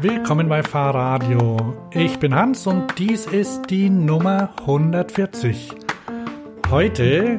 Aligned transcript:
Willkommen 0.00 0.48
bei 0.48 0.62
Fahrradio. 0.62 1.74
Ich 1.90 2.18
bin 2.18 2.34
Hans 2.34 2.66
und 2.66 2.98
dies 2.98 3.24
ist 3.24 3.70
die 3.70 3.88
Nummer 3.88 4.50
140. 4.60 5.70
Heute 6.70 7.38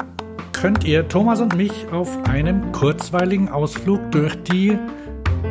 könnt 0.52 0.84
ihr 0.84 1.08
Thomas 1.08 1.42
und 1.42 1.56
mich 1.56 1.88
auf 1.92 2.24
einem 2.28 2.72
kurzweiligen 2.72 3.50
Ausflug 3.50 4.12
durch 4.12 4.36
die 4.44 4.78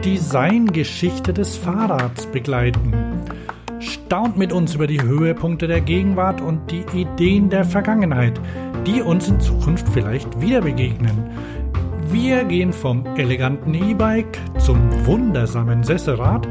Designgeschichte 0.05 1.33
des 1.33 1.57
Fahrrads 1.57 2.27
begleiten. 2.27 2.93
Staunt 3.79 4.37
mit 4.37 4.53
uns 4.53 4.75
über 4.75 4.87
die 4.87 5.03
Höhepunkte 5.03 5.69
der 5.69 5.83
Gegenwart 5.83 6.41
und 6.41 6.71
die 6.71 6.85
Ideen 6.95 7.51
der 7.51 7.65
Vergangenheit, 7.65 8.41
die 8.87 9.03
uns 9.03 9.29
in 9.29 9.39
Zukunft 9.39 9.89
vielleicht 9.89 10.41
wieder 10.41 10.63
begegnen. 10.63 11.31
Wir 12.15 12.45
gehen 12.45 12.73
vom 12.73 13.05
eleganten 13.17 13.75
E-Bike 13.75 14.39
zum 14.59 14.79
wundersamen 15.05 15.83
Sesselrad 15.83 16.47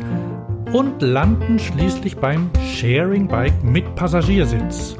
und 0.73 1.02
landen 1.02 1.58
schließlich 1.58 2.17
beim 2.17 2.49
Sharing 2.73 3.30
Bike 3.30 3.63
mit 3.63 3.95
Passagiersitz. 3.95 4.98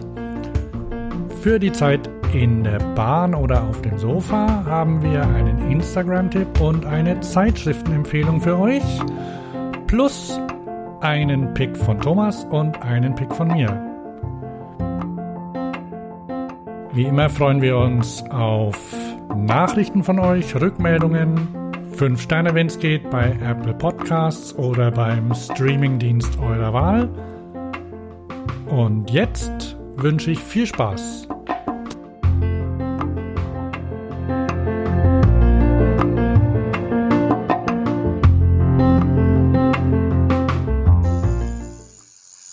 Für 1.42 1.60
die 1.60 1.74
Zeit 1.74 2.10
in 2.32 2.64
der 2.64 2.80
Bahn 2.96 3.36
oder 3.36 3.62
auf 3.62 3.82
dem 3.82 3.98
Sofa 3.98 4.64
haben 4.66 5.04
wir 5.04 5.28
einen 5.28 5.70
Instagram-Tipp 5.70 6.62
und 6.62 6.86
eine 6.86 7.20
Zeitschriftenempfehlung 7.20 8.40
für 8.40 8.58
euch. 8.58 8.84
Plus 9.88 10.40
einen 11.02 11.54
Pick 11.56 11.76
von 11.76 12.00
Thomas 12.00 12.46
und 12.46 12.82
einen 12.82 13.14
Pick 13.16 13.36
von 13.36 13.50
mir. 13.50 13.68
Wie 16.94 17.04
immer 17.04 17.30
freuen 17.30 17.62
wir 17.62 17.78
uns 17.78 18.24
auf 18.30 18.78
Nachrichten 19.36 20.04
von 20.04 20.20
euch, 20.20 20.56
Rückmeldungen, 20.56 21.48
5 21.98 22.22
Sterne, 22.22 22.54
wenn 22.54 22.68
es 22.68 22.80
geht, 22.80 23.10
bei 23.10 23.38
Apple 23.44 23.74
Podcasts 23.74 24.54
oder 24.56 24.92
beim 24.92 25.34
Streamingdienst 25.34 26.40
eurer 26.40 26.74
Wahl. 26.74 27.10
Und 28.68 29.10
jetzt 29.12 29.78
wünsche 29.96 30.32
ich 30.32 30.40
viel 30.40 30.66
Spaß. 30.66 31.28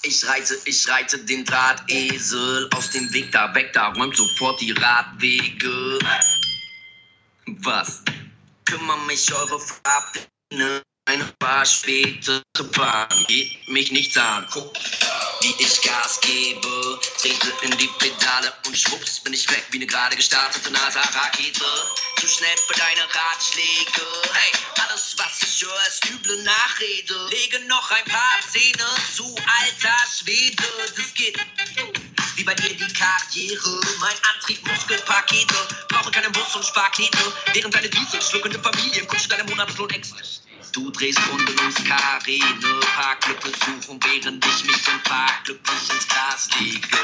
Ich 0.03 0.29
reite, 0.29 0.55
ich 0.65 0.89
reite 0.91 1.19
den 1.19 1.45
Drahtesel 1.45 2.69
aus 2.77 2.91
dem 2.91 3.13
Weg 3.15 3.33
da 3.33 3.55
weg, 3.55 3.71
da 3.73 3.93
räumt 3.93 4.17
sofort 4.17 4.61
die 4.61 4.73
Radwege. 4.73 5.99
Was? 7.63 8.03
Kümmer 8.65 8.97
mich 9.07 9.33
eure 9.35 9.59
Farbpläne, 9.59 10.83
eine 11.07 11.25
paar 11.41 11.67
spätere 11.67 12.43
Bahn 12.77 13.09
geht 13.27 13.69
mich 13.69 13.91
nichts 13.91 14.17
an. 14.17 14.47
Guck, 14.53 14.73
wie 15.41 15.55
ich 15.59 15.83
Gas 15.83 16.21
gebe, 16.21 17.01
trete 17.19 17.53
in 17.63 17.77
die 17.79 17.91
Pedale 17.99 18.53
und 18.67 18.77
schwupps 18.77 19.21
bin 19.21 19.33
ich 19.33 19.51
weg 19.51 19.65
wie 19.71 19.79
eine 19.79 19.87
gerade 19.87 20.15
gestartete 20.15 20.71
NASA-Rakete. 20.71 21.65
Zu 22.21 22.29
schnell 22.29 22.57
für 22.67 22.75
deine 22.75 23.03
Ratschläge. 23.03 24.03
Hey, 24.35 24.53
alles 24.85 25.15
was 25.17 25.43
ich 25.43 25.65
höre 25.65 25.87
ist 25.89 26.05
üble 26.05 26.43
Nachrede. 26.43 27.29
Lege 27.31 27.61
noch 27.61 27.91
ein 27.91 28.05
paar 28.05 28.41
Zähne 28.53 28.85
zu, 29.17 29.25
alter 29.25 29.97
Schwede. 30.07 30.63
Das 30.95 31.15
geht 31.15 31.39
wie 32.37 32.45
bei 32.45 32.53
dir 32.57 32.77
die 32.77 32.93
Karriere. 32.93 33.81
Mein 34.01 34.17
Antrieb, 34.35 34.67
Muskelpakete, 34.67 35.55
brauche 35.89 36.11
keinen 36.11 36.31
Bus 36.33 36.55
und 36.57 36.67
Sparkete. 36.67 37.33
Während 37.55 37.75
deine 37.75 37.89
Diesel 37.89 38.21
schluckende 38.21 38.59
Familien 38.59 39.07
kutsche 39.09 39.29
deine 39.29 39.45
Monatslohn 39.45 39.89
extra. 39.89 40.19
Du 40.73 40.89
drehst 40.91 41.19
Runden 41.29 41.59
ums 41.59 41.83
Karre, 41.85 42.39
ne 42.39 42.81
Parklücke 42.95 43.51
suchen, 43.51 43.99
während 44.05 44.45
ich 44.47 44.65
mich 44.65 44.89
im 44.89 45.03
Park 45.03 45.45
glücklich 45.45 45.91
ins 45.91 46.07
Gras 46.07 46.49
lege. 46.61 46.99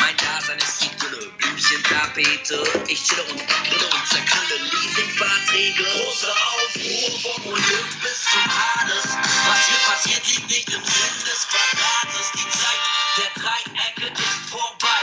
Mein 0.00 0.16
Dasein 0.18 0.58
ist 0.58 0.82
Idylle, 0.82 1.26
Blümchen, 1.38 1.82
Tapete. 1.84 2.62
Ich 2.88 3.02
chille 3.04 3.22
und 3.24 3.38
grille 3.38 3.86
und 3.86 4.06
zerknülle 4.08 4.62
Leasingverträge. 4.64 5.82
Große 5.82 6.30
Aufruhr 6.30 7.20
vom 7.20 7.52
Olymp 7.52 8.02
bis 8.02 8.24
zum 8.24 8.44
Hades. 8.44 9.04
Was 9.46 9.66
hier 9.66 9.82
passiert, 9.88 10.26
liegt 10.26 10.50
nicht 10.50 10.68
im 10.68 10.84
Sinn 10.84 11.24
des 11.24 11.48
Quadrates. 11.48 12.32
Die 12.34 12.50
Zeit 12.50 12.82
der 13.16 13.42
Dreiecke 13.42 14.12
ist 14.12 14.50
vorbei. 14.50 15.00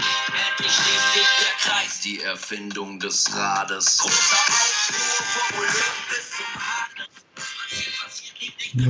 Endlich 0.50 0.72
schließt 0.72 1.14
sich 1.14 1.28
der 1.40 1.72
Kreis, 1.72 2.00
die 2.02 2.22
Erfindung 2.22 3.00
des 3.00 3.34
Rades. 3.34 3.98
Großer 3.98 4.38
Aufruhr 4.38 5.26
vom 5.26 5.60
Olymp 5.60 6.10
bis 6.10 6.30
zum 6.38 6.46
Hades. 6.56 6.83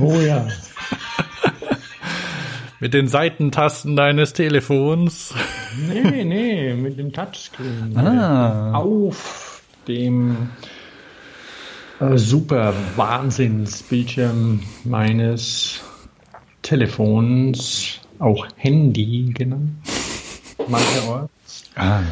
Oh 0.00 0.20
ja. 0.20 0.46
Mit 2.80 2.92
den 2.92 3.08
Seitentasten 3.08 3.96
deines 3.96 4.34
Telefons. 4.34 5.32
Nee, 5.88 6.24
nee, 6.24 6.74
mit 6.74 6.98
dem 6.98 7.12
Touchscreen. 7.12 7.96
Ah. 7.96 8.74
Auf 8.74 9.62
dem 9.88 10.50
äh, 12.00 12.18
super 12.18 12.74
Wahnsinnsbildschirm 12.96 14.60
meines 14.84 15.80
Telefons, 16.60 18.00
auch 18.18 18.46
Handy 18.56 19.32
genannt. 19.32 19.70
Mancherorts. 20.68 21.64
Ah. 21.76 22.02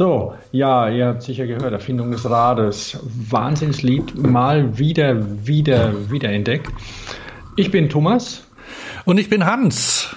So, 0.00 0.32
ja, 0.50 0.88
ihr 0.88 1.08
habt 1.08 1.22
sicher 1.22 1.46
gehört, 1.46 1.74
Erfindung 1.74 2.10
des 2.10 2.24
Rades. 2.24 2.98
Wahnsinnslied, 3.02 4.16
mal 4.16 4.78
wieder, 4.78 5.46
wieder, 5.46 6.10
wieder 6.10 6.30
entdeckt. 6.30 6.72
Ich 7.56 7.70
bin 7.70 7.90
Thomas 7.90 8.42
Und 9.04 9.18
ich 9.18 9.28
bin 9.28 9.44
Hans. 9.44 10.16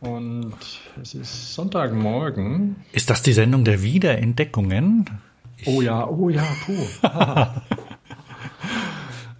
und 0.00 0.54
es 1.02 1.12
ist 1.12 1.52
Sonntagmorgen. 1.52 2.76
Ist 2.92 3.10
das 3.10 3.20
die 3.20 3.34
Sendung 3.34 3.66
der 3.66 3.82
Wiederentdeckungen? 3.82 5.04
Oh 5.66 5.82
ja, 5.82 6.08
oh 6.08 6.30
ja, 6.30 6.46
puh. 6.64 7.06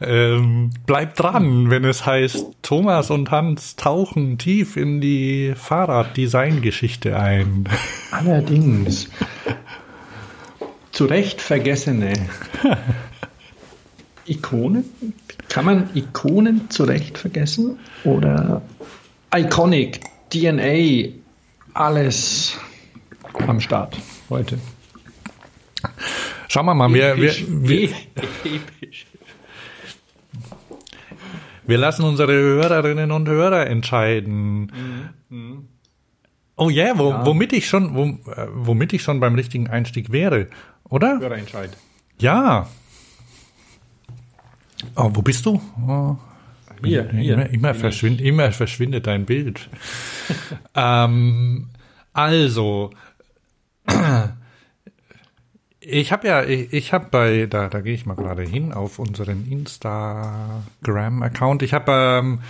Ähm, 0.02 0.70
bleibt 0.86 1.20
dran, 1.20 1.68
wenn 1.68 1.84
es 1.84 2.06
heißt, 2.06 2.46
Thomas 2.62 3.10
und 3.10 3.30
Hans 3.30 3.76
tauchen 3.76 4.38
tief 4.38 4.76
in 4.78 5.00
die 5.02 5.52
Fahrraddesign-Geschichte 5.54 7.18
ein. 7.18 7.68
Allerdings. 8.10 9.10
Zu 10.92 11.04
Recht 11.04 11.42
vergessene 11.42 12.14
Ikonen. 14.26 14.84
Kann 15.48 15.64
man 15.66 15.90
Ikonen 15.94 16.70
zu 16.70 16.84
Recht 16.84 17.18
vergessen? 17.18 17.78
Oder 18.04 18.62
Iconic, 19.34 20.00
DNA, 20.30 21.10
alles 21.74 22.56
am 23.46 23.60
Start 23.60 23.96
heute. 24.30 24.58
Schauen 26.48 26.66
wir 26.66 26.74
mal, 26.74 26.92
wir, 26.92 27.16
wir, 27.16 27.34
wir, 27.48 27.90
episch. 28.44 29.06
wir 31.70 31.78
lassen 31.78 32.04
unsere 32.04 32.32
Hörerinnen 32.32 33.10
und 33.10 33.28
Hörer 33.28 33.66
entscheiden. 33.66 34.70
Oh 36.56 36.69
yeah, 36.69 36.98
wo, 36.98 37.10
Ja. 37.10 37.25
womit 37.25 37.54
ich 37.54 37.66
schon, 37.66 37.94
wo, 37.94 38.04
äh, 38.31 38.47
womit 38.53 38.92
ich 38.92 39.03
schon 39.03 39.19
beim 39.20 39.34
richtigen 39.34 39.69
Einstieg 39.69 40.12
wäre, 40.12 40.48
oder? 40.84 41.19
Hörerentscheid. 41.19 41.70
Ja. 42.19 42.69
Oh, 44.97 45.10
wo 45.14 45.22
bist 45.22 45.47
du? 45.47 45.60
Oh. 45.88 46.16
Hier, 46.84 47.10
hier. 47.12 47.34
Immer, 47.34 47.50
immer, 47.50 47.75
verschwindet, 47.75 48.26
immer 48.26 48.53
verschwindet 48.53 49.06
dein 49.06 49.26
Bild. 49.26 49.69
ähm, 50.75 51.69
also, 52.12 52.91
ich 55.90 56.12
habe 56.12 56.28
ja, 56.28 56.44
ich, 56.44 56.72
ich 56.72 56.92
habe 56.92 57.08
bei, 57.10 57.46
da, 57.46 57.68
da 57.68 57.80
gehe 57.80 57.94
ich 57.94 58.06
mal 58.06 58.14
gerade 58.14 58.42
hin 58.42 58.72
auf 58.72 58.98
unseren 58.98 59.50
Instagram-Account. 59.50 61.62
Ich 61.62 61.74
habe, 61.74 62.22
ähm, 62.22 62.41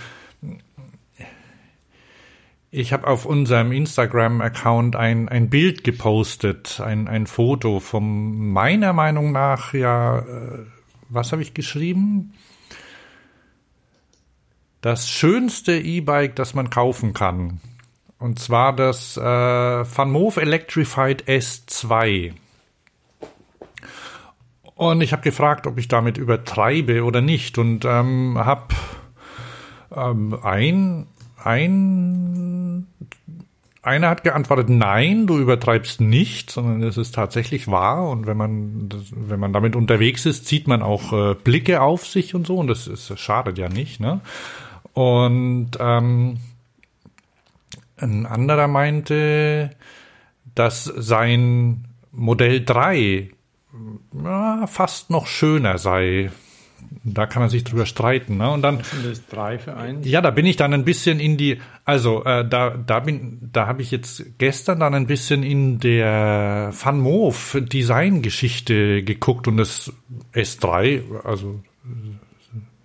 ich 2.69 2.93
habe 2.93 3.07
auf 3.07 3.25
unserem 3.25 3.71
Instagram-Account 3.71 4.95
ein, 4.95 5.27
ein 5.27 5.49
Bild 5.49 5.83
gepostet, 5.83 6.79
ein, 6.79 7.07
ein 7.07 7.25
Foto 7.27 7.79
vom 7.79 8.51
meiner 8.51 8.93
Meinung 8.93 9.31
nach 9.31 9.73
ja, 9.73 10.19
äh, 10.19 10.65
was 11.09 11.31
habe 11.31 11.41
ich 11.41 11.53
geschrieben? 11.53 12.33
Das 14.81 15.09
schönste 15.09 15.73
E-Bike, 15.73 16.35
das 16.35 16.53
man 16.53 16.69
kaufen 16.69 17.13
kann. 17.13 17.59
Und 18.17 18.39
zwar 18.39 18.75
das 18.75 19.17
äh, 19.17 19.21
Van 19.21 20.11
Moof 20.11 20.37
Electrified 20.37 21.27
S2. 21.27 22.33
Und 24.75 25.01
ich 25.01 25.11
habe 25.11 25.21
gefragt, 25.21 25.67
ob 25.67 25.77
ich 25.77 25.87
damit 25.87 26.17
übertreibe 26.17 27.03
oder 27.03 27.21
nicht. 27.21 27.57
Und 27.57 27.85
ähm, 27.85 28.37
habe 28.37 28.73
ähm, 29.95 30.37
ein, 30.41 31.07
ein, 31.43 32.87
einer 33.83 34.09
hat 34.09 34.23
geantwortet, 34.23 34.69
nein, 34.69 35.27
du 35.27 35.37
übertreibst 35.37 36.01
nicht, 36.01 36.49
sondern 36.49 36.83
es 36.83 36.97
ist 36.97 37.13
tatsächlich 37.13 37.67
wahr. 37.67 38.09
Und 38.09 38.25
wenn 38.25 38.37
man, 38.37 38.89
wenn 39.11 39.39
man 39.39 39.53
damit 39.53 39.75
unterwegs 39.75 40.25
ist, 40.25 40.45
zieht 40.45 40.67
man 40.67 40.81
auch 40.81 41.13
äh, 41.13 41.35
Blicke 41.35 41.81
auf 41.81 42.07
sich 42.07 42.33
und 42.35 42.47
so. 42.47 42.57
Und 42.57 42.67
das, 42.67 42.87
ist, 42.87 43.09
das 43.09 43.19
schadet 43.19 43.57
ja 43.57 43.69
nicht. 43.69 43.99
Ne? 43.99 44.21
Und 44.93 45.71
ähm, 45.79 46.37
ein 47.97 48.25
anderer 48.25 48.67
meinte, 48.67 49.71
dass 50.55 50.85
sein 50.85 51.85
Modell 52.11 52.63
3 52.65 53.29
ja, 54.23 54.67
fast 54.67 55.09
noch 55.09 55.27
schöner 55.27 55.77
sei 55.77 56.31
da 57.03 57.25
kann 57.25 57.41
man 57.41 57.49
sich 57.49 57.63
drüber 57.63 57.85
streiten. 57.85 58.37
Ne? 58.37 58.49
Und 58.51 58.61
dann 58.61 58.79
Was 58.79 58.91
sind 58.91 59.05
das 59.05 59.27
drei 59.27 59.57
für 59.57 59.75
eins? 59.75 60.07
ja, 60.07 60.21
da 60.21 60.29
bin 60.31 60.45
ich 60.45 60.55
dann 60.55 60.73
ein 60.73 60.85
bisschen 60.85 61.19
in 61.19 61.37
die, 61.37 61.59
also 61.85 62.23
äh, 62.25 62.47
da 62.47 62.71
da 62.71 62.99
bin, 62.99 63.49
da 63.51 63.67
habe 63.67 63.81
ich 63.81 63.91
jetzt 63.91 64.37
gestern 64.37 64.79
dann 64.79 64.93
ein 64.93 65.07
bisschen 65.07 65.43
in 65.43 65.79
der 65.79 66.73
Van 66.79 66.99
Moof 66.99 67.57
Designgeschichte 67.59 69.03
geguckt 69.03 69.47
und 69.47 69.57
das 69.57 69.91
S3, 70.33 71.23
also 71.23 71.61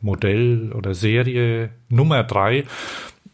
Modell 0.00 0.72
oder 0.72 0.94
Serie 0.94 1.70
Nummer 1.88 2.22
drei, 2.24 2.64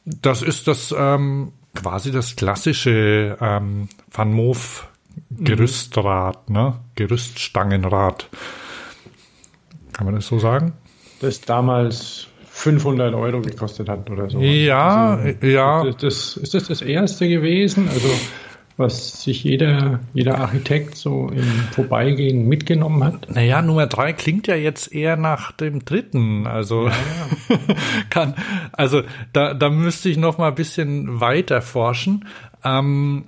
das 0.04 0.42
ist 0.42 0.68
das 0.68 0.94
ähm, 0.96 1.52
quasi 1.74 2.10
das 2.12 2.36
klassische 2.36 3.36
ähm, 3.40 3.88
Van 4.10 4.32
Moof 4.32 4.88
Gerüstrad, 5.30 6.50
ne? 6.50 6.80
Gerüststangenrad. 7.06 8.28
Kann 9.92 10.06
man 10.06 10.14
das 10.14 10.26
so 10.26 10.38
sagen? 10.38 10.72
Das 11.20 11.40
damals 11.40 12.28
500 12.50 13.14
Euro 13.14 13.40
gekostet 13.40 13.88
hat 13.88 14.10
oder 14.10 14.30
so. 14.30 14.40
Ja, 14.40 15.14
Also, 15.14 15.46
ja. 15.46 15.84
Das, 16.00 16.36
ist 16.36 16.54
das 16.54 16.68
das 16.68 16.82
erste 16.82 17.28
gewesen? 17.28 17.88
Also 17.88 18.08
was 18.76 19.22
sich 19.22 19.44
jeder, 19.44 20.00
jeder 20.14 20.38
Architekt 20.38 20.96
so 20.96 21.28
im 21.28 21.44
Vorbeigehen 21.72 22.48
mitgenommen 22.48 23.04
hat? 23.04 23.30
Naja, 23.30 23.60
Nummer 23.62 23.86
drei 23.86 24.12
klingt 24.12 24.46
ja 24.46 24.54
jetzt 24.54 24.92
eher 24.92 25.16
nach 25.16 25.52
dem 25.52 25.84
dritten. 25.84 26.46
Also 26.46 26.90
kann, 28.10 28.34
also 28.72 29.02
da, 29.32 29.54
da 29.54 29.68
müsste 29.68 30.08
ich 30.08 30.16
noch 30.16 30.38
mal 30.38 30.48
ein 30.48 30.54
bisschen 30.54 31.20
weiter 31.20 31.60
forschen. 31.62 32.26
Ähm, 32.64 33.24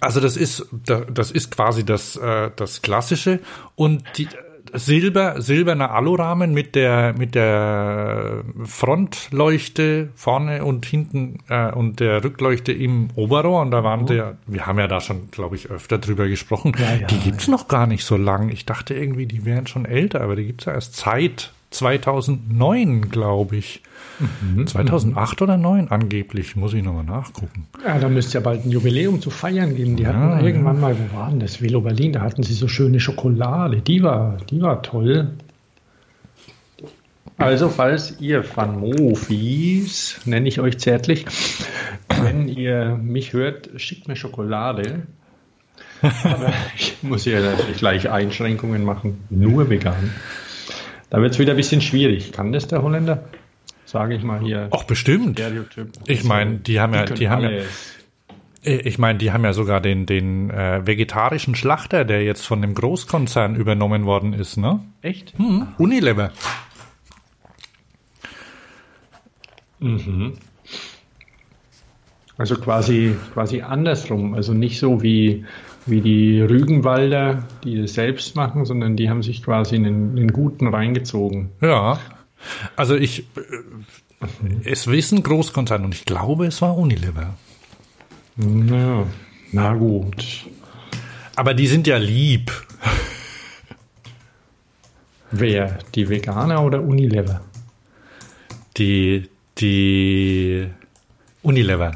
also 0.00 0.20
das 0.20 0.36
ist, 0.36 0.66
da- 0.72 1.00
das 1.02 1.30
ist 1.30 1.50
quasi 1.50 1.84
das, 1.84 2.16
äh, 2.16 2.50
das 2.56 2.82
Klassische 2.82 3.40
und 3.76 4.02
die 4.16 4.28
Silber, 4.74 5.40
silberner 5.40 5.92
Alurahmen 5.92 6.52
mit 6.52 6.74
der, 6.74 7.14
mit 7.16 7.34
der 7.34 8.42
Frontleuchte 8.64 10.10
vorne 10.14 10.62
und 10.64 10.84
hinten 10.84 11.38
äh, 11.48 11.72
und 11.72 12.00
der 12.00 12.22
Rückleuchte 12.22 12.72
im 12.72 13.08
Oberrohr. 13.14 13.62
Und 13.62 13.70
da 13.70 13.82
waren 13.82 14.04
der, 14.06 14.36
wir 14.46 14.66
haben 14.66 14.78
ja 14.78 14.86
da 14.86 15.00
schon, 15.00 15.30
glaube 15.30 15.56
ich, 15.56 15.70
öfter 15.70 15.96
drüber 15.96 16.28
gesprochen. 16.28 16.72
Ja, 16.78 16.94
ja, 16.96 17.06
die 17.06 17.18
gibt's 17.18 17.48
noch 17.48 17.68
gar 17.68 17.86
nicht 17.86 18.04
so 18.04 18.16
lang. 18.18 18.50
Ich 18.50 18.66
dachte 18.66 18.92
irgendwie, 18.94 19.24
die 19.26 19.46
wären 19.46 19.66
schon 19.66 19.86
älter, 19.86 20.20
aber 20.20 20.36
die 20.36 20.44
gibt's 20.44 20.66
ja 20.66 20.74
erst 20.74 20.96
seit 20.96 21.52
2009, 21.70 23.08
glaube 23.10 23.56
ich. 23.56 23.82
2008 24.66 25.42
oder 25.42 25.56
9 25.56 25.88
angeblich, 25.88 26.56
muss 26.56 26.74
ich 26.74 26.82
nochmal 26.82 27.04
nachgucken. 27.04 27.66
Ja, 27.84 27.98
da 27.98 28.08
müsste 28.08 28.38
ja 28.38 28.40
bald 28.40 28.64
ein 28.64 28.70
Jubiläum 28.70 29.20
zu 29.20 29.30
feiern 29.30 29.76
geben. 29.76 29.96
Die 29.96 30.06
hatten 30.06 30.18
Ja, 30.18 30.40
irgendwann 30.40 30.80
mal, 30.80 30.96
wo 30.98 31.16
war 31.16 31.30
denn 31.30 31.40
das? 31.40 31.62
Velo 31.62 31.80
Berlin, 31.80 32.12
da 32.12 32.20
hatten 32.20 32.42
sie 32.42 32.54
so 32.54 32.68
schöne 32.68 33.00
Schokolade. 33.00 33.80
Die 33.80 34.02
war, 34.02 34.38
die 34.50 34.60
war 34.60 34.82
toll. 34.82 35.30
Also, 37.36 37.68
falls 37.68 38.20
ihr 38.20 38.44
Van 38.56 38.80
Mofis, 38.80 40.20
nenne 40.24 40.48
ich 40.48 40.58
euch 40.58 40.78
zärtlich, 40.78 41.24
wenn 42.22 42.48
ihr 42.48 42.98
mich 43.00 43.32
hört, 43.32 43.70
schickt 43.76 44.08
mir 44.08 44.16
Schokolade. 44.16 45.06
Aber 46.02 46.52
ich 46.76 46.96
muss 47.02 47.24
hier 47.24 47.40
natürlich 47.40 47.78
gleich 47.78 48.10
Einschränkungen 48.10 48.84
machen. 48.84 49.24
Nur 49.30 49.70
vegan. 49.70 50.12
Da 51.10 51.20
wird 51.22 51.32
es 51.32 51.38
wieder 51.38 51.52
ein 51.52 51.56
bisschen 51.56 51.80
schwierig. 51.80 52.32
Kann 52.32 52.52
das 52.52 52.66
der 52.66 52.82
Holländer? 52.82 53.22
Sage 53.88 54.16
ich 54.16 54.22
mal 54.22 54.40
hier. 54.40 54.68
Ach, 54.70 54.84
bestimmt. 54.84 55.40
Ich 56.06 56.22
meine, 56.22 56.56
die 56.56 56.78
haben 56.78 56.92
ja, 56.92 57.06
können 57.06 57.18
die 57.18 57.30
haben 57.30 57.42
ja, 57.42 57.62
ich 58.62 58.98
meine, 58.98 59.18
die 59.18 59.32
haben 59.32 59.44
ja 59.44 59.54
sogar 59.54 59.80
den, 59.80 60.04
den 60.04 60.50
äh, 60.50 60.86
vegetarischen 60.86 61.54
Schlachter, 61.54 62.04
der 62.04 62.22
jetzt 62.22 62.46
von 62.46 62.60
dem 62.60 62.74
Großkonzern 62.74 63.56
übernommen 63.56 64.04
worden 64.04 64.34
ist, 64.34 64.58
ne? 64.58 64.80
Echt? 65.00 65.38
Hm, 65.38 65.68
Unilever. 65.78 66.32
Also 72.36 72.56
quasi, 72.56 73.16
quasi 73.32 73.62
andersrum. 73.62 74.34
Also 74.34 74.52
nicht 74.52 74.80
so 74.80 75.02
wie, 75.02 75.46
wie 75.86 76.02
die 76.02 76.42
Rügenwalder, 76.42 77.44
die 77.64 77.80
das 77.80 77.94
selbst 77.94 78.36
machen, 78.36 78.66
sondern 78.66 78.96
die 78.96 79.08
haben 79.08 79.22
sich 79.22 79.42
quasi 79.42 79.76
einen, 79.76 80.10
einen 80.18 80.30
guten 80.30 80.66
reingezogen. 80.66 81.52
Ja. 81.62 81.98
Also 82.76 82.96
ich, 82.96 83.20
äh, 83.36 84.24
es 84.64 84.86
wissen 84.86 85.22
Großkonzern 85.22 85.84
und 85.84 85.94
ich 85.94 86.04
glaube, 86.04 86.46
es 86.46 86.62
war 86.62 86.76
Unilever. 86.76 87.34
Ja, 88.36 89.06
na 89.52 89.74
gut. 89.74 90.46
Aber 91.36 91.54
die 91.54 91.66
sind 91.66 91.86
ja 91.86 91.96
lieb. 91.96 92.52
Wer? 95.30 95.78
Die 95.94 96.08
Veganer 96.08 96.64
oder 96.64 96.82
Unilever? 96.82 97.40
Die, 98.76 99.28
die 99.58 100.68
Unilever. 101.42 101.92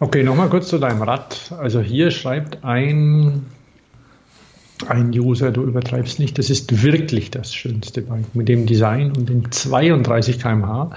Okay, 0.00 0.22
nochmal 0.22 0.48
kurz 0.48 0.68
zu 0.68 0.78
deinem 0.78 1.02
Rad. 1.02 1.52
Also 1.58 1.80
hier 1.80 2.10
schreibt 2.10 2.64
ein, 2.64 3.46
ein 4.86 5.10
User, 5.10 5.50
du 5.50 5.62
übertreibst 5.62 6.18
nicht, 6.18 6.38
das 6.38 6.50
ist 6.50 6.82
wirklich 6.82 7.30
das 7.30 7.54
schönste 7.54 8.02
Bike 8.02 8.34
mit 8.34 8.48
dem 8.48 8.66
Design 8.66 9.12
und 9.16 9.28
den 9.28 9.50
32 9.50 10.38
km/h. 10.38 10.90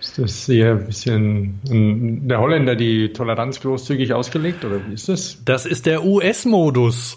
Ist 0.00 0.18
das 0.18 0.46
hier 0.46 0.72
ein 0.72 0.86
bisschen 0.86 1.60
ähm, 1.70 2.28
der 2.28 2.38
Holländer 2.38 2.76
die 2.76 3.12
Toleranz 3.12 3.60
großzügig 3.60 4.12
ausgelegt 4.12 4.64
oder 4.64 4.80
wie 4.86 4.92
ist 4.92 5.08
das? 5.08 5.42
Das 5.44 5.64
ist 5.64 5.86
der 5.86 6.04
US-Modus. 6.04 7.16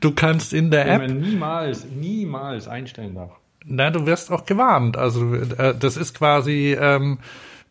Du 0.00 0.10
kannst 0.10 0.52
in 0.52 0.72
der 0.72 0.90
App 0.90 1.08
niemals, 1.08 1.86
niemals 1.86 2.66
einstellen 2.66 3.14
darf. 3.14 3.30
Na, 3.64 3.90
du 3.90 4.04
wirst 4.04 4.32
auch 4.32 4.44
gewarnt. 4.46 4.96
Also 4.96 5.34
äh, 5.34 5.74
das 5.78 5.96
ist 5.96 6.14
quasi, 6.14 6.76
ähm, 6.78 7.18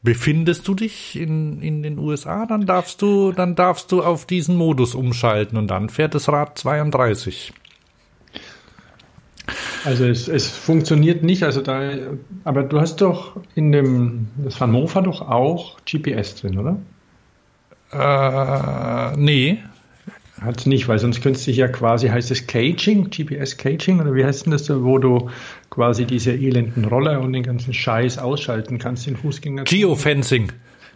befindest 0.03 0.67
du 0.67 0.73
dich 0.73 1.15
in, 1.15 1.61
in 1.61 1.83
den 1.83 1.99
USA, 1.99 2.45
dann 2.45 2.65
darfst 2.65 3.01
du, 3.01 3.31
dann 3.31 3.55
darfst 3.55 3.91
du 3.91 4.03
auf 4.03 4.25
diesen 4.25 4.55
Modus 4.55 4.95
umschalten 4.95 5.57
und 5.57 5.67
dann 5.67 5.89
fährt 5.89 6.15
das 6.15 6.29
Rad 6.29 6.57
32. 6.57 7.53
Also 9.83 10.05
es, 10.05 10.27
es 10.27 10.47
funktioniert 10.47 11.23
nicht, 11.23 11.43
also 11.43 11.61
da, 11.61 11.91
aber 12.43 12.63
du 12.63 12.79
hast 12.79 13.01
doch 13.01 13.37
in 13.55 13.71
dem, 13.71 14.27
das 14.37 14.59
hat 14.59 15.05
doch 15.05 15.21
auch 15.21 15.77
GPS 15.85 16.35
drin, 16.35 16.57
oder? 16.59 16.77
Äh, 17.91 19.17
nee. 19.17 19.59
Hat 20.39 20.59
es 20.59 20.65
nicht, 20.65 20.87
weil 20.87 20.97
sonst 20.97 21.21
könntest 21.21 21.45
du 21.45 21.51
ja 21.51 21.67
quasi, 21.67 22.07
heißt 22.07 22.31
es 22.31 22.47
Caging, 22.47 23.11
GPS 23.11 23.57
Caging 23.57 23.99
oder 23.99 24.15
wie 24.15 24.25
heißt 24.25 24.45
denn 24.45 24.51
das, 24.51 24.67
wo 24.69 24.97
du 24.97 25.29
quasi 25.71 26.05
diese 26.05 26.33
elenden 26.33 26.85
Roller 26.85 27.19
und 27.21 27.33
den 27.33 27.43
ganzen 27.43 27.73
Scheiß 27.73 28.19
ausschalten 28.19 28.77
kannst, 28.77 29.07
den 29.07 29.17
Fußgänger. 29.17 29.63
Geofencing. 29.63 30.51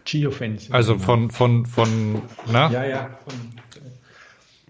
Geofencing. 0.05 0.71
Also 0.71 0.99
von, 0.99 1.31
von, 1.31 1.65
von, 1.65 2.21
na, 2.51 2.69
ja, 2.69 2.85
ja, 2.85 3.09
von 3.27 3.55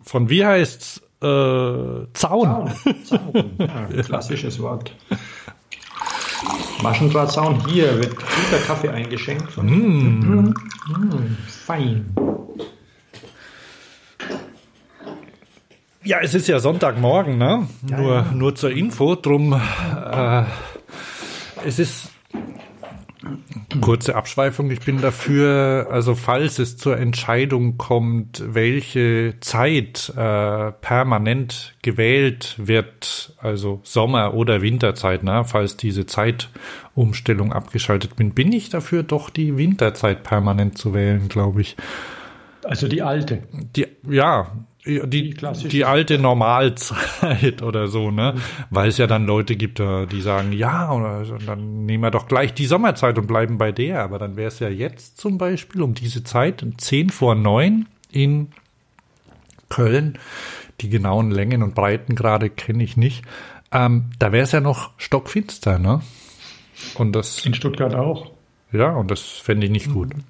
von 0.06 0.30
wie 0.30 0.46
heißt's? 0.46 1.02
Äh, 1.22 1.26
Zaun. 1.26 2.14
Zaun. 2.14 2.72
Zaun. 3.04 3.52
Ja, 3.60 4.02
klassisches 4.04 4.60
Wort. 4.62 4.96
Maschendrahtzaun. 6.84 7.68
Hier 7.68 7.98
wird 7.98 8.16
guter 8.16 8.64
Kaffee 8.68 8.90
eingeschenkt. 8.90 9.52
Von 9.52 9.66
mm. 9.66 10.54
Mm, 10.88 11.38
fein. 11.48 12.06
Ja, 16.06 16.20
es 16.22 16.36
ist 16.36 16.48
ja 16.48 16.60
Sonntagmorgen, 16.60 17.40
ne? 17.40 17.68
nur, 17.82 18.26
nur 18.32 18.54
zur 18.54 18.70
Info, 18.70 19.16
drum, 19.16 19.54
äh, 19.54 20.44
es 21.66 21.80
ist 21.80 22.12
kurze 23.82 24.16
Abschweifung. 24.16 24.70
Ich 24.70 24.82
bin 24.82 25.02
dafür, 25.02 25.88
also 25.90 26.14
falls 26.14 26.60
es 26.60 26.78
zur 26.78 26.98
Entscheidung 26.98 27.78
kommt, 27.78 28.44
welche 28.46 29.34
Zeit 29.40 30.14
äh, 30.16 30.72
permanent 30.74 31.74
gewählt 31.82 32.54
wird, 32.58 33.34
also 33.40 33.80
Sommer- 33.84 34.36
oder 34.36 34.62
Winterzeit, 34.62 35.24
ne? 35.24 35.44
falls 35.44 35.76
diese 35.76 36.06
Zeitumstellung 36.06 37.52
abgeschaltet 37.52 38.16
bin, 38.16 38.36
bin 38.36 38.52
ich 38.54 38.70
dafür, 38.70 39.02
doch 39.02 39.32
die 39.32 39.58
Winterzeit 39.58 40.22
permanent 40.22 40.78
zu 40.78 40.94
wählen, 40.94 41.30
glaube 41.30 41.62
ich. 41.62 41.76
Also 42.64 42.88
die 42.88 43.02
alte. 43.02 43.44
Die, 43.76 43.88
ja, 44.08 44.52
die, 44.86 45.02
die, 45.08 45.34
die 45.68 45.86
alte 45.86 46.20
Normalzeit 46.20 47.62
oder 47.64 47.88
so, 47.88 48.12
ne? 48.12 48.36
Weil 48.70 48.90
es 48.90 48.98
ja 48.98 49.08
dann 49.08 49.26
Leute 49.26 49.56
gibt, 49.56 49.80
äh, 49.80 50.06
die 50.06 50.22
sagen, 50.22 50.52
ja, 50.52 50.92
und 50.92 51.48
dann 51.48 51.86
nehmen 51.86 52.04
wir 52.04 52.12
doch 52.12 52.28
gleich 52.28 52.54
die 52.54 52.68
Sommerzeit 52.68 53.18
und 53.18 53.28
bleiben 53.28 53.58
bei 53.58 53.72
der. 53.72 54.04
Aber 54.04 54.20
dann 54.20 54.38
wäre 54.38 54.48
es 54.48 54.60
ja 54.60 54.70
jetzt 54.70 55.20
zum 55.20 55.38
Beispiel 55.38 55.82
um 55.82 55.94
diese 55.96 56.24
Zeit, 56.24 56.66
zehn 56.78 57.10
vor 57.10 57.36
neun 57.36 57.88
in 58.12 58.50
Köln. 59.70 60.20
Die 60.82 60.90
genauen 60.90 61.32
Längen 61.32 61.64
und 61.64 61.74
Breiten 61.74 62.16
gerade 62.16 62.50
kenne 62.50 62.84
ich 62.84 62.98
nicht. 62.98 63.24
Ähm, 63.72 64.12
da 64.20 64.32
wäre 64.32 64.44
es 64.44 64.52
ja 64.52 64.62
noch 64.62 64.92
stockfinster, 64.98 65.80
ne? 65.80 66.02
Und 66.96 67.14
das. 67.14 67.46
In 67.46 67.54
Stuttgart 67.54 67.96
auch. 67.96 68.32
Ja, 68.72 68.92
und 68.92 69.10
das 69.10 69.22
fände 69.22 69.66
ich 69.66 69.72
nicht 69.72 69.92
gut. 69.92 70.16
Mhm. 70.16 70.24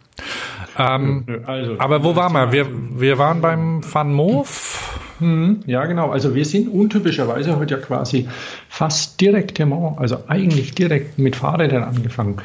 Ähm, 0.78 1.26
also, 1.46 1.76
aber 1.80 2.04
wo 2.04 2.16
waren 2.16 2.34
wir? 2.34 2.52
wir? 2.52 2.68
Wir 3.00 3.18
waren 3.18 3.42
beim 3.42 3.82
Van 3.94 4.14
Moof. 4.14 5.00
Mhm, 5.20 5.62
ja, 5.66 5.86
genau. 5.86 6.12
Also 6.12 6.36
wir 6.36 6.46
sind 6.46 6.68
untypischerweise 6.68 7.58
heute 7.58 7.76
ja 7.76 7.80
quasi 7.80 8.28
fast 8.68 9.22
direkt, 9.22 9.60
also 9.62 10.24
eigentlich 10.28 10.76
direkt 10.76 11.18
mit 11.18 11.36
Fahrrädern 11.36 11.84
angefangen. 11.84 12.38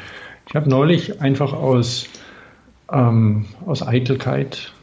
Ich 0.47 0.55
habe 0.55 0.69
neulich 0.69 1.21
einfach 1.21 1.53
aus, 1.53 2.07
ähm, 2.91 3.45
aus 3.65 3.85
Eitelkeit 3.85 4.73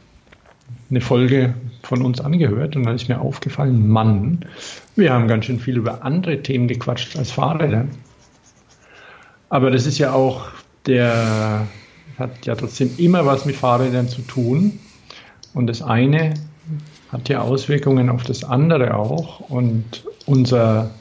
eine 0.89 1.01
Folge 1.01 1.53
von 1.83 2.03
uns 2.03 2.21
angehört 2.21 2.75
und 2.75 2.83
dann 2.83 2.95
ist 2.95 3.09
mir 3.09 3.21
aufgefallen, 3.21 3.87
Mann, 3.87 4.45
wir 4.95 5.13
haben 5.13 5.27
ganz 5.27 5.45
schön 5.45 5.59
viel 5.59 5.77
über 5.77 6.03
andere 6.03 6.41
Themen 6.41 6.67
gequatscht 6.67 7.17
als 7.17 7.31
Fahrräder. 7.31 7.85
Aber 9.49 9.71
das 9.71 9.87
ist 9.87 9.97
ja 9.97 10.13
auch 10.13 10.47
der 10.85 11.67
hat 12.19 12.45
ja 12.45 12.55
trotzdem 12.55 12.91
immer 12.97 13.25
was 13.25 13.45
mit 13.45 13.55
Fahrrädern 13.55 14.07
zu 14.07 14.21
tun. 14.21 14.79
Und 15.53 15.67
das 15.67 15.81
eine 15.81 16.33
hat 17.11 17.29
ja 17.29 17.41
Auswirkungen 17.41 18.09
auf 18.09 18.23
das 18.23 18.43
andere 18.43 18.95
auch. 18.95 19.39
Und 19.39 20.03
unser, 20.25 20.91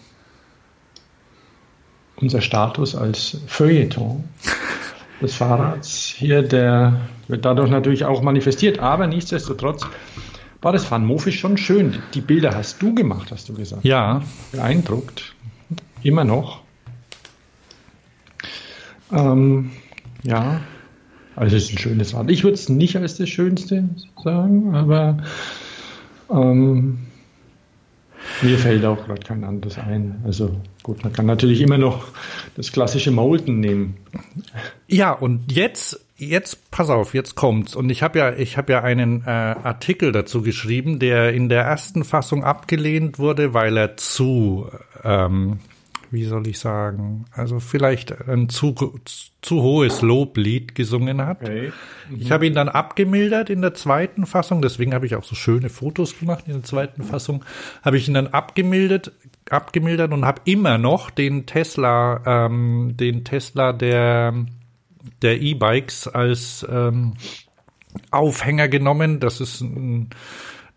unser 2.16 2.40
Status 2.40 2.94
als 2.94 3.38
Feuilleton 3.46 4.24
des 5.20 5.34
Fahrrads 5.34 6.14
hier, 6.16 6.42
der 6.42 7.00
wird 7.26 7.44
dadurch 7.44 7.70
natürlich 7.70 8.04
auch 8.04 8.22
manifestiert. 8.22 8.78
Aber 8.78 9.06
nichtsdestotrotz 9.06 9.86
war 10.62 10.72
das 10.72 10.90
Moof 10.90 11.30
schon 11.30 11.56
schön. 11.56 12.02
Die 12.14 12.20
Bilder 12.20 12.54
hast 12.54 12.80
du 12.80 12.94
gemacht, 12.94 13.30
hast 13.30 13.48
du 13.48 13.54
gesagt. 13.54 13.84
Ja. 13.84 14.22
Beeindruckt. 14.52 15.34
Immer 16.02 16.24
noch. 16.24 16.62
Ähm, 19.12 19.70
ja, 20.22 20.60
also 21.38 21.56
es 21.56 21.64
ist 21.64 21.74
ein 21.74 21.78
schönes 21.78 22.14
Rad. 22.14 22.30
Ich 22.30 22.42
würde 22.42 22.54
es 22.54 22.68
nicht 22.68 22.96
als 22.96 23.16
das 23.16 23.28
Schönste 23.28 23.88
sagen, 24.24 24.74
aber 24.74 25.18
ähm, 26.30 26.98
mir 28.42 28.58
fällt 28.58 28.84
auch 28.84 29.06
gerade 29.06 29.22
kein 29.22 29.44
anderes 29.44 29.78
ein. 29.78 30.20
Also 30.24 30.60
gut, 30.82 31.04
man 31.04 31.12
kann 31.12 31.26
natürlich 31.26 31.60
immer 31.60 31.78
noch 31.78 32.06
das 32.56 32.72
klassische 32.72 33.12
Molten 33.12 33.60
nehmen. 33.60 33.98
Ja, 34.88 35.12
und 35.12 35.52
jetzt, 35.52 36.04
jetzt, 36.16 36.72
pass 36.72 36.90
auf, 36.90 37.14
jetzt 37.14 37.36
kommt's. 37.36 37.76
Und 37.76 37.88
ich 37.90 38.02
habe 38.02 38.18
ja, 38.18 38.32
ich 38.32 38.56
habe 38.56 38.72
ja 38.72 38.82
einen 38.82 39.22
äh, 39.22 39.30
Artikel 39.30 40.10
dazu 40.10 40.42
geschrieben, 40.42 40.98
der 40.98 41.32
in 41.32 41.48
der 41.48 41.62
ersten 41.62 42.02
Fassung 42.02 42.42
abgelehnt 42.42 43.20
wurde, 43.20 43.54
weil 43.54 43.76
er 43.76 43.96
zu 43.96 44.66
ähm, 45.04 45.60
wie 46.10 46.24
soll 46.24 46.46
ich 46.46 46.58
sagen, 46.58 47.26
also 47.32 47.60
vielleicht 47.60 48.28
ein 48.28 48.48
zu, 48.48 48.74
zu 49.42 49.62
hohes 49.62 50.02
Loblied 50.02 50.74
gesungen 50.74 51.24
hat. 51.24 51.42
Okay. 51.42 51.72
Mhm. 52.08 52.20
Ich 52.20 52.30
habe 52.32 52.46
ihn 52.46 52.54
dann 52.54 52.68
abgemildert 52.68 53.50
in 53.50 53.60
der 53.60 53.74
zweiten 53.74 54.26
Fassung, 54.26 54.62
deswegen 54.62 54.94
habe 54.94 55.06
ich 55.06 55.14
auch 55.14 55.24
so 55.24 55.34
schöne 55.34 55.68
Fotos 55.68 56.18
gemacht 56.18 56.44
in 56.46 56.54
der 56.54 56.62
zweiten 56.64 57.02
Fassung, 57.02 57.44
habe 57.82 57.96
ich 57.96 58.08
ihn 58.08 58.14
dann 58.14 58.28
abgemildert, 58.28 59.12
abgemildert 59.50 60.12
und 60.12 60.24
habe 60.24 60.42
immer 60.44 60.78
noch 60.78 61.10
den 61.10 61.46
Tesla, 61.46 62.46
ähm, 62.46 62.96
den 62.96 63.24
Tesla 63.24 63.72
der 63.72 64.34
der 65.22 65.40
E-Bikes 65.40 66.08
als 66.08 66.66
ähm, 66.68 67.14
Aufhänger 68.10 68.68
genommen. 68.68 69.20
Das 69.20 69.40
ist 69.40 69.60
ein 69.60 70.10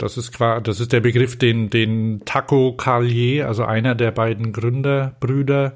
das 0.01 0.17
ist 0.17 0.39
das 0.39 0.79
ist 0.79 0.91
der 0.91 0.99
Begriff, 0.99 1.37
den, 1.37 1.69
den 1.69 2.21
Taco 2.25 2.73
Carlier, 2.73 3.47
also 3.47 3.65
einer 3.65 3.95
der 3.95 4.11
beiden 4.11 4.51
Gründerbrüder, 4.51 5.75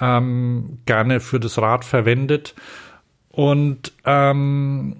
ähm, 0.00 0.78
gerne 0.86 1.20
für 1.20 1.40
das 1.40 1.58
Rad 1.58 1.84
verwendet. 1.84 2.54
Und 3.30 3.92
ähm, 4.04 4.96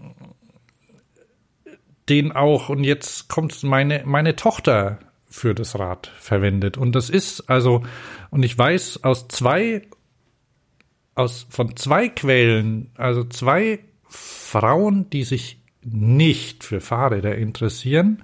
den 2.08 2.32
auch, 2.32 2.68
und 2.68 2.84
jetzt 2.84 3.28
kommt 3.28 3.62
meine, 3.62 4.02
meine 4.04 4.36
Tochter 4.36 4.98
für 5.28 5.54
das 5.54 5.78
Rad 5.78 6.10
verwendet. 6.18 6.78
Und 6.78 6.92
das 6.94 7.10
ist 7.10 7.50
also, 7.50 7.82
und 8.30 8.42
ich 8.42 8.56
weiß 8.56 9.04
aus 9.04 9.28
zwei, 9.28 9.82
aus, 11.14 11.46
von 11.50 11.76
zwei 11.76 12.08
Quellen, 12.08 12.90
also 12.96 13.24
zwei 13.24 13.80
Frauen, 14.08 15.10
die 15.10 15.24
sich 15.24 15.58
nicht 15.82 16.64
für 16.64 16.80
Fahrräder 16.80 17.36
interessieren, 17.36 18.22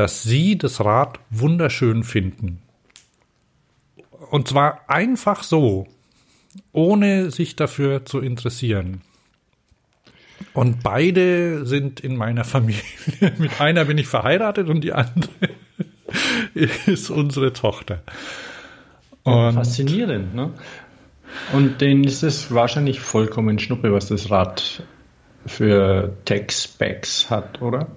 dass 0.00 0.22
sie 0.22 0.56
das 0.56 0.82
Rad 0.82 1.20
wunderschön 1.28 2.04
finden. 2.04 2.62
Und 4.30 4.48
zwar 4.48 4.88
einfach 4.88 5.42
so, 5.42 5.88
ohne 6.72 7.30
sich 7.30 7.54
dafür 7.54 8.06
zu 8.06 8.20
interessieren. 8.20 9.02
Und 10.54 10.82
beide 10.82 11.66
sind 11.66 12.00
in 12.00 12.16
meiner 12.16 12.44
Familie. 12.44 12.80
Mit 13.36 13.60
einer 13.60 13.84
bin 13.84 13.98
ich 13.98 14.06
verheiratet 14.06 14.70
und 14.70 14.80
die 14.80 14.94
andere 14.94 15.28
ist 16.54 17.10
unsere 17.10 17.52
Tochter. 17.52 18.02
Und 19.24 19.52
Faszinierend, 19.52 20.34
ne? 20.34 20.54
Und 21.52 21.82
denen 21.82 22.04
ist 22.04 22.22
es 22.22 22.54
wahrscheinlich 22.54 23.00
vollkommen 23.00 23.58
schnuppe, 23.58 23.92
was 23.92 24.08
das 24.08 24.30
Rad 24.30 24.82
für 25.44 26.16
Tech-Specs 26.24 27.28
hat, 27.28 27.60
oder? 27.60 27.88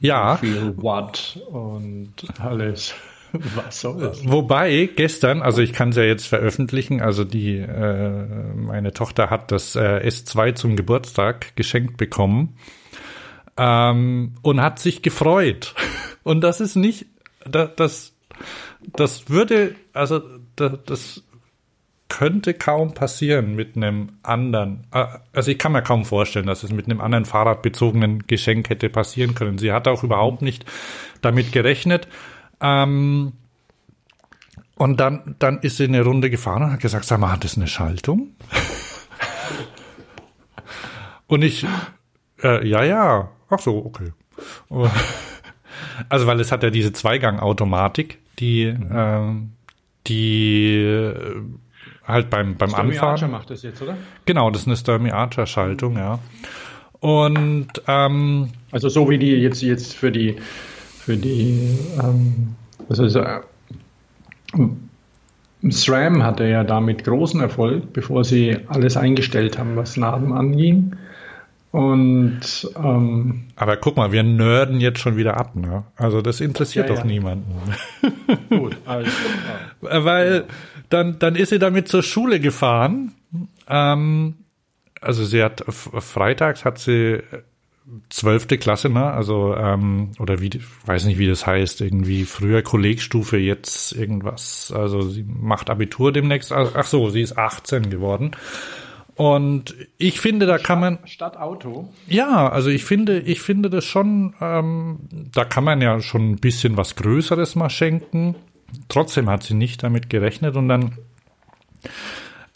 Ja. 0.00 0.36
Viel 0.36 0.74
Watt 0.82 1.38
und 1.50 2.12
alles. 2.38 2.94
Was 3.32 3.80
soll 3.80 4.00
das? 4.00 4.28
Wobei 4.28 4.90
gestern, 4.96 5.42
also 5.42 5.62
ich 5.62 5.72
kann 5.72 5.90
es 5.90 5.96
ja 5.96 6.02
jetzt 6.02 6.26
veröffentlichen, 6.26 7.00
also 7.00 7.24
die 7.24 7.58
äh, 7.58 8.26
meine 8.54 8.92
Tochter 8.92 9.30
hat 9.30 9.52
das 9.52 9.76
äh, 9.76 10.00
S2 10.04 10.54
zum 10.54 10.74
Geburtstag 10.74 11.54
geschenkt 11.54 11.96
bekommen 11.96 12.56
ähm, 13.56 14.34
und 14.42 14.60
hat 14.60 14.78
sich 14.80 15.02
gefreut. 15.02 15.74
Und 16.24 16.40
das 16.40 16.60
ist 16.60 16.74
nicht, 16.74 17.06
das, 17.48 17.70
das, 17.76 18.12
das 18.96 19.28
würde, 19.28 19.76
also 19.92 20.20
das, 20.56 20.72
das 20.86 21.22
könnte 22.10 22.52
kaum 22.52 22.92
passieren 22.92 23.54
mit 23.56 23.76
einem 23.76 24.10
anderen. 24.22 24.86
Äh, 24.92 25.06
also 25.32 25.50
ich 25.50 25.58
kann 25.58 25.72
mir 25.72 25.80
kaum 25.82 26.04
vorstellen, 26.04 26.46
dass 26.46 26.62
es 26.62 26.72
mit 26.72 26.84
einem 26.84 27.00
anderen 27.00 27.24
fahrradbezogenen 27.24 28.26
Geschenk 28.26 28.68
hätte 28.68 28.90
passieren 28.90 29.34
können. 29.34 29.56
Sie 29.56 29.72
hat 29.72 29.88
auch 29.88 30.04
überhaupt 30.04 30.42
nicht 30.42 30.66
damit 31.22 31.52
gerechnet. 31.52 32.06
Ähm, 32.60 33.32
und 34.74 35.00
dann, 35.00 35.36
dann 35.38 35.60
ist 35.60 35.78
sie 35.78 35.84
eine 35.84 36.02
Runde 36.02 36.28
gefahren 36.28 36.64
und 36.64 36.72
hat 36.72 36.80
gesagt, 36.80 37.04
sag 37.06 37.20
mal, 37.20 37.32
hat 37.32 37.44
das 37.44 37.56
eine 37.56 37.68
Schaltung? 37.68 38.34
und 41.26 41.42
ich, 41.42 41.66
äh, 42.42 42.66
ja, 42.66 42.82
ja, 42.84 43.30
ach 43.48 43.58
so, 43.58 43.76
okay. 43.84 44.12
Also, 46.08 46.26
weil 46.26 46.40
es 46.40 46.50
hat 46.50 46.62
ja 46.62 46.70
diese 46.70 46.92
Zweigangautomatik, 46.92 48.18
die, 48.38 48.72
mhm. 48.72 48.96
äh, 48.96 50.08
die 50.08 50.84
halt 52.10 52.30
beim, 52.30 52.56
beim 52.56 52.70
Sturmy 52.70 52.92
Anfahren. 52.92 53.10
Archer 53.12 53.28
macht 53.28 53.50
das 53.50 53.62
jetzt, 53.62 53.80
oder? 53.82 53.96
Genau, 54.26 54.50
das 54.50 54.62
ist 54.62 54.66
eine 54.68 54.76
Sturmy 54.76 55.10
Archer 55.10 55.46
Schaltung, 55.46 55.96
ja. 55.96 56.18
Und 57.00 57.68
ähm, 57.86 58.50
also 58.70 58.88
so 58.88 59.08
wie 59.08 59.18
die 59.18 59.32
jetzt 59.32 59.62
jetzt 59.62 59.94
für 59.94 60.12
die 60.12 60.36
für 60.98 61.16
die 61.16 61.78
ähm, 62.02 62.54
also, 62.88 63.04
also 63.04 63.20
äh, 63.20 63.40
SRAM 65.68 66.22
hatte 66.22 66.44
ja 66.44 66.64
damit 66.64 67.04
großen 67.04 67.40
Erfolg, 67.40 67.92
bevor 67.92 68.24
sie 68.24 68.58
alles 68.66 68.96
eingestellt 68.96 69.58
haben, 69.58 69.76
was 69.76 69.96
Narben 69.96 70.32
anging. 70.32 70.96
Und 71.72 72.40
ähm, 72.76 73.44
aber 73.54 73.76
guck 73.76 73.96
mal, 73.96 74.10
wir 74.10 74.24
nörden 74.24 74.80
jetzt 74.80 74.98
schon 74.98 75.16
wieder 75.16 75.36
ab, 75.36 75.54
ne? 75.54 75.84
Also 75.96 76.20
das 76.20 76.40
interessiert 76.40 76.88
ja, 76.88 76.94
doch 76.94 77.02
ja. 77.02 77.06
niemanden. 77.06 77.54
Gut, 78.48 78.76
also, 78.86 79.10
ja. 79.82 80.04
weil 80.04 80.46
dann 80.90 81.18
dann 81.18 81.36
ist 81.36 81.50
sie 81.50 81.58
damit 81.58 81.88
zur 81.88 82.02
Schule 82.02 82.40
gefahren. 82.40 83.12
Ähm, 83.68 84.34
also 85.00 85.24
sie 85.24 85.42
hat 85.42 85.64
freitags 85.68 86.64
hat 86.64 86.78
sie 86.78 87.22
zwölfte 88.08 88.58
Klasse, 88.58 88.88
ne? 88.88 89.04
Also 89.04 89.54
ähm, 89.56 90.12
oder 90.18 90.40
wie 90.40 90.50
weiß 90.84 91.04
nicht, 91.06 91.18
wie 91.18 91.26
das 91.26 91.46
heißt, 91.46 91.80
irgendwie 91.80 92.24
früher 92.24 92.62
Kollegstufe, 92.62 93.38
jetzt 93.38 93.92
irgendwas. 93.92 94.72
Also 94.74 95.02
sie 95.02 95.24
macht 95.24 95.70
Abitur 95.70 96.12
demnächst. 96.12 96.52
Ach 96.52 96.86
so, 96.86 97.10
sie 97.10 97.22
ist 97.22 97.38
18 97.38 97.90
geworden. 97.90 98.32
Und 99.14 99.74
ich 99.98 100.20
finde, 100.20 100.46
da 100.46 100.56
kann 100.56 100.80
man. 100.80 100.98
Statt 101.04 101.36
Auto. 101.36 101.92
Ja, 102.06 102.48
also 102.48 102.70
ich 102.70 102.84
finde, 102.84 103.20
ich 103.20 103.42
finde 103.42 103.68
das 103.68 103.84
schon, 103.84 104.34
ähm, 104.40 105.00
da 105.10 105.44
kann 105.44 105.64
man 105.64 105.82
ja 105.82 106.00
schon 106.00 106.30
ein 106.30 106.36
bisschen 106.36 106.76
was 106.76 106.96
Größeres 106.96 107.54
mal 107.54 107.70
schenken. 107.70 108.36
Trotzdem 108.88 109.28
hat 109.28 109.42
sie 109.42 109.54
nicht 109.54 109.82
damit 109.82 110.10
gerechnet 110.10 110.56
und 110.56 110.68
dann 110.68 110.92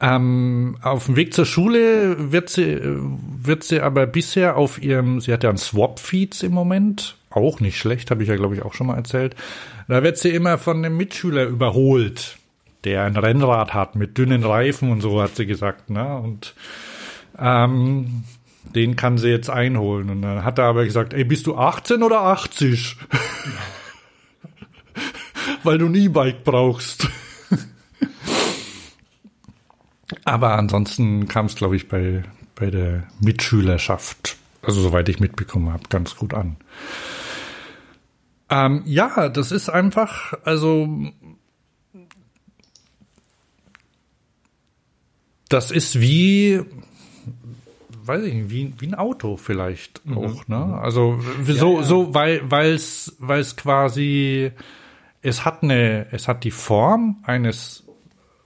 ähm, 0.01 0.77
auf 0.83 1.07
dem 1.07 1.17
Weg 1.17 1.35
zur 1.35 1.47
Schule 1.47 2.33
wird 2.33 2.51
sie, 2.51 2.79
wird 2.83 3.65
sie 3.65 3.81
aber 3.81 4.07
bisher 4.07 4.57
auf 4.57 4.83
ihrem, 4.83 5.21
sie 5.21 5.33
hat 5.33 5.45
ja 5.45 5.51
einen 5.51 5.59
Swap-Feeds 5.59 6.43
im 6.43 6.53
Moment, 6.53 7.17
auch 7.31 7.61
nicht 7.61 7.79
schlecht, 7.79 8.11
habe 8.11 8.23
ich 8.23 8.29
ja 8.29 8.37
glaube 8.37 8.55
ich 8.55 8.63
auch 8.63 8.75
schon 8.75 8.89
mal 8.89 8.97
erzählt. 8.97 9.35
Da 9.89 10.03
wird 10.03 10.19
sie 10.19 10.31
immer 10.31 10.59
von 10.59 10.79
einem 10.79 10.97
Mitschüler 10.97 11.45
überholt 11.45 12.39
der 12.85 13.05
ein 13.05 13.17
Rennrad 13.17 13.75
hat 13.75 13.97
mit 13.97 14.19
dünnen 14.19 14.45
Reifen 14.45 14.91
und 14.91 15.01
so, 15.01 15.21
hat 15.21 15.37
sie 15.37 15.47
gesagt. 15.47 15.91
Ne? 15.91 16.17
Und 16.19 16.55
ähm, 17.39 18.25
den 18.75 18.97
kann 18.97 19.19
sie 19.19 19.29
jetzt 19.29 19.51
einholen. 19.51 20.11
Und 20.11 20.23
dann 20.23 20.45
hat 20.45 20.59
er 20.59 20.67
aber 20.67 20.85
gesagt, 20.85 21.15
ey, 21.15 21.25
bist 21.25 21.47
du 21.47 21.57
18 21.57 22.03
oder 22.03 22.21
80? 22.23 22.97
Weil 25.65 25.79
du 25.79 25.87
ein 25.87 25.95
E-Bike 25.95 26.45
brauchst. 26.45 27.09
aber 30.25 30.59
ansonsten 30.59 31.27
kam 31.27 31.47
es, 31.47 31.57
glaube 31.57 31.77
ich, 31.77 31.89
bei, 31.89 32.23
bei 32.55 32.71
der 32.71 33.09
Mitschülerschaft, 33.21 34.37
also 34.63 34.81
soweit 34.81 35.09
ich 35.09 35.21
mitbekommen 35.21 35.73
habe, 35.73 35.85
ganz 35.89 36.17
gut 36.17 36.35
an. 36.35 36.57
Ähm, 38.51 38.83
ja, 38.85 39.29
das 39.29 39.53
ist 39.53 39.69
einfach, 39.69 40.35
also 40.45 40.89
das 45.49 45.71
ist 45.71 46.01
wie, 46.01 46.61
weiß 48.03 48.25
ich 48.25 48.35
nicht, 48.35 48.51
wie, 48.51 48.75
wie 48.79 48.87
ein 48.87 48.95
Auto 48.95 49.37
vielleicht 49.37 50.05
mhm. 50.05 50.19
auch, 50.19 50.49
ne? 50.49 50.79
Also 50.81 51.21
so, 51.47 51.75
ja, 51.75 51.81
ja. 51.81 51.83
so, 51.87 52.15
weil 52.15 52.75
es 52.75 53.57
quasi, 53.57 54.53
es 55.25 55.45
hat 55.45 55.63
eine, 55.63 56.07
es 56.13 56.29
hat 56.29 56.45
die 56.45 56.51
Form 56.51 57.17
eines 57.25 57.85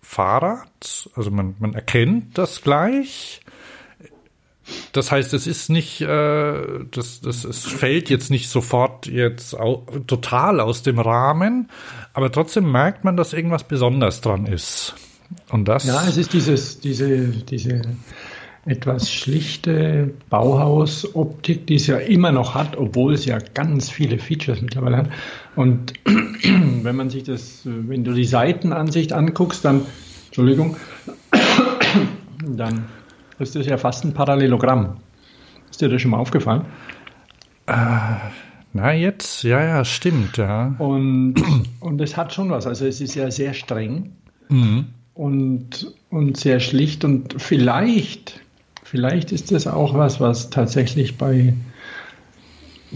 Fahrrads, 0.00 1.10
also 1.14 1.30
man, 1.30 1.56
man 1.58 1.74
erkennt 1.74 2.38
das 2.38 2.62
gleich. 2.62 3.40
Das 4.92 5.10
heißt, 5.10 5.34
es 5.34 5.46
ist 5.46 5.70
nicht, 5.70 6.02
äh, 6.02 6.84
das, 6.90 7.20
das, 7.20 7.44
es 7.44 7.64
fällt 7.64 8.10
jetzt 8.10 8.30
nicht 8.30 8.48
sofort 8.48 9.06
jetzt 9.06 9.58
au 9.58 9.86
total 10.06 10.60
aus 10.60 10.82
dem 10.82 10.98
Rahmen, 10.98 11.70
aber 12.12 12.30
trotzdem 12.30 12.70
merkt 12.70 13.04
man, 13.04 13.16
dass 13.16 13.32
irgendwas 13.32 13.64
besonders 13.64 14.20
dran 14.20 14.46
ist. 14.46 14.94
Und 15.50 15.66
das? 15.66 15.84
Ja, 15.84 16.06
es 16.06 16.16
ist 16.16 16.32
dieses, 16.32 16.80
diese, 16.80 17.28
diese 17.28 17.82
etwas 18.66 19.10
schlichte 19.10 20.10
Bauhausoptik, 20.28 21.66
die 21.66 21.76
es 21.76 21.86
ja 21.86 21.96
immer 21.98 22.32
noch 22.32 22.54
hat, 22.54 22.76
obwohl 22.76 23.14
es 23.14 23.24
ja 23.24 23.38
ganz 23.54 23.90
viele 23.90 24.18
Features 24.18 24.60
mittlerweile 24.60 24.98
hat. 24.98 25.10
Und 25.58 25.94
wenn 26.04 26.96
man 26.96 27.10
sich 27.10 27.24
das, 27.24 27.62
wenn 27.64 28.04
du 28.04 28.12
die 28.12 28.24
Seitenansicht 28.24 29.12
anguckst, 29.12 29.64
dann, 29.64 29.82
Entschuldigung, 30.26 30.76
dann 32.46 32.84
ist 33.38 33.56
das 33.56 33.66
ja 33.66 33.76
fast 33.76 34.04
ein 34.04 34.14
Parallelogramm. 34.14 34.96
Ist 35.70 35.80
dir 35.80 35.88
das 35.88 36.00
schon 36.00 36.12
mal 36.12 36.18
aufgefallen? 36.18 36.64
Äh, 37.66 37.74
na, 38.72 38.92
jetzt, 38.92 39.42
ja, 39.42 39.62
ja, 39.62 39.84
stimmt, 39.84 40.36
ja. 40.36 40.74
Und, 40.78 41.34
und 41.80 42.00
es 42.00 42.16
hat 42.16 42.32
schon 42.32 42.50
was. 42.50 42.66
Also 42.66 42.86
es 42.86 43.00
ist 43.00 43.14
ja 43.14 43.30
sehr 43.30 43.54
streng. 43.54 44.12
Mhm 44.48 44.86
und, 45.18 45.92
und 46.10 46.36
sehr 46.36 46.60
schlicht 46.60 47.04
und 47.04 47.42
vielleicht, 47.42 48.40
vielleicht 48.84 49.32
ist 49.32 49.50
das 49.50 49.66
auch 49.66 49.94
was, 49.94 50.20
was 50.20 50.48
tatsächlich 50.50 51.18
bei, 51.18 51.54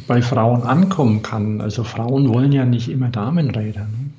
bei 0.06 0.22
Frauen 0.22 0.62
ankommen 0.62 1.22
kann. 1.22 1.61
Also 1.61 1.84
Frauen 1.84 2.28
wollen 2.28 2.52
ja 2.52 2.64
nicht 2.64 2.88
immer 2.88 3.08
Damenräder. 3.08 3.82
Ne? 3.82 4.11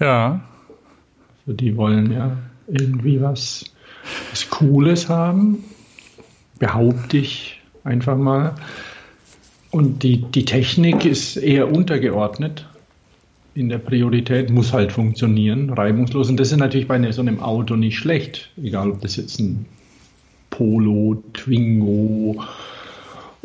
Ja. 0.00 0.40
Also 1.46 1.56
die 1.56 1.76
wollen 1.76 2.12
ja 2.12 2.36
irgendwie 2.66 3.20
was, 3.20 3.64
was 4.30 4.50
Cooles 4.50 5.08
haben, 5.08 5.64
behaupte 6.58 7.18
ich 7.18 7.60
einfach 7.84 8.16
mal. 8.16 8.54
Und 9.70 10.02
die, 10.02 10.22
die 10.22 10.44
Technik 10.44 11.04
ist 11.04 11.36
eher 11.36 11.72
untergeordnet 11.72 12.66
in 13.58 13.68
der 13.68 13.78
Priorität 13.78 14.50
muss 14.50 14.72
halt 14.72 14.92
funktionieren, 14.92 15.70
reibungslos. 15.70 16.30
Und 16.30 16.38
das 16.38 16.52
ist 16.52 16.58
natürlich 16.58 16.86
bei 16.86 16.96
ne, 16.96 17.12
so 17.12 17.22
einem 17.22 17.40
Auto 17.40 17.74
nicht 17.74 17.98
schlecht, 17.98 18.50
egal 18.62 18.92
ob 18.92 19.00
das 19.00 19.16
jetzt 19.16 19.40
ein 19.40 19.66
Polo, 20.50 21.22
Twingo, 21.32 22.40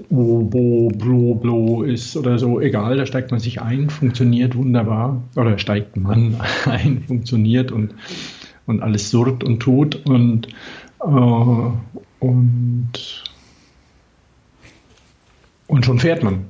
Obo, 0.10 0.90
Blo, 0.90 1.36
Blo 1.36 1.84
ist 1.84 2.16
oder 2.16 2.40
so, 2.40 2.60
egal, 2.60 2.98
da 2.98 3.06
steigt 3.06 3.32
man 3.32 3.40
sich 3.40 3.62
ein, 3.62 3.90
funktioniert 3.90 4.56
wunderbar, 4.56 5.22
oder 5.36 5.58
steigt 5.58 5.98
man 5.98 6.38
ein, 6.66 7.04
funktioniert 7.08 7.72
und, 7.72 7.94
und 8.66 8.82
alles 8.82 9.10
surrt 9.10 9.44
und 9.44 9.60
tut 9.60 10.06
und, 10.06 10.48
äh, 11.02 11.72
und, 12.20 12.92
und 15.68 15.86
schon 15.86 16.00
fährt 16.00 16.24
man. 16.24 16.46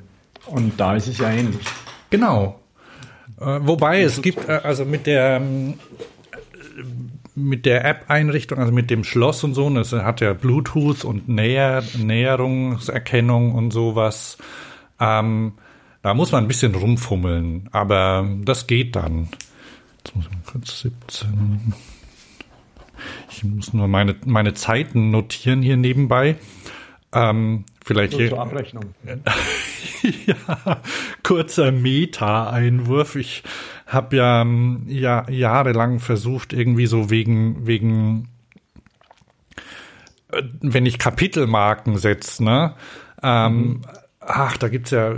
Und 0.47 0.79
da 0.79 0.95
ist 0.95 1.07
es 1.07 1.17
ja 1.17 1.31
ähnlich. 1.31 1.65
Genau. 2.09 2.59
Äh, 3.39 3.59
wobei 3.61 4.01
es 4.01 4.21
gibt, 4.21 4.47
äh, 4.47 4.59
also 4.63 4.85
mit 4.85 5.07
der 5.07 5.37
ähm, 5.37 5.75
mit 7.35 7.65
der 7.65 7.85
App-Einrichtung, 7.85 8.59
also 8.59 8.71
mit 8.71 8.89
dem 8.89 9.03
Schloss 9.03 9.43
und 9.43 9.53
so, 9.53 9.69
das 9.69 9.91
hat 9.91 10.21
ja 10.21 10.33
Bluetooth 10.33 11.03
und 11.03 11.27
Näher, 11.27 11.83
Näherungserkennung 11.97 13.53
und 13.53 13.71
sowas. 13.71 14.37
Ähm, 14.99 15.53
da 16.01 16.13
muss 16.13 16.31
man 16.31 16.43
ein 16.43 16.47
bisschen 16.47 16.75
rumfummeln, 16.75 17.69
aber 17.71 18.27
das 18.43 18.67
geht 18.67 18.95
dann. 18.95 19.29
Jetzt 19.97 20.15
muss 20.15 20.25
ich 20.25 20.31
mal 20.31 20.51
kurz 20.51 20.81
17. 20.81 21.73
Ich 23.31 23.43
muss 23.43 23.73
nur 23.73 23.87
meine, 23.87 24.15
meine 24.25 24.53
Zeiten 24.53 25.11
notieren 25.11 25.61
hier 25.61 25.77
nebenbei. 25.77 26.35
Ähm, 27.13 27.65
vielleicht 27.83 28.13
hier. 28.13 28.29
Zur 28.29 28.41
Abrechnung. 28.41 28.93
ja, 30.25 30.81
kurzer 31.23 31.71
Meta-Einwurf. 31.71 33.15
Ich 33.15 33.43
habe 33.93 34.17
ja, 34.17 34.41
ähm, 34.41 34.83
ja 34.87 35.29
jahrelang 35.29 35.99
versucht, 35.99 36.53
irgendwie 36.53 36.85
so 36.85 37.09
wegen, 37.09 37.67
wegen, 37.67 38.29
äh, 40.31 40.43
wenn 40.61 40.85
ich 40.85 40.99
Kapitelmarken 40.99 41.97
setze, 41.97 42.43
ne? 42.43 42.75
Ähm, 43.21 43.55
mhm. 43.55 43.81
Ach, 44.25 44.55
da 44.55 44.69
gibt's 44.69 44.91
ja 44.91 45.13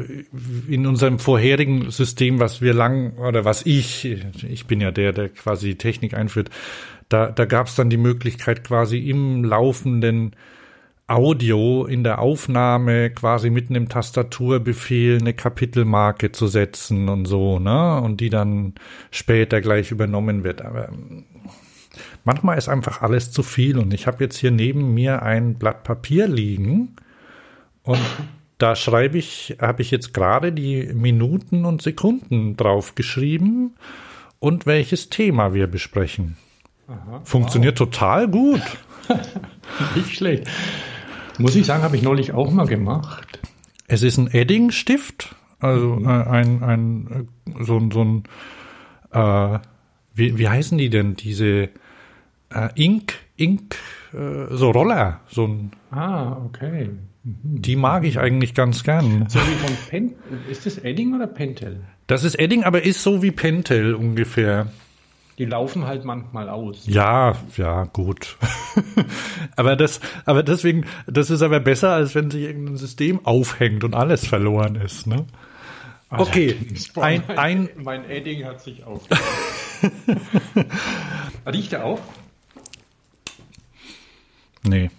in 0.68 0.88
unserem 0.88 1.20
vorherigen 1.20 1.92
System, 1.92 2.40
was 2.40 2.62
wir 2.62 2.74
lang, 2.74 3.18
oder 3.18 3.46
was 3.46 3.64
ich, 3.64 4.06
ich 4.44 4.66
bin 4.66 4.82
ja 4.82 4.90
der, 4.90 5.14
der 5.14 5.30
quasi 5.30 5.76
Technik 5.76 6.16
einführt, 6.16 6.50
da, 7.10 7.30
da 7.30 7.46
gab's 7.46 7.76
dann 7.76 7.92
die 7.92 7.98
Möglichkeit, 7.98 8.64
quasi 8.64 8.98
im 8.98 9.44
laufenden 9.44 10.36
Audio 11.08 11.86
in 11.86 12.04
der 12.04 12.20
Aufnahme 12.20 13.12
quasi 13.12 13.52
mitten 13.52 13.76
im 13.76 13.90
Tastaturbefehl 13.90 15.20
eine 15.20 15.34
Kapitelmarke 15.34 16.32
zu 16.32 16.48
setzen 16.48 17.10
und 17.10 17.26
so, 17.26 17.60
ne? 17.60 18.02
Und 18.02 18.22
die 18.22 18.32
dann 18.32 18.74
später 19.12 19.62
gleich 19.62 19.92
übernommen 19.92 20.44
wird. 20.44 20.64
Aber 20.64 20.90
ähm, 20.90 21.26
manchmal 22.24 22.58
ist 22.58 22.70
einfach 22.70 23.04
alles 23.04 23.32
zu 23.32 23.44
viel 23.44 23.78
und 23.78 23.94
ich 23.94 24.08
habe 24.08 24.24
jetzt 24.24 24.38
hier 24.38 24.50
neben 24.50 24.96
mir 24.96 25.22
ein 25.22 25.56
Blatt 25.56 25.84
Papier 25.84 26.28
liegen 26.28 26.96
und 27.84 28.02
da 28.58 28.76
schreibe 28.76 29.20
ich, 29.20 29.58
habe 29.62 29.84
ich 29.84 29.92
jetzt 29.92 30.14
gerade 30.14 30.52
die 30.52 30.92
Minuten 30.94 31.66
und 31.66 31.84
Sekunden 31.84 32.58
drauf 32.58 32.96
geschrieben 32.96 33.76
und 34.40 34.66
welches 34.66 35.10
Thema 35.10 35.54
wir 35.54 35.68
besprechen. 35.68 36.38
Aha, 36.88 37.22
Funktioniert 37.24 37.80
wow. 37.80 37.90
total 37.90 38.28
gut. 38.28 38.62
Nicht 39.96 40.16
schlecht. 40.16 40.50
Muss 41.40 41.56
ich 41.56 41.66
sagen, 41.66 41.84
habe 41.84 41.96
ich 41.96 42.02
neulich 42.02 42.34
auch 42.34 42.52
mal 42.52 42.68
gemacht. 42.68 43.40
Es 43.88 44.04
ist 44.04 44.18
ein 44.18 44.28
Edding-Stift, 44.32 45.36
also 45.60 45.96
mhm. 45.96 46.06
äh, 46.06 46.10
ein, 46.10 46.64
ein 46.64 47.28
so, 47.60 47.82
so 47.92 48.04
ein, 48.04 48.24
äh, 49.12 49.60
wie, 50.14 50.38
wie 50.38 50.50
heißen 50.50 50.78
die 50.78 50.90
denn, 50.90 51.16
diese 51.16 51.70
äh, 52.50 52.70
Ink, 52.76 53.14
Ink, 53.38 53.76
äh, 54.14 54.56
so 54.56 54.72
Roller, 54.72 55.22
so 55.30 55.46
ein. 55.46 55.72
Ah, 55.92 56.38
okay. 56.46 56.90
Mhm. 57.24 57.62
Die 57.62 57.76
mag 57.76 58.06
ich 58.06 58.20
eigentlich 58.20 58.54
ganz 58.54 58.84
gern. 58.84 59.26
So 59.30 59.40
wie 59.40 59.56
von 59.56 59.76
Pen, 59.90 60.14
ist 60.50 60.66
das 60.66 60.78
Edding 60.78 61.14
oder 61.14 61.28
Pentel? 61.28 61.82
Das 62.08 62.24
ist 62.24 62.40
Edding, 62.40 62.64
aber 62.64 62.84
ist 62.84 63.04
so 63.04 63.22
wie 63.22 63.32
Pentel 63.32 63.96
ungefähr. 63.96 64.68
Die 65.38 65.46
laufen 65.46 65.86
halt 65.86 66.06
manchmal 66.06 66.48
aus. 66.48 66.88
Ja, 66.88 67.36
ja, 67.58 67.84
gut. 67.86 68.38
aber 69.58 69.76
das, 69.76 70.00
aber 70.26 70.44
deswegen, 70.44 70.86
das 71.08 71.30
ist 71.30 71.42
aber 71.42 71.60
besser, 71.60 71.92
als 71.92 72.16
wenn 72.16 72.32
sich 72.32 72.44
irgendein 72.44 72.78
System 72.78 73.26
aufhängt 73.26 73.84
und 73.84 73.96
alles 73.96 74.26
verloren 74.26 74.76
ist, 74.76 75.08
ne? 75.08 75.26
Okay, 76.10 76.56
ein, 76.96 77.24
ein, 77.38 77.70
mein 77.76 78.10
Edding 78.10 78.46
hat 78.46 78.62
sich 78.62 78.84
aufgehängt. 78.84 79.26
Riecht 81.46 81.74
er 81.74 81.84
auch? 81.84 82.00
Nee. 84.64 84.90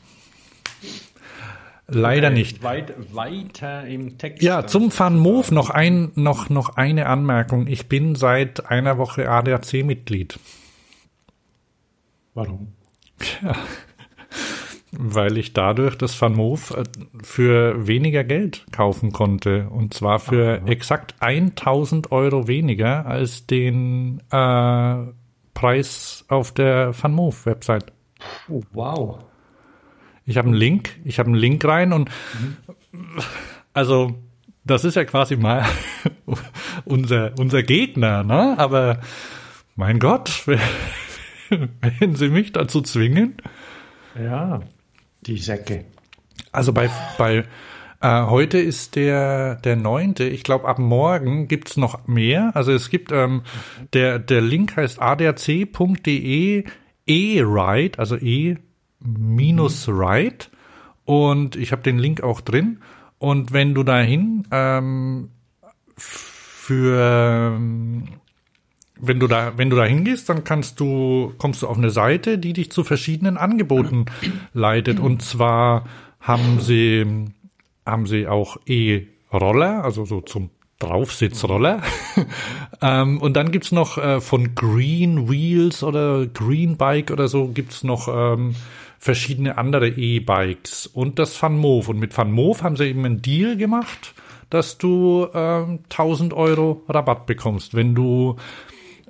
Leider 1.89 2.31
nicht. 2.31 2.63
Weit, 2.65 2.95
weiter 3.15 3.87
im 3.87 4.19
Text. 4.19 4.43
Ja, 4.43 4.67
zum 4.67 4.97
Van 4.97 5.17
Moof 5.19 5.53
noch 5.53 5.71
ein, 5.71 6.11
noch, 6.17 6.51
noch 6.51 6.77
eine 6.77 7.07
Anmerkung. 7.07 7.69
Ich 7.69 7.89
bin 7.89 8.17
seit 8.17 8.69
einer 8.69 8.99
Woche 8.99 9.29
ADAC-Mitglied. 9.31 10.39
Warum? 12.35 12.73
Ja. 13.43 13.55
Weil 14.91 15.39
ich 15.39 15.53
dadurch 15.53 15.97
das 15.97 16.21
Van 16.21 16.35
Moof 16.35 16.73
äh, 16.73 16.85
für 17.23 17.87
weniger 17.87 18.25
Geld 18.25 18.67
kaufen 18.73 19.13
konnte. 19.13 19.69
Und 19.71 19.95
zwar 19.95 20.19
für 20.19 20.61
Aha. 20.61 20.67
exakt 20.67 21.15
1000 21.21 22.11
Euro 22.13 22.49
weniger 22.49 23.07
als 23.07 23.47
den 23.47 24.23
äh, 24.31 24.97
Preis 25.55 26.25
auf 26.29 26.53
der 26.53 26.93
Van 27.01 27.13
Moof 27.13 27.47
Website. 27.47 27.93
Oh, 28.49 28.63
wow. 28.73 29.19
Ich 30.27 30.37
habe 30.37 30.49
einen 30.49 30.57
Link, 30.57 30.99
ich 31.05 31.19
habe 31.19 31.29
einen 31.29 31.39
Link 31.39 31.65
rein 31.65 31.93
und 31.93 32.11
mhm. 32.35 32.57
also 33.73 34.17
das 34.65 34.85
ist 34.85 34.97
ja 34.97 35.05
quasi 35.05 35.37
mal 35.37 35.65
unser, 36.85 37.33
unser 37.39 37.63
Gegner, 37.63 38.25
ne? 38.25 38.59
Aber 38.59 39.01
mein 39.77 40.01
Gott, 40.01 40.47
wenn 42.01 42.17
sie 42.17 42.29
mich 42.29 42.53
dazu 42.53 42.83
zwingen. 42.83 43.37
Ja, 44.21 44.61
die 45.23 45.39
Säcke. 45.39 45.85
Also 46.51 46.73
bei, 46.73 46.91
bei 47.19 47.45
äh, 48.01 48.23
heute 48.23 48.59
ist 48.59 48.97
der, 48.97 49.57
der 49.57 49.77
neunte. 49.77 50.25
Ich 50.25 50.43
glaube, 50.43 50.67
ab 50.67 50.79
morgen 50.79 51.47
gibt's 51.47 51.77
noch 51.77 52.07
mehr. 52.07 52.51
Also 52.55 52.73
es 52.73 52.91
gibt, 52.91 53.13
ähm, 53.13 53.43
der, 53.93 54.19
der 54.19 54.41
Link 54.41 54.77
heißt 54.77 55.01
adrc.de 55.01 56.65
e-ride, 57.09 57.99
also 57.99 58.17
e 58.17 58.57
minus 59.07 59.89
right 59.89 60.51
und 61.05 61.57
ich 61.57 61.73
habe 61.73 61.83
den 61.83 61.99
Link 61.99 62.23
auch 62.23 62.41
drin. 62.41 62.81
Und 63.19 63.53
wenn 63.53 63.75
du 63.75 63.83
dahin 63.83 64.47
ähm, 64.51 65.31
für 65.97 67.59
wenn 68.99 69.21
du 69.21 69.27
da 69.27 69.53
wenn 69.57 69.71
du 69.71 69.77
da 69.77 69.85
hingehst, 69.85 70.29
dann 70.29 70.45
kannst 70.45 70.81
du 70.81 71.33
kommst 71.39 71.63
du 71.63 71.69
auf 71.69 71.79
eine 71.79 71.91
Seite, 71.91 72.39
die 72.39 72.53
dich 72.53 72.71
zu 72.71 72.85
verschiedenen 72.85 73.37
Angeboten 73.37 74.07
leitet. 74.53 75.01
Und 75.01 75.23
zwar 75.23 75.85
haben 76.21 76.61
sie 76.61 77.07
haben 77.85 78.07
sie 78.07 78.27
auch 78.27 78.57
E-Roller, 78.67 79.85
also 79.85 80.05
so 80.05 80.21
zum 80.21 80.51
Draufsitzroller. 80.79 81.83
ähm, 82.83 83.21
und 83.21 83.35
dann 83.35 83.51
gibt's 83.51 83.73
noch 83.73 83.97
äh, 83.97 84.21
von 84.21 84.55
Green 84.55 85.31
Wheels 85.31 85.83
oder 85.83 86.27
Green 86.27 86.77
Bike 86.77 87.11
oder 87.11 87.29
so 87.29 87.49
gibt's 87.49 87.85
noch 87.85 88.09
ähm, 88.09 88.55
verschiedene 88.99 89.59
andere 89.59 89.89
E-Bikes 89.89 90.87
und 90.87 91.19
das 91.19 91.41
Van. 91.41 91.65
Und 91.65 91.99
mit 91.99 92.17
Van 92.17 92.37
haben 92.37 92.77
sie 92.77 92.85
eben 92.85 93.05
einen 93.05 93.23
Deal 93.23 93.57
gemacht, 93.57 94.15
dass 94.51 94.79
du 94.79 95.29
äh, 95.33 95.65
1000 95.91 96.33
Euro 96.35 96.85
Rabatt 96.89 97.27
bekommst, 97.27 97.75
wenn 97.75 97.95
du 97.95 98.37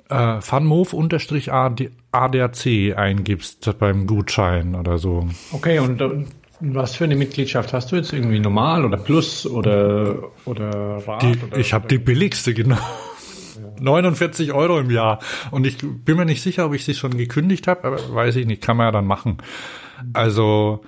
äh, 0.09 0.15
Van 0.15 0.71
unterstrich 0.71 1.51
ADAC 1.51 2.95
eingibst 2.95 3.77
beim 3.79 4.07
Gutschein 4.07 4.75
oder 4.75 4.97
so. 4.97 5.27
Okay, 5.51 5.79
und 5.79 6.01
äh, 6.01 6.25
was 6.59 6.95
für 6.95 7.03
eine 7.03 7.15
Mitgliedschaft 7.15 7.73
hast 7.73 7.91
du 7.91 7.97
jetzt? 7.97 8.13
Irgendwie 8.13 8.39
normal 8.39 8.83
oder 8.83 8.97
Plus 8.97 9.45
oder, 9.45 10.31
oder 10.45 11.01
Rad? 11.05 11.21
Die, 11.21 11.35
oder, 11.45 11.57
ich 11.57 11.73
habe 11.73 11.87
die 11.87 11.99
billigste, 11.99 12.53
genau. 12.53 12.77
49 13.79 14.53
Euro 14.53 14.79
im 14.79 14.91
Jahr. 14.91 15.19
Und 15.51 15.65
ich 15.65 15.77
bin 15.79 16.17
mir 16.17 16.25
nicht 16.25 16.41
sicher, 16.41 16.65
ob 16.65 16.73
ich 16.73 16.85
sie 16.85 16.93
schon 16.93 17.17
gekündigt 17.17 17.67
habe, 17.67 17.83
aber 17.83 18.13
weiß 18.13 18.35
ich 18.37 18.45
nicht, 18.45 18.61
kann 18.61 18.77
man 18.77 18.87
ja 18.87 18.91
dann 18.91 19.07
machen. 19.07 19.37
Also 20.13 20.81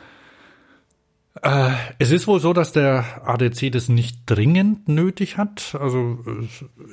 äh, 1.41 1.69
es 1.99 2.12
ist 2.12 2.28
wohl 2.28 2.39
so, 2.39 2.54
dass 2.54 2.73
der 2.73 3.06
ADC 3.25 3.71
das 3.71 3.88
nicht 3.88 4.21
dringend 4.25 4.88
nötig 4.88 5.38
hat. 5.38 5.75
Also 5.80 6.19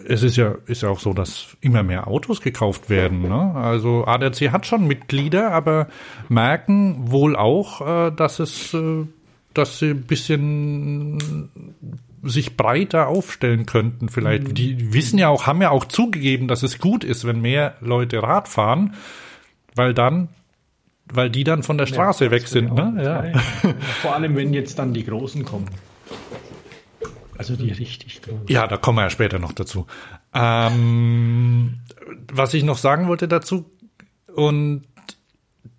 es 0.06 0.22
ist 0.22 0.36
ja 0.36 0.54
ist 0.66 0.82
ja 0.82 0.88
auch 0.88 1.00
so, 1.00 1.12
dass 1.12 1.56
immer 1.60 1.82
mehr 1.82 2.06
Autos 2.06 2.40
gekauft 2.40 2.88
werden. 2.88 3.22
Ne? 3.22 3.54
Also 3.54 4.04
ADC 4.06 4.52
hat 4.52 4.66
schon 4.66 4.86
Mitglieder, 4.86 5.52
aber 5.52 5.88
merken 6.28 7.10
wohl 7.10 7.34
auch, 7.34 7.80
äh, 7.80 8.10
dass 8.12 8.38
es 8.38 8.72
äh, 8.74 9.06
dass 9.52 9.78
sie 9.78 9.90
ein 9.90 10.02
bisschen 10.02 11.18
sich 12.26 12.56
breiter 12.56 13.08
aufstellen 13.08 13.66
könnten 13.66 14.08
vielleicht. 14.08 14.48
Mhm. 14.48 14.54
Die 14.54 14.92
wissen 14.92 15.18
ja 15.18 15.28
auch, 15.28 15.46
haben 15.46 15.62
ja 15.62 15.70
auch 15.70 15.84
zugegeben, 15.84 16.48
dass 16.48 16.62
es 16.62 16.78
gut 16.78 17.04
ist, 17.04 17.26
wenn 17.26 17.40
mehr 17.40 17.76
Leute 17.80 18.22
Rad 18.22 18.48
fahren, 18.48 18.94
weil 19.74 19.94
dann 19.94 20.28
weil 21.12 21.30
die 21.30 21.44
dann 21.44 21.62
von 21.62 21.78
der 21.78 21.86
Straße 21.86 22.24
ja, 22.24 22.30
weg 22.32 22.48
sind, 22.48 22.74
ne? 22.74 23.32
Ja. 23.64 23.72
Vor 24.02 24.16
allem, 24.16 24.34
wenn 24.34 24.52
jetzt 24.52 24.76
dann 24.80 24.92
die 24.92 25.04
Großen 25.04 25.44
kommen. 25.44 25.66
Also 27.38 27.54
die 27.54 27.70
richtig 27.70 28.22
großen. 28.22 28.48
Ja, 28.48 28.66
da 28.66 28.76
kommen 28.76 28.98
wir 28.98 29.02
ja 29.02 29.10
später 29.10 29.38
noch 29.38 29.52
dazu. 29.52 29.86
Ähm, 30.34 31.74
was 32.32 32.54
ich 32.54 32.64
noch 32.64 32.78
sagen 32.78 33.06
wollte 33.06 33.28
dazu, 33.28 33.70
und 34.36 34.82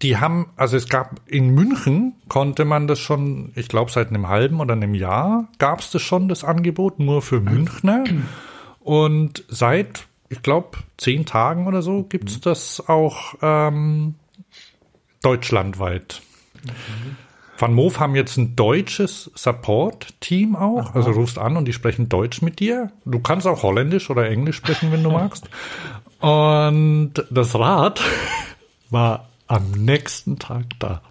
die 0.01 0.17
haben, 0.17 0.47
also 0.55 0.77
es 0.77 0.89
gab 0.89 1.21
in 1.25 1.49
München 1.49 2.13
konnte 2.27 2.65
man 2.65 2.87
das 2.87 2.99
schon, 2.99 3.51
ich 3.55 3.67
glaube 3.67 3.91
seit 3.91 4.09
einem 4.09 4.27
halben 4.27 4.59
oder 4.59 4.73
einem 4.73 4.93
Jahr 4.93 5.47
gab 5.59 5.79
es 5.79 5.91
das 5.91 6.01
schon, 6.01 6.29
das 6.29 6.43
Angebot, 6.43 6.99
nur 6.99 7.21
für 7.21 7.39
Münchner. 7.41 8.03
Und 8.79 9.43
seit, 9.49 10.07
ich 10.29 10.41
glaube, 10.41 10.77
zehn 10.97 11.25
Tagen 11.25 11.67
oder 11.67 11.81
so 11.81 12.03
gibt 12.03 12.29
es 12.29 12.41
das 12.41 12.87
auch 12.87 13.35
ähm, 13.41 14.15
deutschlandweit. 15.21 16.21
Mhm. 16.63 17.17
Van 17.59 17.73
Moof 17.73 17.99
haben 17.99 18.15
jetzt 18.15 18.37
ein 18.37 18.55
deutsches 18.55 19.31
Support-Team 19.33 20.55
auch. 20.55 20.91
Aha. 20.91 20.95
Also 20.95 21.11
rufst 21.11 21.39
an 21.39 21.57
und 21.57 21.65
die 21.65 21.73
sprechen 21.73 22.07
Deutsch 22.07 22.41
mit 22.41 22.59
dir. 22.59 22.91
Du 23.03 23.19
kannst 23.19 23.47
auch 23.47 23.63
Holländisch 23.63 24.09
oder 24.09 24.29
Englisch 24.29 24.57
sprechen, 24.57 24.91
wenn 24.91 25.03
du 25.03 25.09
magst. 25.11 25.49
Und 26.19 27.13
das 27.29 27.55
Rad 27.55 28.01
war 28.89 29.26
am 29.47 29.71
nächsten 29.71 30.39
Tag 30.39 30.65
da. 30.79 31.01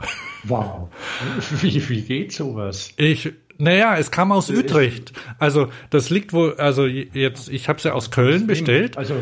Wow. 0.44 0.88
Wie, 1.60 1.88
wie 1.88 2.02
geht 2.02 2.32
sowas? 2.32 2.92
Ich, 2.96 3.32
naja, 3.58 3.96
es 3.96 4.10
kam 4.10 4.32
aus 4.32 4.50
Utrecht. 4.50 5.12
Also 5.38 5.68
das 5.90 6.10
liegt 6.10 6.32
wohl, 6.32 6.54
also 6.54 6.86
jetzt, 6.86 7.48
ich 7.48 7.68
habe 7.68 7.78
es 7.78 7.84
ja 7.84 7.92
aus 7.92 8.10
Köln 8.10 8.46
bestellt. 8.46 8.96
Also, 8.98 9.14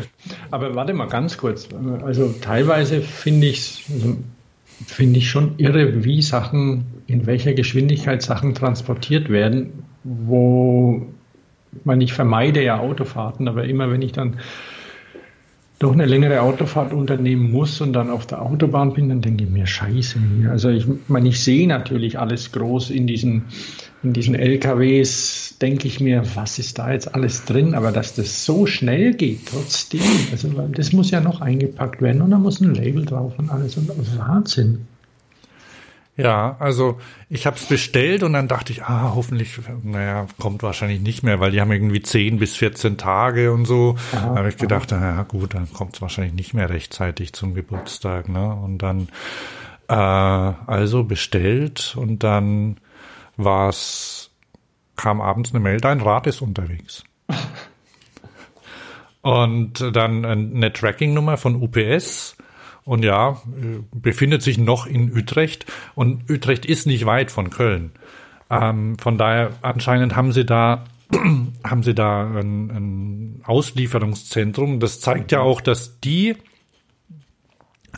aber 0.51 0.75
warte 0.75 0.93
mal 0.93 1.07
ganz 1.07 1.37
kurz. 1.37 1.67
Also 2.03 2.33
teilweise 2.41 3.01
finde 3.01 3.47
ich 3.47 3.57
es, 3.59 3.81
also, 3.91 4.17
finde 4.85 5.19
ich 5.19 5.29
schon 5.29 5.57
irre, 5.57 6.03
wie 6.03 6.21
Sachen, 6.21 6.85
in 7.07 7.25
welcher 7.25 7.53
Geschwindigkeit 7.53 8.21
Sachen 8.21 8.55
transportiert 8.55 9.29
werden, 9.29 9.83
wo 10.03 11.07
man 11.83 12.01
ich 12.01 12.13
vermeide 12.13 12.63
ja 12.63 12.79
Autofahrten, 12.79 13.47
aber 13.47 13.65
immer 13.65 13.91
wenn 13.91 14.01
ich 14.01 14.11
dann 14.11 14.37
doch 15.79 15.91
eine 15.91 16.05
längere 16.05 16.41
Autofahrt 16.41 16.93
unternehmen 16.93 17.51
muss 17.51 17.81
und 17.81 17.93
dann 17.93 18.09
auf 18.09 18.25
der 18.25 18.41
Autobahn 18.41 18.93
bin, 18.93 19.09
dann 19.09 19.21
denke 19.21 19.43
ich 19.43 19.49
mir, 19.49 19.67
scheiße. 19.67 20.17
Also 20.49 20.69
ich 20.69 20.85
meine, 21.07 21.29
ich 21.29 21.43
sehe 21.43 21.67
natürlich 21.67 22.17
alles 22.17 22.51
groß 22.53 22.91
in 22.91 23.07
diesen, 23.07 23.43
in 24.01 24.13
diesen 24.13 24.35
LKWs, 24.35 25.57
denke 25.61 25.87
ich 25.87 25.99
mir, 25.99 26.23
was 26.35 26.59
ist 26.59 26.79
da 26.79 26.93
jetzt 26.93 27.13
alles 27.13 27.43
drin? 27.43 27.75
Aber 27.75 27.91
dass 27.91 28.15
das 28.15 28.45
so 28.45 28.65
schnell 28.65 29.13
geht, 29.13 29.47
trotzdem, 29.47 30.01
also 30.31 30.49
das 30.71 30.93
muss 30.93 31.11
ja 31.11 31.19
noch 31.19 31.41
eingepackt 31.41 32.01
werden 32.01 32.21
und 32.21 32.31
da 32.31 32.39
muss 32.39 32.61
ein 32.61 32.73
Label 32.73 33.05
drauf 33.05 33.33
und 33.37 33.49
alles. 33.49 33.75
Und 33.75 33.89
Wahnsinn. 34.17 34.87
Ja, 36.17 36.55
also 36.59 36.97
ich 37.29 37.45
habe 37.45 37.57
es 37.57 37.65
bestellt 37.65 38.23
und 38.23 38.31
dann 38.33 38.47
dachte 38.47 38.71
ich, 38.71 38.83
ah, 38.83 39.11
hoffentlich, 39.15 39.59
naja, 39.83 40.27
kommt 40.39 40.63
wahrscheinlich 40.63 41.01
nicht 41.01 41.23
mehr, 41.23 41.41
weil 41.41 41.51
die 41.51 41.59
haben 41.59 41.71
irgendwie 41.73 42.01
10 42.01 42.39
bis 42.39 42.55
14 42.55 42.97
Tage 42.97 43.51
und 43.51 43.65
so. 43.65 43.97
Aha, 44.13 44.29
da 44.29 44.35
habe 44.37 44.49
ich 44.49 44.55
gedacht, 44.55 44.91
naja, 44.91 45.23
gut, 45.23 45.53
dann 45.53 45.71
kommt 45.73 45.95
es 45.95 46.01
wahrscheinlich 46.01 46.33
nicht 46.33 46.53
mehr 46.53 46.69
rechtzeitig 46.69 47.33
zum 47.33 47.53
Geburtstag. 47.53 48.29
Ne? 48.29 48.55
Und 48.55 48.77
dann 48.77 49.09
äh, 49.89 49.93
also 49.93 51.03
bestellt 51.03 51.95
und 51.97 52.23
dann 52.23 52.77
war's, 53.35 54.31
kam 54.95 55.19
abends 55.19 55.51
eine 55.51 55.59
Mail, 55.59 55.81
dein 55.81 55.99
Rad 55.99 56.27
ist 56.27 56.41
unterwegs. 56.41 57.03
und 59.21 59.73
dann 59.93 60.23
eine 60.23 60.71
Tracking-Nummer 60.71 61.35
von 61.35 61.61
UPS 61.61 62.37
und 62.85 63.03
ja, 63.03 63.41
befindet 63.91 64.43
sich 64.43 64.57
noch 64.57 64.85
in 64.85 65.11
Utrecht 65.11 65.65
und 65.95 66.29
Utrecht 66.29 66.65
ist 66.65 66.85
nicht 66.85 67.05
weit 67.05 67.31
von 67.31 67.49
Köln. 67.49 67.91
Ähm, 68.49 68.97
von 68.99 69.17
daher 69.17 69.51
anscheinend 69.61 70.15
haben 70.15 70.31
sie 70.31 70.45
da 70.45 70.85
haben 71.63 71.83
sie 71.83 71.93
da 71.93 72.23
ein, 72.23 72.71
ein 72.71 73.41
Auslieferungszentrum. 73.43 74.79
Das 74.79 74.99
zeigt 74.99 75.31
ja 75.31 75.39
auch, 75.39 75.61
dass 75.61 75.99
die 75.99 76.35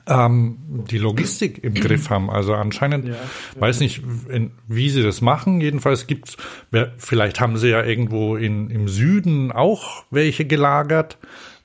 ähm, 0.07 0.57
die 0.89 0.97
Logistik 0.97 1.63
im 1.63 1.73
Griff 1.75 2.09
haben. 2.09 2.29
Also 2.29 2.53
anscheinend, 2.53 3.07
ja, 3.07 3.13
ja. 3.13 3.61
weiß 3.61 3.79
nicht, 3.81 4.03
in, 4.29 4.51
wie 4.67 4.89
sie 4.89 5.03
das 5.03 5.21
machen. 5.21 5.61
Jedenfalls 5.61 6.07
gibt's, 6.07 6.37
vielleicht 6.97 7.39
haben 7.39 7.57
sie 7.57 7.69
ja 7.69 7.83
irgendwo 7.83 8.35
in, 8.35 8.69
im 8.69 8.87
Süden 8.87 9.51
auch 9.51 10.05
welche 10.11 10.45
gelagert 10.45 11.17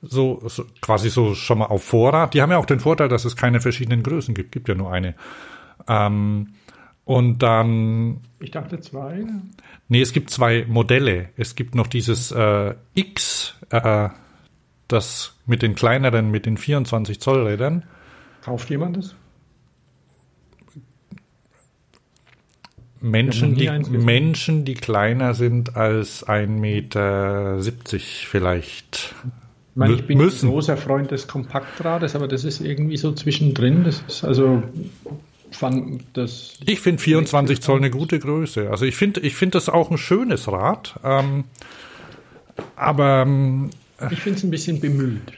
so, 0.03 0.41
so 0.47 0.65
quasi 0.81 1.09
so 1.09 1.33
schon 1.33 1.59
mal 1.59 1.65
auf 1.65 1.83
Vorrat. 1.83 2.33
Die 2.33 2.41
haben 2.41 2.51
ja 2.51 2.57
auch 2.57 2.65
den 2.65 2.79
Vorteil, 2.79 3.09
dass 3.09 3.25
es 3.25 3.35
keine 3.35 3.61
verschiedenen 3.61 4.03
Größen 4.03 4.35
gibt, 4.35 4.51
gibt 4.51 4.67
ja 4.67 4.75
nur 4.75 4.91
eine. 4.91 5.15
Ähm, 5.87 6.53
Und 7.05 7.39
dann. 7.43 8.21
Ich 8.39 8.51
dachte 8.51 8.79
zwei. 8.79 9.25
Nee, 9.89 10.01
es 10.01 10.13
gibt 10.13 10.29
zwei 10.29 10.65
Modelle. 10.67 11.29
Es 11.35 11.55
gibt 11.55 11.75
noch 11.75 11.87
dieses 11.87 12.31
äh, 12.31 12.75
X, 12.93 13.55
äh, 13.69 14.09
das 14.87 15.37
mit 15.45 15.61
den 15.61 15.75
kleineren, 15.75 16.31
mit 16.31 16.45
den 16.45 16.57
24 16.57 17.19
Zoll 17.19 17.45
Rädern. 17.47 17.83
Kauft 18.41 18.69
jemand 18.69 18.97
das? 18.97 19.15
Menschen, 23.01 23.55
die. 23.55 23.69
Menschen, 23.89 24.63
die 24.63 24.75
kleiner 24.75 25.33
sind 25.33 25.75
als 25.75 26.25
1,70 26.25 26.47
Meter 26.47 27.59
vielleicht. 28.29 29.13
Ich 29.73 29.77
meine, 29.77 29.93
ich 29.95 30.05
bin 30.05 30.19
Müssen. 30.19 30.49
ein 30.49 30.51
großer 30.51 30.77
Freund 30.77 31.09
des 31.09 31.27
Kompaktrades, 31.27 32.15
aber 32.15 32.27
das 32.27 32.43
ist 32.43 32.61
irgendwie 32.61 32.95
so 32.95 33.11
zwischendrin. 33.11 33.83
Das 33.83 34.03
ist 34.07 34.23
also 34.23 34.61
fand 35.49 36.03
das. 36.13 36.59
Ich 36.65 36.79
finde 36.79 37.01
24 37.01 37.59
Zoll 37.59 37.77
eine 37.77 37.89
gute 37.89 38.19
Größe. 38.19 38.69
Also 38.69 38.85
ich 38.85 38.95
finde 38.95 39.21
ich 39.21 39.35
finde 39.35 39.53
das 39.57 39.69
auch 39.69 39.89
ein 39.89 39.97
schönes 39.97 40.47
Rad. 40.47 40.99
Ähm, 41.03 41.45
aber 42.75 43.23
ähm, 43.23 43.71
Ich 44.11 44.19
finde 44.19 44.37
es 44.37 44.43
ein 44.43 44.51
bisschen 44.51 44.79
bemüht, 44.79 45.33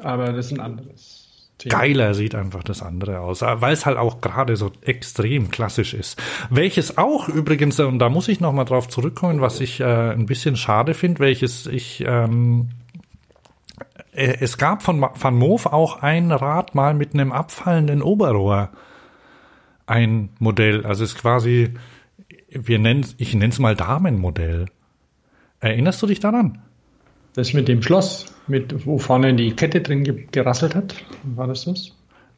aber 0.00 0.32
das 0.32 0.46
ist 0.46 0.52
ein 0.52 0.60
anderes 0.60 1.26
Thema. 1.58 1.78
geiler 1.78 2.14
sieht 2.14 2.36
einfach 2.36 2.62
das 2.62 2.82
andere 2.82 3.18
aus, 3.18 3.42
äh, 3.42 3.60
weil 3.60 3.72
es 3.72 3.86
halt 3.86 3.98
auch 3.98 4.20
gerade 4.20 4.56
so 4.56 4.70
extrem 4.82 5.50
klassisch 5.50 5.94
ist. 5.94 6.20
Welches 6.48 6.96
auch 6.96 7.28
übrigens, 7.28 7.78
äh, 7.80 7.84
und 7.84 7.98
da 7.98 8.08
muss 8.08 8.28
ich 8.28 8.38
noch 8.38 8.52
mal 8.52 8.64
drauf 8.64 8.88
zurückkommen, 8.88 9.40
was 9.40 9.60
ich 9.60 9.80
äh, 9.80 10.12
ein 10.12 10.26
bisschen 10.26 10.56
schade 10.56 10.94
finde, 10.94 11.18
welches 11.18 11.66
ich 11.66 12.04
ähm, 12.06 12.68
äh, 12.70 12.79
es 14.20 14.58
gab 14.58 14.82
von 14.82 15.00
Van 15.00 15.34
Moof 15.34 15.66
auch 15.66 16.02
ein 16.02 16.30
Rad 16.30 16.74
mal 16.74 16.94
mit 16.94 17.14
einem 17.14 17.32
abfallenden 17.32 18.02
Oberrohr. 18.02 18.70
Ein 19.86 20.30
Modell, 20.38 20.84
also 20.84 21.04
es 21.04 21.12
ist 21.12 21.18
quasi, 21.18 21.74
wir 22.50 22.78
nennen, 22.78 23.06
ich 23.16 23.34
nenne 23.34 23.48
es 23.48 23.58
mal 23.58 23.74
Damenmodell. 23.74 24.66
Erinnerst 25.60 26.02
du 26.02 26.06
dich 26.06 26.20
daran? 26.20 26.58
Das 27.34 27.54
mit 27.54 27.68
dem 27.68 27.82
Schloss, 27.82 28.34
mit 28.46 28.86
wo 28.86 28.98
vorne 28.98 29.34
die 29.34 29.54
Kette 29.54 29.80
drin 29.80 30.04
ge 30.04 30.26
gerasselt 30.30 30.74
hat, 30.74 30.94
war 31.22 31.46
das 31.46 31.64
das? 31.64 31.96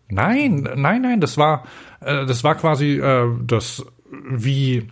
Nein, 0.09 0.69
nein, 0.77 1.03
nein, 1.03 1.21
das 1.21 1.37
war, 1.37 1.65
äh, 2.01 2.27
das 2.27 2.45
war 2.45 2.55
quasi 2.55 2.99
äh, 3.01 3.29
das 3.45 3.85
wie 4.31 4.89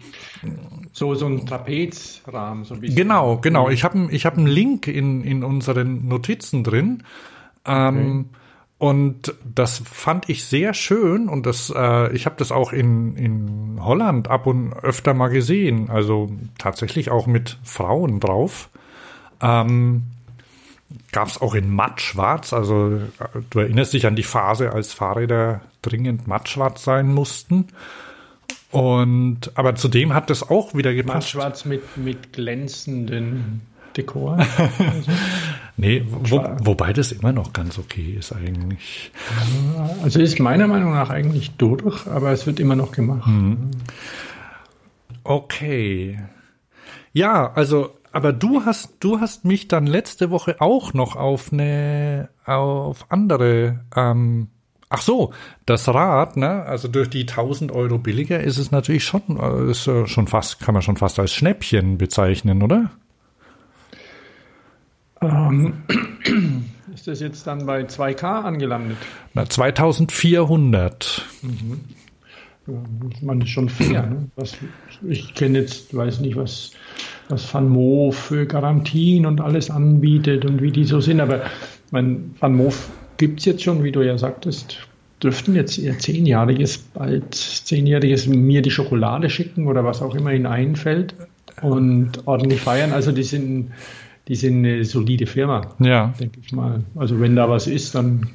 So, 0.92 1.14
so 1.14 1.26
ein 1.26 1.46
Trapezrahmen, 1.46 2.64
so 2.64 2.74
ein 2.74 2.81
bisschen. 2.81 2.96
genau, 2.96 3.38
genau. 3.38 3.68
Ich 3.70 3.85
habe 3.85 4.09
ich 4.11 4.26
hab 4.26 4.37
einen 4.37 4.46
Link 4.46 4.87
in 4.87 5.22
in 5.22 5.44
unseren 5.44 6.09
Notizen 6.09 6.64
drin. 6.64 7.05
Ähm, 7.64 8.31
Und 8.79 9.35
das 9.44 9.83
fand 9.85 10.31
ich 10.31 10.46
sehr 10.46 10.72
schön 10.72 11.29
und 11.29 11.44
das, 11.44 11.70
äh, 11.76 12.11
ich 12.14 12.24
habe 12.24 12.37
das 12.38 12.50
auch 12.50 12.72
in, 12.72 13.14
in 13.14 13.79
Holland 13.85 14.29
ab 14.29 14.46
und 14.46 14.72
öfter 14.72 15.12
mal 15.12 15.29
gesehen, 15.29 15.90
also 15.90 16.31
tatsächlich 16.57 17.11
auch 17.11 17.26
mit 17.26 17.59
Frauen 17.62 18.20
drauf. 18.20 18.70
Ähm, 19.42 20.05
Gab 21.12 21.29
es 21.29 21.40
auch 21.42 21.55
in 21.55 21.70
mattschwarz, 21.70 22.55
also 22.55 22.94
äh, 22.96 23.40
du 23.50 23.59
erinnerst 23.59 23.92
dich 23.92 24.07
an 24.07 24.16
die 24.16 24.22
Phase, 24.22 24.72
als 24.72 24.94
Fahrräder 24.94 25.61
dringend 25.83 26.26
mattschwarz 26.26 26.83
sein 26.83 27.12
mussten. 27.12 27.68
Und 28.70 29.50
aber 29.54 29.74
zudem 29.74 30.14
hat 30.14 30.30
das 30.30 30.48
auch 30.48 30.74
wieder 30.74 30.94
gepasst. 30.94 31.30
Schwarz 31.30 31.64
mit, 31.64 31.96
mit 31.96 32.33
glänzenden 32.33 33.62
Dekor. 33.96 34.38
Nee, 35.76 36.04
wo, 36.06 36.44
wobei 36.62 36.92
das 36.92 37.11
immer 37.11 37.33
noch 37.33 37.54
ganz 37.54 37.78
okay 37.78 38.14
ist 38.18 38.35
eigentlich. 38.35 39.12
Also 40.02 40.20
ist 40.20 40.38
meiner 40.38 40.66
Meinung 40.66 40.92
nach 40.92 41.09
eigentlich 41.09 41.52
durch, 41.52 42.06
aber 42.06 42.33
es 42.33 42.46
wird 42.46 42.61
immer 42.61 42.76
noch 42.76 42.92
gemacht. 42.92 43.26
Okay. 45.24 46.18
Ja, 47.14 47.50
also, 47.54 47.96
aber 48.12 48.35
du 48.35 48.66
hast, 48.66 48.96
du 49.00 49.20
hast 49.20 49.46
mich 49.46 49.68
dann 49.68 49.87
letzte 49.87 50.30
Woche 50.30 50.61
auch 50.61 50.92
noch 50.92 51.16
auf 51.16 51.50
eine, 51.50 52.28
auf 52.44 53.06
andere, 53.11 53.80
ähm, 53.96 54.48
ach 54.90 55.00
so, 55.00 55.33
das 55.64 55.88
Rad, 55.88 56.37
ne, 56.37 56.64
also 56.64 56.88
durch 56.88 57.09
die 57.09 57.22
1000 57.22 57.72
Euro 57.72 57.96
billiger 57.96 58.40
ist 58.40 58.59
es 58.59 58.70
natürlich 58.70 59.05
schon, 59.05 59.22
äh, 59.40 59.70
ist 59.70 59.87
äh, 59.87 60.07
schon 60.07 60.26
fast, 60.26 60.61
kann 60.61 60.74
man 60.74 60.83
schon 60.83 60.96
fast 60.96 61.18
als 61.18 61.33
Schnäppchen 61.33 61.96
bezeichnen, 61.96 62.62
oder? 62.62 62.90
Ähm, 65.22 65.85
ist 66.94 67.07
das 67.07 67.20
jetzt 67.20 67.46
dann 67.46 67.66
bei 67.66 67.83
2K 67.83 68.42
angelandet? 68.42 68.98
Na, 69.33 69.48
2400. 69.48 71.24
Man 73.22 73.40
ist 73.40 73.48
schon 73.48 73.68
fair. 73.68 74.07
Ne? 74.07 74.31
Was, 74.37 74.57
ich 75.09 75.35
kenne 75.35 75.61
jetzt, 75.61 75.94
weiß 75.94 76.20
nicht, 76.20 76.37
was, 76.37 76.72
was 77.29 77.53
Van 77.53 77.68
Moof 77.68 78.16
für 78.16 78.46
Garantien 78.46 79.26
und 79.26 79.40
alles 79.40 79.70
anbietet 79.70 80.44
und 80.44 80.62
wie 80.62 80.70
die 80.70 80.85
so 80.85 81.00
sind, 81.00 81.20
aber 81.20 81.42
mein 81.90 82.35
Van 82.38 82.55
Moof 82.55 82.90
gibt 83.20 83.40
es 83.40 83.44
jetzt 83.44 83.62
schon, 83.62 83.85
wie 83.85 83.92
du 83.92 84.00
ja 84.00 84.16
sagtest, 84.16 84.78
dürften 85.22 85.54
jetzt 85.54 85.76
ihr 85.76 85.98
zehnjähriges, 85.98 86.78
bald 86.78 87.35
zehnjähriges 87.35 88.26
mir 88.26 88.62
die 88.62 88.70
Schokolade 88.70 89.28
schicken 89.28 89.66
oder 89.66 89.85
was 89.85 90.00
auch 90.00 90.14
immer 90.14 90.33
ihnen 90.33 90.46
einfällt 90.46 91.14
und 91.61 92.26
ordentlich 92.26 92.62
feiern. 92.62 92.92
Also 92.94 93.12
die 93.12 93.22
sind, 93.22 93.72
die 94.26 94.37
sind 94.37 94.64
eine 94.64 94.87
solide 94.87 95.26
Firma, 95.26 95.74
Ja. 95.80 96.14
denke 96.18 96.40
ich 96.42 96.50
mal. 96.52 96.83
Also 96.96 97.20
wenn 97.20 97.37
da 97.37 97.50
was 97.50 97.66
ist, 97.66 97.94
dann 97.94 98.26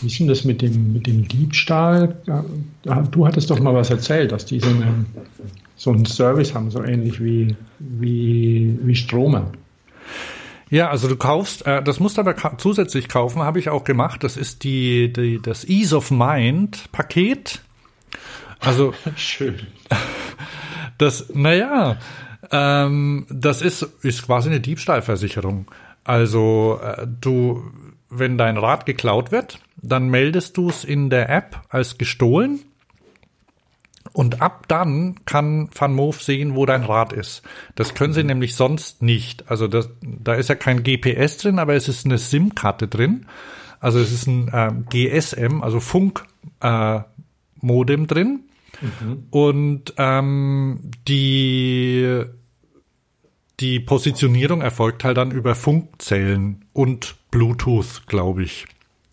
wie 0.00 0.06
ist 0.06 0.20
denn 0.20 0.28
das 0.28 0.44
mit 0.44 0.62
dem, 0.62 0.92
mit 0.92 1.08
dem 1.08 1.26
Diebstahl? 1.26 2.14
Du 3.10 3.26
hattest 3.26 3.50
doch 3.50 3.58
mal 3.58 3.74
was 3.74 3.90
erzählt, 3.90 4.30
dass 4.30 4.44
die 4.46 4.60
so, 4.60 4.68
eine, 4.68 5.04
so 5.74 5.90
einen 5.90 6.06
Service 6.06 6.54
haben, 6.54 6.70
so 6.70 6.84
ähnlich 6.84 7.20
wie, 7.20 7.56
wie, 7.80 8.78
wie 8.80 8.94
Stromer. 8.94 9.50
Ja, 10.70 10.90
also 10.90 11.08
du 11.08 11.16
kaufst, 11.16 11.66
äh, 11.66 11.82
das 11.82 12.00
musst 12.00 12.16
du 12.16 12.20
aber 12.20 12.34
ka 12.34 12.58
zusätzlich 12.58 13.08
kaufen, 13.08 13.42
habe 13.42 13.58
ich 13.58 13.70
auch 13.70 13.84
gemacht. 13.84 14.22
Das 14.24 14.36
ist 14.36 14.64
die, 14.64 15.12
die 15.12 15.40
das 15.40 15.66
Ease 15.68 15.96
of 15.96 16.10
Mind 16.10 16.90
Paket. 16.92 17.62
Also 18.60 18.92
Schön. 19.16 19.66
das, 20.98 21.30
naja, 21.32 21.96
ähm, 22.50 23.26
das 23.30 23.62
ist 23.62 23.82
ist 24.02 24.26
quasi 24.26 24.50
eine 24.50 24.60
Diebstahlversicherung. 24.60 25.66
Also 26.04 26.80
äh, 26.82 27.06
du, 27.20 27.70
wenn 28.10 28.38
dein 28.38 28.56
Rad 28.56 28.86
geklaut 28.86 29.32
wird, 29.32 29.60
dann 29.76 30.08
meldest 30.08 30.56
du 30.56 30.70
es 30.70 30.84
in 30.84 31.10
der 31.10 31.28
App 31.28 31.62
als 31.68 31.98
gestohlen. 31.98 32.60
Und 34.12 34.40
ab 34.40 34.66
dann 34.68 35.16
kann 35.24 35.68
Van 35.74 35.94
Moof 35.94 36.22
sehen, 36.22 36.54
wo 36.54 36.66
dein 36.66 36.84
Rad 36.84 37.12
ist. 37.12 37.42
Das 37.74 37.94
können 37.94 38.12
sie 38.12 38.24
nämlich 38.24 38.54
sonst 38.54 39.02
nicht. 39.02 39.50
Also 39.50 39.68
das, 39.68 39.90
da 40.02 40.34
ist 40.34 40.48
ja 40.48 40.54
kein 40.54 40.82
GPS 40.82 41.38
drin, 41.38 41.58
aber 41.58 41.74
es 41.74 41.88
ist 41.88 42.06
eine 42.06 42.18
SIM-Karte 42.18 42.88
drin. 42.88 43.26
Also 43.80 43.98
es 44.00 44.12
ist 44.12 44.26
ein 44.26 44.50
ähm, 44.52 44.86
GSM, 44.90 45.62
also 45.62 45.80
Funk-Modem 45.80 46.24
äh, 46.60 47.00
Modem 47.60 48.06
drin. 48.06 48.40
Und 49.30 49.94
ähm, 49.96 50.90
die 51.06 52.24
die 53.60 53.80
Positionierung 53.80 54.60
erfolgt 54.60 55.02
halt 55.02 55.16
dann 55.16 55.32
über 55.32 55.56
Funkzellen 55.56 56.64
und 56.72 57.16
Bluetooth, 57.32 58.06
glaube 58.06 58.44
ich. 58.44 58.66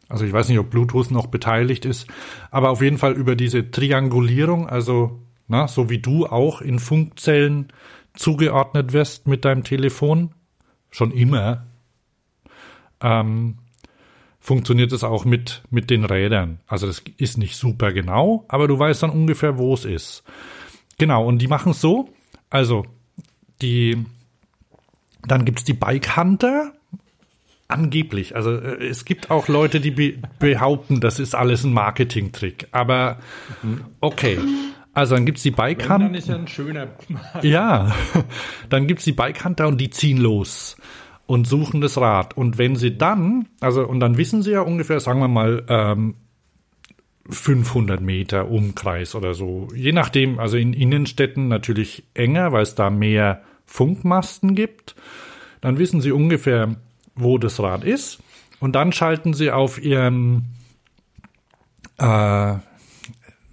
Also 0.08 0.26
ich 0.26 0.34
weiß 0.34 0.50
nicht, 0.50 0.60
ob 0.60 0.70
Bluetooth 0.70 1.12
noch 1.12 1.28
beteiligt 1.28 1.86
ist, 1.86 2.08
aber 2.52 2.70
auf 2.70 2.82
jeden 2.82 2.98
Fall 2.98 3.14
über 3.14 3.36
diese 3.36 3.72
Triangulierung, 3.72 4.68
also 4.70 5.20
na, 5.48 5.68
so 5.68 5.90
wie 5.90 6.00
du 6.00 6.26
auch 6.26 6.62
in 6.62 6.80
Funkzellen 6.80 7.68
zugeordnet 8.14 8.94
wirst 8.94 9.28
mit 9.28 9.46
deinem 9.46 9.64
Telefon, 9.64 10.32
schon 10.92 11.12
immer, 11.12 11.66
ähm, 13.02 13.58
funktioniert 14.40 14.92
es 14.92 15.04
auch 15.04 15.26
mit, 15.26 15.64
mit 15.72 15.90
den 15.90 16.06
Rädern. 16.06 16.60
Also 16.68 16.86
das 16.88 17.04
ist 17.18 17.38
nicht 17.38 17.56
super 17.56 17.92
genau, 17.92 18.46
aber 18.48 18.68
du 18.68 18.78
weißt 18.78 19.04
dann 19.04 19.10
ungefähr, 19.10 19.58
wo 19.58 19.74
es 19.74 19.86
ist. 19.86 20.24
Genau, 20.98 21.26
und 21.26 21.40
die 21.40 21.48
machen 21.48 21.72
es 21.72 21.82
so, 21.82 22.10
also 22.50 22.86
die, 23.62 24.06
dann 25.28 25.46
gibt's 25.46 25.64
die 25.64 25.74
Bike 25.74 26.16
Hunter, 26.16 26.74
angeblich. 27.68 28.36
Also 28.36 28.52
äh, 28.52 28.86
es 28.86 29.06
gibt 29.06 29.32
auch 29.32 29.48
Leute, 29.48 29.80
die 29.80 29.92
be 29.92 30.14
behaupten, 30.40 31.00
das 31.00 31.20
ist 31.20 31.36
alles 31.36 31.64
ein 31.64 31.74
Marketingtrick. 31.74 32.68
Aber 32.72 33.20
okay. 34.02 34.40
Also 34.94 35.16
dann 35.16 35.26
gibt's 35.26 35.44
die 35.44 35.52
Bike 35.52 35.86
Dann 35.88 36.16
ist 36.16 36.30
ja 36.30 36.36
ein 36.36 36.48
schöner. 36.48 36.88
Ja, 37.42 37.94
dann 38.70 38.88
gibt's 38.88 39.04
die 39.04 39.12
Bike 39.12 39.44
Hunter 39.44 39.68
und 39.68 39.80
die 39.80 39.90
ziehen 39.90 40.18
los 40.18 40.78
und 41.26 41.48
suchen 41.48 41.82
das 41.82 41.98
Rad. 41.98 42.38
Und 42.38 42.58
wenn 42.58 42.76
sie 42.76 42.98
dann, 42.98 43.48
also 43.60 43.86
und 43.86 44.00
dann 44.00 44.18
wissen 44.18 44.42
sie 44.42 44.52
ja 44.52 44.62
ungefähr, 44.62 45.00
sagen 45.00 45.20
wir 45.20 45.28
mal, 45.28 45.64
ähm, 45.68 46.16
500 47.30 48.02
Meter 48.02 48.50
Umkreis 48.50 49.16
oder 49.16 49.34
so. 49.34 49.68
Je 49.76 49.92
nachdem, 49.92 50.40
also 50.40 50.58
in 50.58 50.74
Innenstädten 50.74 51.48
natürlich 51.48 52.04
enger, 52.14 52.52
weil 52.52 52.64
es 52.64 52.76
da 52.76 52.90
mehr 52.90 53.42
Funkmasten 53.66 54.54
gibt. 54.54 54.96
Dann 55.62 55.80
wissen 55.80 56.02
sie 56.02 56.12
ungefähr, 56.12 56.76
wo 57.16 57.38
das 57.38 57.60
Rad 57.60 57.84
ist. 57.84 58.20
Und 58.60 58.76
dann 58.76 58.92
schalten 58.92 59.34
sie 59.34 59.52
auf 59.52 59.82
ihren, 59.82 60.56
äh, 61.98 62.56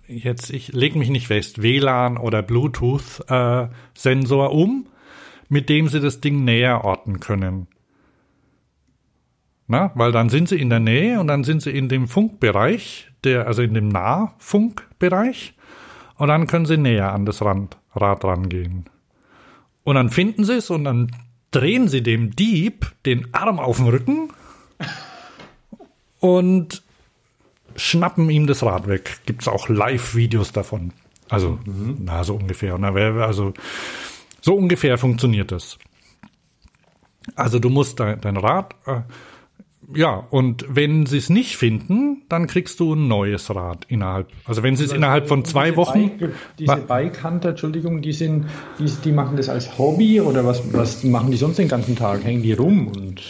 jetzt, 0.06 0.50
ich 0.50 0.72
lege 0.72 0.98
mich 0.98 1.10
nicht 1.10 1.26
fest, 1.26 1.62
WLAN 1.62 2.16
oder 2.16 2.42
Bluetooth-Sensor 2.42 4.46
äh, 4.46 4.54
um, 4.54 4.86
mit 5.48 5.68
dem 5.68 5.88
sie 5.88 6.00
das 6.00 6.20
Ding 6.20 6.44
näher 6.44 6.84
orten 6.84 7.20
können. 7.20 7.66
Na, 9.66 9.92
weil 9.94 10.12
dann 10.12 10.28
sind 10.28 10.48
sie 10.48 10.60
in 10.60 10.70
der 10.70 10.80
Nähe 10.80 11.20
und 11.20 11.28
dann 11.28 11.44
sind 11.44 11.62
sie 11.62 11.70
in 11.70 11.88
dem 11.88 12.08
Funkbereich, 12.08 13.10
der, 13.24 13.46
also 13.46 13.62
in 13.62 13.74
dem 13.74 13.88
Nahfunkbereich, 13.88 15.54
und 16.16 16.28
dann 16.28 16.46
können 16.46 16.66
sie 16.66 16.76
näher 16.76 17.12
an 17.12 17.26
das 17.26 17.42
Rand, 17.42 17.78
Rad 17.94 18.24
rangehen. 18.24 18.84
Und 19.82 19.96
dann 19.96 20.10
finden 20.10 20.44
sie 20.44 20.54
es 20.54 20.70
und 20.70 20.84
dann 20.84 21.10
drehen 21.52 21.88
sie 21.88 22.02
dem 22.02 22.34
Dieb 22.34 22.92
den 23.06 23.32
Arm 23.32 23.60
auf 23.60 23.76
den 23.76 23.88
Rücken 23.88 24.32
und 26.18 26.82
schnappen 27.76 28.28
ihm 28.30 28.46
das 28.46 28.62
Rad 28.62 28.88
weg. 28.88 29.20
Gibt 29.26 29.42
es 29.42 29.48
auch 29.48 29.68
Live-Videos 29.68 30.52
davon. 30.52 30.92
Also, 31.28 31.58
mhm. 31.64 31.98
na, 32.00 32.24
so 32.24 32.34
ungefähr. 32.34 32.74
Also, 32.74 33.54
so 34.40 34.54
ungefähr 34.54 34.98
funktioniert 34.98 35.52
das. 35.52 35.78
Also, 37.36 37.58
du 37.58 37.70
musst 37.70 38.00
dein, 38.00 38.20
dein 38.20 38.36
Rad, 38.36 38.74
äh, 38.86 39.02
ja, 39.94 40.26
und 40.30 40.64
wenn 40.68 41.06
sie 41.06 41.18
es 41.18 41.28
nicht 41.28 41.56
finden, 41.56 42.22
dann 42.28 42.46
kriegst 42.46 42.78
du 42.80 42.94
ein 42.94 43.08
neues 43.08 43.54
Rad 43.54 43.84
innerhalb. 43.88 44.28
Also 44.44 44.62
wenn 44.62 44.76
sie 44.76 44.84
es 44.84 44.90
also 44.90 44.98
innerhalb 44.98 45.28
von 45.28 45.44
zwei 45.44 45.76
Wochen. 45.76 46.18
Bike, 46.18 46.32
diese 46.58 46.76
Bike 46.76 47.24
Hunter, 47.24 47.50
Entschuldigung, 47.50 48.00
die 48.00 48.12
sind, 48.12 48.46
die, 48.78 48.90
die 49.04 49.12
machen 49.12 49.36
das 49.36 49.48
als 49.48 49.76
Hobby 49.78 50.20
oder 50.20 50.46
was, 50.46 50.72
was 50.72 51.02
machen 51.04 51.30
die 51.30 51.36
sonst 51.36 51.58
den 51.58 51.68
ganzen 51.68 51.96
Tag? 51.96 52.24
Hängen 52.24 52.42
die 52.42 52.52
rum 52.52 52.88
und 52.88 53.22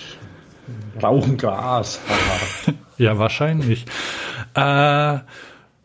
rauchen 1.02 1.36
Gras? 1.36 2.00
ja, 2.98 3.18
wahrscheinlich. 3.18 3.86
Äh, 4.54 5.18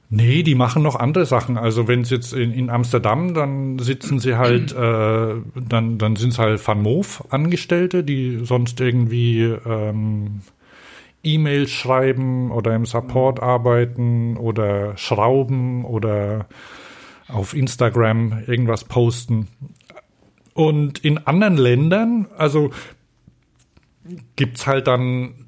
nee, 0.10 0.44
die 0.44 0.56
machen 0.56 0.84
noch 0.84 0.96
andere 0.96 1.26
Sachen. 1.26 1.58
Also 1.58 1.88
wenn 1.88 2.02
es 2.02 2.10
jetzt 2.10 2.34
in, 2.34 2.52
in, 2.52 2.70
Amsterdam, 2.70 3.34
dann 3.34 3.80
sitzen 3.80 4.20
sie 4.20 4.36
halt, 4.36 4.74
äh, 4.74 5.36
dann, 5.56 5.98
dann 5.98 6.16
sind 6.18 6.34
es 6.34 6.40
halt 6.40 6.66
Van 6.68 6.82
Moof 6.82 7.24
Angestellte, 7.30 8.04
die 8.04 8.42
sonst 8.44 8.82
irgendwie 8.82 9.44
ähm, 9.44 10.42
E-Mails 11.28 11.72
schreiben 11.72 12.52
oder 12.52 12.76
im 12.76 12.86
Support 12.86 13.42
arbeiten 13.42 14.38
oder 14.38 14.98
schrauben 14.98 15.86
oder 15.86 16.48
auf 17.28 17.54
Instagram 17.54 18.44
irgendwas 18.48 18.84
posten. 18.84 19.48
Und 20.54 21.00
in 21.06 21.20
anderen 21.20 21.58
Ländern, 21.58 22.28
also 22.38 22.72
gibt's 24.36 24.66
halt 24.66 24.88
dann 24.88 25.48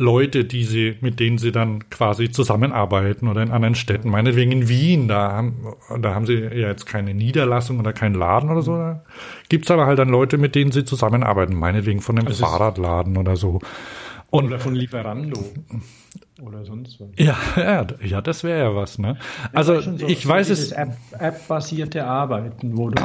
Leute, 0.00 0.46
die 0.46 0.64
sie, 0.64 0.96
mit 1.02 1.20
denen 1.20 1.36
sie 1.36 1.52
dann 1.52 1.90
quasi 1.90 2.30
zusammenarbeiten 2.30 3.28
oder 3.28 3.42
in 3.42 3.50
anderen 3.50 3.74
Städten. 3.74 4.08
Meinetwegen 4.08 4.50
in 4.50 4.68
Wien, 4.68 5.08
da 5.08 5.32
haben, 5.32 5.74
da 6.00 6.14
haben 6.14 6.24
sie 6.24 6.36
ja 6.36 6.68
jetzt 6.68 6.86
keine 6.86 7.12
Niederlassung 7.12 7.78
oder 7.78 7.92
keinen 7.92 8.14
Laden 8.14 8.48
oder 8.50 8.62
so. 8.62 8.76
Da 8.76 9.04
gibt's 9.50 9.70
aber 9.70 9.84
halt 9.84 9.98
dann 9.98 10.08
Leute, 10.08 10.38
mit 10.38 10.54
denen 10.54 10.72
sie 10.72 10.86
zusammenarbeiten. 10.86 11.54
Meinetwegen 11.54 12.00
von 12.00 12.18
einem 12.18 12.28
also 12.28 12.46
Fahrradladen 12.46 13.18
oder 13.18 13.36
so. 13.36 13.60
Und, 14.30 14.46
oder 14.46 14.60
von 14.60 14.74
Lieferando. 14.74 15.40
Oder 16.40 16.64
sonst 16.64 17.00
was. 17.00 17.08
Ja, 17.16 17.36
ja, 17.56 17.86
ja 18.02 18.20
das 18.20 18.44
wäre 18.44 18.60
ja 18.60 18.74
was, 18.74 18.98
ne? 18.98 19.18
Also 19.52 19.80
so, 19.80 20.06
ich 20.06 20.22
so 20.22 20.28
weiß 20.28 20.50
es. 20.50 20.72
App-basierte 20.72 22.04
Arbeiten, 22.04 22.76
wo 22.76 22.90
du 22.90 23.02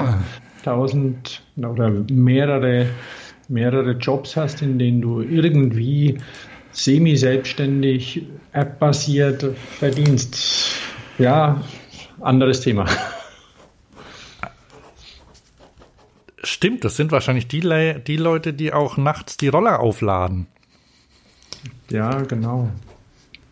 tausend 0.63 1.41
oder 1.57 1.89
mehrere, 2.11 2.87
mehrere 3.47 3.91
Jobs 3.91 4.35
hast, 4.35 4.61
in 4.61 4.79
denen 4.79 5.01
du 5.01 5.21
irgendwie 5.21 6.17
semi-selbstständig, 6.71 8.23
App-basiert 8.51 9.43
verdienst. 9.79 10.77
Ja, 11.17 11.61
anderes 12.21 12.61
Thema. 12.61 12.85
Stimmt, 16.43 16.83
das 16.83 16.95
sind 16.95 17.11
wahrscheinlich 17.11 17.47
die, 17.47 17.61
Le 17.61 17.99
die 17.99 18.17
Leute, 18.17 18.53
die 18.53 18.71
auch 18.71 18.97
nachts 18.97 19.37
die 19.37 19.47
Roller 19.47 19.79
aufladen. 19.79 20.47
Ja, 21.89 22.21
genau. 22.21 22.69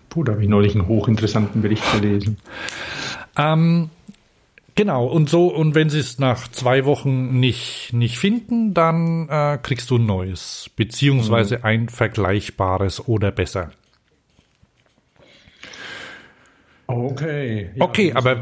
Puh, 0.09 0.23
da 0.23 0.33
habe 0.33 0.43
ich 0.43 0.49
neulich 0.49 0.75
einen 0.75 0.87
hochinteressanten 0.87 1.61
Bericht 1.61 1.83
gelesen. 1.93 2.37
Ähm, 3.37 3.89
genau, 4.75 5.07
und 5.07 5.29
so, 5.29 5.47
und 5.47 5.75
wenn 5.75 5.89
sie 5.89 5.99
es 5.99 6.19
nach 6.19 6.47
zwei 6.49 6.85
Wochen 6.85 7.39
nicht, 7.39 7.91
nicht 7.93 8.19
finden, 8.19 8.73
dann 8.73 9.27
äh, 9.29 9.57
kriegst 9.61 9.89
du 9.89 9.97
ein 9.97 10.05
neues, 10.05 10.69
beziehungsweise 10.75 11.59
mhm. 11.59 11.65
ein 11.65 11.89
vergleichbares 11.89 13.07
oder 13.07 13.31
besser. 13.31 13.71
Okay. 16.85 17.71
Ja, 17.75 17.85
okay, 17.85 18.13
aber 18.13 18.39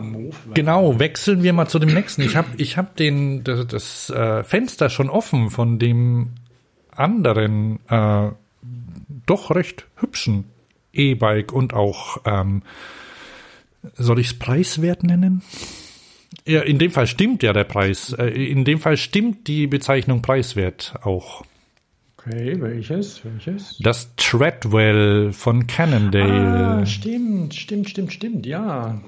Moof. 0.00 0.36
Genau, 0.54 0.98
wechseln 0.98 1.42
wir 1.42 1.52
mal 1.52 1.68
zu 1.68 1.78
dem 1.78 1.92
nächsten. 1.94 2.22
Ich 2.22 2.34
habe 2.34 2.48
ich 2.56 2.76
hab 2.76 2.96
den 2.96 3.44
das, 3.44 3.66
das 3.66 4.10
äh, 4.10 4.42
Fenster 4.42 4.90
schon 4.90 5.10
offen 5.10 5.50
von 5.50 5.78
dem 5.78 6.30
anderen 6.90 7.78
äh, 7.88 8.30
doch 9.28 9.54
recht 9.54 9.86
hübschen 9.96 10.44
E-Bike 10.92 11.52
und 11.52 11.74
auch, 11.74 12.18
ähm, 12.24 12.62
soll 13.94 14.18
ich 14.18 14.28
es 14.28 14.38
preiswert 14.38 15.04
nennen? 15.04 15.42
Ja, 16.44 16.60
in 16.60 16.78
dem 16.78 16.90
Fall 16.90 17.06
stimmt 17.06 17.42
ja 17.42 17.52
der 17.52 17.64
Preis. 17.64 18.12
Äh, 18.12 18.28
in 18.28 18.64
dem 18.64 18.80
Fall 18.80 18.96
stimmt 18.96 19.46
die 19.46 19.66
Bezeichnung 19.66 20.22
preiswert 20.22 20.94
auch. 21.02 21.44
Okay, 22.18 22.60
welches? 22.60 23.24
Welches? 23.24 23.78
Das 23.78 24.14
Treadwell 24.16 25.32
von 25.32 25.66
Cannondale. 25.66 26.80
Ah, 26.80 26.86
stimmt, 26.86 27.54
stimmt, 27.54 27.88
stimmt, 27.88 28.12
stimmt, 28.12 28.44
ja. 28.44 29.00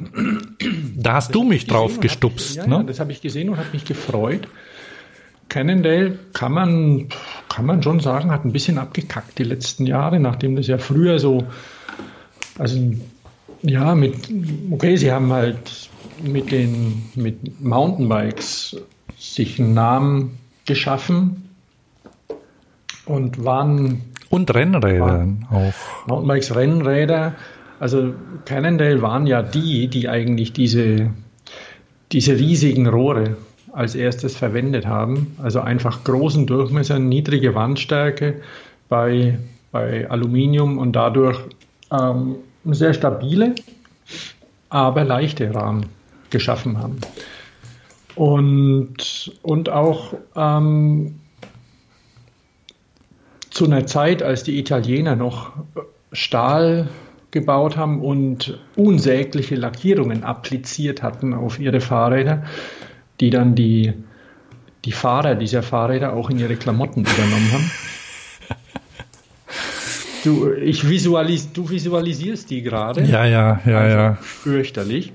Da 0.97 1.15
hast 1.15 1.29
das 1.29 1.33
du 1.33 1.43
mich 1.43 1.67
drauf 1.67 2.01
gestupst, 2.01 2.59
hab, 2.59 2.67
ja, 2.67 2.71
ne? 2.71 2.77
Ja, 2.77 2.83
das 2.85 3.01
habe 3.01 3.13
ich 3.13 3.21
gesehen 3.21 3.51
und 3.51 3.57
habe 3.57 3.69
mich 3.73 3.85
gefreut. 3.85 4.49
Cannondale 5.51 6.19
kann 6.33 6.53
man, 6.53 7.09
kann 7.51 7.67
man 7.67 7.83
schon 7.83 8.01
sagen, 8.01 8.31
hat 8.31 8.47
ein 8.47 8.53
bisschen 8.53 8.79
abgekackt 8.79 9.39
die 9.39 9.45
letzten 9.45 9.85
Jahre, 9.85 10.19
nachdem 10.19 10.57
das 10.57 10.69
ja 10.69 10.79
früher 10.79 11.19
so, 11.19 11.45
also 12.59 12.79
ja, 13.63 13.95
mit, 13.95 14.15
okay, 14.71 14.97
sie 14.97 15.13
haben 15.13 15.31
halt 15.33 15.91
mit 16.23 16.51
den 16.53 17.03
mit 17.15 17.61
Mountainbikes 17.61 18.77
sich 19.19 19.61
einen 19.61 19.75
Namen 19.75 20.39
geschaffen 20.67 21.51
und 23.05 23.45
waren. 23.45 24.03
Und 24.31 24.55
Rennrädern 24.55 25.47
auch. 25.51 26.07
Mountainbikes, 26.07 26.55
Rennräder. 26.55 27.35
Also 27.81 28.15
Cannondale 28.45 29.03
waren 29.03 29.27
ja 29.27 29.43
die, 29.43 29.89
die 29.89 30.09
eigentlich 30.09 30.53
diese, 30.53 31.11
diese 32.13 32.39
riesigen 32.39 32.87
Rohre 32.87 33.37
als 33.73 33.95
erstes 33.95 34.37
verwendet 34.37 34.87
haben. 34.87 35.37
Also 35.43 35.61
einfach 35.61 36.05
großen 36.05 36.47
Durchmesser, 36.47 36.99
niedrige 36.99 37.55
Wandstärke 37.55 38.41
bei, 38.89 39.39
bei 39.73 40.09
Aluminium 40.11 40.79
und 40.79 40.93
dadurch 40.93 41.39
ähm, 41.91 42.37
sehr 42.65 42.95
stabile, 42.95 43.55
aber 44.69 45.05
leichte 45.05 45.55
Rahmen 45.55 45.87
geschaffen 46.31 46.79
haben. 46.79 46.99
Und, 48.15 49.33
und 49.43 49.69
auch 49.69 50.15
ähm, 50.37 51.21
zu 53.51 53.65
einer 53.65 53.87
Zeit, 53.87 54.23
als 54.23 54.43
die 54.43 54.59
Italiener 54.59 55.17
noch 55.17 55.53
Stahl 56.13 56.89
gebaut 57.31 57.77
haben 57.77 58.01
und 58.01 58.59
unsägliche 58.77 59.55
Lackierungen 59.55 60.25
appliziert 60.25 61.03
hatten 61.03 61.35
auf 61.35 61.61
ihre 61.61 61.81
Fahrräder, 61.81 62.45
die 63.21 63.31
dann 63.31 63.55
die, 63.55 63.93
die 64.85 64.93
Fahrer 64.93 65.35
dieser 65.35 65.63
Fahrräder 65.63 66.15
auch 66.15 66.31
in 66.31 66.39
ihre 66.39 66.57
Klamotten 66.57 67.01
übernommen 67.01 67.53
haben. 67.53 67.71
Du, 70.23 70.53
ich 70.53 70.87
visualis 70.87 71.51
du 71.51 71.71
visualisierst 71.71 72.51
die 72.51 72.61
gerade. 72.61 73.03
Ja, 73.05 73.25
ja, 73.25 73.59
ja, 73.65 73.79
also 73.79 73.97
ja. 73.97 74.15
Fürchterlich. 74.21 75.15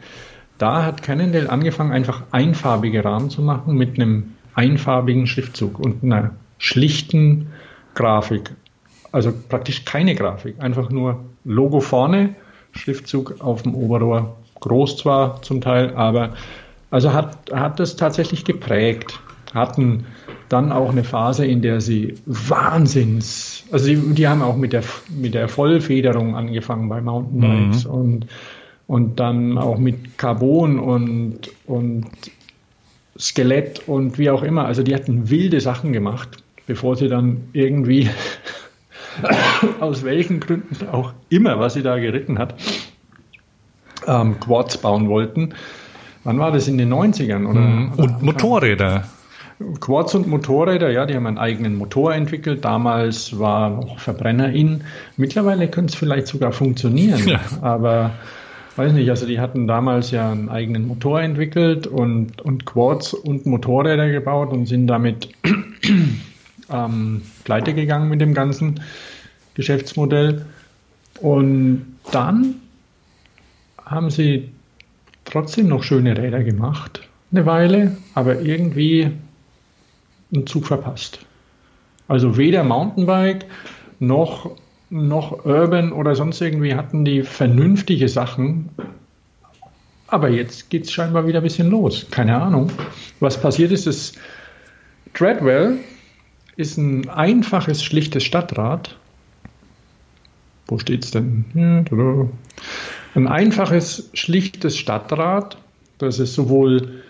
Da 0.57 0.83
hat 0.83 1.03
Cannondale 1.03 1.47
angefangen, 1.47 1.91
einfach 1.91 2.23
einfarbige 2.31 3.05
Rahmen 3.05 3.29
zu 3.29 3.43
machen 3.43 3.75
mit 3.75 3.99
einem 3.99 4.33
einfarbigen 4.55 5.27
Schriftzug 5.27 5.79
und 5.79 6.03
einer 6.03 6.31
schlichten 6.57 7.51
Grafik. 7.93 8.55
Also 9.11 9.31
praktisch 9.47 9.85
keine 9.85 10.15
Grafik, 10.15 10.55
einfach 10.59 10.89
nur 10.89 11.23
Logo 11.43 11.81
vorne, 11.81 12.35
Schriftzug 12.71 13.41
auf 13.41 13.63
dem 13.63 13.75
Oberrohr. 13.75 14.37
Groß 14.61 14.97
zwar 14.97 15.41
zum 15.41 15.61
Teil, 15.61 15.93
aber 15.95 16.33
also 16.95 17.11
hat, 17.11 17.51
hat 17.51 17.77
das 17.81 17.97
tatsächlich 17.97 18.45
geprägt. 18.45 19.19
Hatten 19.53 20.05
dann 20.47 20.71
auch 20.71 20.91
eine 20.91 21.03
Phase, 21.03 21.45
in 21.45 21.61
der 21.61 21.81
sie 21.81 22.13
Wahnsinns, 22.25 23.65
also 23.69 23.87
die, 23.87 23.97
die 24.13 24.29
haben 24.29 24.41
auch 24.41 24.55
mit 24.55 24.71
der, 24.71 24.83
mit 25.09 25.33
der 25.33 25.49
Vollfederung 25.49 26.37
angefangen 26.37 26.87
bei 26.87 27.01
Mountainbikes 27.01 27.83
mhm. 27.83 27.91
und, 27.91 28.27
und 28.87 29.19
dann 29.19 29.57
auch 29.57 29.77
mit 29.77 30.17
Carbon 30.17 30.79
und, 30.79 31.51
und 31.65 32.05
Skelett 33.19 33.89
und 33.89 34.17
wie 34.17 34.29
auch 34.29 34.43
immer. 34.43 34.63
Also 34.63 34.81
die 34.81 34.95
hatten 34.95 35.29
wilde 35.29 35.59
Sachen 35.59 35.91
gemacht, 35.91 36.29
bevor 36.65 36.95
sie 36.95 37.09
dann 37.09 37.49
irgendwie 37.51 38.09
aus 39.81 40.05
welchen 40.05 40.39
Gründen 40.39 40.87
auch 40.93 41.11
immer, 41.27 41.59
was 41.59 41.73
sie 41.73 41.83
da 41.83 41.97
geritten 41.97 42.39
hat, 42.39 42.55
ähm, 44.07 44.39
Quads 44.39 44.77
bauen 44.77 45.09
wollten. 45.09 45.53
Wann 46.25 46.39
war 46.39 46.51
das? 46.51 46.67
In 46.67 46.77
den 46.77 46.93
90ern? 46.93 47.47
Oder? 47.47 47.61
Mhm. 47.61 47.91
Und 47.93 48.21
Motorräder. 48.21 49.05
Quads 49.79 50.15
und 50.15 50.27
Motorräder, 50.27 50.91
ja, 50.91 51.05
die 51.05 51.15
haben 51.15 51.27
einen 51.27 51.37
eigenen 51.37 51.75
Motor 51.75 52.13
entwickelt. 52.13 52.65
Damals 52.65 53.39
war 53.39 53.69
noch 53.69 53.99
Verbrenner 53.99 54.51
in. 54.51 54.83
Mittlerweile 55.15 55.69
könnte 55.69 55.93
es 55.93 55.95
vielleicht 55.95 56.27
sogar 56.27 56.51
funktionieren, 56.51 57.25
ja. 57.25 57.39
aber 57.61 58.11
weiß 58.75 58.91
nicht, 58.91 59.09
also 59.09 59.25
die 59.25 59.39
hatten 59.39 59.67
damals 59.67 60.11
ja 60.11 60.29
einen 60.29 60.49
eigenen 60.49 60.87
Motor 60.87 61.21
entwickelt 61.21 61.87
und, 61.87 62.41
und 62.41 62.65
Quads 62.65 63.13
und 63.13 63.45
Motorräder 63.45 64.09
gebaut 64.09 64.51
und 64.51 64.65
sind 64.65 64.87
damit 64.87 65.29
ähm, 66.69 67.21
pleite 67.45 67.73
gegangen 67.73 68.09
mit 68.09 68.19
dem 68.19 68.33
ganzen 68.33 68.81
Geschäftsmodell. 69.53 70.45
Und 71.21 71.97
dann 72.11 72.55
haben 73.85 74.09
sie 74.09 74.49
trotzdem 75.35 75.67
noch 75.67 75.83
schöne 75.83 76.17
Räder 76.17 76.45
gemacht, 76.45 77.01
eine 77.33 77.45
Weile, 77.45 77.97
aber 78.13 78.39
irgendwie 78.39 79.11
einen 80.33 80.47
Zug 80.47 80.65
verpasst. 80.65 81.19
Also 82.07 82.37
weder 82.37 82.63
Mountainbike 82.63 83.45
noch, 83.99 84.51
noch 84.89 85.43
Urban 85.43 85.91
oder 85.91 86.15
sonst 86.15 86.39
irgendwie 86.39 86.75
hatten 86.75 87.03
die 87.03 87.21
vernünftige 87.23 88.07
Sachen. 88.07 88.69
Aber 90.07 90.29
jetzt 90.29 90.69
geht 90.69 90.85
es 90.85 90.93
scheinbar 90.93 91.27
wieder 91.27 91.41
ein 91.41 91.43
bisschen 91.43 91.69
los. 91.69 92.07
Keine 92.11 92.41
Ahnung. 92.41 92.71
Was 93.19 93.41
passiert 93.41 93.73
ist, 93.73 93.87
das 93.87 94.13
Treadwell 95.13 95.79
ist 96.55 96.77
ein 96.77 97.09
einfaches, 97.09 97.83
schlichtes 97.83 98.23
Stadtrad. 98.23 98.95
Wo 100.67 100.79
steht 100.79 101.03
es 101.03 101.11
denn? 101.11 101.43
Ein 103.15 103.27
einfaches, 103.27 104.09
schlichtes 104.13 104.77
Stadtrad, 104.77 105.57
das 105.97 106.19
es 106.19 106.35
sowohl 106.35 107.01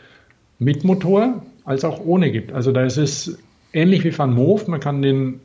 mit 0.60 0.84
Motor 0.84 1.42
als 1.66 1.84
auch 1.84 2.00
ohne 2.00 2.32
gibt. 2.32 2.54
Also 2.54 2.72
da 2.72 2.84
ist 2.84 2.98
es 2.98 3.40
ähnlich 3.74 4.04
wie 4.04 4.16
Van 4.18 4.34
Moof, 4.34 4.68
man 4.68 4.80
kann 4.80 5.02
den, 5.02 5.40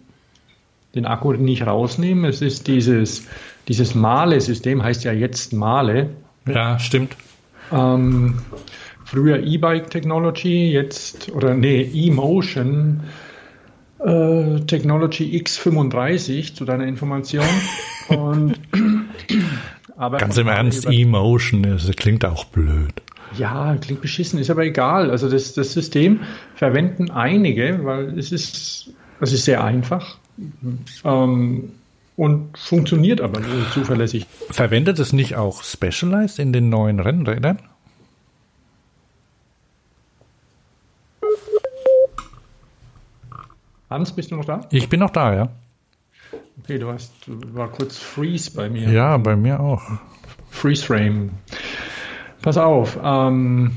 den 0.94 1.06
Akku 1.06 1.32
nicht 1.32 1.66
rausnehmen. 1.66 2.26
Es 2.26 2.42
ist 2.42 2.66
dieses, 2.68 3.26
dieses 3.68 3.94
Male-System, 3.94 4.82
heißt 4.82 5.02
ja 5.04 5.12
jetzt 5.12 5.54
Male. 5.54 6.10
Ja, 6.46 6.78
stimmt. 6.78 7.16
Ähm, 7.72 8.38
früher 9.06 9.42
E-Bike 9.42 9.90
Technology, 9.90 10.72
jetzt, 10.72 11.32
oder 11.32 11.54
nee, 11.54 11.82
E-Motion 11.82 13.00
äh, 13.98 14.60
Technology 14.66 15.42
X35 15.42 16.54
zu 16.54 16.64
deiner 16.64 16.86
Information. 16.86 17.46
Und, 18.08 18.60
aber 20.00 20.16
Ganz 20.16 20.38
im 20.38 20.48
Ernst, 20.48 20.86
E-Motion, 20.90 21.62
das 21.62 21.86
klingt 21.94 22.24
auch 22.24 22.46
blöd. 22.46 23.02
Ja, 23.36 23.76
klingt 23.76 24.00
beschissen, 24.00 24.38
ist 24.38 24.48
aber 24.48 24.64
egal. 24.64 25.10
Also 25.10 25.28
das, 25.28 25.52
das 25.52 25.74
System 25.74 26.20
verwenden 26.54 27.10
einige, 27.10 27.84
weil 27.84 28.18
es 28.18 28.32
ist, 28.32 28.94
es 29.20 29.32
ist 29.32 29.44
sehr 29.44 29.62
einfach 29.62 30.16
ähm, 31.04 31.72
und 32.16 32.56
funktioniert 32.56 33.20
aber 33.20 33.42
zuverlässig. 33.72 34.26
Verwendet 34.48 34.98
es 34.98 35.12
nicht 35.12 35.36
auch 35.36 35.62
Specialized 35.62 36.38
in 36.38 36.54
den 36.54 36.70
neuen 36.70 36.98
Rennrädern? 36.98 37.58
Hans, 43.90 44.12
bist 44.12 44.30
du 44.30 44.36
noch 44.36 44.46
da? 44.46 44.66
Ich 44.70 44.88
bin 44.88 45.00
noch 45.00 45.10
da, 45.10 45.34
ja. 45.34 45.48
Okay, 46.62 46.78
du 46.78 46.92
hast, 46.92 47.12
war 47.26 47.68
kurz 47.68 47.96
Freeze 47.96 48.50
bei 48.50 48.68
mir. 48.68 48.90
Ja, 48.90 49.16
bei 49.16 49.34
mir 49.34 49.60
auch. 49.60 49.82
Freeze 50.50 50.84
Frame. 50.84 51.30
Pass 52.42 52.58
auf. 52.58 52.98
Ähm, 53.02 53.72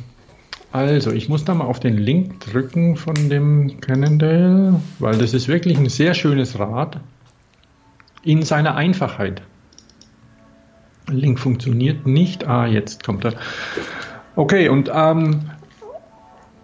also, 0.71 1.11
ich 1.11 1.29
muss 1.29 1.45
da 1.45 1.53
mal 1.53 1.65
auf 1.65 1.79
den 1.79 1.97
Link 1.97 2.41
drücken 2.41 2.97
von 2.97 3.29
dem 3.29 3.79
Cannondale, 3.79 4.81
weil 4.99 5.17
das 5.17 5.33
ist 5.33 5.47
wirklich 5.47 5.77
ein 5.77 5.87
sehr 5.87 6.13
schönes 6.13 6.59
Rad 6.59 6.99
in 8.23 8.41
seiner 8.41 8.75
Einfachheit. 8.75 9.41
Link 11.07 11.39
funktioniert 11.39 12.05
nicht. 12.05 12.45
Ah, 12.47 12.65
jetzt 12.65 13.03
kommt 13.03 13.23
er. 13.23 13.33
Okay, 14.35 14.67
und 14.67 14.91
ähm, 14.93 15.51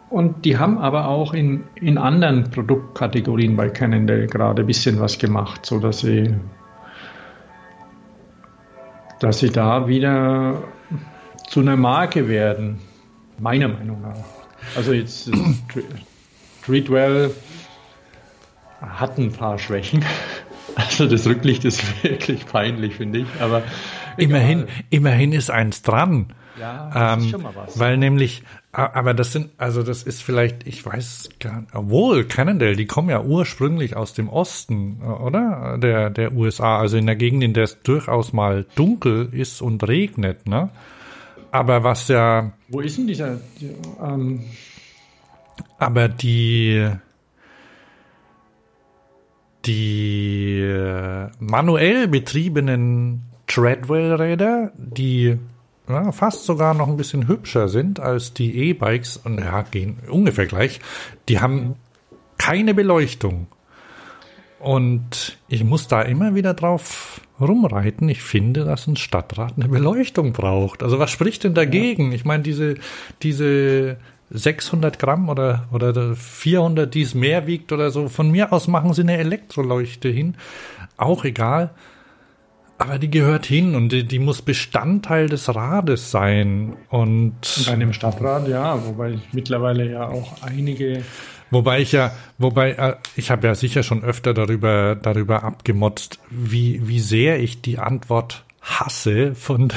und 0.09 0.45
die 0.45 0.57
haben 0.57 0.77
aber 0.79 1.07
auch 1.07 1.33
in, 1.33 1.63
in 1.75 1.97
anderen 1.97 2.49
Produktkategorien 2.49 3.55
bei 3.55 3.69
Cannondale 3.69 4.27
gerade 4.27 4.63
ein 4.63 4.67
bisschen 4.67 4.99
was 4.99 5.19
gemacht, 5.19 5.65
so 5.65 5.79
dass 5.79 5.99
sie, 5.99 6.35
dass 9.19 9.39
sie 9.39 9.49
da 9.49 9.87
wieder 9.87 10.63
zu 11.47 11.59
einer 11.59 11.77
Marke 11.77 12.27
werden. 12.27 12.79
Meiner 13.37 13.67
Meinung 13.67 14.01
nach. 14.01 14.25
Also 14.75 14.93
jetzt 14.93 15.31
Treatwell 16.65 17.31
hat 18.81 19.17
ein 19.17 19.31
paar 19.31 19.57
Schwächen. 19.57 20.03
Also 20.75 21.07
das 21.07 21.25
Rücklicht 21.27 21.65
ist 21.65 22.03
wirklich 22.03 22.45
peinlich, 22.45 22.95
finde 22.95 23.19
ich. 23.19 23.27
Aber 23.39 23.63
immerhin, 24.17 24.65
immerhin 24.89 25.33
ist 25.33 25.49
eins 25.49 25.81
dran. 25.81 26.33
Ja, 26.59 26.89
das 26.93 27.17
ähm, 27.17 27.19
ist 27.25 27.31
schon 27.31 27.41
mal 27.41 27.55
was. 27.55 27.79
Weil 27.79 27.97
nämlich, 27.97 28.43
aber 28.71 29.13
das 29.13 29.31
sind, 29.31 29.51
also 29.57 29.83
das 29.83 30.03
ist 30.03 30.21
vielleicht, 30.21 30.67
ich 30.67 30.85
weiß 30.85 31.29
gar 31.39 31.61
nicht, 31.61 31.73
obwohl 31.73 32.25
Cannondale, 32.25 32.75
die 32.75 32.85
kommen 32.85 33.09
ja 33.09 33.21
ursprünglich 33.23 33.95
aus 33.95 34.13
dem 34.13 34.29
Osten, 34.29 35.01
oder? 35.01 35.77
Der, 35.77 36.09
der 36.09 36.33
USA, 36.33 36.79
also 36.79 36.97
in 36.97 37.05
der 37.05 37.15
Gegend, 37.15 37.43
in 37.43 37.53
der 37.53 37.63
es 37.63 37.81
durchaus 37.81 38.33
mal 38.33 38.65
dunkel 38.75 39.29
ist 39.31 39.61
und 39.61 39.87
regnet, 39.87 40.47
ne? 40.47 40.69
Aber 41.51 41.83
was 41.83 42.07
ja. 42.09 42.51
Wo 42.67 42.81
ist 42.81 42.97
denn 42.97 43.07
dieser? 43.07 43.39
Die, 43.59 43.73
ähm 44.01 44.43
aber 45.77 46.07
die 46.07 46.89
die 49.65 50.63
manuell 51.39 52.07
betriebenen 52.07 53.23
Treadwell-Räder, 53.47 54.71
die 54.77 55.37
ja, 55.89 56.11
fast 56.11 56.45
sogar 56.45 56.73
noch 56.73 56.87
ein 56.87 56.97
bisschen 56.97 57.27
hübscher 57.27 57.67
sind 57.67 57.99
als 57.99 58.33
die 58.33 58.69
E-Bikes 58.69 59.17
und 59.17 59.39
ja, 59.39 59.63
gehen 59.63 59.97
ungefähr 60.09 60.45
gleich, 60.45 60.79
die 61.27 61.39
haben 61.39 61.75
keine 62.37 62.73
Beleuchtung. 62.73 63.47
Und 64.59 65.37
ich 65.47 65.63
muss 65.63 65.87
da 65.87 66.01
immer 66.01 66.35
wieder 66.35 66.53
drauf 66.53 67.21
rumreiten. 67.39 68.09
Ich 68.09 68.21
finde, 68.21 68.65
dass 68.65 68.87
ein 68.87 68.97
Stadtrat 68.97 69.53
eine 69.55 69.69
Beleuchtung 69.69 70.33
braucht. 70.33 70.83
Also 70.83 70.99
was 70.99 71.11
spricht 71.11 71.45
denn 71.45 71.53
dagegen? 71.53 72.11
Ich 72.11 72.25
meine, 72.25 72.43
diese, 72.43 72.75
diese 73.21 73.97
600 74.31 74.99
Gramm 74.99 75.29
oder, 75.29 75.67
oder 75.71 76.15
400, 76.15 76.93
die 76.93 77.01
es 77.03 77.15
mehr 77.15 77.47
wiegt 77.47 77.71
oder 77.71 77.89
so, 77.89 78.09
von 78.09 78.29
mir 78.29 78.51
aus 78.51 78.67
machen 78.67 78.93
sie 78.93 79.01
eine 79.01 79.17
Elektroleuchte 79.17 80.09
hin. 80.09 80.35
Auch 80.97 81.23
egal. 81.23 81.71
Aber 82.79 82.97
die 82.97 83.11
gehört 83.11 83.45
hin 83.45 83.75
und 83.75 83.91
die, 83.91 84.05
die 84.05 84.19
muss 84.19 84.41
Bestandteil 84.41 85.27
des 85.27 85.53
Rades 85.53 86.11
sein. 86.11 86.77
Und 86.87 87.65
bei 87.65 87.73
einem 87.73 87.91
Stadtrat, 87.91 88.47
ja, 88.47 88.85
wobei 88.85 89.19
mittlerweile 89.33 89.91
ja 89.91 90.07
auch 90.07 90.41
einige. 90.41 91.03
Wobei 91.51 91.81
ich 91.81 91.91
ja, 91.91 92.11
wobei, 92.37 92.71
äh, 92.71 92.95
ich 93.17 93.31
habe 93.31 93.47
ja 93.47 93.55
sicher 93.55 93.83
schon 93.83 94.03
öfter 94.03 94.33
darüber, 94.33 94.95
darüber 94.95 95.43
abgemotzt, 95.43 96.19
wie, 96.29 96.87
wie 96.87 97.01
sehr 97.01 97.41
ich 97.41 97.61
die 97.61 97.79
Antwort 97.79 98.45
hasse 98.61 99.35
von, 99.35 99.73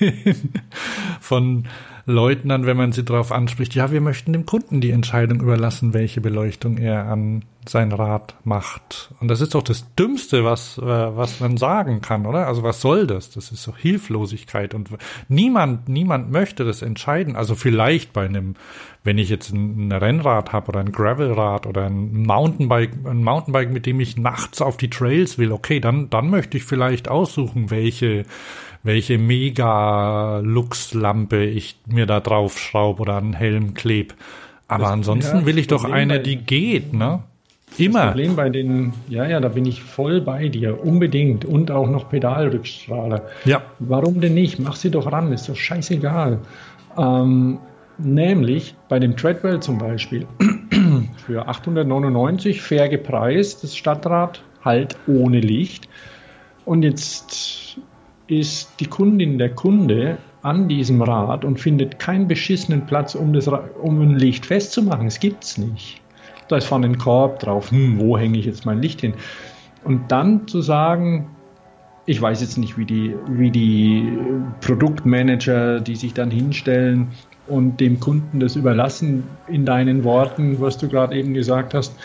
von 1.20 1.68
Leuten 2.06 2.52
an, 2.52 2.66
wenn 2.66 2.76
man 2.76 2.92
sie 2.92 3.04
darauf 3.04 3.32
anspricht, 3.32 3.74
ja, 3.74 3.90
wir 3.90 4.00
möchten 4.00 4.32
dem 4.32 4.46
Kunden 4.46 4.80
die 4.80 4.92
Entscheidung 4.92 5.40
überlassen, 5.40 5.92
welche 5.92 6.20
Beleuchtung 6.20 6.78
er 6.78 7.06
an 7.06 7.42
sein 7.68 7.90
Rad 7.90 8.36
macht. 8.44 9.12
Und 9.20 9.26
das 9.28 9.40
ist 9.40 9.56
doch 9.56 9.62
das 9.62 9.92
Dümmste, 9.96 10.44
was, 10.44 10.78
äh, 10.78 10.82
was 10.84 11.40
man 11.40 11.56
sagen 11.56 12.00
kann, 12.00 12.24
oder? 12.24 12.46
Also 12.46 12.62
was 12.62 12.80
soll 12.80 13.08
das? 13.08 13.30
Das 13.30 13.50
ist 13.50 13.66
doch 13.66 13.76
Hilflosigkeit 13.76 14.72
und 14.72 14.88
niemand, 15.28 15.88
niemand 15.88 16.30
möchte 16.30 16.64
das 16.64 16.82
entscheiden. 16.82 17.34
Also 17.34 17.56
vielleicht 17.56 18.12
bei 18.12 18.26
einem, 18.26 18.54
wenn 19.02 19.18
ich 19.18 19.28
jetzt 19.28 19.52
ein, 19.52 19.88
ein 19.88 19.92
Rennrad 19.92 20.52
habe 20.52 20.68
oder 20.68 20.78
ein 20.80 20.92
Gravelrad 20.92 21.66
oder 21.66 21.86
ein 21.86 22.22
Mountainbike, 22.22 22.92
ein 23.04 23.24
Mountainbike, 23.24 23.72
mit 23.72 23.86
dem 23.86 23.98
ich 23.98 24.16
nachts 24.16 24.62
auf 24.62 24.76
die 24.76 24.90
Trails 24.90 25.38
will, 25.38 25.50
okay, 25.50 25.80
dann, 25.80 26.08
dann 26.08 26.30
möchte 26.30 26.56
ich 26.56 26.64
vielleicht 26.64 27.08
aussuchen, 27.08 27.70
welche 27.70 28.24
welche 28.86 29.18
Mega-Lux-Lampe 29.18 31.44
ich 31.44 31.76
mir 31.86 32.06
da 32.06 32.20
drauf 32.20 32.58
schraube 32.58 33.02
oder 33.02 33.18
einen 33.18 33.34
Helm 33.34 33.74
kleb. 33.74 34.14
Aber 34.68 34.84
das, 34.84 34.92
ansonsten 34.92 35.40
ja, 35.40 35.46
will 35.46 35.58
ich 35.58 35.66
doch 35.66 35.84
eine, 35.84 36.20
die 36.20 36.36
geht, 36.36 36.94
ne? 36.94 37.24
Immer. 37.78 37.98
Das 37.98 38.12
Problem 38.12 38.36
bei 38.36 38.48
den, 38.48 38.92
ja, 39.08 39.26
ja, 39.26 39.40
da 39.40 39.48
bin 39.48 39.66
ich 39.66 39.82
voll 39.82 40.20
bei 40.20 40.48
dir, 40.48 40.82
unbedingt. 40.82 41.44
Und 41.44 41.70
auch 41.70 41.90
noch 41.90 42.08
Pedalrückstrahler. 42.08 43.22
Ja. 43.44 43.62
Warum 43.80 44.20
denn 44.20 44.34
nicht? 44.34 44.58
Mach 44.58 44.76
sie 44.76 44.90
doch 44.90 45.12
ran, 45.12 45.32
ist 45.32 45.48
doch 45.48 45.56
scheißegal. 45.56 46.38
Ähm, 46.96 47.58
nämlich 47.98 48.74
bei 48.88 48.98
dem 48.98 49.16
Treadwell 49.16 49.60
zum 49.60 49.78
Beispiel 49.78 50.26
für 51.26 51.48
899 51.48 52.62
fair 52.62 52.88
gepreist, 52.88 53.62
das 53.62 53.76
Stadtrad, 53.76 54.42
halt 54.64 54.96
ohne 55.06 55.40
Licht. 55.40 55.88
Und 56.64 56.82
jetzt 56.82 57.78
ist 58.26 58.80
die 58.80 58.86
Kundin 58.86 59.38
der 59.38 59.54
Kunde 59.54 60.18
an 60.42 60.68
diesem 60.68 61.02
Rad 61.02 61.44
und 61.44 61.58
findet 61.58 61.98
keinen 61.98 62.28
beschissenen 62.28 62.86
Platz, 62.86 63.14
um, 63.14 63.32
das, 63.32 63.48
um 63.48 64.00
ein 64.00 64.16
Licht 64.16 64.46
festzumachen. 64.46 65.06
Es 65.06 65.20
gibt 65.20 65.44
es 65.44 65.58
nicht. 65.58 66.00
Da 66.48 66.56
ist 66.56 66.66
vorne 66.66 66.86
ein 66.86 66.98
Korb 66.98 67.40
drauf. 67.40 67.70
Hm, 67.70 67.98
wo 67.98 68.16
hänge 68.16 68.38
ich 68.38 68.46
jetzt 68.46 68.64
mein 68.64 68.80
Licht 68.80 69.00
hin? 69.00 69.14
Und 69.84 70.12
dann 70.12 70.46
zu 70.46 70.62
sagen, 70.62 71.28
ich 72.06 72.22
weiß 72.22 72.40
jetzt 72.40 72.58
nicht, 72.58 72.78
wie 72.78 72.84
die, 72.84 73.14
wie 73.28 73.50
die 73.50 74.16
Produktmanager, 74.60 75.80
die 75.80 75.96
sich 75.96 76.14
dann 76.14 76.30
hinstellen 76.30 77.08
und 77.48 77.80
dem 77.80 77.98
Kunden 77.98 78.38
das 78.38 78.54
überlassen, 78.54 79.24
in 79.48 79.64
deinen 79.64 80.04
Worten, 80.04 80.60
was 80.60 80.78
du 80.78 80.88
gerade 80.88 81.16
eben 81.16 81.34
gesagt 81.34 81.74
hast, 81.74 81.96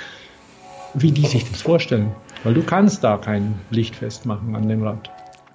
wie 0.95 1.11
die 1.11 1.25
sich 1.25 1.49
das 1.49 1.61
vorstellen. 1.61 2.11
Weil 2.43 2.55
du 2.55 2.63
kannst 2.63 3.03
da 3.03 3.17
kein 3.17 3.55
Licht 3.69 3.95
festmachen 3.95 4.55
an 4.55 4.67
dem 4.67 4.81
Rad. 4.81 5.11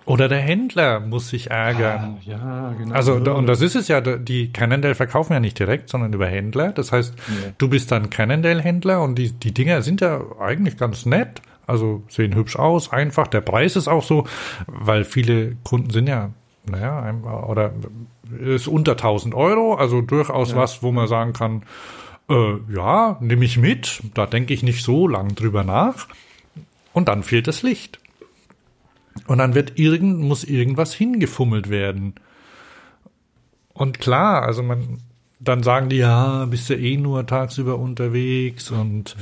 Oder 0.06 0.28
der 0.28 0.38
Händler 0.38 1.00
muss 1.00 1.28
sich 1.28 1.50
ärgern. 1.50 2.18
Ah, 2.18 2.22
ja, 2.24 2.74
genau. 2.78 2.94
Also, 2.94 3.14
und 3.14 3.46
das 3.46 3.60
ist 3.60 3.74
es 3.74 3.88
ja, 3.88 4.00
die 4.00 4.52
Cannondale 4.52 4.94
verkaufen 4.94 5.32
ja 5.32 5.40
nicht 5.40 5.58
direkt, 5.58 5.88
sondern 5.88 6.12
über 6.12 6.28
Händler. 6.28 6.70
Das 6.72 6.92
heißt, 6.92 7.14
Ja. 7.16 7.50
du 7.58 7.68
bist 7.68 7.90
dann 7.90 8.08
Cannondale-Händler 8.08 9.02
und 9.02 9.16
die, 9.16 9.32
die 9.32 9.52
Dinger 9.52 9.82
sind 9.82 10.00
ja 10.00 10.20
eigentlich 10.40 10.76
ganz 10.78 11.06
nett. 11.06 11.42
Also 11.66 12.04
sehen 12.08 12.36
hübsch 12.36 12.54
aus, 12.56 12.92
einfach. 12.92 13.26
Der 13.26 13.40
Preis 13.40 13.74
ist 13.74 13.88
auch 13.88 14.04
so, 14.04 14.26
weil 14.68 15.02
viele 15.02 15.56
Kunden 15.64 15.90
sind 15.90 16.08
ja, 16.08 16.30
naja, 16.70 17.12
oder 17.48 17.72
ist 18.40 18.68
unter 18.68 18.92
1000 18.92 19.34
Euro, 19.34 19.74
also 19.74 20.00
durchaus 20.02 20.54
was, 20.54 20.84
wo 20.84 20.92
man 20.92 21.08
sagen 21.08 21.32
kann, 21.32 21.62
äh, 22.30 22.54
ja, 22.72 23.16
nehme 23.20 23.44
ich 23.44 23.56
mit, 23.56 24.00
da 24.14 24.26
denke 24.26 24.54
ich 24.54 24.62
nicht 24.62 24.84
so 24.84 25.08
lang 25.08 25.34
drüber 25.34 25.64
nach. 25.64 26.06
Und 26.92 27.08
dann 27.08 27.24
fehlt 27.24 27.48
das 27.48 27.62
Licht. 27.64 27.98
Und 29.26 29.38
dann 29.38 29.54
wird 29.54 29.78
irgend, 29.78 30.20
muss 30.20 30.44
irgendwas 30.44 30.94
hingefummelt 30.94 31.70
werden. 31.70 32.14
Und 33.72 33.98
klar, 33.98 34.42
also 34.42 34.62
man, 34.62 34.98
dann 35.40 35.62
sagen 35.62 35.88
die, 35.88 35.96
ja, 35.96 36.44
bist 36.46 36.70
du 36.70 36.74
eh 36.74 36.96
nur 36.96 37.26
tagsüber 37.26 37.78
unterwegs 37.78 38.70
und 38.70 39.16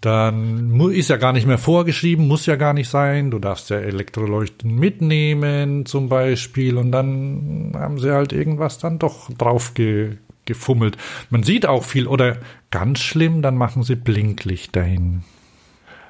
dann 0.00 0.80
ist 0.92 1.10
ja 1.10 1.16
gar 1.16 1.32
nicht 1.32 1.46
mehr 1.46 1.58
vorgeschrieben, 1.58 2.26
muss 2.26 2.46
ja 2.46 2.56
gar 2.56 2.72
nicht 2.72 2.88
sein. 2.88 3.30
Du 3.30 3.38
darfst 3.38 3.68
ja 3.68 3.76
Elektroleuchten 3.76 4.74
mitnehmen 4.74 5.84
zum 5.84 6.08
Beispiel 6.08 6.78
und 6.78 6.90
dann 6.90 7.72
haben 7.74 7.98
sie 7.98 8.10
halt 8.10 8.32
irgendwas 8.32 8.78
dann 8.78 8.98
doch 8.98 9.30
drauf 9.34 9.74
ge, 9.74 10.16
gefummelt. 10.46 10.96
Man 11.28 11.42
sieht 11.42 11.66
auch 11.66 11.84
viel 11.84 12.06
oder 12.06 12.38
ganz 12.70 13.00
schlimm, 13.00 13.42
dann 13.42 13.56
machen 13.56 13.82
sie 13.82 13.96
Blinklicht 13.96 14.74
dahin. 14.74 15.22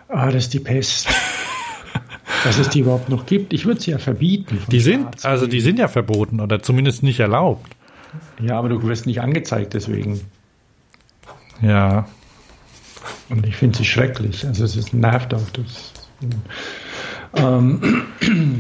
Ah, 0.08 0.26
das 0.26 0.44
ist 0.44 0.54
die 0.54 0.60
Pest. 0.60 1.08
Dass 2.44 2.58
es 2.58 2.68
die 2.68 2.80
überhaupt 2.80 3.08
noch 3.08 3.26
gibt. 3.26 3.52
Ich 3.52 3.66
würde 3.66 3.80
sie 3.80 3.90
ja 3.90 3.98
verbieten. 3.98 4.58
Die 4.70 4.80
sind, 4.80 5.24
also 5.24 5.46
die 5.46 5.60
sind 5.60 5.78
ja 5.78 5.88
verboten 5.88 6.40
oder 6.40 6.62
zumindest 6.62 7.02
nicht 7.02 7.20
erlaubt. 7.20 7.70
Ja, 8.40 8.58
aber 8.58 8.68
du 8.68 8.82
wirst 8.82 9.06
nicht 9.06 9.20
angezeigt 9.20 9.74
deswegen. 9.74 10.20
Ja. 11.62 12.06
Und 13.28 13.46
ich 13.46 13.56
finde 13.56 13.78
sie 13.78 13.84
schrecklich. 13.84 14.46
Also 14.46 14.64
es 14.64 14.76
ist, 14.76 14.92
nervt 14.94 15.34
auch. 15.34 15.40
Das, 15.52 15.92
ähm, 17.36 18.04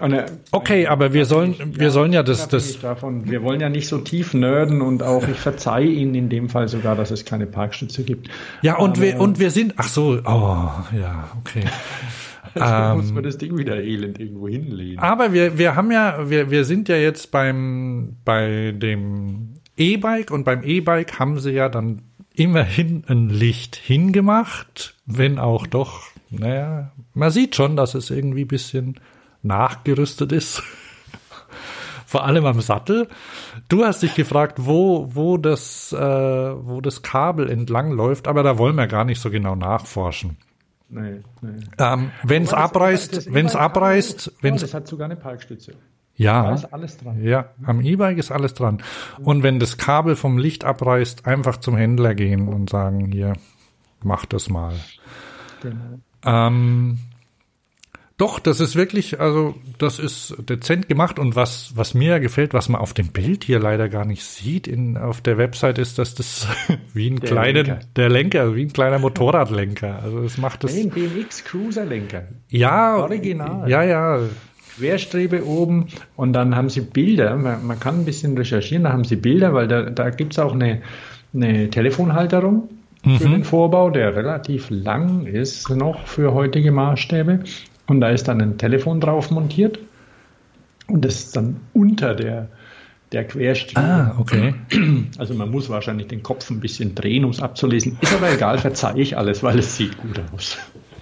äh, 0.00 0.26
Okay, 0.50 0.86
aber 0.86 1.12
wir 1.12 1.24
sollen, 1.24 1.54
wir 1.78 1.90
sollen 1.90 2.12
ja 2.12 2.22
das, 2.22 2.48
das, 2.48 2.80
davon, 2.80 3.30
wir 3.30 3.42
wollen 3.42 3.60
ja 3.60 3.68
nicht 3.68 3.88
so 3.88 3.98
tief 3.98 4.34
nerden 4.34 4.80
und 4.82 5.02
auch 5.02 5.26
ich 5.28 5.38
verzeihe 5.38 5.86
Ihnen 5.88 6.14
in 6.14 6.28
dem 6.28 6.48
Fall 6.48 6.68
sogar, 6.68 6.96
dass 6.96 7.10
es 7.10 7.24
keine 7.24 7.46
Parkstütze 7.46 8.02
gibt. 8.02 8.28
ja, 8.62 8.76
und 8.76 8.92
Aber- 8.98 9.00
wir, 9.02 9.20
und 9.20 9.38
wir 9.38 9.50
sind, 9.50 9.74
ach 9.76 9.88
so, 9.88 10.18
oh, 10.24 10.70
ja, 10.98 11.28
okay. 11.40 11.64
Muss 12.96 13.08
Ähm, 13.08 13.14
man 13.14 13.22
das 13.22 13.38
Ding 13.38 13.56
wieder 13.56 13.76
elend 13.76 14.18
irgendwo 14.18 14.48
hinlegen. 14.48 14.98
Aber 14.98 15.32
wir, 15.32 15.58
wir 15.58 15.76
haben 15.76 15.90
ja, 15.90 16.28
wir, 16.28 16.50
wir 16.50 16.64
sind 16.64 16.88
ja 16.88 16.96
jetzt 16.96 17.30
beim, 17.30 18.16
bei 18.24 18.72
dem 18.76 19.54
E-Bike 19.76 20.30
und 20.30 20.44
beim 20.44 20.62
E-Bike 20.62 21.18
haben 21.18 21.38
sie 21.38 21.52
ja 21.52 21.68
dann 21.68 22.02
immerhin 22.34 23.04
ein 23.08 23.28
Licht 23.28 23.76
hingemacht, 23.76 24.94
wenn 25.06 25.38
auch 25.38 25.66
doch, 25.66 26.02
naja, 26.30 26.92
man 27.14 27.30
sieht 27.30 27.56
schon, 27.56 27.76
dass 27.76 27.94
es 27.94 28.10
irgendwie 28.10 28.42
ein 28.42 28.48
bisschen 28.48 29.00
nachgerüstet 29.42 30.32
ist. 30.32 30.62
Vor 32.06 32.24
allem 32.24 32.46
am 32.46 32.60
Sattel. 32.60 33.08
Du 33.68 33.84
hast 33.84 34.02
dich 34.02 34.14
gefragt, 34.14 34.58
wo, 34.60 35.08
wo 35.14 35.36
das, 35.36 35.92
äh, 35.92 35.98
wo 35.98 36.80
das 36.80 37.02
Kabel 37.02 37.50
entlang 37.50 37.90
läuft, 37.92 38.28
aber 38.28 38.42
da 38.42 38.56
wollen 38.56 38.76
wir 38.76 38.86
gar 38.86 39.04
nicht 39.04 39.20
so 39.20 39.30
genau 39.30 39.54
nachforschen. 39.54 40.38
Nee, 40.90 41.20
nee. 41.42 41.58
Ähm, 41.78 42.10
wenn 42.22 42.44
es 42.44 42.54
abreißt, 42.54 43.32
wenn 43.34 43.46
es 43.46 43.54
abreißt, 43.56 44.32
wenn 44.40 44.52
Oh, 44.54 44.56
es 44.56 44.62
das 44.62 44.74
hat 44.74 44.86
sogar 44.88 45.04
eine 45.06 45.16
Parkstütze. 45.16 45.72
Da 45.72 45.76
ja, 46.24 46.52
ist 46.54 46.72
alles 46.72 46.96
dran. 46.96 47.22
ja, 47.22 47.50
am 47.64 47.80
E-Bike 47.80 48.18
ist 48.18 48.32
alles 48.32 48.54
dran. 48.54 48.82
Und 49.22 49.42
wenn 49.44 49.60
das 49.60 49.76
Kabel 49.76 50.16
vom 50.16 50.36
Licht 50.38 50.64
abreißt, 50.64 51.26
einfach 51.26 51.58
zum 51.58 51.76
Händler 51.76 52.14
gehen 52.16 52.48
und 52.48 52.70
sagen, 52.70 53.12
hier, 53.12 53.34
mach 54.02 54.24
das 54.26 54.48
mal. 54.48 54.74
Genau. 55.62 56.00
Ähm, 56.24 56.98
doch, 58.18 58.40
das 58.40 58.58
ist 58.58 58.74
wirklich, 58.74 59.20
also 59.20 59.54
das 59.78 60.00
ist 60.00 60.34
dezent 60.50 60.88
gemacht 60.88 61.20
und 61.20 61.36
was, 61.36 61.72
was 61.76 61.94
mir 61.94 62.18
gefällt, 62.18 62.52
was 62.52 62.68
man 62.68 62.80
auf 62.80 62.92
dem 62.92 63.08
Bild 63.08 63.44
hier 63.44 63.60
leider 63.60 63.88
gar 63.88 64.04
nicht 64.04 64.24
sieht 64.24 64.66
in, 64.66 64.96
auf 64.96 65.20
der 65.20 65.38
Website, 65.38 65.78
ist, 65.78 65.98
dass 66.00 66.16
das 66.16 66.48
wie 66.94 67.08
ein 67.08 67.20
Der 67.20 67.30
kleiner, 67.30 67.62
Lenker. 67.62 67.78
der 67.94 68.08
Lenker, 68.10 68.56
wie 68.56 68.62
ein 68.62 68.72
kleiner 68.72 68.98
Motorradlenker. 68.98 70.02
Also 70.02 70.20
das 70.20 70.36
macht 70.36 70.64
das, 70.64 70.76
ein 70.76 70.90
BMX 70.90 71.44
Cruiser-Lenker. 71.44 72.24
ja, 72.48 72.96
Original. 72.96 73.70
ja, 73.70 73.84
ja, 73.84 74.20
Querstrebe 74.76 75.46
oben 75.46 75.86
und 76.16 76.32
dann 76.32 76.56
haben 76.56 76.70
sie 76.70 76.80
Bilder. 76.80 77.36
Man, 77.36 77.66
man 77.66 77.78
kann 77.78 78.00
ein 78.00 78.04
bisschen 78.04 78.36
recherchieren, 78.36 78.82
da 78.84 78.92
haben 78.92 79.04
sie 79.04 79.16
Bilder, 79.16 79.54
weil 79.54 79.68
da, 79.68 79.90
da 79.90 80.10
gibt 80.10 80.32
es 80.32 80.40
auch 80.40 80.54
eine, 80.54 80.82
eine 81.32 81.70
Telefonhalterung 81.70 82.68
für 83.04 83.28
den 83.28 83.44
Vorbau, 83.44 83.90
der 83.90 84.16
relativ 84.16 84.70
lang 84.70 85.24
ist 85.26 85.70
noch 85.70 86.06
für 86.06 86.34
heutige 86.34 86.72
Maßstäbe. 86.72 87.44
Und 87.88 88.00
da 88.00 88.10
ist 88.10 88.28
dann 88.28 88.40
ein 88.40 88.58
Telefon 88.58 89.00
drauf 89.00 89.30
montiert 89.30 89.78
und 90.88 91.04
das 91.04 91.16
ist 91.16 91.36
dann 91.36 91.56
unter 91.72 92.14
der, 92.14 92.48
der 93.12 93.24
Querstrebe. 93.24 93.80
Ah, 93.80 94.14
okay. 94.18 94.54
Also 95.18 95.34
man 95.34 95.50
muss 95.50 95.68
wahrscheinlich 95.68 96.08
den 96.08 96.22
Kopf 96.22 96.48
ein 96.50 96.60
bisschen 96.60 96.94
drehen, 96.94 97.24
um 97.24 97.30
es 97.30 97.40
abzulesen. 97.40 97.98
Ist 98.00 98.14
aber 98.14 98.32
egal, 98.32 98.58
verzeihe 98.58 99.00
ich 99.00 99.16
alles, 99.16 99.42
weil 99.42 99.58
es 99.58 99.76
sieht 99.76 99.96
gut 99.98 100.20
aus. 100.34 100.58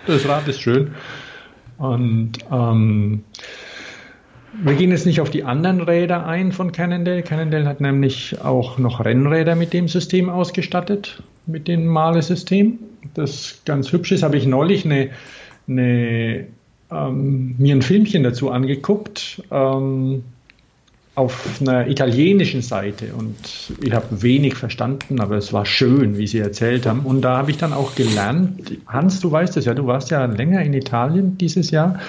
Das 0.06 0.26
Rad 0.28 0.46
ist 0.48 0.60
schön. 0.60 0.92
Und 1.78 2.32
ähm, 2.50 3.24
wir 4.62 4.74
gehen 4.74 4.90
jetzt 4.90 5.06
nicht 5.06 5.20
auf 5.20 5.30
die 5.30 5.44
anderen 5.44 5.80
Räder 5.80 6.26
ein 6.26 6.52
von 6.52 6.72
Cannondale. 6.72 7.22
Cannondale 7.22 7.66
hat 7.66 7.80
nämlich 7.80 8.40
auch 8.40 8.78
noch 8.78 9.04
Rennräder 9.04 9.54
mit 9.54 9.72
dem 9.72 9.88
System 9.88 10.30
ausgestattet, 10.30 11.22
mit 11.46 11.68
dem 11.68 11.86
Male-System. 11.86 12.78
Das 13.14 13.60
ganz 13.64 13.92
hübsch 13.92 14.12
ist, 14.12 14.22
habe 14.22 14.36
ich 14.36 14.46
neulich 14.46 14.84
eine, 14.84 15.10
eine, 15.68 16.46
ähm, 16.90 17.54
mir 17.58 17.74
ein 17.74 17.82
Filmchen 17.82 18.22
dazu 18.22 18.50
angeguckt. 18.50 19.42
Ähm, 19.50 20.24
auf 21.14 21.48
einer 21.62 21.88
italienischen 21.88 22.60
Seite 22.60 23.14
und 23.14 23.72
ich 23.82 23.90
habe 23.94 24.20
wenig 24.22 24.54
verstanden, 24.54 25.18
aber 25.18 25.36
es 25.38 25.50
war 25.50 25.64
schön, 25.64 26.18
wie 26.18 26.26
sie 26.26 26.40
erzählt 26.40 26.84
haben. 26.84 27.00
Und 27.06 27.22
da 27.22 27.38
habe 27.38 27.50
ich 27.50 27.56
dann 27.56 27.72
auch 27.72 27.94
gelernt, 27.94 28.72
Hans, 28.86 29.20
du 29.20 29.32
weißt 29.32 29.56
es 29.56 29.64
ja, 29.64 29.72
du 29.72 29.86
warst 29.86 30.10
ja 30.10 30.26
länger 30.26 30.60
in 30.60 30.74
Italien 30.74 31.38
dieses 31.38 31.70
Jahr, 31.70 32.00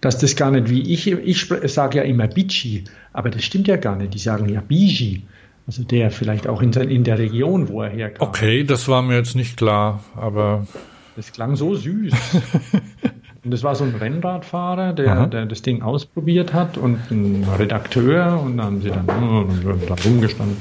dass 0.00 0.18
das 0.18 0.34
gar 0.34 0.50
nicht 0.50 0.68
wie 0.68 0.92
ich, 0.92 1.06
ich 1.08 1.46
sage 1.72 1.98
ja 1.98 2.02
immer 2.02 2.26
Bici, 2.26 2.82
aber 3.12 3.30
das 3.30 3.44
stimmt 3.44 3.68
ja 3.68 3.76
gar 3.76 3.94
nicht, 3.94 4.12
die 4.14 4.18
sagen 4.18 4.48
ja 4.48 4.60
Bigi. 4.60 5.22
Also 5.68 5.84
der 5.84 6.10
vielleicht 6.10 6.48
auch 6.48 6.62
in, 6.62 6.72
der- 6.72 6.88
in 6.88 7.04
der 7.04 7.20
Region, 7.20 7.68
wo 7.68 7.82
er 7.82 7.90
herkam. 7.90 8.26
Okay, 8.26 8.64
das 8.64 8.88
war 8.88 9.02
mir 9.02 9.14
jetzt 9.18 9.36
nicht 9.36 9.56
klar, 9.56 10.02
aber 10.16 10.66
Das 11.14 11.30
klang 11.30 11.54
so 11.54 11.76
süß. 11.76 12.12
und 13.46 13.52
das 13.52 13.62
war 13.62 13.76
so 13.76 13.84
ein 13.84 13.94
Rennradfahrer, 13.94 14.92
der, 14.92 15.28
der 15.28 15.46
das 15.46 15.62
Ding 15.62 15.80
ausprobiert 15.80 16.52
hat 16.52 16.76
und 16.76 16.98
ein 17.12 17.46
Redakteur 17.56 18.40
und 18.44 18.56
dann 18.56 18.66
haben 18.66 18.82
sie 18.82 18.90
dann 18.90 19.06
äh, 19.06 19.86
da 19.86 19.94
rumgestanden. 20.04 20.56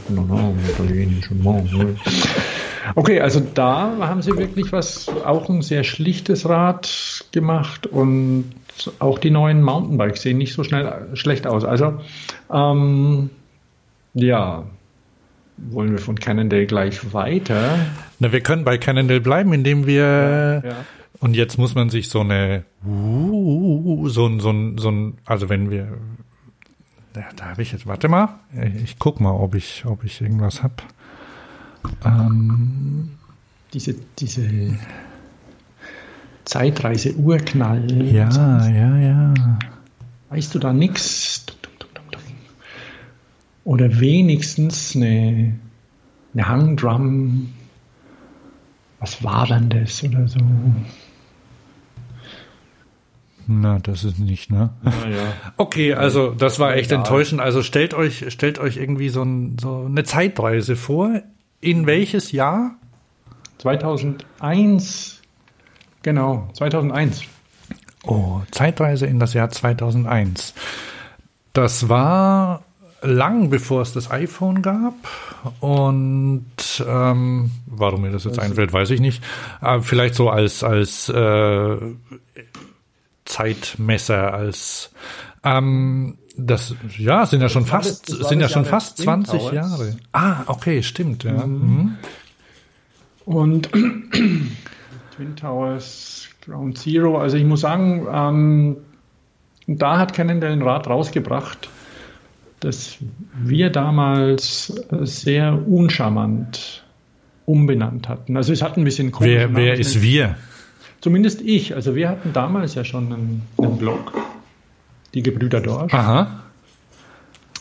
Italienisch 0.70 1.32
und 1.32 1.44
äh. 1.44 1.96
Okay, 2.94 3.22
also 3.22 3.40
da 3.40 3.92
haben 4.02 4.22
sie 4.22 4.38
wirklich 4.38 4.72
was, 4.72 5.10
auch 5.26 5.50
ein 5.50 5.64
sehr 5.64 5.84
schlichtes 5.84 6.48
Rad 6.48 7.26
gemacht 7.32 7.88
und 7.88 8.54
auch 9.00 9.18
die 9.18 9.32
neuen 9.32 9.64
Mountainbikes 9.64 10.22
sehen 10.22 10.38
nicht 10.38 10.54
so 10.54 10.64
schnell 10.64 11.08
schlecht 11.14 11.48
aus. 11.48 11.66
Also 11.66 12.00
ähm, 12.54 13.32
ja, 14.14 14.64
wollen 15.58 15.92
wir 15.92 15.98
von 15.98 16.20
Cannondale 16.20 16.68
gleich 16.68 17.16
weiter? 17.16 17.80
na, 18.20 18.32
wir 18.32 18.42
können 18.42 18.64
bei 18.64 18.78
Cannondale 18.78 19.22
bleiben, 19.22 19.54
indem 19.54 19.88
wir 19.88 20.62
Ja. 20.64 20.76
Und 21.26 21.36
jetzt 21.36 21.58
muss 21.58 21.76
man 21.76 21.90
sich 21.90 22.10
so 22.10 22.22
eine 22.22 22.66
so 22.84 24.28
ein 24.28 24.40
so 24.40 24.50
ein 24.52 24.78
so 24.78 24.90
ein 24.90 25.18
also 25.26 25.50
wenn 25.50 25.70
wir 25.70 25.98
da, 27.14 27.24
da 27.36 27.46
habe 27.46 27.62
ich 27.62 27.72
jetzt 27.72 27.88
warte 27.88 28.08
mal, 28.10 28.40
ich 28.84 29.00
guck 29.00 29.20
mal, 29.20 29.32
ob 29.32 29.56
ich 29.56 29.86
ob 29.86 30.04
ich 30.04 30.22
irgendwas 30.22 30.64
hab. 30.64 30.84
Ähm, 32.04 33.12
diese, 33.74 33.96
diese 34.20 34.78
Zeitreise-Urknall. 36.46 38.04
ja, 38.12 38.68
ja, 38.70 38.98
ja. 38.98 39.34
Weißt 40.30 40.54
du 40.56 40.60
da 40.60 40.74
nix? 40.74 41.46
oder 43.66 44.00
wenigstens 44.00 44.96
eine, 44.96 45.56
eine 46.34 46.48
Hangdrum, 46.48 47.54
was 49.00 49.24
war 49.24 49.48
denn 49.48 49.70
das 49.70 50.04
oder 50.04 50.28
so. 50.28 50.40
Na, 53.48 53.80
das 53.80 54.04
ist 54.04 54.20
nicht, 54.20 54.52
ne? 54.52 54.72
Naja. 54.82 55.34
Okay, 55.58 55.93
also 55.93 56.32
das 56.32 56.60
war 56.60 56.76
echt 56.76 56.91
enttäuschend. 56.91 57.41
Also 57.41 57.62
stellt 57.62 57.93
euch, 57.93 58.26
stellt 58.30 58.60
euch 58.60 58.78
irgendwie 58.78 59.10
so, 59.10 59.24
ein, 59.24 59.58
so 59.60 59.86
eine 59.86 60.04
Zeitreise 60.04 60.76
vor. 60.76 61.22
In 61.62 61.86
welches 61.86 62.32
Jahr? 62.32 62.76
2001. 63.60 65.22
Genau, 66.02 66.50
2001. 66.54 67.24
Oh, 68.04 68.41
Zeitreise 68.52 69.08
in 69.08 69.20
das 69.20 69.34
Jahr 69.34 69.50
2001. 69.50 70.54
Das 71.54 71.89
war 71.89 72.64
lang 73.02 73.50
bevor 73.50 73.82
es 73.82 73.93
das 73.93 74.12
iPhone 74.12 74.62
gab. 74.62 74.93
Und 75.60 76.46
ähm, 76.88 77.52
warum 77.66 78.02
mir 78.02 78.12
das 78.12 78.24
jetzt 78.24 78.39
einfällt, 78.39 78.74
weiß 78.74 78.89
ich 78.89 79.00
nicht. 79.00 79.24
Aber 79.62 79.84
vielleicht 79.84 80.16
so 80.16 80.30
als, 80.30 80.64
als 80.64 81.10
äh, 81.10 81.78
Zeitmesser, 83.26 84.34
als 84.34 84.92
ähm, 85.44 86.18
das 86.38 86.76
ja 86.98 87.26
sind 87.26 87.42
ja 87.42 87.50
schon 87.50 87.66
fast 87.66 88.10
das- 88.10 88.20
das 88.20 88.30
sind 88.30 88.40
ja 88.42 88.50
schon 88.50 88.66
fast 88.66 89.00
des 89.00 89.06
Twin 89.06 89.26
20 89.26 89.40
Towers. 89.40 89.54
Jahre. 89.54 89.96
Ah, 90.12 90.44
okay, 90.48 90.84
stimmt, 90.84 91.24
ja. 91.24 91.46
Mhm. 91.46 91.96
Und 93.26 93.70
Twin 95.16 95.36
Towers, 95.36 96.28
Ground 96.46 96.78
Zero, 96.78 97.18
also 97.20 97.38
ich 97.38 97.46
muss 97.46 97.62
sagen, 97.62 98.06
ähm, 98.12 98.78
da 99.68 99.98
hat 99.98 100.14
Cannondale 100.14 100.54
ein 100.54 100.62
Rad 100.62 100.88
rausgebracht, 100.88 101.70
das 102.60 102.98
wir 103.42 103.70
damals 103.72 104.74
sehr 105.02 105.54
uncharmant 105.68 106.84
umbenannt 107.46 108.10
hatten. 108.10 108.38
Also 108.38 108.54
es 108.54 108.62
hat 108.62 108.78
ein 108.78 108.84
bisschen 108.84 109.12
komischen 109.12 109.36
Wer, 109.38 109.56
wer 109.56 109.74
ist 109.80 110.02
wir? 110.02 110.36
Zumindest 111.06 111.41
ich. 111.41 111.76
Also 111.76 111.93
wir 111.93 112.10
hatten 112.10 112.34
damals 112.34 112.74
ja 112.74 112.84
schon 112.84 113.14
einen, 113.14 113.41
einen 113.60 113.78
Blog, 113.78 114.12
die 115.14 115.22
Gebrüder 115.22 115.62
Dorsch. 115.62 115.93
Aha. 115.93 116.41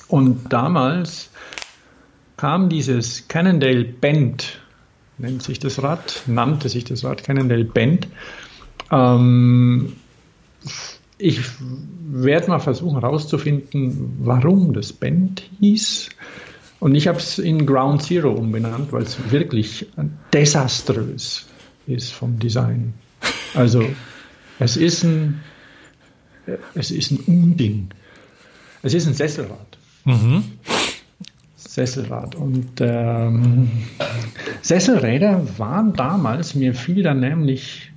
Und 0.09 0.51
damals 0.51 1.29
kam 2.39 2.71
dieses 2.71 3.29
Cannondale 3.29 3.85
Bend, 3.85 4.61
nennt 5.19 5.43
sich 5.43 5.59
das 5.59 5.83
Rad, 5.83 6.23
nannte 6.27 6.71
sich 6.71 6.85
das 6.85 7.05
Rad 7.05 7.23
Cannondale 7.23 7.67
Bend. 7.67 8.09
Ähm, 8.91 9.93
ich 11.19 11.41
werde 11.61 12.49
mal 12.49 12.61
versuchen 12.61 13.01
herauszufinden, 13.01 14.21
warum 14.21 14.73
das 14.73 14.91
Bend 14.95 15.43
hieß. 15.61 16.09
Und 16.81 16.95
ich 16.95 17.09
habe 17.09 17.19
es 17.19 17.39
in 17.39 17.67
Ground 17.67 18.05
Zero 18.05 18.31
umbenannt, 18.33 18.91
weil 18.91 19.03
es 19.03 19.19
wirklich 19.31 19.87
desaströs 20.33 21.47
ist 21.87 22.11
vom 22.11 22.39
Design. 22.39 22.95
Also 23.55 23.85
es 24.59 24.77
ist 24.77 25.05
ein, 25.05 25.41
es 26.75 26.91
ist 26.91 27.11
ein 27.13 27.21
Unding. 27.27 27.89
Es 28.83 28.95
ist 28.95 29.07
ein 29.07 29.15
Sesselrad. 29.15 29.79
Sesselrad. 31.57 32.35
Und 32.35 32.81
ähm, 32.81 33.69
Sesselräder 34.63 35.59
waren 35.59 35.93
damals, 35.95 36.55
mir 36.55 36.75
fiel 36.75 37.03
dann 37.03 37.21
nämlich 37.21 37.91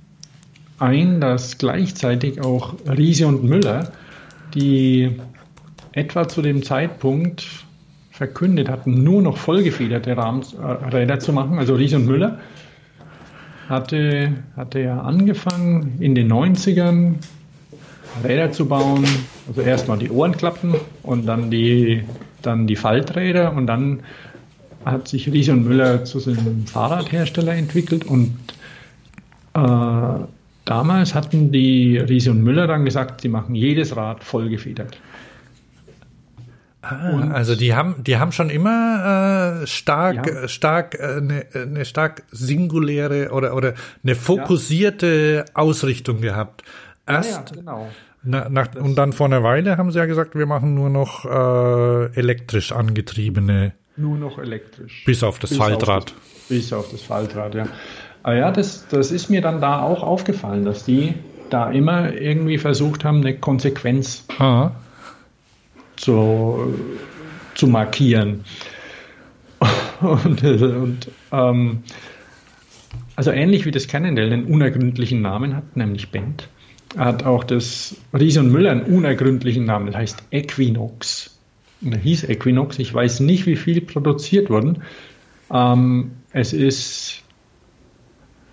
ein, 0.78 1.20
dass 1.20 1.58
gleichzeitig 1.58 2.40
auch 2.40 2.74
Riese 2.86 3.26
und 3.26 3.44
Müller, 3.44 3.92
die 4.54 5.16
etwa 5.92 6.28
zu 6.28 6.42
dem 6.42 6.62
Zeitpunkt 6.62 7.46
verkündet 8.10 8.68
hatten, 8.68 9.04
nur 9.04 9.22
noch 9.22 9.36
vollgefederte 9.36 10.16
Rahmens, 10.16 10.54
äh, 10.54 10.60
Räder 10.60 11.20
zu 11.20 11.32
machen, 11.32 11.58
also 11.58 11.74
Riese 11.74 11.96
und 11.96 12.06
Müller, 12.06 12.38
hatte, 13.68 14.32
hatte 14.56 14.80
ja 14.80 15.00
angefangen 15.00 15.96
in 16.00 16.14
den 16.14 16.32
90ern 16.32 17.14
Räder 18.24 18.52
zu 18.52 18.66
bauen. 18.66 19.04
Also 19.46 19.60
erstmal 19.60 19.98
die 19.98 20.10
Ohrenklappen 20.10 20.74
und 21.02 21.26
dann 21.26 21.50
die, 21.50 22.02
dann 22.42 22.66
die 22.66 22.76
Falträder 22.76 23.52
und 23.52 23.66
dann 23.66 24.00
hat 24.84 25.08
sich 25.08 25.30
Riese 25.30 25.52
und 25.52 25.64
Müller 25.64 26.04
zu 26.04 26.18
einem 26.30 26.66
Fahrradhersteller 26.66 27.54
entwickelt 27.54 28.04
und 28.04 28.36
äh, 29.54 30.24
damals 30.64 31.14
hatten 31.14 31.52
die 31.52 31.98
Riese 31.98 32.30
und 32.30 32.42
Müller 32.42 32.66
dann 32.66 32.84
gesagt, 32.84 33.20
sie 33.20 33.28
machen 33.28 33.54
jedes 33.54 33.96
Rad 33.96 34.24
vollgefedert. 34.24 34.98
Ah, 36.90 37.30
also 37.32 37.54
die 37.54 37.74
haben, 37.74 38.02
die 38.04 38.16
haben 38.18 38.32
schon 38.32 38.50
immer 38.50 39.60
äh, 39.62 39.66
stark, 39.66 40.26
Ja. 40.26 40.42
äh, 40.44 40.48
stark 40.48 40.94
äh, 40.94 41.16
eine, 41.18 41.46
eine 41.54 41.84
stark 41.84 42.22
singuläre 42.30 43.30
oder 43.32 43.54
oder 43.54 43.74
eine 44.02 44.14
fokussierte 44.14 45.44
Ausrichtung 45.54 46.20
gehabt. 46.20 46.62
Erst 47.06 47.54
genau. 47.54 47.88
na, 48.22 48.48
nach, 48.48 48.74
und 48.74 48.96
dann 48.96 49.12
vor 49.12 49.26
einer 49.26 49.42
Weile 49.42 49.76
haben 49.76 49.90
sie 49.92 49.98
ja 49.98 50.06
gesagt, 50.06 50.34
wir 50.34 50.46
machen 50.46 50.74
nur 50.74 50.90
noch 50.90 51.24
äh, 51.24 52.18
elektrisch 52.18 52.72
angetriebene, 52.72 53.72
Nur 53.96 54.18
noch 54.18 54.38
elektrisch. 54.38 55.04
bis 55.06 55.22
auf 55.22 55.38
das 55.38 55.50
Bis 55.50 55.58
Faltrad. 55.58 56.10
Auf 56.10 56.14
das, 56.38 56.48
bis 56.48 56.72
auf 56.72 56.90
das 56.90 57.02
Faltrad, 57.02 57.54
ja. 57.54 57.66
Aber 58.22 58.34
ja, 58.36 58.50
das, 58.50 58.86
das 58.88 59.10
ist 59.10 59.30
mir 59.30 59.40
dann 59.40 59.60
da 59.60 59.80
auch 59.80 60.02
aufgefallen, 60.02 60.64
dass 60.64 60.84
die 60.84 61.14
da 61.50 61.70
immer 61.70 62.12
irgendwie 62.12 62.58
versucht 62.58 63.04
haben, 63.04 63.20
eine 63.20 63.38
Konsequenz 63.38 64.26
Ah. 64.38 64.72
Zu, 65.98 66.74
zu 67.54 67.66
markieren. 67.66 68.44
Und, 70.00 70.44
und 70.44 71.10
ähm, 71.32 71.82
also 73.16 73.32
ähnlich 73.32 73.64
wie 73.66 73.72
das 73.72 73.88
Cannondale 73.88 74.32
einen 74.32 74.44
unergründlichen 74.44 75.22
Namen 75.22 75.56
hat, 75.56 75.76
nämlich 75.76 76.10
Bent, 76.10 76.48
hat 76.96 77.24
auch 77.24 77.42
das 77.42 77.96
Riese 78.16 78.38
und 78.38 78.52
Müller 78.52 78.70
einen 78.70 78.82
unergründlichen 78.82 79.64
Namen, 79.64 79.86
das 79.86 79.96
heißt 79.96 80.22
Equinox. 80.30 81.36
Und 81.80 81.94
er 81.94 81.98
hieß 81.98 82.24
Equinox, 82.24 82.78
ich 82.78 82.94
weiß 82.94 83.18
nicht, 83.20 83.46
wie 83.46 83.56
viel 83.56 83.80
produziert 83.80 84.50
wurden. 84.50 84.84
Ähm, 85.52 86.12
es 86.32 86.52
ist 86.52 87.24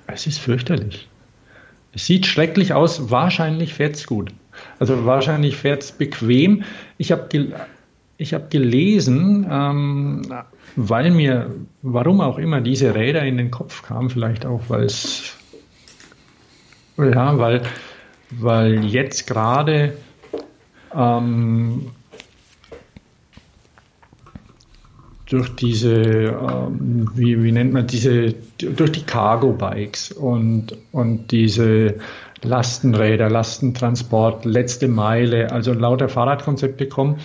es 0.07 0.27
ist 0.27 0.39
fürchterlich. 0.39 1.07
Es 1.93 2.05
sieht 2.05 2.25
schrecklich 2.25 2.73
aus, 2.73 3.09
wahrscheinlich 3.09 3.73
fährt 3.73 3.95
es 3.95 4.05
gut. 4.05 4.33
Also 4.79 5.05
wahrscheinlich 5.05 5.57
fährt 5.57 5.83
es 5.83 5.91
bequem. 5.91 6.63
Ich 6.97 7.11
habe 7.11 7.27
gel 7.29 7.53
ich 8.17 8.33
hab 8.33 8.49
gelesen, 8.49 9.45
ähm, 9.49 10.21
weil 10.77 11.11
mir, 11.11 11.53
warum 11.81 12.21
auch 12.21 12.37
immer, 12.37 12.61
diese 12.61 12.95
Räder 12.95 13.23
in 13.23 13.35
den 13.37 13.51
Kopf 13.51 13.83
kamen, 13.83 14.09
vielleicht 14.09 14.45
auch, 14.45 14.61
weil 14.69 14.85
es, 14.85 15.35
ja, 16.97 17.37
weil, 17.37 17.61
weil 18.31 18.85
jetzt 18.85 19.27
gerade 19.27 19.97
ähm, 20.95 21.91
durch 25.25 25.55
diese, 25.55 25.93
ähm, 25.93 27.09
wie, 27.15 27.43
wie 27.43 27.51
nennt 27.51 27.73
man 27.73 27.87
diese, 27.87 28.33
durch 28.57 28.91
die 28.91 29.03
Cargo-Bikes 29.03 30.11
und, 30.11 30.77
und 30.91 31.31
diese 31.31 31.95
Lastenräder, 32.45 33.29
Lastentransport, 33.29 34.45
letzte 34.45 34.87
Meile, 34.87 35.51
also 35.51 35.73
lauter 35.73 36.09
Fahrradkonzepte 36.09 36.87
kommen, 36.87 37.17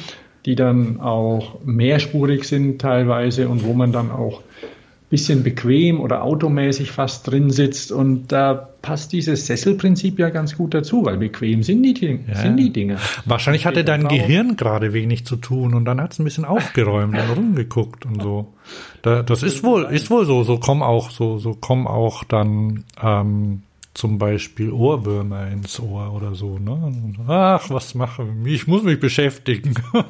die 0.47 0.55
dann 0.55 1.01
auch 1.01 1.59
mehrspurig 1.65 2.45
sind 2.45 2.81
teilweise 2.81 3.49
und 3.49 3.65
wo 3.65 3.73
man 3.75 3.93
dann 3.93 4.11
auch 4.11 4.41
ein 4.41 5.11
bisschen 5.11 5.43
bequem 5.43 6.01
oder 6.01 6.23
automäßig 6.23 6.93
fast 6.93 7.29
drin 7.31 7.51
sitzt 7.51 7.91
und 7.93 8.29
da 8.33 8.55
passt 8.81 9.13
dieses 9.13 9.47
Sesselprinzip 9.47 10.19
ja 10.19 10.31
ganz 10.31 10.57
gut 10.57 10.73
dazu, 10.73 11.05
weil 11.05 11.19
bequem 11.19 11.63
sind 11.63 11.83
die, 11.83 11.93
Ding- 11.95 12.25
Ja. 12.29 12.37
sind 12.37 12.57
die 12.57 12.71
Dinge. 12.73 12.97
Wahrscheinlich 13.27 13.67
hatte 13.67 13.85
dein 13.85 14.03
Drauf. 14.03 14.13
Gehirn 14.13 14.57
gerade 14.57 14.93
wenig 14.95 15.27
zu 15.27 15.37
tun 15.37 15.75
und 15.75 15.85
dann 15.85 16.01
hat 16.01 16.13
es 16.13 16.21
ein 16.21 16.25
bisschen 16.25 16.45
aufgeräumt 16.47 17.15
und 17.19 17.37
rumgeguckt 17.37 18.07
und 18.07 18.23
so. 18.23 18.55
Da, 19.03 19.23
das 19.23 19.43
ist 19.43 19.63
wohl, 19.65 19.83
ist 19.91 20.11
wohl 20.11 20.25
so. 20.25 20.45
So 20.45 20.59
kommen 20.59 20.83
auch, 20.83 21.11
so, 21.11 21.37
so 21.39 21.53
kommen 21.55 21.87
auch 21.87 22.25
dann 22.25 22.85
ähm, 23.03 23.63
zum 23.95 24.19
Beispiel 24.19 24.71
Ohrwürmer 24.71 25.49
ins 25.49 25.81
Ohr 25.81 26.13
oder 26.13 26.35
so. 26.35 26.59
Ne? 26.59 27.15
Ach, 27.27 27.69
was 27.71 27.95
mache 27.95 28.27
ich? 28.45 28.53
Ich 28.53 28.67
muss 28.67 28.83
mich 28.83 29.01
beschäftigen. 29.01 29.75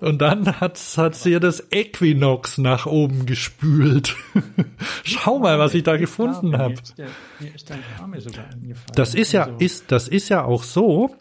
Und 0.00 0.20
dann 0.20 0.60
hat 0.60 0.78
hat 0.96 1.14
sie 1.14 1.40
das 1.40 1.68
Equinox 1.70 2.58
nach 2.58 2.84
oben 2.86 3.26
gespült. 3.26 4.16
Schau 5.04 5.38
mal, 5.38 5.58
was 5.58 5.72
ich 5.74 5.82
da 5.82 5.96
gefunden 5.96 6.58
habe. 6.58 6.74
Das 8.94 9.14
ist 9.14 9.32
ja, 9.32 9.44
Also- 9.44 9.56
ist, 9.58 9.90
das 9.92 10.08
ist 10.08 10.28
ja 10.28 10.44
auch 10.44 10.62
so, 10.62 11.14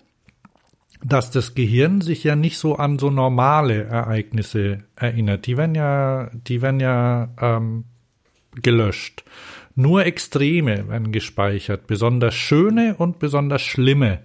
dass 1.04 1.32
das 1.32 1.54
Gehirn 1.56 2.02
sich 2.02 2.24
ja 2.24 2.36
nicht 2.36 2.58
so 2.58 2.76
an 2.76 3.00
so 3.00 3.10
normale 3.10 3.84
Ereignisse 3.86 4.84
erinnert. 4.96 5.46
Die 5.48 5.58
werden 5.58 5.76
ja, 5.76 6.30
die 6.34 6.62
werden 6.62 6.80
ja 6.80 7.30
ähm, 7.40 7.86
gelöscht. 8.56 9.24
Nur 9.76 10.06
Extreme 10.06 10.88
werden 10.88 11.12
gespeichert, 11.12 11.88
besonders 11.88 12.36
schöne 12.36 12.96
und 12.96 13.20
besonders 13.20 13.62
schlimme 13.62 14.20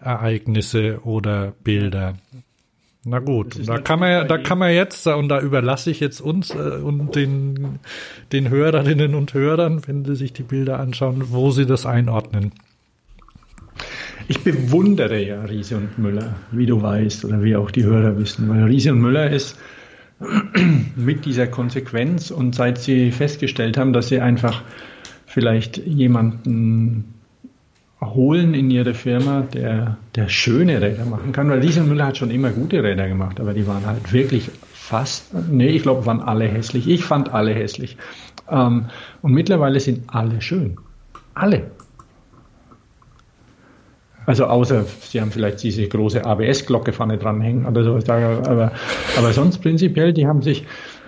Ereignisse 0.00 1.00
oder 1.04 1.52
Bilder. 1.62 2.14
Na 3.08 3.20
gut, 3.20 3.68
da 3.68 3.78
kann 3.78 4.00
man 4.00 4.26
da 4.26 4.36
kann 4.38 4.58
man 4.58 4.72
jetzt, 4.72 5.06
und 5.06 5.28
da 5.28 5.40
überlasse 5.40 5.90
ich 5.92 6.00
jetzt 6.00 6.20
uns 6.20 6.50
äh, 6.50 6.80
und 6.82 7.14
den, 7.14 7.78
den 8.32 8.50
Hörerinnen 8.50 9.14
und 9.14 9.32
Hörern, 9.32 9.82
wenn 9.86 10.04
sie 10.04 10.16
sich 10.16 10.32
die 10.32 10.42
Bilder 10.42 10.80
anschauen, 10.80 11.22
wo 11.28 11.52
sie 11.52 11.66
das 11.66 11.86
einordnen. 11.86 12.52
Ich 14.26 14.40
bewundere 14.40 15.22
ja 15.22 15.44
Riese 15.44 15.76
und 15.76 15.98
Müller, 15.98 16.34
wie 16.50 16.66
du 16.66 16.82
weißt, 16.82 17.24
oder 17.24 17.44
wie 17.44 17.54
auch 17.54 17.70
die 17.70 17.84
Hörer 17.84 18.18
wissen, 18.18 18.48
weil 18.48 18.64
Riese 18.64 18.92
und 18.92 19.00
Müller 19.00 19.30
ist 19.30 19.56
mit 20.96 21.24
dieser 21.24 21.46
Konsequenz 21.46 22.30
und 22.30 22.54
seit 22.54 22.78
sie 22.78 23.12
festgestellt 23.12 23.76
haben, 23.76 23.92
dass 23.92 24.08
sie 24.08 24.20
einfach 24.20 24.62
vielleicht 25.26 25.78
jemanden 25.78 27.14
holen 28.00 28.54
in 28.54 28.70
ihre 28.70 28.94
Firma, 28.94 29.42
der, 29.42 29.96
der 30.14 30.28
schöne 30.28 30.80
Räder 30.80 31.04
machen 31.06 31.32
kann, 31.32 31.48
weil 31.50 31.60
Riese 31.60 31.80
und 31.80 31.88
Müller 31.88 32.06
hat 32.06 32.16
schon 32.16 32.30
immer 32.30 32.50
gute 32.50 32.82
Räder 32.82 33.08
gemacht, 33.08 33.40
aber 33.40 33.52
die 33.54 33.66
waren 33.66 33.86
halt 33.86 34.12
wirklich 34.12 34.50
fast, 34.72 35.34
nee, 35.50 35.68
ich 35.68 35.82
glaube, 35.82 36.06
waren 36.06 36.20
alle 36.20 36.46
hässlich. 36.46 36.88
Ich 36.88 37.04
fand 37.04 37.34
alle 37.34 37.52
hässlich. 37.52 37.96
Ähm, 38.48 38.86
und 39.22 39.32
mittlerweile 39.32 39.80
sind 39.80 40.04
alle 40.08 40.40
schön. 40.40 40.76
Alle. 41.34 41.70
Also 44.26 44.46
außer 44.46 44.84
sie 45.00 45.20
haben 45.20 45.30
vielleicht 45.30 45.62
diese 45.62 45.86
große 45.86 46.24
ABS-Glocke 46.24 46.92
vorne 46.92 47.16
dranhängen 47.16 47.64
oder 47.64 47.84
so. 47.84 48.12
Aber, 48.12 48.72
aber 49.16 49.32
sonst 49.32 49.58
prinzipiell, 49.58 50.12
die 50.12 50.26
haben 50.26 50.42
sich 50.42 50.64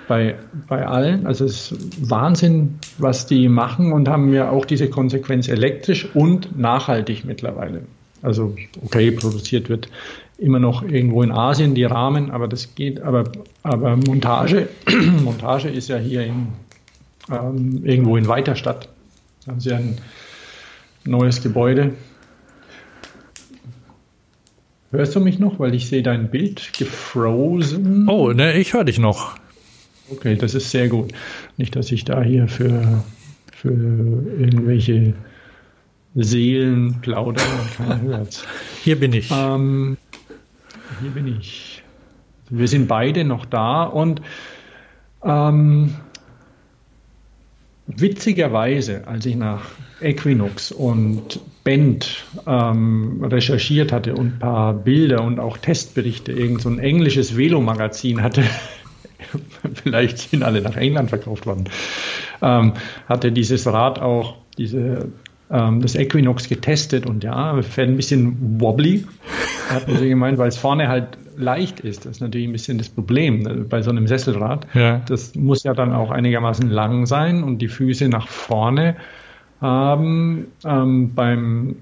bei, 0.06 0.36
bei 0.68 0.86
allen, 0.86 1.26
also 1.26 1.44
es 1.44 1.72
ist 1.72 2.10
Wahnsinn, 2.10 2.78
was 2.96 3.26
die 3.26 3.48
machen 3.48 3.92
und 3.92 4.08
haben 4.08 4.32
ja 4.32 4.50
auch 4.50 4.64
diese 4.64 4.88
Konsequenz 4.88 5.48
elektrisch 5.48 6.08
und 6.14 6.58
nachhaltig 6.58 7.24
mittlerweile. 7.24 7.82
Also 8.22 8.56
okay, 8.82 9.10
produziert 9.10 9.68
wird 9.68 9.88
immer 10.38 10.60
noch 10.60 10.82
irgendwo 10.82 11.22
in 11.22 11.30
Asien 11.30 11.74
die 11.74 11.84
Rahmen, 11.84 12.30
aber 12.30 12.48
das 12.48 12.74
geht, 12.74 13.00
aber, 13.00 13.24
aber 13.62 13.96
Montage, 13.96 14.68
Montage 15.24 15.68
ist 15.68 15.88
ja 15.88 15.98
hier 15.98 16.24
in, 16.24 16.48
ähm, 17.30 17.84
irgendwo 17.84 18.16
in 18.16 18.28
Weiterstadt. 18.28 18.88
Da 19.44 19.52
haben 19.52 19.60
sie 19.60 19.72
ein 19.72 19.98
neues 21.04 21.42
Gebäude 21.42 21.92
Hörst 24.90 25.14
du 25.14 25.20
mich 25.20 25.38
noch? 25.38 25.58
Weil 25.58 25.74
ich 25.74 25.88
sehe 25.88 26.02
dein 26.02 26.30
Bild 26.30 26.72
gefrozen. 26.78 28.08
Oh, 28.08 28.32
ne, 28.32 28.56
ich 28.56 28.72
höre 28.72 28.84
dich 28.84 28.98
noch. 28.98 29.36
Okay, 30.10 30.36
das 30.36 30.54
ist 30.54 30.70
sehr 30.70 30.88
gut. 30.88 31.12
Nicht, 31.58 31.76
dass 31.76 31.92
ich 31.92 32.04
da 32.04 32.22
hier 32.22 32.48
für, 32.48 33.04
für 33.52 33.70
irgendwelche 33.70 35.12
Seelen 36.14 37.00
plaudere 37.02 37.44
und 37.60 37.76
keiner 37.76 38.00
hört. 38.16 38.46
Hier 38.82 38.98
bin 38.98 39.12
ich. 39.12 39.30
Ähm, 39.30 39.98
hier 41.00 41.10
bin 41.10 41.38
ich. 41.38 41.82
Wir 42.48 42.66
sind 42.66 42.88
beide 42.88 43.24
noch 43.24 43.44
da 43.44 43.84
und 43.84 44.22
ähm, 45.22 45.94
witzigerweise, 47.86 49.06
als 49.06 49.26
ich 49.26 49.36
nach 49.36 49.66
Equinox 50.00 50.72
und 50.72 51.40
Band 51.68 52.24
ähm, 52.46 53.22
recherchiert 53.22 53.92
hatte 53.92 54.14
und 54.14 54.36
ein 54.36 54.38
paar 54.38 54.72
Bilder 54.72 55.22
und 55.22 55.38
auch 55.38 55.58
Testberichte, 55.58 56.32
irgend 56.32 56.62
so 56.62 56.70
ein 56.70 56.78
englisches 56.78 57.36
Velo-Magazin 57.36 58.22
hatte, 58.22 58.42
vielleicht 59.74 60.16
sind 60.30 60.42
alle 60.44 60.62
nach 60.62 60.76
England 60.76 61.10
verkauft 61.10 61.44
worden, 61.44 61.64
ähm, 62.40 62.72
hatte 63.06 63.32
dieses 63.32 63.66
Rad 63.66 63.98
auch, 63.98 64.36
diese, 64.56 65.08
ähm, 65.50 65.82
das 65.82 65.94
Equinox 65.94 66.48
getestet 66.48 67.04
und 67.04 67.22
ja, 67.22 67.60
fährt 67.60 67.90
ein 67.90 67.96
bisschen 67.96 68.58
wobbly, 68.58 69.04
hat 69.68 69.88
man 69.88 69.98
so 69.98 70.04
gemeint, 70.04 70.38
weil 70.38 70.48
es 70.48 70.56
vorne 70.56 70.88
halt 70.88 71.18
leicht 71.36 71.80
ist. 71.80 72.06
Das 72.06 72.12
ist 72.12 72.20
natürlich 72.22 72.48
ein 72.48 72.52
bisschen 72.52 72.78
das 72.78 72.88
Problem 72.88 73.42
ne, 73.42 73.66
bei 73.68 73.82
so 73.82 73.90
einem 73.90 74.06
Sesselrad. 74.06 74.66
Ja. 74.72 75.02
Das 75.06 75.34
muss 75.34 75.64
ja 75.64 75.74
dann 75.74 75.92
auch 75.92 76.10
einigermaßen 76.10 76.70
lang 76.70 77.04
sein 77.04 77.42
und 77.44 77.58
die 77.58 77.68
Füße 77.68 78.08
nach 78.08 78.26
vorne 78.26 78.96
haben 79.60 80.46
ähm, 80.64 81.14
beim 81.14 81.76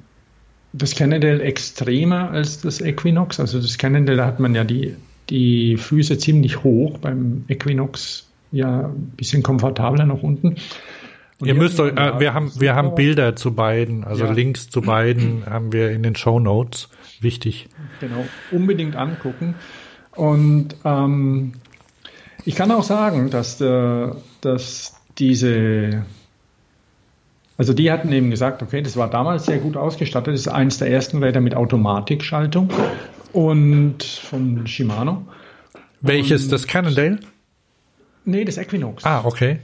das 0.73 0.95
Cannondale 0.95 1.43
extremer 1.43 2.31
als 2.31 2.61
das 2.61 2.81
Equinox. 2.81 3.41
Also 3.41 3.61
das 3.61 3.79
Cannondale, 3.79 4.19
da 4.19 4.27
hat 4.27 4.41
man 4.41 4.55
ja 4.55 4.65
die, 4.65 4.95
die 5.31 5.77
Füße 5.77 6.19
ziemlich 6.19 6.63
hoch, 6.63 6.99
beim 6.99 7.45
Equinox 7.49 8.29
ja 8.53 8.89
ein 8.89 9.13
bisschen 9.17 9.43
komfortabler 9.43 10.07
nach 10.07 10.23
unten. 10.23 10.57
Und 11.39 11.49
Ihr 11.49 11.55
müsst 11.55 11.79
euch, 11.81 11.95
äh, 11.97 12.19
wir 12.19 12.33
haben, 12.33 12.51
wir 12.59 12.75
haben 12.75 12.95
Bilder 12.95 13.37
zu 13.37 13.55
beiden, 13.55 14.05
also 14.05 14.25
ja. 14.25 14.33
Links 14.33 14.71
zu 14.71 14.81
beiden 14.81 15.45
haben 15.51 15.73
wir 15.73 15.91
in 15.91 16.03
den 16.03 16.17
Show 16.17 16.41
Notes. 16.41 16.89
Wichtig. 17.21 17.69
Genau, 18.01 18.25
unbedingt 18.51 18.97
angucken. 18.97 19.55
Und 20.15 20.77
ähm, 20.85 21.53
ich 22.45 22.55
kann 22.55 22.71
auch 22.71 22.83
sagen, 22.83 23.31
dass, 23.31 23.61
äh, 23.61 24.09
dass 24.41 24.95
diese 25.19 26.05
also 27.59 27.73
die 27.73 27.91
hatten 27.91 28.13
eben 28.13 28.31
gesagt, 28.31 28.63
okay, 28.63 28.83
das 28.83 28.97
war 28.97 29.09
damals 29.09 29.47
sehr 29.47 29.59
gut 29.59 29.77
ausgestattet. 29.77 30.35
Das 30.35 30.41
ist 30.41 30.49
eines 30.49 30.79
der 30.79 30.91
ersten 30.91 31.23
Räder 31.23 31.41
mit 31.41 31.55
Automatikschaltung 31.55 32.71
und 33.33 34.03
von 34.03 34.67
Shimano. 34.67 35.27
Welches? 36.01 36.45
Und, 36.45 36.53
das 36.53 36.67
Cannondale? 36.67 37.21
Nee, 38.25 38.45
das 38.45 38.59
Equinox. 38.59 39.05
Ah, 39.05 39.23
okay. 39.25 39.59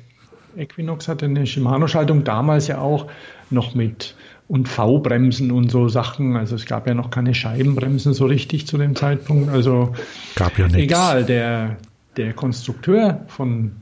Equinox 0.57 1.09
hatte 1.09 1.26
eine 1.26 1.47
Shimano-Schaltung, 1.47 2.24
damals 2.24 2.68
ja 2.68 2.78
auch 2.78 3.07
noch 3.51 3.74
mit 3.74 4.14
und 4.49 4.68
V-Bremsen 4.68 5.51
und 5.51 5.70
so 5.70 5.88
Sachen. 5.88 6.36
Also 6.36 6.57
es 6.57 6.66
gab 6.66 6.86
ja 6.86 6.95
noch 6.95 7.11
keine 7.11 7.34
Scheibenbremsen 7.34 8.12
so 8.12 8.26
richtig 8.26 8.66
zu 8.66 8.76
dem 8.76 8.95
Zeitpunkt. 8.95 9.51
Also 9.51 9.95
gab 10.34 10.59
ja 10.59 10.66
nichts. 10.66 10.82
Egal, 10.82 11.24
der, 11.24 11.76
der 12.16 12.34
Konstrukteur 12.34 13.22
von 13.28 13.72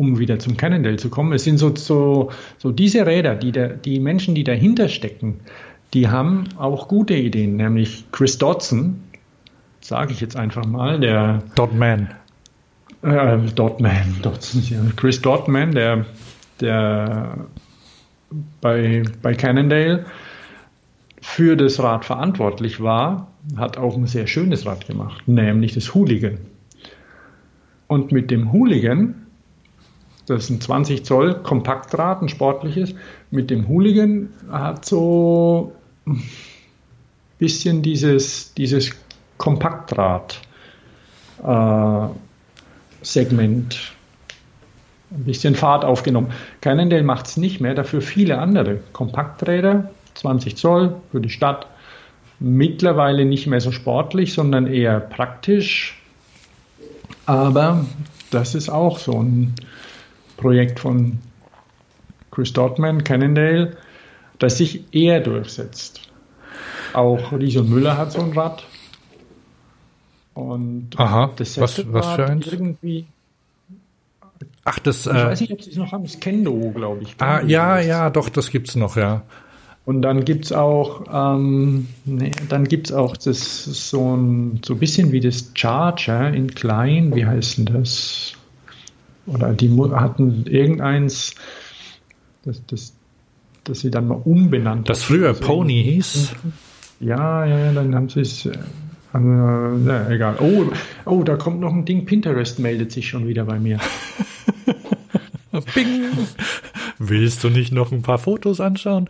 um 0.00 0.18
wieder 0.18 0.38
zum 0.38 0.56
Cannondale 0.56 0.96
zu 0.96 1.10
kommen. 1.10 1.34
Es 1.34 1.44
sind 1.44 1.58
so, 1.58 1.76
so, 1.76 2.30
so 2.56 2.72
diese 2.72 3.04
Räder, 3.04 3.34
die, 3.34 3.52
der, 3.52 3.68
die 3.68 4.00
Menschen, 4.00 4.34
die 4.34 4.44
dahinter 4.44 4.88
stecken, 4.88 5.40
die 5.92 6.08
haben 6.08 6.44
auch 6.56 6.88
gute 6.88 7.12
Ideen, 7.12 7.56
nämlich 7.56 8.06
Chris 8.10 8.38
Dodson, 8.38 9.02
sage 9.82 10.12
ich 10.12 10.22
jetzt 10.22 10.36
einfach 10.36 10.64
mal, 10.64 10.98
der 11.00 11.42
Dotman. 11.54 12.08
Äh, 13.02 13.38
Dotman, 13.54 14.16
Dodson, 14.22 14.62
ja. 14.70 14.80
Chris 14.96 15.20
Dotman, 15.20 15.72
der, 15.72 16.06
der 16.60 17.36
bei, 18.62 19.02
bei 19.20 19.34
Cannondale 19.34 20.06
für 21.20 21.58
das 21.58 21.78
Rad 21.78 22.06
verantwortlich 22.06 22.82
war, 22.82 23.28
hat 23.58 23.76
auch 23.76 23.98
ein 23.98 24.06
sehr 24.06 24.26
schönes 24.26 24.64
Rad 24.64 24.86
gemacht, 24.86 25.28
nämlich 25.28 25.74
das 25.74 25.94
Hooligan. 25.94 26.38
Und 27.86 28.12
mit 28.12 28.30
dem 28.30 28.50
Hooligan 28.50 29.19
das 30.30 30.44
ist 30.44 30.50
ein 30.50 30.60
20 30.60 31.04
Zoll 31.04 31.34
Kompaktrad, 31.42 32.22
ein 32.22 32.28
sportliches. 32.28 32.94
Mit 33.30 33.50
dem 33.50 33.68
Hooligan 33.68 34.30
hat 34.50 34.84
so 34.84 35.72
ein 36.06 36.22
bisschen 37.38 37.82
dieses, 37.82 38.54
dieses 38.54 38.92
Kompaktrad 39.38 40.40
äh, 41.42 42.06
ein 45.12 45.24
bisschen 45.24 45.54
Fahrt 45.54 45.84
aufgenommen. 45.84 46.32
Cannondale 46.60 47.02
macht 47.02 47.26
es 47.26 47.36
nicht 47.36 47.60
mehr, 47.60 47.74
dafür 47.74 48.00
viele 48.00 48.38
andere 48.38 48.78
Kompakträder, 48.92 49.90
20 50.14 50.56
Zoll 50.56 50.94
für 51.10 51.20
die 51.20 51.30
Stadt, 51.30 51.66
mittlerweile 52.38 53.24
nicht 53.24 53.46
mehr 53.46 53.60
so 53.60 53.72
sportlich, 53.72 54.32
sondern 54.32 54.66
eher 54.66 55.00
praktisch. 55.00 56.00
Aber 57.26 57.84
das 58.30 58.54
ist 58.54 58.68
auch 58.68 58.98
so 58.98 59.22
ein 59.22 59.54
Projekt 60.40 60.80
von 60.80 61.18
Chris 62.30 62.52
Dotman, 62.52 63.04
Cannondale, 63.04 63.76
das 64.38 64.58
sich 64.58 64.84
eher 64.92 65.20
durchsetzt. 65.20 66.00
Auch 66.92 67.32
Riese 67.32 67.60
und 67.60 67.70
Müller 67.70 67.96
hat 67.96 68.12
so 68.12 68.20
ein 68.22 68.32
Rad. 68.32 68.64
Und 70.34 70.90
Aha, 70.96 71.30
das 71.36 71.60
was, 71.60 71.92
was 71.92 72.06
für 72.14 72.26
eins? 72.26 72.46
Irgendwie. 72.46 73.06
Ach, 74.64 74.78
das. 74.78 75.06
Ich 75.06 75.12
äh, 75.12 75.26
weiß 75.26 75.40
nicht, 75.40 75.52
ob 75.52 75.62
sie 75.62 75.70
es 75.70 75.76
noch 75.76 75.92
haben. 75.92 76.04
Das 76.04 76.18
Kendo, 76.20 76.72
glaube 76.74 77.02
ich. 77.02 77.14
Ah, 77.18 77.42
ja, 77.42 77.78
ja, 77.80 78.10
doch, 78.10 78.28
das 78.28 78.50
gibt 78.50 78.68
es 78.68 78.76
noch, 78.76 78.96
ja. 78.96 79.22
Und 79.84 80.02
dann 80.02 80.24
gibt 80.24 80.44
es 80.46 80.52
auch, 80.52 81.04
ähm, 81.12 81.88
nee, 82.04 82.30
dann 82.48 82.64
gibt's 82.64 82.92
auch 82.92 83.16
das 83.16 83.64
so 83.64 84.16
ein 84.16 84.60
so 84.64 84.74
ein 84.74 84.78
bisschen 84.78 85.10
wie 85.10 85.20
das 85.20 85.50
Charger 85.54 86.32
in 86.32 86.54
klein, 86.54 87.14
wie 87.14 87.26
heißt 87.26 87.58
denn 87.58 87.66
das? 87.66 88.34
Oder 89.26 89.52
die 89.52 89.70
hatten 89.92 90.46
irgendeins, 90.46 91.34
das, 92.44 92.62
das, 92.66 92.94
das 93.64 93.80
sie 93.80 93.90
dann 93.90 94.08
mal 94.08 94.20
umbenannt 94.24 94.88
Das 94.88 95.02
früher 95.02 95.28
also 95.28 95.42
Pony 95.42 95.82
hieß? 95.84 96.32
Ja, 97.00 97.44
ja, 97.44 97.72
dann 97.72 97.94
haben 97.94 98.08
sie 98.08 98.20
es. 98.20 98.46
Äh, 98.46 98.58
na, 99.12 100.08
egal. 100.10 100.36
Oh, 100.40 100.66
oh, 101.04 101.22
da 101.22 101.36
kommt 101.36 101.60
noch 101.60 101.72
ein 101.72 101.84
Ding. 101.84 102.04
Pinterest 102.04 102.58
meldet 102.58 102.92
sich 102.92 103.08
schon 103.08 103.26
wieder 103.26 103.44
bei 103.44 103.58
mir. 103.58 103.78
Bing. 105.74 106.04
Willst 106.98 107.42
du 107.42 107.48
nicht 107.48 107.72
noch 107.72 107.92
ein 107.92 108.02
paar 108.02 108.18
Fotos 108.18 108.60
anschauen? 108.60 109.08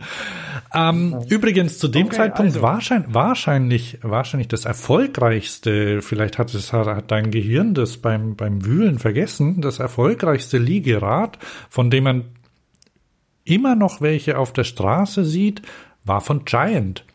Ähm, 0.73 1.19
Übrigens 1.27 1.79
zu 1.79 1.87
dem 1.87 2.07
Okay, 2.07 2.15
Zeitpunkt 2.15 2.53
also. 2.53 2.61
wahrscheinlich, 2.61 3.13
wahrscheinlich, 3.13 3.99
wahrscheinlich 4.01 4.47
das 4.47 4.65
erfolgreichste, 4.65 6.01
vielleicht 6.01 6.37
hat 6.37 6.53
es 6.53 6.71
hat, 6.71 7.11
dein 7.11 7.31
Gehirn 7.31 7.73
das 7.73 7.97
beim, 7.97 8.35
beim 8.35 8.65
Wühlen 8.65 8.97
vergessen, 8.97 9.61
das 9.61 9.79
erfolgreichste 9.79 10.57
Liegerad, 10.57 11.37
von 11.69 11.89
dem 11.89 12.05
man 12.05 12.25
immer 13.43 13.75
noch 13.75 14.01
welche 14.01 14.37
auf 14.37 14.53
der 14.53 14.63
Straße 14.63 15.25
sieht, 15.25 15.61
war 16.05 16.21
von 16.21 16.45
Giant. 16.45 17.05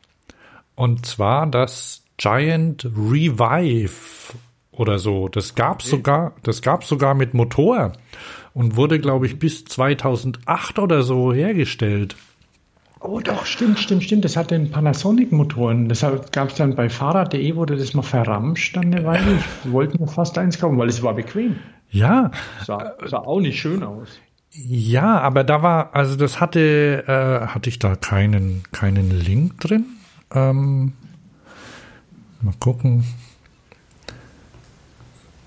Und 0.74 1.06
zwar 1.06 1.46
das 1.46 2.04
Giant 2.18 2.84
Revive 2.84 4.34
oder 4.70 4.98
so. 4.98 5.28
Das 5.28 5.54
gab's 5.54 5.88
sogar, 5.88 6.34
das 6.42 6.60
gab's 6.62 6.88
sogar 6.88 7.14
mit 7.14 7.32
Motor 7.32 7.92
und 8.52 8.76
wurde, 8.76 8.98
glaube 8.98 9.26
ich, 9.26 9.38
bis 9.38 9.64
2008 9.64 10.78
oder 10.78 11.02
so 11.02 11.32
hergestellt. 11.32 12.16
Oh 13.08 13.20
doch, 13.20 13.46
stimmt, 13.46 13.78
stimmt, 13.78 14.02
stimmt. 14.02 14.24
Das 14.24 14.36
hat 14.36 14.50
den 14.50 14.70
Panasonic-Motoren. 14.70 15.88
Das 15.88 16.04
gab 16.32 16.48
es 16.50 16.54
dann 16.56 16.74
bei 16.74 16.88
Fahrrad.de, 16.88 17.54
wurde 17.54 17.76
das 17.76 17.94
mal 17.94 18.02
verramscht 18.02 18.76
dann 18.76 18.86
eine 18.86 19.04
Weile. 19.04 19.38
Ich 19.64 19.72
wollte 19.72 20.00
mir 20.00 20.08
fast 20.08 20.36
eins 20.38 20.58
kaufen, 20.58 20.76
weil 20.78 20.88
es 20.88 21.02
war 21.02 21.14
bequem. 21.14 21.56
Ja, 21.90 22.32
Sah, 22.64 22.94
sah 23.06 23.18
auch 23.18 23.40
nicht 23.40 23.60
schön 23.60 23.82
aus. 23.84 24.08
ja, 24.50 25.20
aber 25.20 25.44
da 25.44 25.62
war, 25.62 25.94
also 25.94 26.16
das 26.16 26.40
hatte, 26.40 27.04
äh, 27.06 27.46
hatte 27.46 27.68
ich 27.70 27.78
da 27.78 27.94
keinen, 27.94 28.64
keinen 28.72 29.10
Link 29.10 29.60
drin. 29.60 29.84
Ähm, 30.34 30.94
mal 32.40 32.54
gucken. 32.58 33.04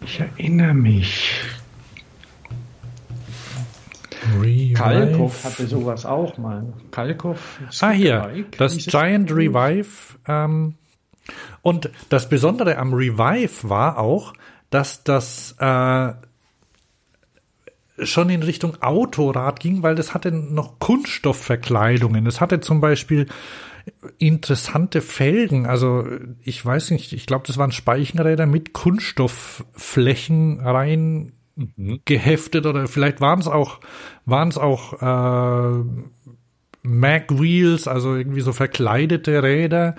Ich 0.02 0.20
erinnere 0.22 0.74
mich. 0.74 1.34
Revive. 4.42 4.74
Kalkow 4.74 5.44
hatte 5.44 5.68
sowas 5.68 6.06
auch 6.06 6.38
mal. 6.38 6.74
Kalkow. 6.92 7.38
Ah, 7.82 7.92
hier, 7.92 8.46
das. 8.58 8.78
Giant 8.78 9.32
Revive. 9.32 10.18
Ähm, 10.28 10.76
und 11.62 11.90
das 12.10 12.30
Besondere 12.30 12.78
am 12.78 12.94
Revive 12.94 13.70
war 13.70 13.98
auch, 13.98 14.34
dass 14.70 15.04
das 15.04 15.56
äh, 15.60 16.14
schon 18.04 18.30
in 18.30 18.44
Richtung 18.44 18.82
Autorad 18.82 19.60
ging, 19.60 19.84
weil 19.84 19.96
das 19.96 20.14
hatte 20.14 20.32
noch 20.32 20.80
Kunststoffverkleidungen. 20.80 22.26
Es 22.26 22.42
hatte 22.42 22.60
zum 22.62 22.82
Beispiel 22.82 23.28
interessante 24.18 25.02
Felgen. 25.02 25.66
Also 25.66 26.06
ich 26.44 26.64
weiß 26.64 26.92
nicht, 26.92 27.14
ich 27.14 27.26
glaube, 27.26 27.46
das 27.48 27.58
waren 27.58 27.72
Speichenräder 27.72 28.46
mit 28.46 28.74
Kunststoffflächen 28.74 30.60
rein 30.60 31.34
geheftet 32.06 32.66
oder 32.66 32.88
vielleicht 32.88 33.22
waren 33.22 33.40
es 33.40 33.48
auch 33.48 33.80
waren 34.26 34.50
es 34.50 34.58
auch 34.58 35.02
äh, 35.02 35.84
Mag 36.82 37.40
Wheels, 37.40 37.88
also 37.88 38.16
irgendwie 38.16 38.42
so 38.42 38.54
verkleidete 38.54 39.44
Räder. 39.44 39.96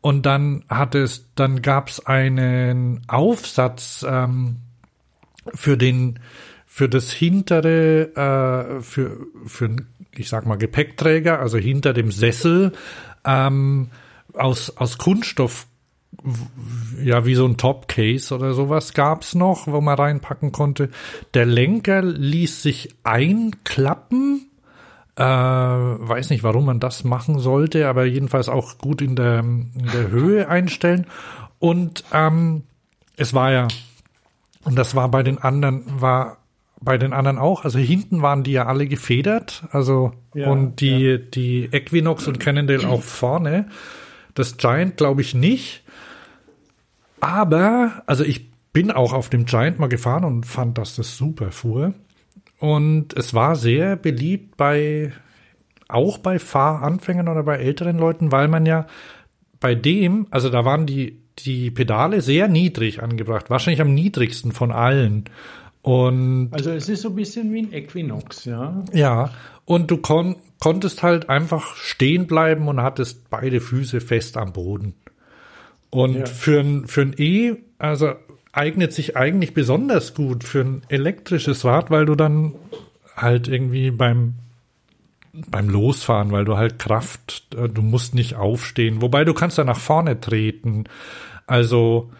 Und 0.00 0.26
dann 0.26 0.64
hat 0.68 0.94
es, 0.94 1.30
dann 1.34 1.62
gab 1.62 1.88
es 1.88 2.04
einen 2.04 3.02
Aufsatz 3.08 4.04
ähm, 4.08 4.56
für 5.54 5.76
den, 5.76 6.18
für 6.66 6.88
das 6.88 7.12
hintere, 7.12 8.14
äh, 8.14 8.82
für, 8.82 9.26
für, 9.46 9.76
ich 10.12 10.28
sag 10.28 10.46
mal, 10.46 10.58
Gepäckträger, 10.58 11.40
also 11.40 11.58
hinter 11.58 11.92
dem 11.92 12.10
Sessel, 12.10 12.72
ähm, 13.24 13.90
aus, 14.32 14.76
aus 14.76 14.98
Kunststoff, 14.98 15.66
ja, 17.02 17.24
wie 17.24 17.34
so 17.34 17.46
ein 17.46 17.56
Topcase 17.56 18.34
oder 18.34 18.52
sowas 18.52 18.94
gab's 18.94 19.34
noch, 19.34 19.66
wo 19.66 19.80
man 19.80 19.96
reinpacken 19.96 20.52
konnte. 20.52 20.90
Der 21.34 21.46
Lenker 21.46 22.02
ließ 22.02 22.62
sich 22.62 22.94
einklappen. 23.04 24.50
Äh, 25.16 25.22
weiß 25.22 26.30
nicht, 26.30 26.42
warum 26.42 26.66
man 26.66 26.80
das 26.80 27.04
machen 27.04 27.38
sollte, 27.38 27.88
aber 27.88 28.04
jedenfalls 28.04 28.48
auch 28.48 28.78
gut 28.78 29.00
in 29.00 29.16
der, 29.16 29.38
in 29.40 29.88
der 29.92 30.10
Höhe 30.10 30.48
einstellen. 30.48 31.06
Und 31.58 32.04
ähm, 32.12 32.64
es 33.16 33.32
war 33.32 33.50
ja, 33.50 33.68
und 34.64 34.76
das 34.76 34.94
war 34.94 35.10
bei 35.10 35.22
den 35.22 35.38
anderen, 35.38 35.84
war 36.00 36.38
bei 36.80 36.98
den 36.98 37.14
anderen 37.14 37.38
auch, 37.38 37.64
also 37.64 37.78
hinten 37.78 38.20
waren 38.20 38.42
die 38.42 38.52
ja 38.52 38.66
alle 38.66 38.86
gefedert, 38.86 39.64
also 39.70 40.12
Ja, 40.34 40.50
und 40.50 40.80
die, 40.80 41.18
die 41.30 41.70
Equinox 41.72 42.28
und 42.28 42.38
Cannondale 42.38 42.86
auch 42.86 43.02
vorne. 43.02 43.68
Das 44.34 44.58
Giant 44.58 44.98
glaube 44.98 45.22
ich 45.22 45.34
nicht. 45.34 45.82
Aber, 47.20 48.02
also 48.06 48.24
ich 48.24 48.50
bin 48.72 48.90
auch 48.90 49.12
auf 49.12 49.30
dem 49.30 49.46
Giant 49.46 49.78
mal 49.78 49.88
gefahren 49.88 50.24
und 50.24 50.44
fand, 50.44 50.78
dass 50.78 50.96
das 50.96 51.16
super 51.16 51.50
fuhr. 51.50 51.94
Und 52.58 53.14
es 53.16 53.34
war 53.34 53.56
sehr 53.56 53.96
beliebt 53.96 54.56
bei, 54.56 55.12
auch 55.88 56.18
bei 56.18 56.38
Fahranfängern 56.38 57.28
oder 57.28 57.42
bei 57.42 57.56
älteren 57.56 57.98
Leuten, 57.98 58.32
weil 58.32 58.48
man 58.48 58.66
ja 58.66 58.86
bei 59.60 59.74
dem, 59.74 60.26
also 60.30 60.50
da 60.50 60.64
waren 60.64 60.86
die, 60.86 61.20
die 61.38 61.70
Pedale 61.70 62.20
sehr 62.20 62.48
niedrig 62.48 63.02
angebracht, 63.02 63.50
wahrscheinlich 63.50 63.80
am 63.80 63.94
niedrigsten 63.94 64.52
von 64.52 64.72
allen. 64.72 65.24
Und 65.82 66.48
Also 66.52 66.70
es 66.70 66.88
ist 66.88 67.02
so 67.02 67.10
ein 67.10 67.14
bisschen 67.14 67.52
wie 67.52 67.60
ein 67.60 67.72
Equinox, 67.72 68.44
ja. 68.44 68.82
ja, 68.92 69.30
und 69.64 69.90
du 69.90 69.98
kon 69.98 70.36
konntest 70.58 71.02
halt 71.02 71.28
einfach 71.28 71.76
stehen 71.76 72.26
bleiben 72.26 72.66
und 72.68 72.80
hattest 72.80 73.28
beide 73.28 73.60
Füße 73.60 74.00
fest 74.00 74.36
am 74.38 74.52
Boden. 74.52 74.94
Und 75.90 76.14
Ja. 76.14 76.26
für 76.26 76.60
ein, 76.60 76.86
für 76.86 77.02
ein 77.02 77.14
E, 77.16 77.56
also 77.78 78.14
eignet 78.52 78.92
sich 78.92 79.16
eigentlich 79.16 79.54
besonders 79.54 80.14
gut 80.14 80.44
für 80.44 80.60
ein 80.60 80.82
elektrisches 80.88 81.64
Rad, 81.64 81.90
weil 81.90 82.06
du 82.06 82.14
dann 82.14 82.54
halt 83.14 83.48
irgendwie 83.48 83.90
beim 83.90 84.34
beim 85.48 85.68
Losfahren, 85.68 86.32
weil 86.32 86.46
du 86.46 86.56
halt 86.56 86.78
Kraft, 86.78 87.48
äh, 87.54 87.68
du 87.68 87.82
musst 87.82 88.14
nicht 88.14 88.36
aufstehen, 88.36 89.02
wobei 89.02 89.24
du 89.24 89.34
kannst 89.34 89.58
ja 89.58 89.64
nach 89.64 89.78
vorne 89.78 90.18
treten. 90.18 90.84
Also 91.46 92.10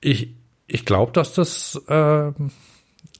ich 0.00 0.34
ich 0.66 0.84
glaube, 0.84 1.12
dass 1.12 1.32
das 1.32 1.76
äh, 1.88 2.32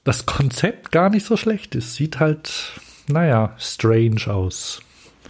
das 0.03 0.25
Konzept 0.25 0.91
gar 0.91 1.09
nicht 1.09 1.25
so 1.25 1.37
schlecht 1.37 1.75
ist. 1.75 1.95
Sieht 1.95 2.19
halt, 2.19 2.79
naja, 3.07 3.55
strange 3.57 4.27
aus. 4.27 4.81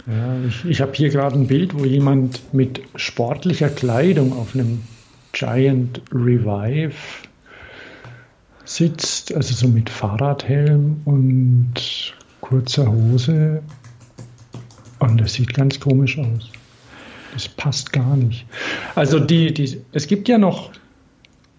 Ja 0.06 0.36
ich 0.46 0.64
ich 0.64 0.80
habe 0.80 0.92
hier 0.94 1.10
gerade 1.10 1.36
ein 1.36 1.46
Bild, 1.46 1.74
wo 1.78 1.84
jemand 1.84 2.54
mit 2.54 2.82
sportlicher 2.96 3.68
Kleidung 3.68 4.32
auf 4.32 4.54
einem 4.54 4.82
Giant 5.32 6.00
Revive 6.12 6.92
sitzt, 8.64 9.34
also 9.34 9.54
so 9.54 9.68
mit 9.68 9.90
Fahrradhelm 9.90 11.00
und 11.04 11.74
kurzer 12.40 12.90
Hose. 12.90 13.62
Und 14.98 15.20
das 15.20 15.34
sieht 15.34 15.52
ganz 15.54 15.80
komisch 15.80 16.18
aus. 16.18 16.50
Das 17.32 17.48
passt 17.48 17.92
gar 17.92 18.16
nicht. 18.16 18.46
Also 18.94 19.18
die, 19.18 19.52
die, 19.52 19.80
es 19.92 20.06
gibt 20.06 20.28
ja 20.28 20.38
noch, 20.38 20.70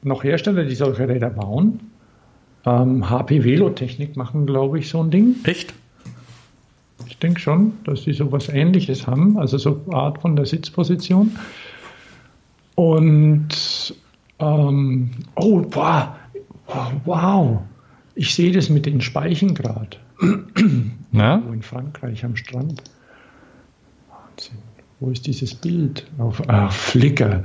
noch 0.04 0.24
Hersteller, 0.24 0.66
die 0.66 0.76
solche 0.76 1.08
Räder 1.08 1.30
bauen. 1.30 1.80
Ähm, 2.66 3.10
HP 3.10 3.44
Velotechnik 3.44 4.16
machen, 4.16 4.46
glaube 4.46 4.80
ich, 4.80 4.88
so 4.88 5.04
ein 5.04 5.12
Ding. 5.12 5.36
Echt? 5.44 5.74
Ich 7.08 7.18
denke 7.18 7.40
schon, 7.40 7.74
dass 7.84 8.04
die 8.04 8.14
sowas 8.14 8.50
ähnliches 8.50 9.08
haben, 9.08 9.38
also 9.38 9.58
so 9.58 9.82
eine 9.88 9.96
Art 9.96 10.22
von 10.22 10.36
der 10.36 10.46
Sitzposition. 10.46 11.38
Und 12.76 13.96
ähm, 14.40 15.12
oh, 15.36 15.62
boah, 15.62 16.16
wow, 17.06 17.62
ich 18.16 18.34
sehe 18.34 18.52
das 18.52 18.70
mit 18.70 18.86
den 18.86 19.02
Speichen 19.02 19.54
gerade. 19.54 19.98
Na? 21.12 21.44
Wo 21.46 21.54
in 21.54 21.62
Frankreich 21.62 22.24
am 22.24 22.36
Strand. 22.36 22.84
Wahnsinn. 24.10 24.58
Wo 25.00 25.10
ist 25.10 25.28
dieses 25.28 25.54
Bild? 25.54 26.10
Auf 26.18 26.42
ah, 26.50 26.70
Flickr. 26.70 27.44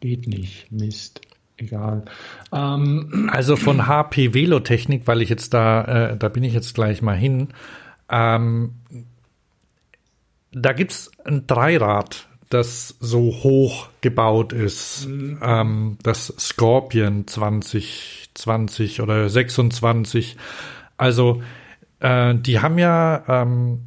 Geht 0.00 0.26
nicht. 0.26 0.72
Mist. 0.72 1.20
Egal. 1.60 2.04
Ähm, 2.52 3.28
Also 3.32 3.56
von 3.56 3.86
HP 3.86 4.34
Velotechnik, 4.34 5.06
weil 5.06 5.22
ich 5.22 5.28
jetzt 5.28 5.54
da, 5.54 6.10
äh, 6.10 6.16
da 6.16 6.28
bin 6.28 6.42
ich 6.42 6.54
jetzt 6.54 6.74
gleich 6.74 7.02
mal 7.02 7.16
hin. 7.16 7.48
Ähm, 8.08 8.74
da 10.52 10.72
gibt's 10.72 11.10
ein 11.24 11.46
Dreirad, 11.46 12.26
das 12.48 12.96
so 12.98 13.20
hoch 13.42 13.88
gebaut 14.00 14.52
ist. 14.52 15.06
Ähm, 15.06 15.98
das 16.02 16.34
Scorpion 16.38 17.26
2020 17.26 19.00
oder 19.00 19.28
26. 19.28 20.36
Also 20.96 21.42
äh, 22.00 22.34
die 22.34 22.60
haben 22.60 22.78
ja 22.78 23.22
ähm, 23.28 23.86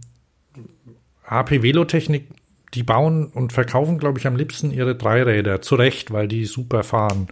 HP 1.25 1.63
Velotechnik, 1.63 2.27
die 2.73 2.83
bauen 2.83 3.27
und 3.27 3.53
verkaufen, 3.53 3.97
glaube 3.99 4.19
ich, 4.19 4.27
am 4.27 4.35
liebsten 4.35 4.71
ihre 4.71 4.95
Dreiräder. 4.95 5.61
Zu 5.61 5.75
Recht, 5.75 6.11
weil 6.11 6.27
die 6.27 6.45
super 6.45 6.83
fahren. 6.83 7.27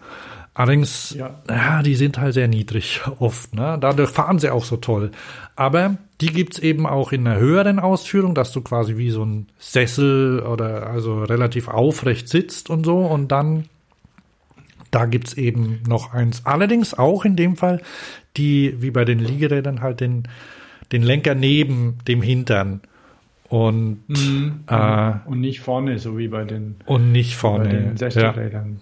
Allerdings, 0.54 1.16
ja. 1.18 1.42
Ja. 1.50 1.82
die 1.82 1.96
sind 1.96 2.18
halt 2.18 2.34
sehr 2.34 2.48
niedrig 2.48 3.02
oft. 3.20 3.56
Ne? 3.56 3.78
Dadurch 3.80 4.10
fahren 4.10 4.38
sie 4.40 4.50
auch 4.50 4.66
so 4.66 4.78
toll. 4.78 5.12
Aber 5.56 5.98
die 6.20 6.28
gibt's 6.34 6.60
eben 6.60 6.86
auch 6.86 7.12
in 7.14 7.26
einer 7.26 7.40
höheren 7.40 7.80
Ausführung, 7.80 8.36
dass 8.36 8.52
du 8.52 8.62
quasi 8.62 8.98
wie 8.98 9.12
so 9.12 9.24
ein 9.24 9.48
Sessel 9.60 10.42
oder 10.42 10.88
also 10.88 11.24
relativ 11.24 11.68
aufrecht 11.68 12.28
sitzt 12.28 12.70
und 12.70 12.86
so. 12.86 12.98
Und 13.00 13.32
dann, 13.32 13.66
da 14.92 15.06
gibt's 15.06 15.34
eben 15.34 15.82
noch 15.88 16.14
eins. 16.14 16.46
Allerdings 16.46 16.94
auch 16.94 17.24
in 17.26 17.36
dem 17.38 17.56
Fall, 17.56 17.82
die 18.38 18.76
wie 18.82 18.92
bei 18.92 19.06
den 19.06 19.20
Liegerädern 19.20 19.82
halt 19.82 20.00
den 20.02 20.28
den 20.92 21.04
Lenker 21.04 21.36
neben 21.36 22.00
dem 22.06 22.22
Hintern 22.22 22.82
und, 23.48 24.00
Mhm. 24.10 24.66
äh, 24.68 25.14
Und 25.26 25.40
nicht 25.40 25.62
vorne, 25.62 26.00
so 26.00 26.18
wie 26.18 26.28
bei 26.28 26.44
den, 26.44 26.76
und 26.86 27.14
nicht 27.14 27.36
bei 27.36 27.40
vorne. 27.40 27.70
den 27.70 27.84
Ja. 27.96 28.08
60-Rädern. 28.08 28.82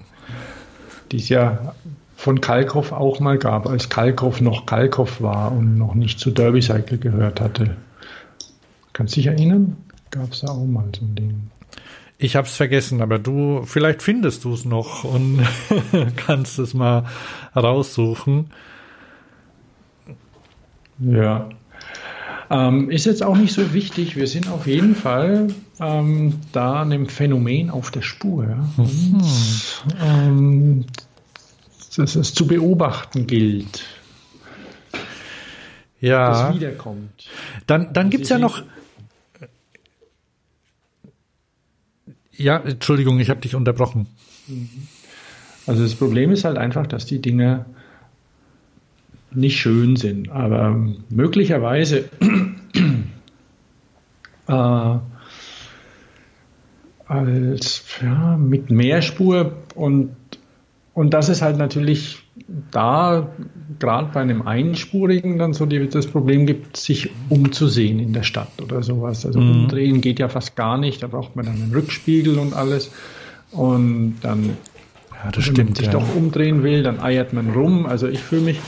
Die 1.11 1.17
es 1.17 1.29
ja 1.29 1.73
von 2.15 2.41
Kalkoff 2.41 2.91
auch 2.91 3.19
mal 3.19 3.37
gab, 3.37 3.67
als 3.67 3.89
Kalkoff 3.89 4.41
noch 4.41 4.65
Kalkoff 4.65 5.21
war 5.21 5.51
und 5.51 5.77
noch 5.77 5.95
nicht 5.95 6.19
zu 6.19 6.31
Derby 6.31 6.61
Cycle 6.61 6.97
gehört 6.97 7.39
hatte. 7.39 7.77
Kannst 8.93 9.15
du 9.15 9.21
dich 9.21 9.27
erinnern? 9.27 9.77
Gab 10.11 10.31
es 10.31 10.41
da 10.41 10.49
auch 10.49 10.65
mal 10.65 10.89
so 10.97 11.05
ein 11.05 11.15
Ding. 11.15 11.49
Ich 12.17 12.35
hab's 12.35 12.57
vergessen, 12.57 13.01
aber 13.01 13.17
du, 13.17 13.63
vielleicht 13.63 14.01
findest 14.01 14.43
du 14.43 14.53
es 14.53 14.65
noch 14.65 15.05
und 15.05 15.39
kannst 16.17 16.59
es 16.59 16.73
mal 16.73 17.05
raussuchen. 17.55 18.51
Ja. 20.99 21.49
Ähm, 22.51 22.89
ist 22.89 23.05
jetzt 23.05 23.21
auch 23.23 23.37
nicht 23.37 23.53
so 23.53 23.73
wichtig. 23.73 24.15
Wir 24.15 24.25
sind 24.27 24.47
auf 24.49 24.65
jeden 24.65 24.95
Fall 24.95 25.47
ähm, 25.79 26.39
da 26.51 26.81
einem 26.81 27.07
Phänomen 27.07 27.69
auf 27.69 27.91
der 27.91 28.01
Spur. 28.01 28.45
Ja? 28.49 28.69
Und, 28.77 29.23
ähm, 30.03 30.85
dass 31.95 32.15
es 32.15 32.33
zu 32.33 32.47
beobachten 32.47 33.27
gilt, 33.27 33.83
Ja. 36.01 36.45
das 36.47 36.55
wiederkommt. 36.55 37.27
Dann, 37.67 37.93
dann 37.93 38.09
gibt's 38.09 38.29
ja 38.29 38.37
Sie- 38.37 38.41
noch. 38.41 38.63
Ja, 42.31 42.57
Entschuldigung, 42.57 43.19
ich 43.19 43.29
habe 43.29 43.41
dich 43.41 43.53
unterbrochen. 43.55 44.07
Also 45.67 45.83
das 45.83 45.93
Problem 45.95 46.31
ist 46.31 46.45
halt 46.45 46.57
einfach, 46.57 46.87
dass 46.87 47.05
die 47.05 47.21
Dinge 47.21 47.65
nicht 49.31 49.59
schön 49.59 49.95
sind, 49.95 50.29
aber 50.31 50.75
möglicherweise 51.09 52.05
äh, 54.47 54.97
als 57.07 57.83
ja, 58.01 58.37
mit 58.37 58.69
Mehrspur 58.71 59.53
und 59.75 60.15
und 60.93 61.13
das 61.13 61.29
ist 61.29 61.41
halt 61.41 61.57
natürlich 61.57 62.19
da 62.71 63.29
gerade 63.79 64.09
bei 64.13 64.19
einem 64.19 64.41
einspurigen 64.41 65.37
dann 65.37 65.53
so 65.53 65.65
die, 65.65 65.87
das 65.87 66.07
Problem 66.07 66.45
gibt, 66.45 66.75
sich 66.75 67.09
umzusehen 67.29 67.99
in 67.99 68.11
der 68.11 68.23
Stadt 68.23 68.49
oder 68.61 68.83
sowas. 68.83 69.25
Also 69.25 69.39
umdrehen 69.39 70.01
geht 70.01 70.19
ja 70.19 70.27
fast 70.27 70.57
gar 70.57 70.77
nicht, 70.77 71.01
da 71.01 71.07
braucht 71.07 71.37
man 71.37 71.45
dann 71.45 71.55
einen 71.55 71.71
Rückspiegel 71.73 72.37
und 72.37 72.53
alles 72.53 72.91
und 73.51 74.17
dann 74.23 74.57
Ja, 75.23 75.31
das 75.31 75.45
wenn 75.47 75.53
man 75.53 75.55
stimmt. 75.55 75.77
sich 75.77 75.85
Ja. 75.85 75.93
doch 75.93 76.15
umdrehen 76.15 76.63
will, 76.63 76.83
dann 76.83 76.99
eiert 76.99 77.31
man 77.31 77.51
rum. 77.51 77.85
Also 77.85 78.07
ich 78.09 78.19
fühle 78.19 78.41
mich 78.41 78.59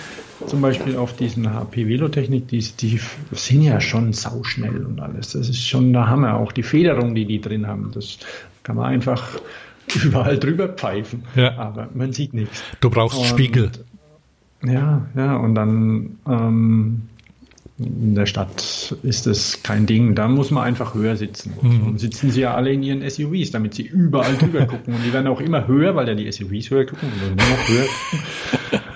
zum 0.48 0.62
Beispiel 0.62 0.96
auf 0.98 1.16
diesen 1.16 1.54
HP 1.54 1.88
Velotechnik, 1.88 2.48
die, 2.48 2.60
die 2.60 3.00
sind 3.32 3.62
ja 3.64 3.80
schon 3.82 4.14
sauschnell 4.14 4.86
und 4.86 5.00
alles. 5.00 5.34
Das 5.34 5.50
ist 5.50 5.66
schon 5.68 5.94
der 5.94 6.08
Hammer. 6.08 6.36
Auch 6.38 6.52
die 6.52 6.64
Federung, 6.64 7.16
die 7.16 7.26
die 7.26 7.40
drin 7.42 7.68
haben, 7.68 7.92
das 7.94 8.18
kann 8.64 8.76
man 8.76 8.86
einfach 8.86 9.40
überall 10.04 10.38
drüber 10.38 10.70
pfeifen. 10.70 11.24
Ja. 11.36 11.58
Aber 11.58 11.90
man 11.94 12.14
sieht 12.14 12.34
nichts. 12.34 12.64
Du 12.80 12.90
brauchst 12.90 13.18
Und- 13.18 13.26
Spiegel. 13.26 13.72
Ja, 14.64 15.08
ja, 15.16 15.38
und 15.38 15.56
dann 15.56 16.18
ähm, 16.28 17.02
in 17.80 18.14
der 18.14 18.28
Stadt 18.28 18.96
ist 19.02 19.26
das 19.26 19.64
kein 19.64 19.88
Ding. 19.88 20.14
Da 20.14 20.28
muss 20.28 20.52
man 20.52 20.64
einfach 20.66 20.94
höher 20.94 21.16
sitzen. 21.16 21.54
Mhm. 21.64 21.98
Sitzen 21.98 22.30
sie 22.30 22.42
ja 22.42 22.54
alle 22.54 22.72
in 22.72 22.84
ihren 22.84 23.10
SUVs, 23.10 23.50
damit 23.50 23.74
sie 23.74 23.82
überall 23.82 24.36
drüber 24.38 24.66
gucken. 24.68 24.94
Und 24.94 25.04
die 25.04 25.12
werden 25.14 25.26
auch 25.26 25.42
immer 25.42 25.66
höher, 25.68 25.96
weil 25.96 26.08
ja 26.08 26.14
die 26.14 26.32
SUVs 26.32 26.70
höher 26.70 26.86
gucken 26.86 27.10
und 27.12 27.40
dann 27.40 27.50
noch 27.50 27.68
höher. 27.70 28.82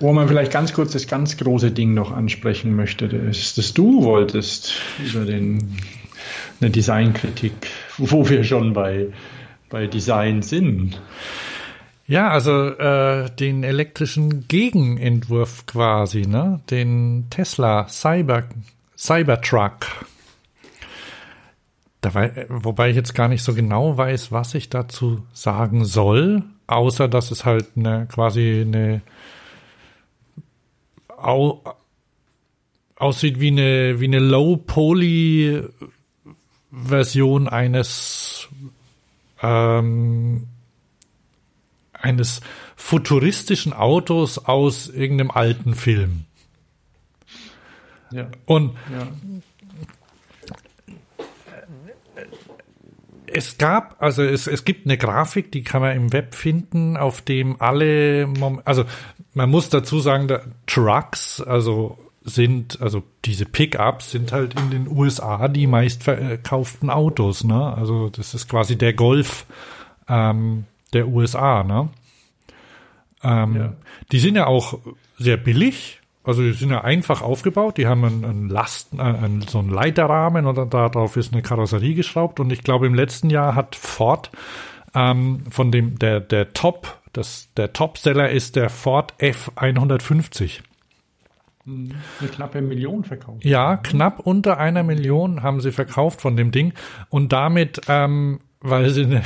Wo 0.00 0.14
man 0.14 0.28
vielleicht 0.28 0.50
ganz 0.50 0.72
kurz 0.72 0.92
das 0.92 1.06
ganz 1.06 1.36
große 1.36 1.70
Ding 1.70 1.92
noch 1.92 2.10
ansprechen 2.10 2.74
möchte, 2.74 3.06
das 3.06 3.36
ist, 3.36 3.58
dass 3.58 3.74
du 3.74 4.02
wolltest 4.02 4.74
über 4.98 5.26
den, 5.26 5.76
eine 6.60 6.70
Designkritik, 6.70 7.52
wo 7.98 8.28
wir 8.28 8.42
schon 8.42 8.72
bei, 8.72 9.08
bei 9.68 9.86
Design 9.86 10.40
sind. 10.40 11.00
Ja, 12.06 12.30
also 12.30 12.70
äh, 12.70 13.30
den 13.38 13.62
elektrischen 13.62 14.48
Gegenentwurf 14.48 15.66
quasi, 15.66 16.22
ne? 16.22 16.60
Den 16.70 17.26
Tesla 17.30 17.86
Cyber 17.88 18.44
Cybertruck. 18.96 19.86
Dabei, 22.00 22.46
wobei 22.48 22.90
ich 22.90 22.96
jetzt 22.96 23.14
gar 23.14 23.28
nicht 23.28 23.42
so 23.44 23.54
genau 23.54 23.96
weiß, 23.96 24.32
was 24.32 24.54
ich 24.54 24.70
dazu 24.70 25.22
sagen 25.34 25.84
soll, 25.84 26.42
außer 26.66 27.06
dass 27.06 27.30
es 27.30 27.44
halt 27.44 27.66
eine 27.76 28.08
quasi 28.10 28.64
eine 28.66 29.02
au, 31.22 31.62
aussieht 32.96 33.40
wie 33.40 33.48
eine 33.48 34.00
wie 34.00 34.06
eine 34.06 34.18
Low 34.18 34.56
Poly 34.56 35.62
Version 36.70 37.48
eines 37.48 38.48
ähm, 39.42 40.46
eines 41.92 42.40
futuristischen 42.76 43.72
Autos 43.72 44.38
aus 44.38 44.88
irgendeinem 44.88 45.30
alten 45.30 45.74
Film. 45.74 46.24
Ja. 48.10 48.28
Und 48.46 48.76
ja. 48.90 49.06
es 53.26 53.58
gab, 53.58 54.02
also 54.02 54.22
es, 54.22 54.46
es 54.46 54.64
gibt 54.64 54.86
eine 54.86 54.98
Grafik, 54.98 55.52
die 55.52 55.62
kann 55.62 55.82
man 55.82 55.96
im 55.96 56.12
Web 56.12 56.34
finden, 56.34 56.96
auf 56.96 57.22
dem 57.22 57.60
alle, 57.60 58.26
Mom 58.26 58.60
also 58.64 58.84
man 59.34 59.50
muss 59.50 59.68
dazu 59.68 60.00
sagen, 60.00 60.28
da, 60.28 60.40
Trucks, 60.66 61.40
also 61.40 61.98
sind, 62.22 62.80
also 62.80 63.02
diese 63.24 63.46
Pickups 63.46 64.10
sind 64.10 64.32
halt 64.32 64.58
in 64.58 64.70
den 64.70 64.88
USA 64.88 65.48
die 65.48 65.66
meistverkauften 65.66 66.90
Autos, 66.90 67.44
ne? 67.44 67.74
Also 67.74 68.10
das 68.10 68.34
ist 68.34 68.48
quasi 68.48 68.76
der 68.76 68.92
Golf 68.92 69.46
ähm, 70.08 70.64
der 70.92 71.08
USA, 71.08 71.62
ne? 71.62 71.88
Ähm, 73.22 73.56
Ja. 73.56 73.72
Die 74.12 74.18
sind 74.18 74.34
ja 74.34 74.46
auch 74.46 74.78
sehr 75.18 75.36
billig, 75.36 76.00
also 76.24 76.42
die 76.42 76.52
sind 76.52 76.70
ja 76.70 76.82
einfach 76.82 77.22
aufgebaut, 77.22 77.78
die 77.78 77.86
haben 77.86 78.04
einen, 78.04 78.24
einen 78.24 78.48
Lasten, 78.48 78.98
äh, 78.98 79.02
einen, 79.02 79.42
so 79.42 79.58
einen 79.58 79.70
Leiterrahmen 79.70 80.46
und 80.46 80.56
darauf 80.74 81.16
ist 81.16 81.32
eine 81.32 81.42
Karosserie 81.42 81.94
geschraubt 81.94 82.40
und 82.40 82.50
ich 82.52 82.62
glaube 82.62 82.86
im 82.86 82.94
letzten 82.94 83.30
Jahr 83.30 83.54
hat 83.54 83.76
Ford 83.76 84.30
ähm, 84.94 85.44
von 85.50 85.72
dem, 85.72 85.98
der, 85.98 86.20
der 86.20 86.52
Top, 86.52 86.99
das, 87.12 87.48
der 87.56 87.72
Topseller 87.72 88.30
ist 88.30 88.56
der 88.56 88.70
Ford 88.70 89.14
F150. 89.18 90.60
Eine 91.66 91.94
knappe 92.32 92.62
Million 92.62 93.04
verkauft. 93.04 93.44
Ja, 93.44 93.76
knapp 93.76 94.20
unter 94.20 94.56
einer 94.58 94.82
Million 94.82 95.42
haben 95.42 95.60
sie 95.60 95.72
verkauft 95.72 96.22
von 96.22 96.36
dem 96.36 96.52
Ding 96.52 96.72
und 97.10 97.32
damit, 97.32 97.82
ähm, 97.88 98.40
weil 98.60 98.88
sie, 98.90 99.20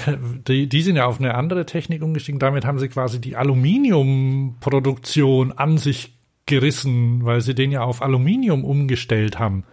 die, 0.49 0.69
die 0.69 0.83
sind 0.83 0.97
ja 0.97 1.07
auf 1.07 1.21
eine 1.21 1.35
andere 1.35 1.65
Technik 1.65 2.03
umgestiegen, 2.03 2.41
damit 2.41 2.65
haben 2.65 2.79
sie 2.79 2.89
quasi 2.89 3.21
die 3.21 3.37
Aluminiumproduktion 3.37 5.53
an 5.53 5.79
sich 5.79 6.15
gerissen, 6.47 7.25
weil 7.25 7.41
sie 7.41 7.55
den 7.55 7.71
ja 7.71 7.83
auf 7.83 8.03
Aluminium 8.03 8.65
umgestellt 8.65 9.39
haben. 9.39 9.65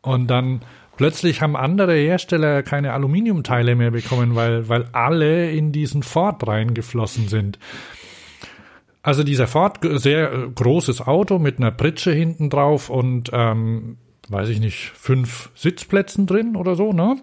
Und 0.00 0.28
dann 0.28 0.60
plötzlich 1.02 1.42
haben 1.42 1.56
andere 1.56 1.94
Hersteller 1.94 2.62
keine 2.62 2.92
Aluminiumteile 2.92 3.74
mehr 3.74 3.90
bekommen, 3.90 4.36
weil, 4.36 4.68
weil 4.68 4.84
alle 4.92 5.50
in 5.50 5.72
diesen 5.72 6.04
Ford 6.04 6.46
reingeflossen 6.46 7.26
sind. 7.26 7.58
Also 9.02 9.24
dieser 9.24 9.48
Ford, 9.48 9.80
sehr 9.82 10.32
äh, 10.32 10.48
großes 10.54 11.00
Auto 11.00 11.40
mit 11.40 11.58
einer 11.58 11.72
Pritsche 11.72 12.12
hinten 12.12 12.50
drauf 12.50 12.88
und, 12.88 13.30
ähm, 13.32 13.96
weiß 14.28 14.48
ich 14.50 14.60
nicht, 14.60 14.92
fünf 14.94 15.50
Sitzplätzen 15.56 16.28
drin 16.28 16.54
oder 16.54 16.76
so, 16.76 16.92
ne? 16.92 17.16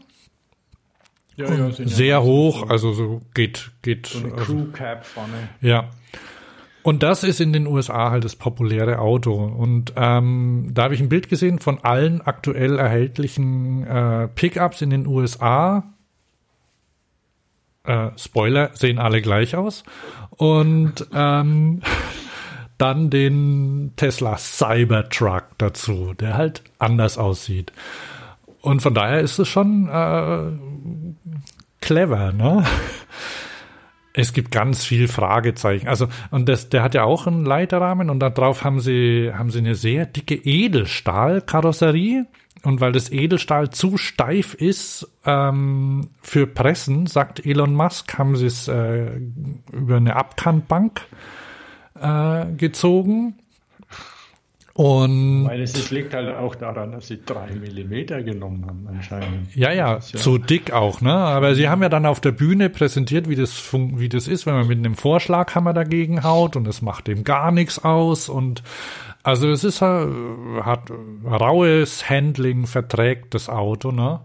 Ja, 1.37 1.47
ja, 1.47 1.69
ja 1.69 1.71
Sehr 1.71 2.19
so- 2.19 2.23
hoch, 2.25 2.69
also 2.69 2.91
so 2.91 3.21
geht, 3.33 3.71
geht. 3.81 4.07
So 4.07 4.19
eine 4.19 4.33
also, 4.33 4.43
Crew 4.43 4.65
Cap 4.73 5.05
vorne. 5.05 5.47
ja. 5.61 5.89
Und 6.89 7.03
das 7.03 7.23
ist 7.23 7.39
in 7.39 7.53
den 7.53 7.67
USA 7.67 8.09
halt 8.09 8.23
das 8.23 8.35
populäre 8.35 8.97
Auto. 8.97 9.35
Und 9.35 9.93
ähm, 9.95 10.71
da 10.73 10.85
habe 10.85 10.95
ich 10.95 10.99
ein 10.99 11.07
Bild 11.07 11.29
gesehen 11.29 11.59
von 11.59 11.83
allen 11.83 12.19
aktuell 12.21 12.79
erhältlichen 12.79 13.85
äh, 13.85 14.27
Pickups 14.27 14.81
in 14.81 14.89
den 14.89 15.05
USA. 15.05 15.83
Äh, 17.83 18.09
Spoiler, 18.17 18.71
sehen 18.73 18.97
alle 18.97 19.21
gleich 19.21 19.55
aus. 19.55 19.83
Und 20.31 21.05
ähm, 21.13 21.83
dann 22.79 23.11
den 23.11 23.93
Tesla 23.95 24.39
Cybertruck 24.39 25.43
dazu, 25.59 26.15
der 26.15 26.37
halt 26.37 26.63
anders 26.79 27.19
aussieht. 27.19 27.71
Und 28.61 28.81
von 28.81 28.95
daher 28.95 29.21
ist 29.21 29.37
es 29.37 29.47
schon 29.47 29.87
äh, 29.89 30.57
clever, 31.81 32.33
ne? 32.33 32.65
Es 34.19 34.33
gibt 34.33 34.51
ganz 34.51 34.83
viel 34.83 35.07
Fragezeichen. 35.07 35.87
Also, 35.87 36.09
und 36.29 36.49
das, 36.49 36.67
der 36.67 36.83
hat 36.83 36.93
ja 36.93 37.03
auch 37.03 37.25
einen 37.25 37.45
Leiterrahmen 37.45 38.09
und 38.09 38.19
da 38.19 38.29
drauf 38.29 38.65
haben 38.65 38.81
sie, 38.81 39.31
haben 39.33 39.49
sie 39.49 39.59
eine 39.59 39.75
sehr 39.75 40.05
dicke 40.05 40.35
Edelstahlkarosserie. 40.35 42.25
Und 42.63 42.81
weil 42.81 42.91
das 42.91 43.09
Edelstahl 43.09 43.69
zu 43.69 43.95
steif 43.95 44.53
ist 44.53 45.07
ähm, 45.25 46.09
für 46.21 46.45
Pressen, 46.45 47.07
sagt 47.07 47.45
Elon 47.45 47.73
Musk, 47.73 48.17
haben 48.17 48.35
sie 48.35 48.47
es 48.47 48.67
äh, 48.67 49.21
über 49.71 49.95
eine 49.95 50.17
Abkantbank 50.17 50.99
äh, 51.97 52.51
gezogen. 52.57 53.35
Und 54.79 55.43
Weil 55.43 55.61
es, 55.61 55.91
liegt 55.91 56.13
halt 56.13 56.33
auch 56.33 56.55
daran, 56.55 56.93
dass 56.93 57.07
sie 57.07 57.19
drei 57.25 57.51
Millimeter 57.51 58.23
genommen 58.23 58.65
haben, 58.65 58.87
anscheinend. 58.87 59.53
Ja, 59.53 59.73
ja, 59.73 59.95
ja- 59.95 59.99
zu 59.99 60.37
dick 60.37 60.71
auch, 60.71 61.01
ne? 61.01 61.13
Aber 61.13 61.53
sie 61.53 61.67
haben 61.67 61.81
ja 61.81 61.89
dann 61.89 62.05
auf 62.05 62.21
der 62.21 62.31
Bühne 62.31 62.69
präsentiert, 62.69 63.27
wie 63.27 63.35
das, 63.35 63.73
wie 63.73 64.07
das 64.07 64.29
ist, 64.29 64.45
wenn 64.45 64.53
man 64.53 64.67
mit 64.67 64.77
einem 64.77 64.95
Vorschlaghammer 64.95 65.73
dagegen 65.73 66.23
haut 66.23 66.55
und 66.55 66.65
es 66.65 66.81
macht 66.81 67.07
dem 67.07 67.25
gar 67.25 67.51
nichts 67.51 67.83
aus 67.83 68.29
und 68.29 68.63
also 69.21 69.49
es 69.49 69.65
ist 69.65 69.81
halt, 69.81 70.13
hat 70.61 70.89
raues 71.25 72.09
Handling, 72.09 72.65
verträgt 72.65 73.33
das 73.33 73.49
Auto, 73.49 73.91
ne? 73.91 74.21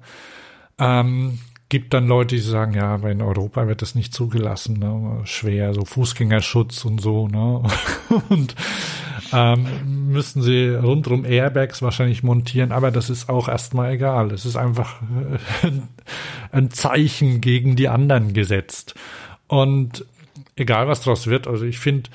Ähm, 0.79 1.41
gibt 1.69 1.95
dann 1.95 2.07
Leute, 2.07 2.37
die 2.37 2.41
sagen, 2.41 2.75
ja, 2.75 2.95
aber 2.95 3.11
in 3.11 3.23
Europa 3.23 3.67
wird 3.67 3.83
das 3.83 3.97
nicht 3.97 4.15
zugelassen, 4.15 4.79
ne? 4.79 5.23
schwer, 5.25 5.75
so 5.75 5.85
Fußgängerschutz 5.85 6.85
und 6.85 7.01
so, 7.01 7.27
ne? 7.27 7.65
und 8.29 8.55
ähm, 9.35 9.67
müssten 10.13 10.43
sie 10.43 10.69
rundrum 10.69 11.25
Airbags 11.25 11.83
wahrscheinlich 11.83 12.23
montieren, 12.23 12.73
aber 12.73 12.91
das 12.91 13.11
ist 13.11 13.29
auch 13.29 13.49
erstmal 13.49 13.93
egal. 13.93 14.31
Es 14.33 14.47
ist 14.47 14.57
einfach 14.57 15.03
äh, 15.63 15.71
ein 16.53 16.71
Zeichen 16.71 17.41
gegen 17.41 17.77
die 17.77 17.89
anderen 17.89 18.33
gesetzt. 18.33 18.95
Und 19.47 20.05
egal 20.57 20.89
was 20.89 21.01
draus 21.01 21.27
wird, 21.27 21.47
also 21.49 21.65
ich 21.65 21.79
finde, 21.79 22.11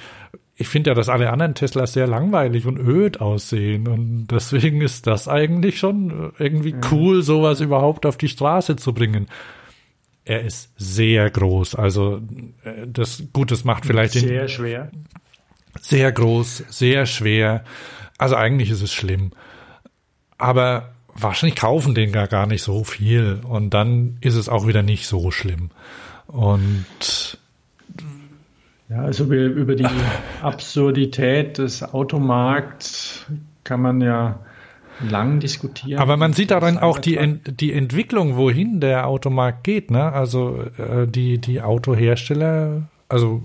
ich 0.55 0.67
finde 0.67 0.91
ja, 0.91 0.93
dass 0.93 1.09
alle 1.09 1.31
anderen 1.31 1.55
Teslas 1.55 1.93
sehr 1.93 2.07
langweilig 2.07 2.65
und 2.65 2.77
öd 2.77 3.21
aussehen. 3.21 3.87
Und 3.87 4.27
deswegen 4.27 4.81
ist 4.81 5.07
das 5.07 5.27
eigentlich 5.27 5.79
schon 5.79 6.31
irgendwie 6.39 6.75
cool, 6.91 7.21
sowas 7.21 7.61
überhaupt 7.61 8.05
auf 8.05 8.17
die 8.17 8.29
Straße 8.29 8.75
zu 8.75 8.93
bringen. 8.93 9.27
Er 10.25 10.43
ist 10.43 10.73
sehr 10.77 11.29
groß. 11.29 11.75
Also 11.75 12.21
äh, 12.63 12.87
das 12.87 13.23
gut, 13.33 13.51
das 13.51 13.63
macht 13.63 13.85
vielleicht 13.85 14.15
den 14.15 14.27
Sehr 14.27 14.47
schwer. 14.47 14.91
Sehr 15.79 16.11
groß, 16.11 16.65
sehr 16.69 17.05
schwer. 17.05 17.63
Also 18.17 18.35
eigentlich 18.35 18.69
ist 18.69 18.81
es 18.81 18.93
schlimm. 18.93 19.31
Aber 20.37 20.91
wahrscheinlich 21.13 21.57
kaufen 21.57 21.95
den 21.95 22.11
gar, 22.11 22.27
gar 22.27 22.47
nicht 22.47 22.63
so 22.63 22.83
viel. 22.83 23.41
Und 23.47 23.73
dann 23.73 24.17
ist 24.21 24.35
es 24.35 24.49
auch 24.49 24.67
wieder 24.67 24.83
nicht 24.83 25.07
so 25.07 25.31
schlimm. 25.31 25.69
Und 26.27 27.37
Ja, 28.89 29.01
also 29.01 29.25
über 29.25 29.75
die 29.75 29.87
Absurdität 30.41 31.57
des 31.57 31.83
Automarkts 31.83 33.25
kann 33.63 33.81
man 33.81 34.01
ja 34.01 34.39
lang 35.01 35.39
diskutieren. 35.39 36.01
Aber 36.01 36.17
man 36.17 36.33
sieht 36.33 36.51
daran 36.51 36.77
auch 36.77 36.99
die, 36.99 37.17
Ent 37.17 37.61
die 37.61 37.73
Entwicklung, 37.73 38.35
wohin 38.35 38.79
der 38.79 39.07
Automarkt 39.07 39.63
geht. 39.63 39.91
Ne? 39.91 40.11
Also 40.11 40.63
äh, 40.77 41.07
die, 41.07 41.37
die 41.37 41.61
Autohersteller, 41.61 42.83
also 43.07 43.41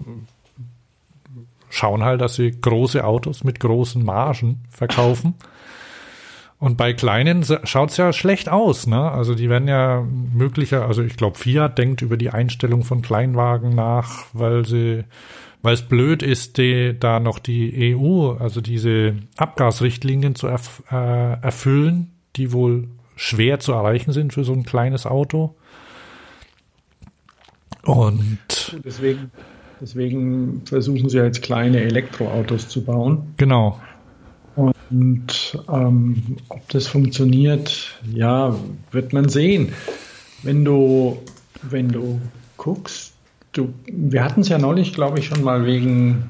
schauen 1.75 2.05
halt, 2.05 2.21
dass 2.21 2.35
sie 2.37 2.51
große 2.53 3.05
Autos 3.05 3.45
mit 3.45 3.61
großen 3.61 4.05
Margen 4.05 4.63
verkaufen. 4.71 5.35
Und 6.59 6.77
bei 6.77 6.93
kleinen 6.93 7.45
schaut's 7.65 7.97
ja 7.97 8.13
schlecht 8.13 8.49
aus. 8.49 8.87
Ne? 8.87 9.11
Also 9.11 9.35
die 9.35 9.51
werden 9.51 9.69
ja 9.69 10.03
möglicher, 10.33 10.87
also 10.87 11.03
ich 11.03 11.17
glaube, 11.17 11.37
Fiat 11.37 11.77
denkt 11.77 12.01
über 12.01 12.17
die 12.17 12.31
Einstellung 12.31 12.85
von 12.85 13.03
Kleinwagen 13.03 13.75
nach, 13.75 14.27
weil 14.33 14.65
sie 14.65 15.05
weil 15.63 15.75
es 15.75 15.83
blöd 15.83 16.23
ist, 16.23 16.59
die, 16.59 16.95
da 16.99 17.21
noch 17.21 17.39
die 17.39 17.97
EU, 17.97 18.33
also 18.33 18.61
diese 18.61 19.17
Abgasrichtlinien 19.39 20.35
zu 20.35 20.47
erf 20.47 20.83
äh, 20.91 21.41
erfüllen, 21.41 22.13
die 22.37 22.53
wohl 22.53 22.89
schwer 23.17 23.61
zu 23.61 23.73
erreichen 23.73 24.13
sind 24.13 24.35
für 24.35 24.45
so 24.45 24.53
ein 24.53 24.65
kleines 24.65 25.07
Auto. 25.07 25.57
Und 27.83 28.79
Deswegen, 28.85 29.31
deswegen 29.81 30.63
versuchen 30.65 31.09
sie 31.09 31.19
jetzt 31.19 31.43
kleine 31.43 31.81
Elektroautos 31.81 32.69
zu 32.69 32.85
bauen. 32.85 33.35
genau, 33.37 33.81
Und 34.57 35.59
ähm, 35.69 36.37
ob 36.49 36.69
das 36.69 36.87
funktioniert, 36.87 37.99
ja, 38.13 38.55
wird 38.93 39.13
man 39.13 39.29
sehen. 39.29 39.73
Wenn 40.43 40.65
du, 40.65 41.19
wenn 41.63 41.89
du 41.89 42.21
guckst, 42.57 43.15
du, 43.53 43.73
wir 43.87 44.23
hatten 44.23 44.43
es 44.43 44.49
ja 44.49 44.59
neulich, 44.59 44.93
glaube 44.93 45.19
ich, 45.19 45.27
schon 45.27 45.43
mal 45.43 45.67
wegen, 45.67 46.25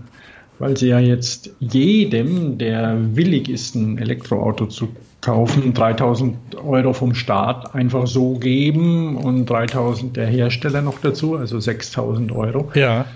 weil 0.58 0.76
sie 0.76 0.88
ja 0.88 1.00
jetzt 1.00 1.50
jedem, 1.58 2.58
der 2.58 2.96
willig 3.16 3.48
ist, 3.48 3.74
ein 3.74 3.98
Elektroauto 3.98 4.66
zu 4.66 4.88
kaufen, 5.20 5.74
3000 5.74 6.54
Euro 6.56 6.92
vom 6.92 7.14
Staat 7.14 7.74
einfach 7.74 8.06
so 8.06 8.34
geben 8.34 9.16
und 9.16 9.46
3000 9.46 10.16
der 10.16 10.26
Hersteller 10.26 10.82
noch 10.82 10.98
dazu, 11.00 11.36
also 11.36 11.58
6000 11.58 12.30
Euro. 12.32 12.70
ja, 12.74 13.06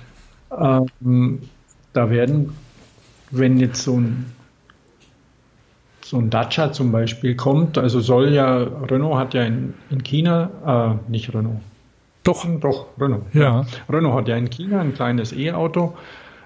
Ähm, 0.51 1.41
da 1.93 2.11
werden, 2.11 2.53
wenn 3.31 3.59
jetzt 3.59 3.83
so 3.83 3.99
ein, 3.99 4.27
so 6.03 6.19
ein 6.19 6.31
Dacia 6.31 6.73
zum 6.73 6.93
Beispiel 6.93 7.35
kommt, 7.35 7.77
also 7.77 8.01
soll 8.01 8.33
ja, 8.33 8.57
Renault 8.91 9.19
hat 9.19 9.35
ja 9.35 9.43
in, 9.43 9.75
in 9.91 10.03
China, 10.03 10.99
äh, 11.07 11.11
nicht 11.11 11.35
Renault, 11.35 11.61
doch, 12.25 12.47
doch, 12.61 12.87
Renault. 13.01 13.23
ja, 13.35 13.67
Renault 13.89 14.15
hat 14.15 14.29
ja 14.29 14.37
in 14.37 14.51
China 14.51 14.81
ein 14.81 14.95
kleines 14.95 15.33
E-Auto 15.33 15.95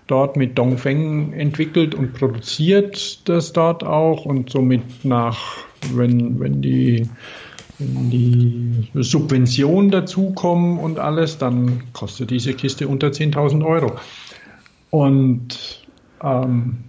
dort 0.06 0.36
mit 0.36 0.58
Dongfeng 0.58 1.32
entwickelt 1.32 1.94
und 1.94 2.12
produziert 2.12 3.28
das 3.28 3.52
dort 3.52 3.84
auch 3.84 4.24
und 4.24 4.50
somit 4.50 5.04
nach, 5.04 5.58
wenn, 5.94 6.40
wenn 6.40 6.60
die, 6.60 7.08
die 8.10 8.88
Subventionen 8.94 9.90
dazukommen 9.90 10.78
und 10.78 10.98
alles, 10.98 11.38
dann 11.38 11.82
kostet 11.92 12.30
diese 12.30 12.54
Kiste 12.54 12.88
unter 12.88 13.08
10.000 13.08 13.64
Euro. 13.64 13.96
Und 14.90 15.86
ähm, 16.22 16.84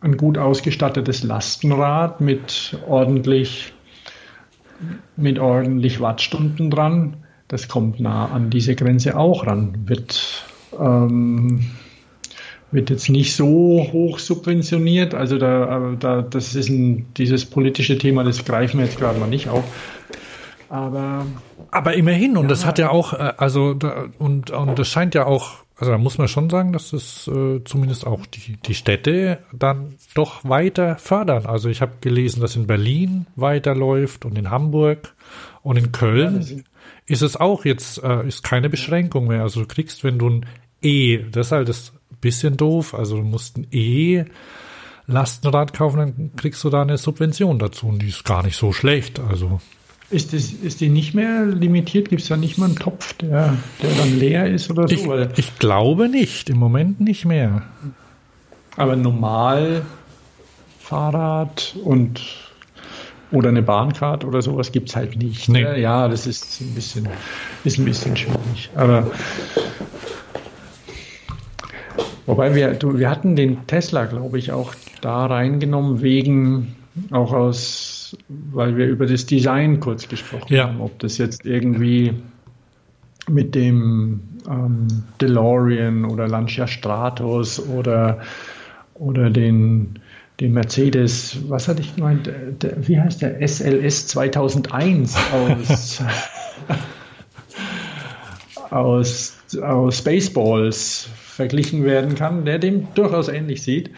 ein 0.00 0.16
gut 0.16 0.38
ausgestattetes 0.38 1.22
Lastenrad 1.22 2.20
mit 2.20 2.76
ordentlich, 2.88 3.72
mit 5.16 5.38
ordentlich 5.38 6.00
Wattstunden 6.00 6.70
dran, 6.70 7.16
das 7.52 7.68
kommt 7.68 8.00
nah 8.00 8.26
an 8.26 8.48
diese 8.48 8.74
Grenze 8.74 9.16
auch 9.16 9.46
ran. 9.46 9.86
Wird, 9.86 10.44
ähm, 10.80 11.70
wird 12.72 12.90
jetzt 12.90 13.08
nicht 13.08 13.34
so 13.36 13.86
hoch 13.92 14.18
subventioniert. 14.18 15.14
Also 15.14 15.38
da, 15.38 15.94
da 15.98 16.22
das 16.22 16.54
ist 16.54 16.68
ein, 16.68 17.06
dieses 17.16 17.44
politische 17.44 17.98
Thema, 17.98 18.24
das 18.24 18.44
greifen 18.44 18.78
wir 18.78 18.86
jetzt 18.86 18.98
gerade 18.98 19.18
mal 19.20 19.28
nicht 19.28 19.48
auf. 19.48 19.64
Aber 20.68 21.26
aber 21.70 21.94
immerhin, 21.94 22.36
und 22.36 22.48
das 22.48 22.66
hat 22.66 22.78
ja 22.78 22.90
auch, 22.90 23.14
äh, 23.14 23.32
also, 23.38 23.72
da, 23.74 24.06
und, 24.18 24.50
und 24.50 24.78
das 24.78 24.88
scheint 24.88 25.14
ja 25.14 25.24
auch, 25.26 25.54
also 25.76 25.90
da 25.90 25.98
muss 25.98 26.18
man 26.18 26.28
schon 26.28 26.50
sagen, 26.50 26.72
dass 26.72 26.90
das 26.90 27.28
äh, 27.28 27.64
zumindest 27.64 28.06
auch 28.06 28.26
die, 28.26 28.58
die 28.64 28.74
Städte 28.74 29.38
dann 29.52 29.94
doch 30.14 30.44
weiter 30.44 30.96
fördern. 30.96 31.46
Also 31.46 31.70
ich 31.70 31.80
habe 31.80 31.92
gelesen, 32.02 32.40
dass 32.40 32.56
in 32.56 32.66
Berlin 32.66 33.26
weiterläuft 33.36 34.26
und 34.26 34.36
in 34.36 34.50
Hamburg 34.50 35.14
und 35.62 35.78
in 35.78 35.92
Köln 35.92 36.42
sind- 36.42 36.64
ist 37.06 37.22
es 37.22 37.36
auch 37.36 37.64
jetzt, 37.64 38.02
äh, 38.02 38.26
ist 38.28 38.42
keine 38.42 38.68
Beschränkung 38.68 39.26
mehr. 39.26 39.42
Also 39.42 39.60
du 39.60 39.66
kriegst, 39.66 40.04
wenn 40.04 40.18
du 40.18 40.28
ein 40.28 40.46
E, 40.82 41.18
das 41.30 41.46
ist 41.48 41.52
halt 41.52 41.68
das 41.68 41.92
bisschen 42.22 42.56
doof, 42.56 42.94
also 42.94 43.18
du 43.18 43.22
musst 43.22 43.58
ein 43.58 43.66
E 43.70 44.24
Lastenrad 45.06 45.74
kaufen, 45.74 45.98
dann 45.98 46.30
kriegst 46.36 46.64
du 46.64 46.70
da 46.70 46.82
eine 46.82 46.96
Subvention 46.96 47.58
dazu 47.58 47.88
und 47.88 48.00
die 48.00 48.08
ist 48.08 48.24
gar 48.24 48.42
nicht 48.42 48.56
so 48.56 48.72
schlecht. 48.72 49.20
Also 49.20 49.60
ist, 50.10 50.32
das, 50.32 50.52
ist 50.52 50.80
die 50.80 50.88
nicht 50.88 51.14
mehr 51.14 51.44
limitiert? 51.46 52.08
Gibt 52.08 52.22
es 52.22 52.28
da 52.28 52.36
nicht 52.36 52.58
mal 52.58 52.66
einen 52.66 52.76
Topf, 52.76 53.14
der, 53.14 53.56
der 53.82 53.90
dann 53.98 54.18
leer 54.18 54.46
ist 54.46 54.70
oder 54.70 54.86
so? 54.86 54.94
ich, 54.94 55.38
ich 55.38 55.58
glaube 55.58 56.08
nicht, 56.08 56.50
im 56.50 56.58
Moment 56.58 57.00
nicht 57.00 57.24
mehr. 57.24 57.62
aber 58.76 58.96
normal 58.96 59.82
Fahrrad 60.78 61.74
und 61.82 62.20
oder 63.30 63.48
eine 63.48 63.62
Bahncard 63.62 64.26
oder 64.26 64.42
sowas 64.42 64.72
gibt 64.72 64.90
es 64.90 64.96
halt 64.96 65.16
nicht. 65.16 65.48
Nee. 65.48 65.62
ne? 65.62 65.80
Ja, 65.80 66.06
das 66.08 66.26
ist 66.26 66.60
ein 66.60 66.74
bisschen, 66.74 67.08
ist 67.64 67.78
ein 67.78 67.86
bisschen 67.86 68.14
schwierig. 68.14 68.70
Aber 68.74 69.10
wobei 72.26 72.54
wir, 72.54 72.74
du, 72.74 72.98
wir 72.98 73.10
hatten 73.10 73.36
den 73.36 73.66
Tesla, 73.66 74.04
glaube 74.06 74.38
ich, 74.38 74.52
auch 74.52 74.74
da 75.00 75.26
reingenommen, 75.26 76.02
wegen 76.02 76.76
auch 77.10 77.32
aus, 77.32 78.16
weil 78.28 78.76
wir 78.76 78.86
über 78.86 79.06
das 79.06 79.26
Design 79.26 79.80
kurz 79.80 80.08
gesprochen 80.08 80.52
Ja. 80.54 80.68
haben, 80.68 80.80
ob 80.80 80.98
das 80.98 81.18
jetzt 81.18 81.44
irgendwie 81.46 82.12
mit 83.28 83.54
dem 83.54 84.20
ähm, 84.48 84.88
DeLorean 85.20 86.04
oder 86.04 86.28
Lancia 86.28 86.66
Stratos 86.66 87.60
oder, 87.68 88.18
oder 88.94 89.30
den, 89.30 89.98
den 90.40 90.52
Mercedes, 90.52 91.38
was 91.48 91.68
hatte 91.68 91.82
ich 91.82 91.94
gemeint, 91.94 92.26
der, 92.26 92.50
der, 92.50 92.88
wie 92.88 93.00
heißt 93.00 93.22
der, 93.22 93.40
SLS 93.46 94.08
2001 94.08 95.16
aus, 95.32 96.02
aus, 98.70 99.38
aus 99.62 99.98
Spaceballs 99.98 101.08
verglichen 101.42 101.84
werden 101.84 102.14
kann, 102.14 102.44
der 102.44 102.60
dem 102.60 102.86
durchaus 102.94 103.26
ähnlich 103.26 103.62
sieht. 103.62 103.90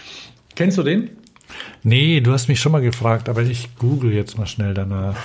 Kennst 0.57 0.79
du 0.79 0.83
den? 0.83 1.11
Nee, 1.83 2.21
du 2.21 2.33
hast 2.33 2.49
mich 2.49 2.59
schon 2.59 2.73
mal 2.73 2.81
gefragt, 2.81 3.29
aber 3.29 3.43
ich 3.43 3.77
google 3.77 4.15
jetzt 4.15 4.39
mal 4.39 4.47
schnell 4.47 4.73
danach. 4.73 5.17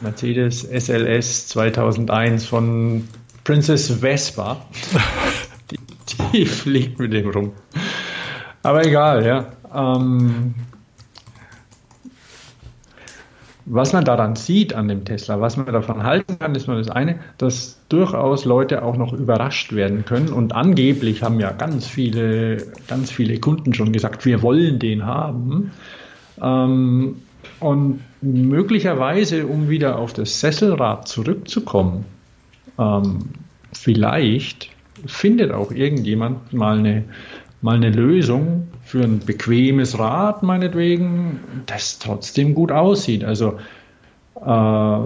Mercedes 0.00 0.62
SLS 0.62 1.48
2001 1.48 2.46
von 2.46 3.08
Princess 3.42 3.90
Vespa. 3.90 4.66
die, 5.72 5.78
die 6.32 6.46
fliegt 6.46 7.00
mit 7.00 7.12
dem 7.12 7.28
rum. 7.28 7.52
Aber 8.62 8.86
egal, 8.86 9.26
ja. 9.26 9.46
Ähm, 9.74 10.54
was 13.68 13.92
man 13.92 14.04
daran 14.04 14.36
sieht 14.36 14.74
an 14.74 14.86
dem 14.86 15.04
Tesla, 15.04 15.40
was 15.40 15.56
man 15.56 15.66
davon 15.66 16.04
halten 16.04 16.38
kann, 16.38 16.54
ist 16.54 16.68
mal 16.68 16.78
das 16.78 16.88
eine, 16.88 17.18
dass 17.36 17.80
durchaus 17.88 18.44
Leute 18.44 18.84
auch 18.84 18.96
noch 18.96 19.12
überrascht 19.12 19.72
werden 19.72 20.04
können. 20.04 20.28
Und 20.28 20.54
angeblich 20.54 21.24
haben 21.24 21.40
ja 21.40 21.50
ganz 21.50 21.86
viele, 21.86 22.58
ganz 22.86 23.10
viele 23.10 23.40
Kunden 23.40 23.74
schon 23.74 23.92
gesagt, 23.92 24.24
wir 24.24 24.40
wollen 24.42 24.78
den 24.78 25.04
haben. 25.04 25.72
Ähm, 26.40 27.16
und 27.58 28.00
möglicherweise, 28.22 29.46
um 29.46 29.68
wieder 29.68 29.98
auf 29.98 30.12
das 30.12 30.40
Sesselrad 30.40 31.08
zurückzukommen, 31.08 32.04
ähm, 32.78 33.30
vielleicht 33.72 34.70
findet 35.06 35.50
auch 35.50 35.72
irgendjemand 35.72 36.52
mal 36.52 36.78
eine, 36.78 37.04
mal 37.62 37.76
eine 37.76 37.90
Lösung 37.90 38.68
für 38.86 39.02
ein 39.02 39.18
bequemes 39.18 39.98
Rad, 39.98 40.44
meinetwegen, 40.44 41.40
das 41.66 41.98
trotzdem 41.98 42.54
gut 42.54 42.70
aussieht. 42.70 43.24
Also 43.24 43.58
äh, 44.36 45.00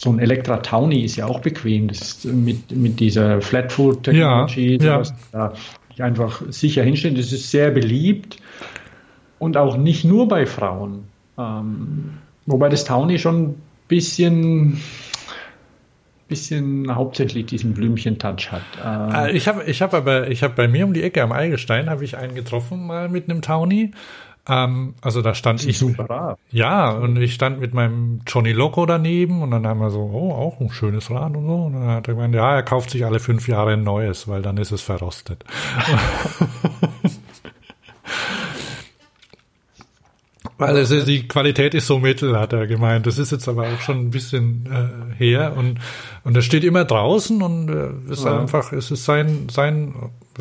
so 0.00 0.10
ein 0.10 0.18
Elektra 0.18 0.56
Towny 0.56 1.04
ist 1.04 1.14
ja 1.14 1.26
auch 1.26 1.40
bequem. 1.40 1.86
Das 1.86 2.00
ist 2.00 2.24
mit, 2.24 2.72
mit 2.72 2.98
dieser 2.98 3.40
Flatfoot-Technologie, 3.40 4.78
ja, 4.82 5.00
ja. 5.00 5.02
da 5.32 5.54
einfach 6.04 6.42
sicher 6.48 6.82
hinstellen. 6.82 7.16
Das 7.16 7.30
ist 7.30 7.52
sehr 7.52 7.70
beliebt 7.70 8.38
und 9.38 9.56
auch 9.56 9.76
nicht 9.76 10.04
nur 10.04 10.26
bei 10.26 10.44
Frauen. 10.44 11.04
Ähm, 11.38 12.14
wobei 12.46 12.68
das 12.68 12.84
Towny 12.84 13.20
schon 13.20 13.42
ein 13.42 13.62
bisschen 13.86 14.80
bisschen 16.30 16.94
hauptsächlich 16.94 17.44
diesen 17.44 17.74
Blümchen-Touch 17.74 18.50
hat. 18.50 18.62
Ähm 18.82 19.36
ich 19.36 19.46
habe 19.46 19.64
ich 19.64 19.82
hab 19.82 19.92
aber, 19.92 20.28
ich 20.28 20.42
habe 20.42 20.54
bei 20.54 20.66
mir 20.66 20.86
um 20.86 20.94
die 20.94 21.02
Ecke 21.02 21.22
am 21.22 21.32
Eigelstein 21.32 21.90
habe 21.90 22.04
ich 22.04 22.16
einen 22.16 22.34
getroffen 22.34 22.86
mal 22.86 23.10
mit 23.10 23.28
einem 23.28 23.42
Towny. 23.42 23.90
Ähm, 24.48 24.94
also 25.02 25.20
da 25.20 25.34
stand 25.34 25.66
ich. 25.66 25.78
Super 25.78 26.38
Ja, 26.50 26.90
und 26.90 27.16
ich 27.18 27.34
stand 27.34 27.60
mit 27.60 27.74
meinem 27.74 28.20
Johnny 28.26 28.52
Loco 28.52 28.86
daneben 28.86 29.42
und 29.42 29.50
dann 29.50 29.66
haben 29.66 29.80
wir 29.80 29.90
so, 29.90 30.00
oh, 30.00 30.32
auch 30.32 30.60
ein 30.60 30.70
schönes 30.70 31.10
Rad 31.10 31.36
und 31.36 31.46
so. 31.46 31.54
Und 31.54 31.74
dann 31.74 31.86
hat 31.86 32.08
er 32.08 32.14
gemeint, 32.14 32.34
ja, 32.34 32.54
er 32.54 32.62
kauft 32.62 32.90
sich 32.90 33.04
alle 33.04 33.20
fünf 33.20 33.46
Jahre 33.48 33.74
ein 33.74 33.82
neues, 33.82 34.26
weil 34.28 34.40
dann 34.40 34.56
ist 34.56 34.70
es 34.70 34.80
verrostet. 34.80 35.44
Weil 40.60 40.76
es 40.76 40.90
ist, 40.90 41.08
die 41.08 41.26
Qualität 41.26 41.72
ist 41.72 41.86
so 41.86 41.98
mittel, 41.98 42.38
hat 42.38 42.52
er 42.52 42.66
gemeint. 42.66 43.06
Das 43.06 43.16
ist 43.16 43.32
jetzt 43.32 43.48
aber 43.48 43.62
auch 43.62 43.80
schon 43.80 43.98
ein 43.98 44.10
bisschen 44.10 44.66
äh, 44.66 45.14
her 45.16 45.54
und 45.56 45.78
und 46.22 46.36
er 46.36 46.42
steht 46.42 46.64
immer 46.64 46.84
draußen 46.84 47.40
und 47.42 47.70
äh, 47.70 48.12
ist 48.12 48.24
ja. 48.24 48.38
einfach, 48.38 48.70
es 48.72 48.90
ist 48.90 49.06
sein 49.06 49.48
sein 49.50 49.94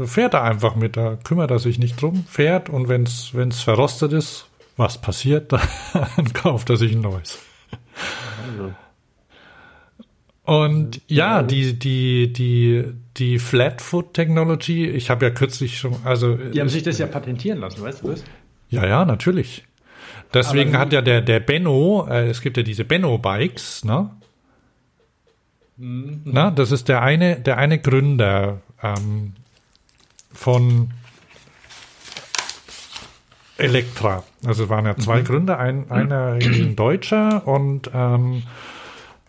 fährt 0.03 0.33
er 0.33 0.43
einfach 0.43 0.75
mit, 0.75 0.97
da 0.97 1.17
kümmert 1.23 1.51
er 1.51 1.59
sich 1.59 1.79
nicht 1.79 2.01
drum, 2.01 2.25
fährt 2.27 2.69
und 2.69 2.89
wenn's 2.89 3.29
wenn's 3.33 3.61
verrostet 3.61 4.11
ist, 4.11 4.47
was 4.75 4.99
passiert, 4.99 5.53
dann 5.93 6.33
kauft 6.33 6.69
er 6.69 6.75
sich 6.75 6.91
ein 6.91 7.01
neues. 7.01 7.39
Also. 8.51 8.73
Und 10.43 10.99
ja, 11.07 11.43
die 11.43 11.79
die 11.79 12.33
die 12.33 12.83
die 13.15 13.39
Flatfoot 13.39 14.13
Technology, 14.13 14.85
ich 14.85 15.09
habe 15.09 15.27
ja 15.27 15.31
kürzlich 15.31 15.77
schon, 15.77 15.95
also 16.03 16.35
die 16.35 16.59
haben 16.59 16.67
sich 16.67 16.83
das 16.83 16.97
ja 16.97 17.07
patentieren 17.07 17.59
lassen, 17.59 17.81
weißt 17.81 18.03
du 18.03 18.09
das? 18.09 18.25
Ja, 18.69 18.85
ja, 18.85 19.05
natürlich. 19.05 19.63
Deswegen 20.33 20.77
hat 20.77 20.93
ja 20.93 21.01
der, 21.01 21.21
der 21.21 21.39
Benno, 21.39 22.07
äh, 22.09 22.27
es 22.27 22.41
gibt 22.41 22.57
ja 22.57 22.63
diese 22.63 22.85
Benno-Bikes, 22.85 23.83
ne? 23.83 24.11
Mhm. 25.77 26.21
Na, 26.25 26.51
das 26.51 26.71
ist 26.71 26.87
der 26.87 27.01
eine, 27.01 27.39
der 27.39 27.57
eine 27.57 27.79
Gründer 27.79 28.61
ähm, 28.83 29.33
von 30.31 30.91
Elektra. 33.57 34.23
Also 34.45 34.65
es 34.65 34.69
waren 34.69 34.85
ja 34.85 34.95
zwei 34.97 35.21
mhm. 35.21 35.25
Gründer, 35.25 35.59
ein, 35.59 35.89
einer 35.89 36.33
ein 36.33 36.75
Deutscher 36.75 37.47
und 37.47 37.89
ähm, 37.93 38.43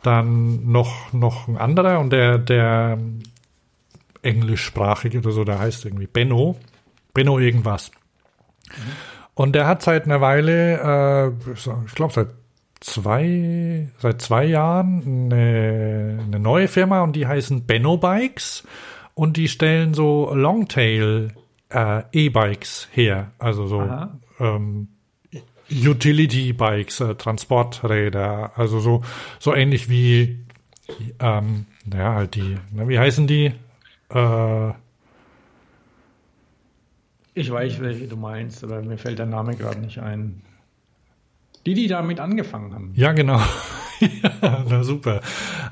dann 0.02 0.70
noch, 0.70 1.12
noch 1.12 1.48
ein 1.48 1.56
anderer 1.56 1.98
und 1.98 2.10
der, 2.10 2.39
der 2.39 2.98
englischsprachige 4.22 5.18
oder 5.18 5.32
so, 5.32 5.44
der 5.44 5.59
heißt 5.59 5.85
irgendwie 5.85 6.06
Benno. 6.06 6.56
Benno 7.14 7.39
irgendwas. 7.39 7.90
Mhm. 8.68 9.19
Und 9.41 9.55
der 9.55 9.67
hat 9.67 9.81
seit 9.81 10.05
einer 10.05 10.21
Weile, 10.21 11.33
äh, 11.47 11.51
ich 11.87 11.95
glaube 11.95 12.12
seit 12.12 12.29
zwei, 12.81 13.89
seit 13.97 14.21
zwei 14.21 14.45
Jahren 14.45 15.33
eine, 15.33 16.19
eine 16.27 16.39
neue 16.39 16.69
Firma 16.69 17.01
und 17.01 17.17
die 17.17 17.27
heißen 17.27 17.65
Benno 17.65 17.97
Bikes. 17.97 18.65
Und 19.15 19.39
die 19.39 19.49
stellen 19.49 19.95
so 19.95 20.31
Longtail 20.35 21.33
äh, 21.71 22.03
E-Bikes 22.12 22.89
her, 22.93 23.31
also 23.39 23.67
so 23.67 23.83
ähm, 24.41 24.89
Utility 25.71 26.53
Bikes, 26.53 27.01
äh, 27.01 27.15
Transporträder, 27.15 28.53
also 28.57 28.79
so 28.79 29.01
so 29.39 29.55
ähnlich 29.55 29.89
wie 29.89 30.45
ähm, 31.19 31.65
naja 31.87 32.12
halt 32.12 32.35
die, 32.35 32.57
na, 32.75 32.87
wie 32.89 32.99
heißen 32.99 33.27
die? 33.27 33.55
Äh, 34.11 34.73
ich 37.41 37.51
weiß, 37.51 37.81
welche 37.81 38.07
du 38.07 38.17
meinst, 38.17 38.62
aber 38.62 38.83
mir 38.83 38.99
fällt 38.99 39.19
der 39.19 39.27
Name 39.27 39.57
gerade 39.57 39.81
nicht 39.81 39.99
ein. 39.99 40.43
Die, 41.67 41.75
die 41.75 41.89
damit 41.89 42.21
angefangen 42.21 42.75
haben. 42.75 42.93
Ja, 42.95 43.12
genau. 43.12 43.39
ja, 44.01 44.65
na 44.69 44.83
super. 44.83 45.21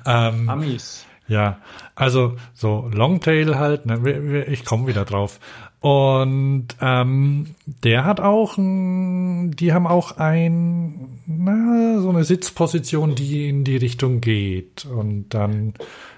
Ähm, 0.05 0.49
Amis. 0.49 1.07
Ja, 1.29 1.59
also 1.95 2.37
so 2.55 2.89
Longtail 2.93 3.59
halt, 3.59 3.85
ne, 3.85 4.45
ich 4.45 4.65
komme 4.65 4.87
wieder 4.87 5.05
drauf. 5.05 5.41
Und 5.81 6.69
ähm, 6.81 7.55
der 7.85 8.05
hat 8.05 8.21
auch, 8.21 8.55
die 8.57 9.73
haben 9.73 9.87
auch 9.87 10.17
ein, 10.17 11.21
na, 11.27 12.01
so 12.01 12.09
eine 12.09 12.25
Sitzposition, 12.25 13.15
die 13.15 13.49
in 13.49 13.65
die 13.65 13.77
Richtung 13.77 14.21
geht. 14.21 14.87
Und 14.87 15.35
dann 15.35 15.75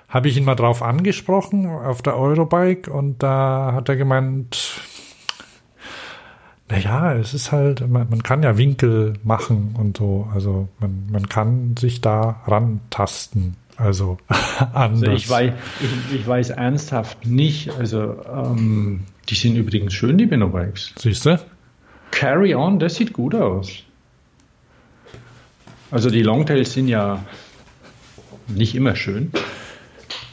habe 0.09 0.29
ich 0.29 0.37
ihn 0.37 0.45
mal 0.45 0.55
drauf 0.55 0.83
angesprochen 0.83 1.67
auf 1.67 2.03
der 2.03 2.17
Eurobike 2.17 2.91
und 2.91 3.23
da 3.23 3.73
hat 3.75 3.89
er 3.89 3.97
gemeint, 3.97 4.81
naja, 6.71 7.15
es 7.15 7.35
ist 7.35 7.53
halt, 7.53 7.89
man, 7.89 8.09
man, 8.09 8.23
kann 8.23 8.43
ja 8.43 8.57
Winkel 8.57 9.15
machen 9.25 9.75
und 9.77 9.97
so. 9.97 10.29
Also 10.33 10.69
man, 10.79 11.09
man 11.11 11.29
kann 11.29 11.77
sich 11.77 12.01
da 12.01 12.43
rantasten. 12.47 13.57
Also 13.77 14.19
anders. 14.73 15.03
Also 15.03 15.13
ich, 15.13 15.31
weiß, 15.31 15.53
ich, 15.81 16.21
ich, 16.21 16.27
weiß 16.27 16.51
ernsthaft 16.51 17.27
nicht. 17.27 17.71
Also 17.79 18.17
ähm, 18.33 19.01
die 19.29 19.35
sind 19.35 19.57
übrigens 19.57 19.95
schön, 19.95 20.19
die 20.19 20.27
Benobikes. 20.27 20.93
Siehst 20.99 21.27
du? 21.27 21.41
Carry 22.11 22.55
on, 22.55 22.79
das 22.79 22.97
sieht 22.97 23.13
gut 23.13 23.35
aus. 23.35 23.83
Also 25.91 26.11
die 26.11 26.23
Longtails 26.23 26.73
sind 26.73 26.89
ja 26.89 27.25
nicht 28.47 28.75
immer 28.75 28.95
schön. 28.95 29.33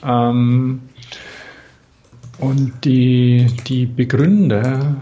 Ähm, 0.03 0.81
und 2.39 2.85
die, 2.85 3.47
die 3.67 3.85
Begründer 3.85 4.97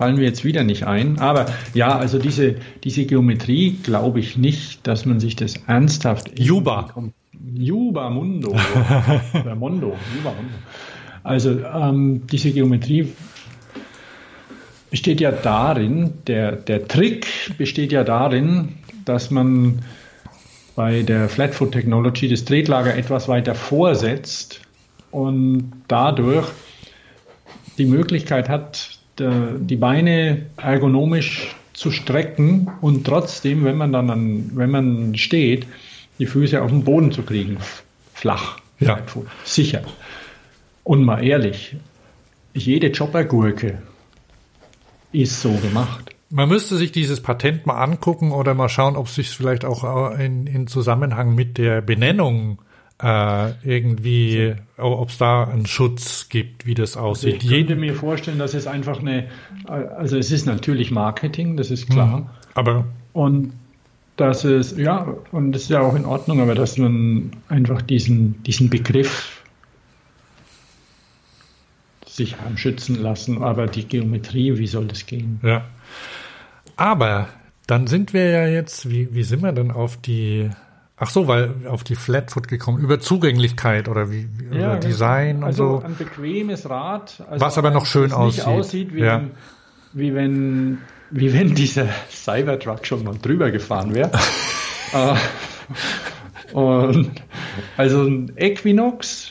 fallen 0.00 0.16
mir 0.16 0.24
jetzt 0.24 0.44
wieder 0.44 0.64
nicht 0.64 0.86
ein. 0.86 1.18
Aber 1.18 1.44
ja, 1.74 1.94
also 1.94 2.18
diese, 2.18 2.54
diese 2.84 3.04
Geometrie 3.04 3.76
glaube 3.82 4.18
ich 4.18 4.38
nicht, 4.38 4.86
dass 4.86 5.04
man 5.04 5.20
sich 5.20 5.36
das 5.36 5.56
ernsthaft. 5.66 6.38
Juba. 6.38 6.88
Juba 7.52 8.08
Mundo. 8.08 8.56
oder 9.34 9.54
Mondo. 9.54 9.94
Juba 10.16 10.30
Mundo. 10.30 10.54
Also 11.22 11.50
ähm, 11.50 12.26
diese 12.32 12.50
Geometrie 12.50 13.12
besteht 14.88 15.20
ja 15.20 15.32
darin, 15.32 16.14
der, 16.26 16.52
der 16.52 16.88
Trick 16.88 17.26
besteht 17.58 17.92
ja 17.92 18.02
darin, 18.02 18.76
dass 19.04 19.30
man 19.30 19.80
bei 20.76 21.02
der 21.02 21.28
Flatfoot 21.28 21.72
Technology 21.72 22.26
das 22.26 22.46
Tretlager 22.46 22.96
etwas 22.96 23.28
weiter 23.28 23.54
vorsetzt 23.54 24.62
und 25.10 25.72
dadurch 25.88 26.48
die 27.76 27.84
Möglichkeit 27.84 28.48
hat, 28.48 28.99
die 29.20 29.76
Beine 29.76 30.46
ergonomisch 30.56 31.54
zu 31.72 31.90
strecken 31.90 32.70
und 32.80 33.06
trotzdem, 33.06 33.64
wenn 33.64 33.76
man 33.76 33.92
dann 33.92 34.10
an, 34.10 34.50
wenn 34.54 34.70
man 34.70 35.16
steht, 35.16 35.66
die 36.18 36.26
Füße 36.26 36.60
auf 36.60 36.70
den 36.70 36.84
Boden 36.84 37.12
zu 37.12 37.22
kriegen, 37.22 37.56
flach, 38.12 38.58
ja. 38.78 38.98
sicher. 39.44 39.82
Und 40.84 41.04
mal 41.04 41.24
ehrlich, 41.24 41.76
jede 42.52 42.88
Jobbergurke 42.88 43.78
ist 45.12 45.40
so 45.40 45.52
gemacht. 45.52 46.14
Man 46.28 46.48
müsste 46.48 46.76
sich 46.76 46.92
dieses 46.92 47.20
Patent 47.20 47.66
mal 47.66 47.82
angucken 47.82 48.32
oder 48.32 48.54
mal 48.54 48.68
schauen, 48.68 48.96
ob 48.96 49.06
es 49.06 49.16
sich 49.16 49.30
vielleicht 49.30 49.64
auch 49.64 50.16
in, 50.18 50.46
in 50.46 50.66
Zusammenhang 50.66 51.34
mit 51.34 51.58
der 51.58 51.80
Benennung 51.80 52.60
äh, 53.02 53.52
irgendwie, 53.64 54.54
ob 54.76 55.08
es 55.08 55.18
da 55.18 55.44
einen 55.44 55.66
Schutz 55.66 56.28
gibt, 56.28 56.66
wie 56.66 56.74
das 56.74 56.96
aussieht. 56.96 57.34
Also 57.34 57.46
ich 57.46 57.52
könnte 57.52 57.76
mir 57.76 57.94
vorstellen, 57.94 58.38
dass 58.38 58.54
es 58.54 58.66
einfach 58.66 59.00
eine, 59.00 59.28
also 59.66 60.16
es 60.18 60.30
ist 60.30 60.46
natürlich 60.46 60.90
Marketing, 60.90 61.56
das 61.56 61.70
ist 61.70 61.88
klar. 61.88 62.18
Mhm, 62.18 62.26
aber 62.54 62.84
und 63.12 63.52
dass 64.16 64.44
es, 64.44 64.76
ja, 64.76 65.16
und 65.32 65.52
das 65.52 65.62
ist 65.62 65.70
ja 65.70 65.80
auch 65.80 65.94
in 65.94 66.04
Ordnung, 66.04 66.40
aber 66.40 66.54
dass 66.54 66.76
man 66.76 67.30
einfach 67.48 67.80
diesen, 67.80 68.42
diesen 68.42 68.68
Begriff 68.68 69.42
sich 72.06 72.38
haben 72.38 72.58
schützen 72.58 72.96
lassen, 72.96 73.42
aber 73.42 73.66
die 73.66 73.86
Geometrie, 73.86 74.58
wie 74.58 74.66
soll 74.66 74.86
das 74.86 75.06
gehen? 75.06 75.40
Ja. 75.42 75.64
Aber 76.76 77.28
dann 77.66 77.86
sind 77.86 78.12
wir 78.12 78.28
ja 78.28 78.46
jetzt, 78.46 78.90
wie, 78.90 79.14
wie 79.14 79.22
sind 79.22 79.42
wir 79.42 79.52
denn 79.52 79.70
auf 79.70 79.96
die, 79.96 80.50
ach 81.00 81.10
so, 81.10 81.26
weil 81.26 81.54
auf 81.66 81.82
die 81.82 81.96
Flatfoot 81.96 82.46
gekommen, 82.46 82.78
über 82.78 83.00
Zugänglichkeit 83.00 83.88
oder 83.88 84.10
wie, 84.12 84.28
Ja, 84.52 84.72
über 84.72 84.76
Design 84.76 85.38
und 85.38 85.44
also 85.44 85.80
so. 85.80 85.84
ein 85.84 85.96
bequemes 85.96 86.68
Rad. 86.70 87.24
Also 87.28 87.44
Was 87.44 87.58
aber 87.58 87.70
noch 87.72 87.86
schön 87.86 88.12
aussieht. 88.12 88.44
Aussieht 88.46 88.94
wie, 88.94 89.00
Ja. 89.00 89.16
wenn, 89.20 89.30
wie 89.94 90.14
wenn 90.14 90.78
wie 91.12 91.32
wenn 91.32 91.56
dieser 91.56 91.88
Cybertruck 92.08 92.86
schon 92.86 93.02
mal 93.02 93.16
drüber 93.20 93.50
gefahren 93.50 93.94
wäre. 93.94 94.12
Äh, 94.92 95.14
und 96.52 97.12
also 97.76 98.02
ein 98.02 98.32
Equinox 98.36 99.30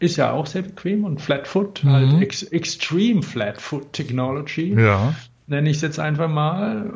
ist 0.00 0.16
ja 0.16 0.32
auch 0.32 0.46
sehr 0.46 0.60
bequem 0.62 1.04
und 1.04 1.22
Flatfoot, 1.22 1.82
Mhm. 1.82 1.92
halt 1.92 2.22
ex 2.22 2.42
Extreme 2.42 3.22
Flatfoot 3.22 3.92
Technology, 3.94 4.74
Ja. 4.78 5.14
nenne 5.46 5.70
ich 5.70 5.76
es 5.76 5.82
jetzt 5.82 5.98
einfach 5.98 6.28
mal. 6.28 6.92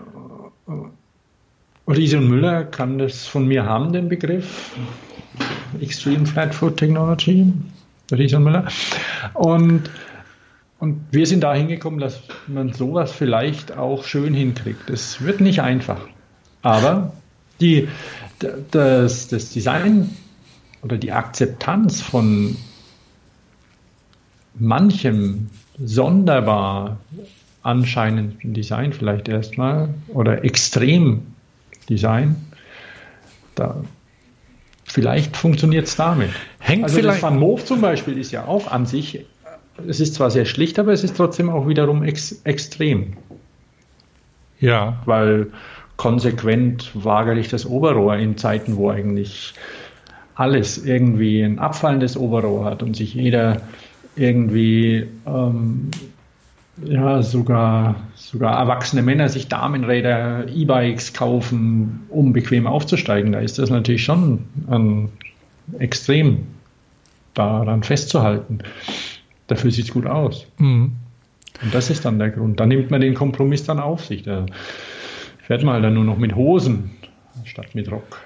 Riese 1.93 2.19
und 2.19 2.29
Müller 2.29 2.65
kann 2.65 2.99
das 2.99 3.27
von 3.27 3.47
mir 3.47 3.65
haben, 3.65 3.93
den 3.93 4.09
Begriff. 4.09 4.73
Extreme 5.81 6.27
Flatfoot 6.27 6.77
Technology. 6.77 7.53
Riese 8.11 8.37
und 8.37 8.45
Müller. 8.45 8.67
Und, 9.35 9.91
und 10.79 11.01
wir 11.11 11.27
sind 11.27 11.43
da 11.43 11.55
hingekommen, 11.55 12.01
dass 12.01 12.23
man 12.47 12.73
sowas 12.73 13.13
vielleicht 13.13 13.77
auch 13.77 14.05
schön 14.05 14.35
hinkriegt. 14.35 14.91
Es 14.91 15.23
wird 15.23 15.41
nicht 15.41 15.61
einfach. 15.61 16.01
Aber 16.63 17.13
die, 17.61 17.89
das, 18.71 19.29
das 19.29 19.51
Design 19.51 20.11
oder 20.83 20.99
die 20.99 21.13
Akzeptanz 21.13 22.01
von 22.01 22.57
manchem 24.55 25.51
sonderbar 25.79 26.99
anscheinenden 27.63 28.55
Design 28.55 28.93
vielleicht 28.93 29.29
erstmal 29.29 29.95
oder 30.09 30.45
extrem 30.45 31.32
Design, 31.89 32.37
da 33.55 33.77
vielleicht 34.85 35.37
funktioniert 35.37 35.87
es 35.87 35.97
damit. 35.97 36.31
Hängt 36.59 36.85
also 36.85 36.97
vielleicht. 36.97 37.17
das 37.17 37.23
Van 37.23 37.39
Moof 37.39 37.65
zum 37.65 37.81
Beispiel 37.81 38.19
ist 38.19 38.31
ja 38.33 38.45
auch 38.47 38.71
an 38.71 38.87
sich, 38.87 39.25
es 39.89 40.01
ist 40.01 40.15
zwar 40.15 40.31
sehr 40.31 40.45
schlicht, 40.45 40.79
aber 40.79 40.93
es 40.93 41.03
ist 41.05 41.17
trotzdem 41.17 41.49
auch 41.51 41.67
wiederum 41.67 42.03
ex 42.03 42.41
extrem, 42.45 43.15
Ja. 44.61 45.01
weil 45.07 45.49
konsequent 45.97 46.91
waagerlichtes 46.95 47.67
Oberrohr 47.67 48.17
in 48.17 48.37
Zeiten, 48.37 48.77
wo 48.77 48.91
eigentlich 48.91 49.55
alles 50.35 50.85
irgendwie 50.85 51.43
ein 51.43 51.59
abfallendes 51.59 52.17
Oberrohr 52.17 52.65
hat 52.65 52.83
und 52.83 52.97
sich 52.97 53.15
jeder 53.15 53.61
irgendwie 54.17 55.07
ähm, 55.27 55.91
ja 56.85 57.23
sogar 57.23 57.97
sogar 58.15 58.59
erwachsene 58.59 59.03
Männer 59.03 59.29
sich 59.29 59.49
Damenräder, 59.49 60.49
E-Bikes 60.49 61.13
kaufen, 61.13 62.07
um 62.09 62.33
bequem 62.33 62.67
aufzusteigen. 62.67 63.33
Da 63.33 63.41
ist 63.41 63.59
das 63.59 63.71
natürlich 63.71 64.05
schon 64.05 64.45
ein 64.69 65.11
extrem 65.79 66.47
daran 67.35 67.83
festzuhalten. 67.83 68.59
Dafür 69.47 69.71
sieht 69.71 69.87
es 69.87 69.93
gut 69.93 70.07
aus. 70.07 70.47
Mhm. 70.59 70.93
Und 71.63 71.75
das 71.75 71.91
ist 71.91 72.05
dann 72.05 72.19
der 72.19 72.31
Grund. 72.31 72.59
Da 72.59 72.67
nimmt 72.67 72.91
man 72.91 73.01
den 73.01 73.15
Kompromiss 73.15 73.65
dann 73.65 73.79
auf 73.79 74.05
sich. 74.05 74.23
Da 74.23 74.47
fährt 75.43 75.63
man 75.63 75.75
halt 75.75 75.85
dann 75.85 75.95
nur 75.95 76.05
noch 76.05 76.19
mit 76.19 76.35
Hosen 76.35 76.91
statt 77.45 77.75
mit 77.75 77.91
Rock. 77.91 78.21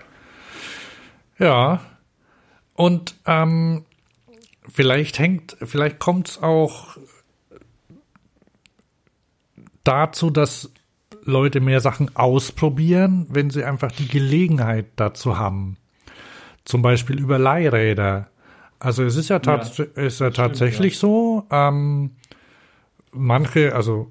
Ja. 1.38 1.80
Und 2.74 3.14
ähm, 3.26 3.84
vielleicht 4.68 5.18
hängt, 5.18 5.56
vielleicht 5.62 5.98
kommt 5.98 6.28
es 6.28 6.42
auch 6.42 6.96
dazu, 9.86 10.30
dass 10.30 10.72
Leute 11.22 11.60
mehr 11.60 11.80
Sachen 11.80 12.14
ausprobieren, 12.16 13.26
wenn 13.28 13.50
sie 13.50 13.64
einfach 13.64 13.92
die 13.92 14.08
Gelegenheit 14.08 14.86
dazu 14.96 15.38
haben. 15.38 15.76
Zum 16.64 16.82
Beispiel 16.82 17.18
über 17.18 17.38
Leihräder. 17.38 18.28
Also 18.78 19.04
es 19.04 19.16
ist 19.16 19.30
ja, 19.30 19.38
tats 19.38 19.78
ist 19.78 19.96
ja 19.96 20.10
stimmt, 20.10 20.36
tatsächlich 20.36 20.98
so, 20.98 21.46
ähm, 21.50 22.10
manche, 23.12 23.74
also 23.74 24.10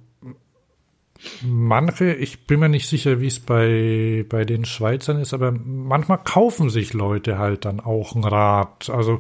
manche, 1.42 2.14
ich 2.14 2.48
bin 2.48 2.60
mir 2.60 2.70
nicht 2.70 2.88
sicher, 2.88 3.20
wie 3.22 3.28
es 3.28 3.40
bei, 3.40 4.26
bei 4.28 4.46
den 4.46 4.66
Schweizern 4.66 5.20
ist, 5.20 5.34
aber 5.34 5.52
manchmal 5.52 6.20
kaufen 6.24 6.70
sich 6.70 6.94
Leute 6.94 7.38
halt 7.38 7.66
dann 7.66 7.80
auch 7.80 8.16
ein 8.16 8.24
Rad. 8.24 8.90
Also 8.90 9.20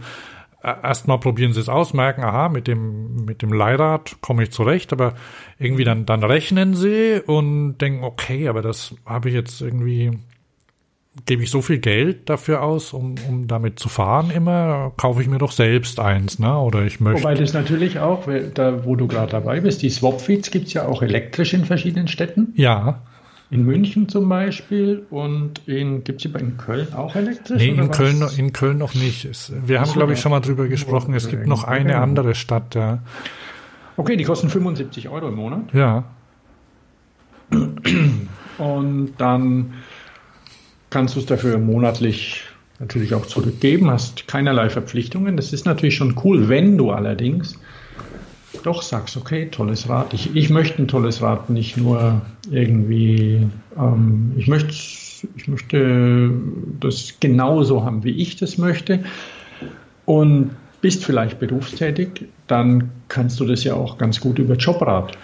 erstmal 0.65 1.19
probieren 1.19 1.53
sie 1.53 1.59
es 1.59 1.69
aus, 1.69 1.93
merken, 1.93 2.23
aha, 2.23 2.49
mit 2.49 2.67
dem, 2.67 3.25
mit 3.25 3.41
dem 3.41 3.53
Leihrad 3.53 4.17
komme 4.21 4.43
ich 4.43 4.51
zurecht, 4.51 4.91
aber 4.91 5.13
irgendwie 5.59 5.83
dann, 5.83 6.05
dann 6.05 6.23
rechnen 6.23 6.73
sie 6.73 7.21
und 7.25 7.77
denken, 7.77 8.03
okay, 8.03 8.47
aber 8.47 8.61
das 8.61 8.95
habe 9.05 9.29
ich 9.29 9.35
jetzt 9.35 9.61
irgendwie, 9.61 10.17
gebe 11.25 11.43
ich 11.43 11.51
so 11.51 11.61
viel 11.61 11.79
Geld 11.79 12.29
dafür 12.29 12.63
aus, 12.63 12.93
um, 12.93 13.15
um 13.29 13.47
damit 13.47 13.79
zu 13.79 13.89
fahren 13.89 14.31
immer, 14.31 14.91
kaufe 14.97 15.21
ich 15.21 15.27
mir 15.27 15.37
doch 15.37 15.51
selbst 15.51 15.99
eins, 15.99 16.39
ne? 16.39 16.57
Oder 16.57 16.83
ich 16.83 16.99
möchte. 16.99 17.23
Wobei 17.23 17.35
das 17.35 17.53
natürlich 17.53 17.99
auch, 17.99 18.27
da, 18.53 18.85
wo 18.85 18.95
du 18.95 19.07
gerade 19.07 19.31
dabei 19.31 19.61
bist, 19.61 19.81
die 19.81 19.89
Swapfeeds 19.89 20.51
gibt 20.51 20.67
es 20.67 20.73
ja 20.73 20.87
auch 20.87 21.01
elektrisch 21.01 21.53
in 21.53 21.65
verschiedenen 21.65 22.07
Städten. 22.07 22.53
ja, 22.55 23.03
In 23.51 23.63
München 23.63 24.09
zum 24.09 24.27
Beispiel 24.27 25.05
und 25.11 25.67
in 25.67 26.03
gibt 26.03 26.26
es 26.26 26.31
in 26.41 26.57
Köln 26.57 26.93
auch 26.93 27.15
elektrisch? 27.15 27.57
Nee, 27.61 27.69
in? 27.69 27.91
Köln, 27.91 28.19
noch- 28.19 28.38
in 28.38 28.53
Köln 28.53 28.77
noch 28.80 28.95
nicht. 28.95 29.23
Es, 29.26 29.53
wir 29.65 29.80
haben, 29.80 29.91
glaube 29.93 30.13
ich, 30.13 30.19
schon 30.19 30.31
mal 30.31 30.39
drüber 30.39 30.67
gesprochen. 30.67 31.13
Es 31.13 31.30
gibt 31.30 31.45
noch 31.45 31.63
eine 31.63 31.91
Ja. 31.91 32.01
andere 32.03 32.34
Stadt, 32.35 32.73
ja. 32.76 32.99
Okay, 33.97 34.17
die 34.17 34.23
kosten 34.23 34.49
75 34.49 35.09
Euro 35.09 35.27
im 35.30 35.35
Monat. 35.35 35.72
Ja, 35.73 36.05
Und 38.57 39.13
dann 39.17 39.73
kannst 40.89 41.15
du 41.15 41.19
es 41.19 41.26
dafür 41.26 41.57
monatlich 41.59 42.43
natürlich 42.80 43.13
auch 43.13 43.26
zurückgeben, 43.26 43.89
hast 43.91 44.27
keinerlei 44.27 44.69
Verpflichtungen. 44.69 45.38
Das 45.38 45.53
ist 45.53 45.65
natürlich 45.65 45.95
schon 45.95 46.15
cool, 46.23 46.49
wenn 46.49 46.77
du 46.77 46.91
allerdings 46.91 47.57
doch 48.65 48.81
sagst, 48.81 49.17
okay, 49.17 49.47
tolles 49.49 49.87
Rad. 49.89 50.13
Ich, 50.13 50.35
ich 50.35 50.49
möchte 50.49 50.81
ein 50.81 50.87
tolles 50.87 51.21
Rad, 51.21 51.49
nicht 51.49 51.77
nur 51.77 52.21
irgendwie, 52.49 53.47
ähm, 53.77 54.33
ich 54.37 54.47
möchte, 54.47 54.73
ich 55.35 55.47
möchte 55.47 56.31
das 56.79 57.15
genauso 57.19 57.83
haben, 57.83 58.03
wie 58.03 58.21
ich 58.21 58.35
das 58.35 58.57
möchte. 58.57 59.03
Und 60.05 60.51
bist 60.81 61.03
vielleicht 61.03 61.39
berufstätig, 61.39 62.25
dann 62.47 62.91
kannst 63.07 63.39
du 63.39 63.45
das 63.45 63.63
ja 63.63 63.73
auch 63.73 63.97
ganz 63.97 64.19
gut 64.19 64.37
über 64.37 64.55
Jobrad 64.55 65.17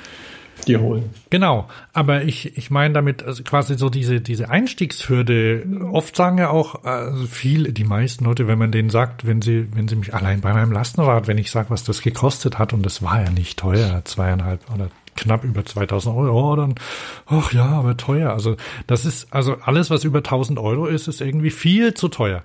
dir 0.68 0.82
holen. 0.82 1.10
genau. 1.30 1.68
Aber 1.94 2.24
ich, 2.24 2.58
ich 2.58 2.72
meine 2.72 2.94
damit 2.94 3.24
also 3.24 3.44
quasi 3.44 3.76
so 3.76 3.90
diese, 3.90 4.22
diese 4.22 4.50
Einstiegshürde. 4.50 5.66
Oft 5.92 6.16
sagen 6.16 6.38
ja 6.38 6.50
auch 6.50 6.84
also 6.84 7.26
viel, 7.26 7.72
die 7.72 7.84
meisten 7.84 8.26
Leute, 8.26 8.48
wenn 8.48 8.60
man 8.60 8.72
denen 8.72 8.90
sagt, 8.90 9.26
wenn 9.26 9.42
sie, 9.42 9.68
wenn 9.74 9.88
sie 9.88 9.96
mich 9.96 10.14
allein 10.14 10.42
bei 10.42 10.54
meinem 10.54 10.72
Lastenrad, 10.72 11.28
wenn 11.28 11.38
ich 11.38 11.52
sage, 11.52 11.70
was 11.70 11.84
das 11.84 12.02
gekostet 12.02 12.60
hat, 12.60 12.74
und 12.74 12.86
das 12.86 13.02
war 13.02 13.24
ja 13.24 13.32
nicht 13.32 13.60
teuer, 13.60 14.02
zweieinhalb 14.06 14.62
oder 14.74 14.90
knapp 15.16 15.44
über 15.44 15.66
2000 15.66 16.16
Euro, 16.16 16.56
dann, 16.56 16.76
ach 17.26 17.52
ja, 17.54 17.66
aber 17.66 17.98
teuer. 17.98 18.32
Also 18.32 18.56
das 18.88 19.06
ist, 19.06 19.34
also 19.34 19.58
alles, 19.64 19.90
was 19.90 20.04
über 20.04 20.20
1000 20.20 20.60
Euro 20.60 20.88
ist, 20.88 21.08
ist 21.08 21.22
irgendwie 21.22 21.52
viel 21.52 21.94
zu 21.94 22.08
teuer. 22.08 22.44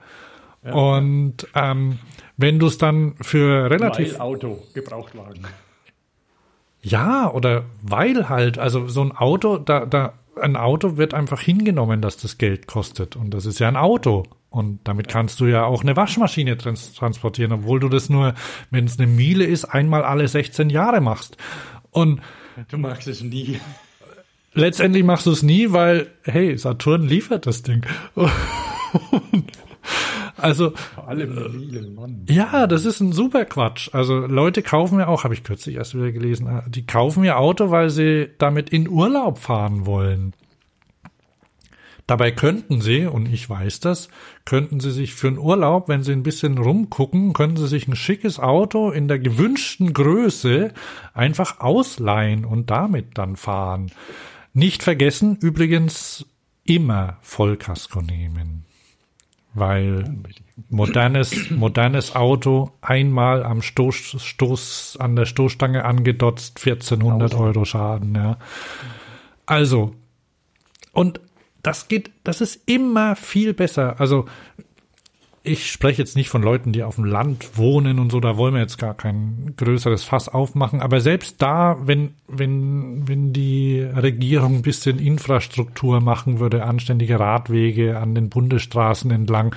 Und 0.72 1.46
ähm, 1.54 1.98
wenn 2.36 2.58
du 2.58 2.66
es 2.66 2.78
dann 2.78 3.14
für 3.20 3.70
relativ 3.70 4.14
Weil 4.14 4.20
Auto, 4.20 4.62
Gebrauchtwagen. 4.74 5.46
Ja, 6.86 7.28
oder 7.32 7.64
weil 7.82 8.28
halt, 8.28 8.58
also 8.58 8.86
so 8.86 9.02
ein 9.02 9.10
Auto, 9.10 9.58
da, 9.58 9.86
da, 9.86 10.12
ein 10.40 10.54
Auto 10.56 10.96
wird 10.96 11.14
einfach 11.14 11.40
hingenommen, 11.40 12.00
dass 12.00 12.16
das 12.16 12.38
Geld 12.38 12.68
kostet. 12.68 13.16
Und 13.16 13.34
das 13.34 13.44
ist 13.44 13.58
ja 13.58 13.66
ein 13.66 13.76
Auto. 13.76 14.22
Und 14.50 14.78
damit 14.84 15.08
kannst 15.08 15.40
du 15.40 15.46
ja 15.46 15.64
auch 15.64 15.82
eine 15.82 15.96
Waschmaschine 15.96 16.56
trans 16.56 16.94
transportieren, 16.94 17.50
obwohl 17.52 17.80
du 17.80 17.88
das 17.88 18.08
nur, 18.08 18.34
wenn 18.70 18.84
es 18.84 18.98
eine 19.00 19.08
Miele 19.08 19.44
ist, 19.44 19.64
einmal 19.64 20.04
alle 20.04 20.28
16 20.28 20.70
Jahre 20.70 21.00
machst. 21.00 21.36
Und 21.90 22.20
Du 22.68 22.78
magst 22.78 23.08
es 23.08 23.20
nie. 23.20 23.58
letztendlich 24.54 25.02
machst 25.02 25.26
du 25.26 25.32
es 25.32 25.42
nie, 25.42 25.72
weil, 25.72 26.12
hey, 26.22 26.56
Saturn 26.56 27.02
liefert 27.02 27.46
das 27.46 27.62
Ding. 27.62 27.84
also, 30.36 30.72
Vor 30.94 31.08
allem 31.08 31.94
Mann. 31.94 32.26
Ja, 32.28 32.66
das 32.66 32.84
ist 32.84 33.00
ein 33.00 33.12
super 33.12 33.44
Quatsch. 33.44 33.90
Also 33.92 34.18
Leute 34.20 34.62
kaufen 34.62 34.98
ja 34.98 35.08
auch, 35.08 35.24
habe 35.24 35.34
ich 35.34 35.44
kürzlich 35.44 35.76
erst 35.76 35.94
wieder 35.94 36.12
gelesen, 36.12 36.46
äh, 36.46 36.62
die 36.68 36.86
kaufen 36.86 37.24
ihr 37.24 37.38
Auto, 37.38 37.70
weil 37.70 37.90
sie 37.90 38.28
damit 38.38 38.70
in 38.70 38.88
Urlaub 38.88 39.38
fahren 39.38 39.86
wollen. 39.86 40.34
Dabei 42.06 42.30
könnten 42.30 42.80
sie, 42.80 43.06
und 43.06 43.26
ich 43.32 43.50
weiß 43.50 43.80
das, 43.80 44.08
könnten 44.44 44.78
sie 44.78 44.92
sich 44.92 45.14
für 45.14 45.26
einen 45.26 45.38
Urlaub, 45.38 45.88
wenn 45.88 46.04
sie 46.04 46.12
ein 46.12 46.22
bisschen 46.22 46.56
rumgucken, 46.56 47.32
können 47.32 47.56
sie 47.56 47.66
sich 47.66 47.88
ein 47.88 47.96
schickes 47.96 48.38
Auto 48.38 48.90
in 48.90 49.08
der 49.08 49.18
gewünschten 49.18 49.92
Größe 49.92 50.72
einfach 51.14 51.58
ausleihen 51.58 52.44
und 52.44 52.70
damit 52.70 53.18
dann 53.18 53.34
fahren. 53.34 53.90
Nicht 54.52 54.84
vergessen, 54.84 55.36
übrigens 55.40 56.26
immer 56.62 57.18
Vollkasko 57.22 58.02
nehmen. 58.02 58.65
Weil 59.56 60.04
modernes, 60.68 61.50
modernes 61.50 62.14
Auto 62.14 62.72
einmal 62.82 63.42
am 63.42 63.62
Stoß, 63.62 64.22
Stoß, 64.22 64.98
an 65.00 65.16
der 65.16 65.24
Stoßstange 65.24 65.84
angedotzt, 65.84 66.58
1400 66.58 67.34
Euro 67.34 67.64
Schaden, 67.64 68.14
ja. 68.14 68.36
Also, 69.46 69.94
Und 70.92 71.20
das 71.62 71.88
geht, 71.88 72.10
das 72.22 72.40
ist 72.40 72.68
immer 72.68 73.16
viel 73.16 73.52
besser. 73.52 73.98
Also 73.98 74.26
ich 75.46 75.70
spreche 75.70 76.02
jetzt 76.02 76.16
nicht 76.16 76.28
von 76.28 76.42
Leuten, 76.42 76.72
die 76.72 76.82
auf 76.82 76.96
dem 76.96 77.04
Land 77.04 77.56
wohnen 77.56 77.98
und 77.98 78.10
so, 78.10 78.20
da 78.20 78.36
wollen 78.36 78.54
wir 78.54 78.60
jetzt 78.60 78.78
gar 78.78 78.94
kein 78.94 79.54
größeres 79.56 80.04
Fass 80.04 80.28
aufmachen. 80.28 80.80
Aber 80.80 81.00
selbst 81.00 81.40
da, 81.40 81.76
wenn, 81.82 82.14
wenn, 82.26 83.06
wenn 83.06 83.32
die 83.32 83.80
Regierung 83.80 84.56
ein 84.56 84.62
bisschen 84.62 84.98
Infrastruktur 84.98 86.00
machen 86.00 86.40
würde, 86.40 86.64
anständige 86.64 87.20
Radwege 87.20 87.98
an 87.98 88.14
den 88.14 88.28
Bundesstraßen 88.28 89.10
entlang, 89.10 89.54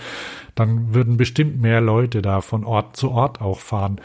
dann 0.55 0.93
würden 0.93 1.17
bestimmt 1.17 1.61
mehr 1.61 1.81
Leute 1.81 2.21
da 2.21 2.41
von 2.41 2.63
Ort 2.63 2.95
zu 2.95 3.11
Ort 3.11 3.41
auch 3.41 3.59
fahren. 3.59 3.99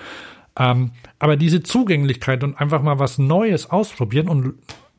Ähm, 0.59 0.93
aber 1.19 1.37
diese 1.37 1.63
Zugänglichkeit 1.63 2.45
und 2.45 2.61
einfach 2.61 2.83
mal 2.83 2.99
was 2.99 3.19
Neues 3.19 3.71
ausprobieren 3.71 4.29
und 4.29 4.55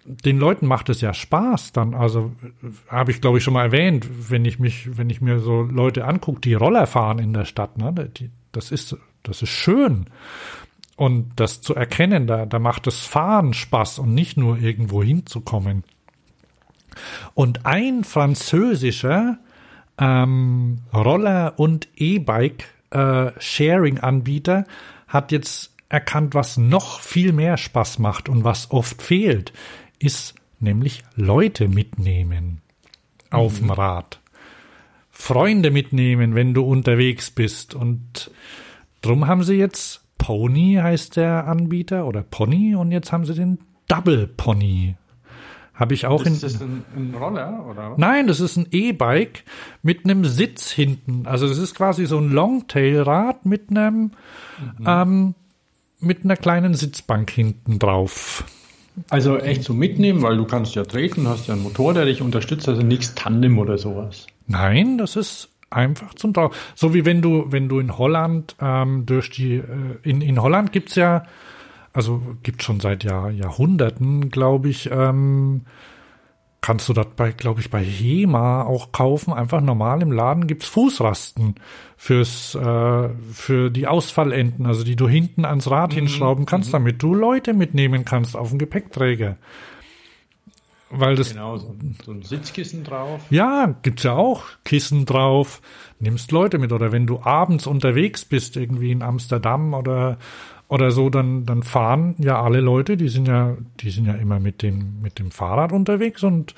den 0.05 0.37
Leuten 0.37 0.67
macht 0.67 0.89
es 0.89 1.01
ja 1.01 1.13
Spaß 1.13 1.73
dann. 1.73 1.93
Also 1.95 2.31
habe 2.87 3.11
ich 3.11 3.19
glaube 3.21 3.39
ich 3.39 3.43
schon 3.43 3.55
mal 3.55 3.65
erwähnt, 3.65 4.07
wenn 4.29 4.45
ich 4.45 4.59
mich, 4.59 4.97
wenn 4.97 5.09
ich 5.09 5.19
mir 5.19 5.39
so 5.39 5.63
Leute 5.63 6.05
angucke, 6.05 6.39
die 6.41 6.53
Roller 6.53 6.85
fahren 6.87 7.19
in 7.19 7.33
der 7.33 7.43
Stadt, 7.45 7.77
ne, 7.77 7.93
die, 8.15 8.29
das 8.51 8.71
ist, 8.71 8.97
das 9.23 9.41
ist 9.41 9.49
schön. 9.49 10.05
Und 10.95 11.31
das 11.35 11.61
zu 11.61 11.75
erkennen, 11.75 12.27
da, 12.27 12.45
da 12.45 12.59
macht 12.59 12.87
das 12.87 13.01
Fahren 13.01 13.53
Spaß 13.53 13.99
und 13.99 14.13
nicht 14.13 14.37
nur 14.37 14.57
irgendwo 14.59 15.03
hinzukommen. 15.03 15.83
Und 17.33 17.65
ein 17.65 18.05
französischer 18.05 19.39
ähm, 19.97 20.77
Roller- 20.93 21.55
und 21.57 21.89
E-Bike-Sharing-Anbieter 21.97 24.59
äh, 24.59 24.63
hat 25.07 25.33
jetzt 25.33 25.73
erkannt, 25.89 26.33
was 26.33 26.55
noch 26.57 27.01
viel 27.01 27.33
mehr 27.33 27.57
Spaß 27.57 27.99
macht 27.99 28.29
und 28.29 28.45
was 28.45 28.71
oft 28.71 29.01
fehlt 29.01 29.51
ist 29.99 30.35
nämlich 30.59 31.03
Leute 31.15 31.67
mitnehmen 31.67 32.61
auf 33.29 33.57
dem 33.57 33.67
mhm. 33.67 33.71
Rad. 33.71 34.19
Freunde 35.09 35.71
mitnehmen, 35.71 36.35
wenn 36.35 36.53
du 36.53 36.63
unterwegs 36.63 37.31
bist. 37.31 37.73
Und 37.73 38.31
drum 39.01 39.27
haben 39.27 39.43
sie 39.43 39.55
jetzt 39.55 40.05
Pony 40.17 40.79
heißt 40.81 41.17
der 41.17 41.47
Anbieter 41.47 42.05
oder 42.07 42.23
Pony 42.23 42.75
und 42.75 42.91
jetzt 42.91 43.11
haben 43.11 43.25
sie 43.25 43.35
den 43.35 43.59
Double 43.87 44.27
Pony. 44.27 44.95
Habe 45.75 45.93
ich 45.93 46.05
auch 46.05 46.21
ist 46.21 46.27
in. 46.27 46.33
Ist 46.33 46.43
das 46.43 46.61
ein, 46.61 46.83
ein 46.95 47.13
Roller 47.13 47.65
oder? 47.69 47.95
Nein, 47.97 48.27
das 48.27 48.39
ist 48.39 48.55
ein 48.55 48.67
E-Bike 48.71 49.43
mit 49.83 50.05
einem 50.05 50.25
Sitz 50.25 50.71
hinten. 50.71 51.27
Also 51.27 51.47
das 51.47 51.57
ist 51.57 51.75
quasi 51.75 52.05
so 52.05 52.17
ein 52.17 52.31
Longtail-Rad 52.31 53.45
mit 53.45 53.69
einem 53.69 54.11
mhm. 54.79 54.85
ähm, 54.85 55.35
mit 55.99 56.23
einer 56.23 56.37
kleinen 56.37 56.73
Sitzbank 56.73 57.29
hinten 57.29 57.77
drauf. 57.77 58.45
Also 59.09 59.37
echt 59.37 59.63
so 59.63 59.73
mitnehmen, 59.73 60.21
weil 60.21 60.37
du 60.37 60.45
kannst 60.45 60.75
ja 60.75 60.83
treten, 60.83 61.27
hast 61.27 61.47
ja 61.47 61.53
einen 61.53 61.63
Motor, 61.63 61.93
der 61.93 62.05
dich 62.05 62.21
unterstützt, 62.21 62.67
also 62.69 62.81
nichts 62.81 63.13
Tandem 63.15 63.59
oder 63.59 63.77
sowas. 63.77 64.27
Nein, 64.47 64.97
das 64.97 65.15
ist 65.15 65.49
einfach 65.69 66.13
zum 66.13 66.33
Drauf. 66.33 66.55
So 66.75 66.93
wie 66.93 67.05
wenn 67.05 67.21
du, 67.21 67.45
wenn 67.49 67.67
du 67.67 67.79
in 67.79 67.97
Holland 67.97 68.55
ähm, 68.61 69.05
durch 69.05 69.29
die, 69.29 69.55
äh, 69.55 69.63
in, 70.03 70.21
in 70.21 70.41
Holland 70.41 70.71
gibt's 70.71 70.95
ja, 70.95 71.25
also 71.93 72.21
gibt 72.43 72.63
schon 72.63 72.79
seit 72.79 73.03
Jahr, 73.03 73.29
Jahrhunderten, 73.29 74.29
glaube 74.29 74.69
ich, 74.69 74.89
ähm, 74.91 75.61
kannst 76.65 76.89
du 76.89 76.93
das 76.93 77.05
bei, 77.15 77.31
glaube 77.31 77.61
ich, 77.61 77.69
bei 77.69 77.83
HEMA 77.83 78.63
auch 78.63 78.91
kaufen. 78.91 79.31
Einfach 79.31 79.61
normal 79.61 80.01
im 80.01 80.11
Laden 80.11 80.47
gibt's 80.47 80.65
Fußrasten 80.65 81.53
fürs, 81.95 82.55
äh, 82.55 83.09
für 83.33 83.69
die 83.69 83.85
Ausfallenden, 83.85 84.65
also 84.65 84.83
die 84.83 84.95
du 84.95 85.07
hinten 85.07 85.45
ans 85.45 85.69
Rad 85.69 85.91
mhm. 85.91 85.97
hinschrauben 85.97 86.47
kannst, 86.47 86.69
mhm. 86.69 86.71
damit 86.71 87.03
du 87.03 87.13
Leute 87.13 87.53
mitnehmen 87.53 88.03
kannst 88.03 88.35
auf 88.35 88.49
dem 88.49 88.57
Gepäckträger. 88.57 89.37
Weil 90.89 91.15
das. 91.15 91.33
Genau, 91.33 91.57
so 91.57 91.67
ein, 91.67 91.97
so 92.03 92.11
ein 92.13 92.23
Sitzkissen 92.23 92.83
drauf. 92.83 93.21
Ja, 93.29 93.75
gibt's 93.83 94.01
ja 94.01 94.13
auch 94.13 94.45
Kissen 94.63 95.05
drauf. 95.05 95.61
Nimmst 95.99 96.31
Leute 96.31 96.57
mit. 96.57 96.71
Oder 96.71 96.91
wenn 96.91 97.05
du 97.05 97.21
abends 97.21 97.67
unterwegs 97.67 98.25
bist, 98.25 98.57
irgendwie 98.57 98.91
in 98.91 99.03
Amsterdam 99.03 99.75
oder 99.75 100.17
oder 100.67 100.91
so, 100.91 101.09
dann, 101.09 101.45
dann 101.45 101.63
fahren 101.63 102.15
ja 102.17 102.41
alle 102.41 102.61
Leute, 102.61 102.97
die 102.97 103.09
sind 103.09 103.27
ja, 103.27 103.55
die 103.79 103.91
sind 103.91 104.05
ja 104.05 104.13
immer 104.13 104.39
mit 104.39 104.61
dem, 104.61 105.01
mit 105.01 105.19
dem 105.19 105.31
Fahrrad 105.31 105.71
unterwegs 105.71 106.23
und 106.23 106.55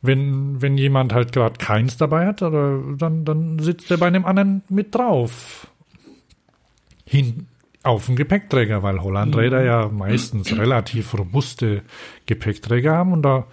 wenn, 0.00 0.60
wenn 0.60 0.76
jemand 0.76 1.12
halt 1.12 1.32
gerade 1.32 1.58
keins 1.58 1.96
dabei 1.96 2.26
hat, 2.26 2.42
oder 2.42 2.80
dann, 2.96 3.24
dann 3.24 3.58
sitzt 3.60 3.90
er 3.90 3.98
bei 3.98 4.08
einem 4.08 4.24
anderen 4.24 4.62
mit 4.68 4.94
drauf. 4.94 5.68
Hin, 7.04 7.46
auf 7.84 8.06
dem 8.06 8.16
Gepäckträger, 8.16 8.82
weil 8.82 9.00
Hollandräder 9.00 9.60
mhm. 9.60 9.66
ja 9.66 9.88
meistens 9.88 10.56
relativ 10.56 11.14
robuste 11.14 11.82
Gepäckträger 12.26 12.94
haben 12.94 13.12
und 13.12 13.22
da 13.22 13.46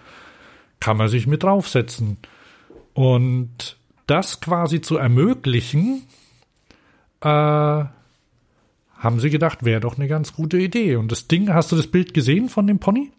kann 0.79 0.97
man 0.97 1.07
sich 1.07 1.27
mit 1.27 1.43
draufsetzen. 1.43 2.17
Und 2.93 3.77
das 4.07 4.39
quasi 4.41 4.81
zu 4.81 4.97
ermöglichen, 4.97 6.03
äh, 7.21 7.83
haben 8.99 9.19
sie 9.19 9.29
gedacht, 9.29 9.63
wäre 9.63 9.79
doch 9.79 9.97
eine 9.97 10.07
ganz 10.07 10.33
gute 10.33 10.57
Idee. 10.57 10.97
Und 10.97 11.11
das 11.11 11.27
Ding, 11.27 11.51
hast 11.51 11.71
du 11.71 11.75
das 11.75 11.87
Bild 11.87 12.13
gesehen 12.13 12.49
von 12.49 12.67
dem 12.67 12.79
Pony? 12.79 13.11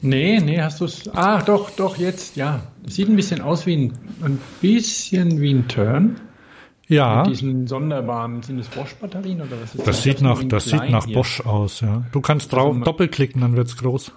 Nee, 0.00 0.40
nee, 0.40 0.60
hast 0.60 0.80
du 0.80 0.84
es. 0.84 1.08
Ah, 1.14 1.42
doch, 1.42 1.70
doch, 1.70 1.96
jetzt, 1.96 2.36
ja. 2.36 2.60
Das 2.84 2.94
sieht 2.94 3.08
ein 3.08 3.16
bisschen 3.16 3.40
aus 3.40 3.66
wie 3.66 3.76
ein, 3.76 3.92
ein 4.22 4.38
bisschen 4.60 5.40
wie 5.40 5.52
ein 5.52 5.68
Turn. 5.68 6.20
Ja. 6.88 7.22
Mit 7.22 7.32
diesen 7.32 7.66
sonderbaren, 7.66 8.42
sind 8.42 8.60
es 8.60 8.68
Bosch-Batterien 8.68 9.40
oder 9.40 9.60
was 9.60 9.74
ist 9.74 9.78
das? 9.78 9.84
Das 9.86 10.02
sieht 10.02 10.20
nach, 10.20 10.44
das 10.44 10.66
sieht 10.66 10.88
nach 10.88 11.06
Bosch 11.06 11.40
aus, 11.40 11.80
ja. 11.80 12.04
Du 12.12 12.20
kannst 12.20 12.52
drauf 12.52 12.74
also, 12.74 12.84
doppelklicken, 12.84 13.40
dann 13.40 13.56
wird's 13.56 13.76
groß. 13.76 14.12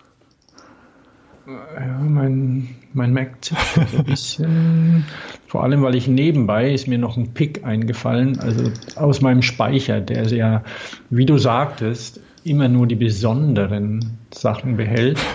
Ja, 1.75 1.99
mein, 1.99 2.69
mein 2.93 3.13
Mac 3.13 3.43
zippt 3.43 3.95
ein 3.97 4.03
bisschen. 4.03 5.05
Vor 5.47 5.63
allem, 5.63 5.81
weil 5.81 5.95
ich 5.95 6.07
nebenbei 6.07 6.71
ist 6.71 6.87
mir 6.87 6.97
noch 6.97 7.17
ein 7.17 7.33
Pick 7.33 7.63
eingefallen, 7.65 8.39
also 8.39 8.71
aus 8.95 9.21
meinem 9.21 9.41
Speicher, 9.41 9.99
der 9.99 10.27
ja, 10.27 10.63
wie 11.09 11.25
du 11.25 11.37
sagtest, 11.37 12.21
immer 12.43 12.67
nur 12.67 12.87
die 12.87 12.95
besonderen 12.95 14.17
Sachen 14.31 14.77
behält. 14.77 15.19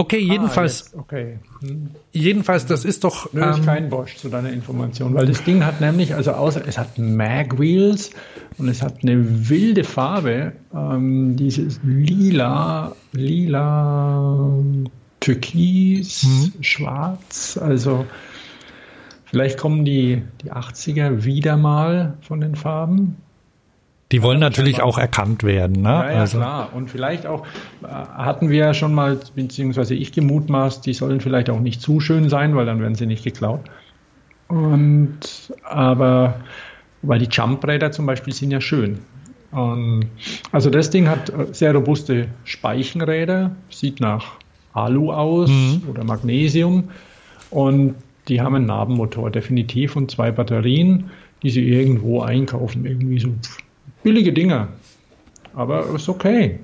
Okay, 0.00 0.18
jedenfalls. 0.20 0.94
Ah, 0.94 1.00
okay. 1.00 1.40
Hm. 1.60 1.90
Jedenfalls, 2.12 2.66
das 2.66 2.84
ist 2.84 3.02
doch. 3.02 3.32
Nö, 3.32 3.44
ist 3.50 3.58
ähm, 3.58 3.64
kein 3.64 3.88
Bosch 3.88 4.16
zu 4.16 4.28
deiner 4.28 4.50
Information, 4.50 5.12
weil 5.12 5.26
das 5.26 5.42
Ding 5.42 5.64
hat 5.64 5.80
nämlich, 5.80 6.14
also 6.14 6.32
außer 6.32 6.62
es 6.66 6.78
hat 6.78 6.98
Mag 6.98 7.58
Wheels 7.58 8.10
und 8.58 8.68
es 8.68 8.80
hat 8.80 9.02
eine 9.02 9.48
wilde 9.50 9.82
Farbe, 9.82 10.52
ähm, 10.72 11.36
dieses 11.36 11.80
lila, 11.82 12.94
lila, 13.12 14.54
türkis, 15.18 16.22
mhm. 16.22 16.62
schwarz, 16.62 17.58
also 17.60 18.06
vielleicht 19.24 19.58
kommen 19.58 19.84
die, 19.84 20.22
die 20.42 20.52
80er 20.52 21.24
wieder 21.24 21.56
mal 21.56 22.16
von 22.20 22.40
den 22.40 22.54
Farben. 22.54 23.16
Die 24.10 24.22
wollen 24.22 24.40
natürlich 24.40 24.80
auch 24.80 24.96
erkannt 24.96 25.42
werden, 25.42 25.82
ne? 25.82 25.88
Ja, 25.88 26.10
ja 26.12 26.20
also. 26.20 26.38
klar. 26.38 26.70
Und 26.74 26.90
vielleicht 26.90 27.26
auch, 27.26 27.44
äh, 27.82 27.86
hatten 27.86 28.48
wir 28.48 28.58
ja 28.58 28.74
schon 28.74 28.94
mal, 28.94 29.18
beziehungsweise 29.34 29.94
ich 29.94 30.12
gemutmaßt, 30.12 30.84
die 30.86 30.94
sollen 30.94 31.20
vielleicht 31.20 31.50
auch 31.50 31.60
nicht 31.60 31.82
zu 31.82 32.00
schön 32.00 32.28
sein, 32.30 32.56
weil 32.56 32.64
dann 32.64 32.80
werden 32.80 32.94
sie 32.94 33.06
nicht 33.06 33.22
geklaut. 33.22 33.60
Und, 34.48 35.52
aber, 35.62 36.40
weil 37.02 37.18
die 37.18 37.28
Jumpräder 37.30 37.92
zum 37.92 38.06
Beispiel 38.06 38.32
sind 38.32 38.50
ja 38.50 38.62
schön. 38.62 39.00
Und, 39.50 40.06
also 40.52 40.70
das 40.70 40.88
Ding 40.88 41.08
hat 41.08 41.28
äh, 41.28 41.52
sehr 41.52 41.74
robuste 41.74 42.28
Speichenräder, 42.44 43.50
sieht 43.68 44.00
nach 44.00 44.36
Alu 44.72 45.12
aus 45.12 45.50
mhm. 45.50 45.82
oder 45.88 46.04
Magnesium. 46.04 46.90
Und 47.50 47.94
die 48.28 48.40
haben 48.40 48.54
einen 48.54 48.66
Nabenmotor 48.66 49.30
definitiv 49.30 49.96
und 49.96 50.10
zwei 50.10 50.30
Batterien, 50.30 51.10
die 51.42 51.50
sie 51.50 51.66
irgendwo 51.66 52.22
einkaufen, 52.22 52.84
irgendwie 52.84 53.20
so 53.20 53.30
billige 54.08 54.32
Dinger. 54.32 54.68
Aber 55.54 55.94
ist 55.94 56.08
okay. 56.08 56.60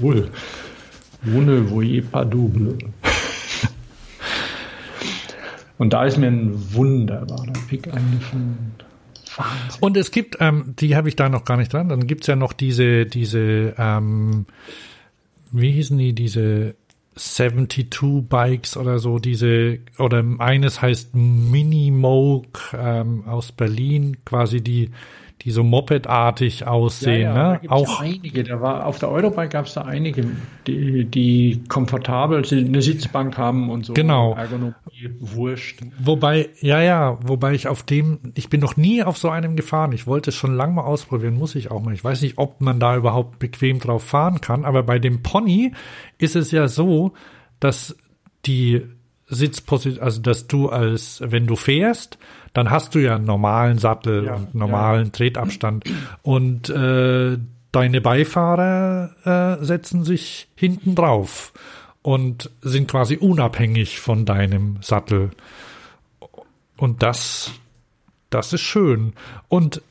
Cool. 0.00 0.30
Ohne 1.34 1.68
voyez 1.68 2.04
pas 2.06 2.24
double. 2.30 2.78
Und 5.78 5.92
da 5.92 6.04
ist 6.04 6.18
mir 6.18 6.28
ein 6.28 6.52
wunderbarer 6.72 7.52
Pick 7.68 7.88
eingefallen. 7.88 8.74
Wahnsinn. 9.36 9.80
Und 9.80 9.96
es 9.96 10.10
gibt, 10.12 10.36
ähm, 10.40 10.74
die 10.78 10.94
habe 10.96 11.08
ich 11.08 11.16
da 11.16 11.28
noch 11.28 11.44
gar 11.44 11.56
nicht 11.56 11.72
dran, 11.72 11.88
dann 11.88 12.06
gibt's 12.06 12.28
ja 12.28 12.36
noch 12.36 12.52
diese, 12.52 13.04
diese, 13.04 13.74
ähm, 13.76 14.46
wie 15.50 15.72
hießen 15.72 15.98
die, 15.98 16.14
diese 16.14 16.76
72 17.16 18.28
Bikes 18.28 18.76
oder 18.76 18.98
so, 18.98 19.18
diese, 19.18 19.80
oder 19.98 20.24
eines 20.38 20.80
heißt 20.80 21.14
Mini 21.14 21.90
Moog 21.90 22.72
ähm, 22.72 23.24
aus 23.26 23.52
Berlin, 23.52 24.18
quasi 24.24 24.62
die, 24.62 24.90
die 25.46 25.52
so 25.52 25.62
Moped-artig 25.62 26.66
aussehen. 26.66 27.20
Ja, 27.20 27.36
ja, 27.36 27.52
ne? 27.52 27.60
Da 27.62 27.70
auch 27.70 28.02
ja 28.02 28.06
einige. 28.06 28.42
Da 28.42 28.60
war 28.60 28.84
auf 28.84 28.98
der 28.98 29.12
Eurobike 29.12 29.48
gab 29.50 29.66
es 29.66 29.74
da 29.74 29.82
einige, 29.82 30.26
die, 30.66 31.04
die 31.04 31.62
komfortabel 31.68 32.42
eine 32.50 32.82
Sitzbank 32.82 33.38
haben 33.38 33.70
und 33.70 33.86
so. 33.86 33.92
Genau. 33.92 34.34
Ergonomie, 34.34 34.74
wurscht. 35.20 35.82
Wobei, 36.00 36.48
ja, 36.60 36.82
ja, 36.82 37.16
wobei 37.22 37.54
ich 37.54 37.68
auf 37.68 37.84
dem, 37.84 38.18
ich 38.34 38.48
bin 38.50 38.60
noch 38.60 38.76
nie 38.76 39.04
auf 39.04 39.18
so 39.18 39.30
einem 39.30 39.54
gefahren. 39.54 39.92
Ich 39.92 40.08
wollte 40.08 40.30
es 40.30 40.36
schon 40.36 40.56
lange 40.56 40.74
mal 40.74 40.82
ausprobieren, 40.82 41.34
muss 41.34 41.54
ich 41.54 41.70
auch 41.70 41.80
mal. 41.80 41.94
Ich 41.94 42.02
weiß 42.02 42.22
nicht, 42.22 42.38
ob 42.38 42.60
man 42.60 42.80
da 42.80 42.96
überhaupt 42.96 43.38
bequem 43.38 43.78
drauf 43.78 44.02
fahren 44.02 44.40
kann, 44.40 44.64
aber 44.64 44.82
bei 44.82 44.98
dem 44.98 45.22
Pony 45.22 45.70
ist 46.18 46.34
es 46.34 46.50
ja 46.50 46.66
so, 46.66 47.12
dass 47.60 47.96
die 48.46 48.82
Sitzposition, 49.26 50.02
also 50.02 50.20
dass 50.20 50.46
du 50.46 50.68
als, 50.68 51.20
wenn 51.24 51.46
du 51.46 51.56
fährst, 51.56 52.18
dann 52.52 52.70
hast 52.70 52.94
du 52.94 53.00
ja 53.00 53.16
einen 53.16 53.24
normalen 53.24 53.78
Sattel 53.78 54.24
Ja, 54.24 54.34
und 54.34 54.54
normalen 54.54 55.12
Tretabstand 55.12 55.84
und 56.22 56.70
äh, 56.70 57.38
deine 57.72 58.00
Beifahrer 58.00 59.58
äh, 59.60 59.64
setzen 59.64 60.04
sich 60.04 60.48
hinten 60.54 60.94
drauf 60.94 61.52
und 62.02 62.50
sind 62.62 62.88
quasi 62.88 63.16
unabhängig 63.16 64.00
von 64.00 64.24
deinem 64.24 64.78
Sattel. 64.80 65.30
Und 66.76 67.02
das, 67.02 67.50
das 68.30 68.52
ist 68.52 68.60
schön. 68.60 69.12
Und 69.48 69.82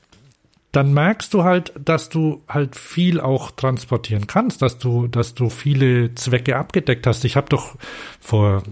dann 0.71 0.93
merkst 0.93 1.33
du 1.33 1.43
halt, 1.43 1.73
dass 1.77 2.09
du 2.09 2.41
halt 2.49 2.75
viel 2.75 3.19
auch 3.19 3.51
transportieren 3.51 4.27
kannst, 4.27 4.61
dass 4.61 4.77
du, 4.77 5.07
dass 5.07 5.33
du 5.33 5.49
viele 5.49 6.15
Zwecke 6.15 6.57
abgedeckt 6.57 7.05
hast. 7.05 7.23
Ich 7.23 7.35
habe 7.35 7.49
doch 7.49 7.75
vor, 8.19 8.63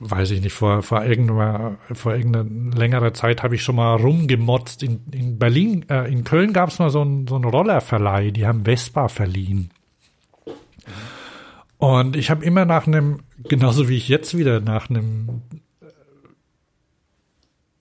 weiß 0.00 0.30
ich 0.32 0.42
nicht, 0.42 0.52
vor, 0.52 0.82
vor 0.82 1.04
irgendeiner, 1.04 1.78
vor 1.92 2.14
irgendeiner 2.14 2.76
längerer 2.76 3.14
Zeit 3.14 3.42
habe 3.42 3.54
ich 3.54 3.62
schon 3.62 3.76
mal 3.76 3.94
rumgemotzt. 3.96 4.82
In, 4.82 5.00
in 5.12 5.38
Berlin, 5.38 5.86
äh, 5.88 6.10
in 6.12 6.24
Köln 6.24 6.52
gab 6.52 6.68
es 6.68 6.78
mal 6.78 6.90
so 6.90 7.00
einen 7.00 7.26
so 7.26 7.36
einen 7.36 7.44
Rollerverleih, 7.44 8.30
die 8.30 8.46
haben 8.46 8.64
Vespa 8.64 9.08
verliehen. 9.08 9.70
Und 11.78 12.16
ich 12.16 12.30
habe 12.30 12.44
immer 12.44 12.64
nach 12.64 12.86
einem, 12.86 13.20
genauso 13.48 13.88
wie 13.88 13.96
ich 13.96 14.08
jetzt 14.08 14.36
wieder 14.36 14.60
nach 14.60 14.88
einem 14.90 15.42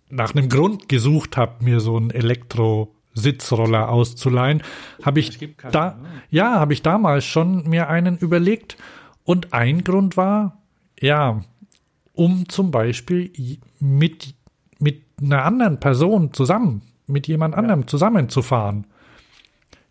nach 0.10 0.34
einem 0.34 0.50
Grund 0.50 0.88
gesucht 0.88 1.36
habe, 1.36 1.64
mir 1.64 1.80
so 1.80 1.98
einen 1.98 2.12
Elektro-Sitzroller 2.12 3.90
auszuleihen, 3.90 4.64
habe 5.04 5.20
ich 5.20 5.58
keinen, 5.58 5.72
da, 5.72 5.96
ne? 5.96 6.10
ja, 6.30 6.60
habe 6.60 6.74
ich 6.74 6.82
damals 6.82 7.26
schon 7.26 7.68
mir 7.68 7.90
einen 7.90 8.18
überlegt. 8.18 8.78
Und 9.24 9.54
ein 9.54 9.84
Grund 9.84 10.18
war, 10.18 10.62
ja, 11.00 11.42
um 12.16 12.48
zum 12.50 12.72
Beispiel 12.72 13.32
mit, 13.80 14.34
mit 14.80 15.02
einer 15.22 15.44
anderen 15.46 15.80
Person 15.80 16.34
zusammen, 16.34 16.82
mit 17.08 17.28
jemand 17.28 17.56
anderem 17.56 17.88
zusammenzufahren. 17.88 18.86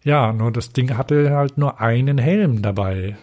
Ja, 0.02 0.32
nur 0.32 0.52
das 0.52 0.72
Ding 0.72 0.96
hatte 0.96 1.30
halt 1.30 1.56
nur 1.56 1.80
einen 1.80 2.18
Helm 2.18 2.60
dabei. 2.60 3.16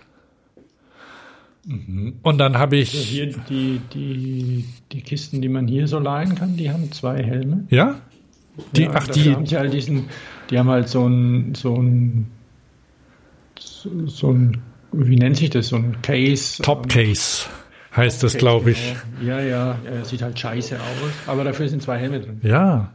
Und 2.23 2.37
dann 2.39 2.57
habe 2.57 2.77
ich, 2.77 2.95
Also 2.95 3.05
Hier 3.05 3.27
die, 3.49 3.79
die, 3.93 4.65
die 4.91 5.01
Kisten, 5.01 5.41
die 5.41 5.49
man 5.49 5.67
hier 5.67 5.87
so 5.87 5.99
leihen 5.99 6.33
kann, 6.33 6.57
die 6.57 6.71
haben 6.71 6.91
zwei 6.91 7.23
Helme. 7.23 7.65
ja, 7.69 8.01
die, 8.75 8.83
Ja, 8.83 8.91
ach, 8.93 9.07
die, 9.07 9.33
haben 9.35 9.45
halt 9.45 9.73
diesen, 9.73 10.09
die 10.49 10.57
haben 10.57 10.69
halt 10.69 10.89
so 10.89 11.07
ein, 11.07 11.53
so 11.53 11.75
ein, 11.75 12.31
so 13.59 14.31
ein, 14.31 14.57
wie 14.91 15.15
nennt 15.15 15.37
sich 15.37 15.51
das, 15.51 15.67
so 15.67 15.75
ein 15.75 16.01
Case. 16.01 16.63
Top 16.63 16.89
Case 16.89 17.45
heißt 17.95 18.23
das, 18.23 18.37
glaube 18.37 18.71
ich. 18.71 18.95
Ja, 19.21 19.39
ja, 19.39 19.77
ja, 19.83 20.05
sieht 20.05 20.21
halt 20.21 20.39
scheiße 20.39 20.75
aus, 20.75 21.11
aber 21.27 21.43
dafür 21.43 21.67
sind 21.67 21.81
zwei 21.81 21.97
Helme 21.97 22.19
drin. 22.21 22.39
Ja. 22.43 22.91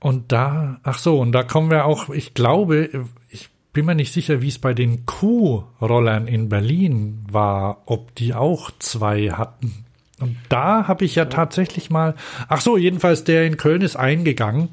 Und 0.00 0.32
da, 0.32 0.80
ach 0.82 0.98
so, 0.98 1.20
und 1.20 1.32
da 1.32 1.44
kommen 1.44 1.70
wir 1.70 1.84
auch, 1.84 2.10
ich 2.10 2.34
glaube, 2.34 3.06
ich 3.28 3.50
bin 3.72 3.86
mir 3.86 3.94
nicht 3.94 4.12
sicher, 4.12 4.42
wie 4.42 4.48
es 4.48 4.58
bei 4.58 4.74
den 4.74 5.06
Q-Rollern 5.06 6.26
in 6.26 6.48
Berlin 6.48 7.24
war, 7.30 7.82
ob 7.86 8.14
die 8.16 8.34
auch 8.34 8.70
zwei 8.78 9.28
hatten. 9.28 9.84
Und 10.20 10.36
da 10.48 10.86
habe 10.86 11.04
ich 11.04 11.14
ja 11.14 11.24
tatsächlich 11.24 11.90
mal, 11.90 12.14
ach 12.48 12.60
so, 12.60 12.76
jedenfalls 12.76 13.24
der 13.24 13.46
in 13.46 13.56
Köln 13.56 13.80
ist 13.82 13.96
eingegangen, 13.96 14.68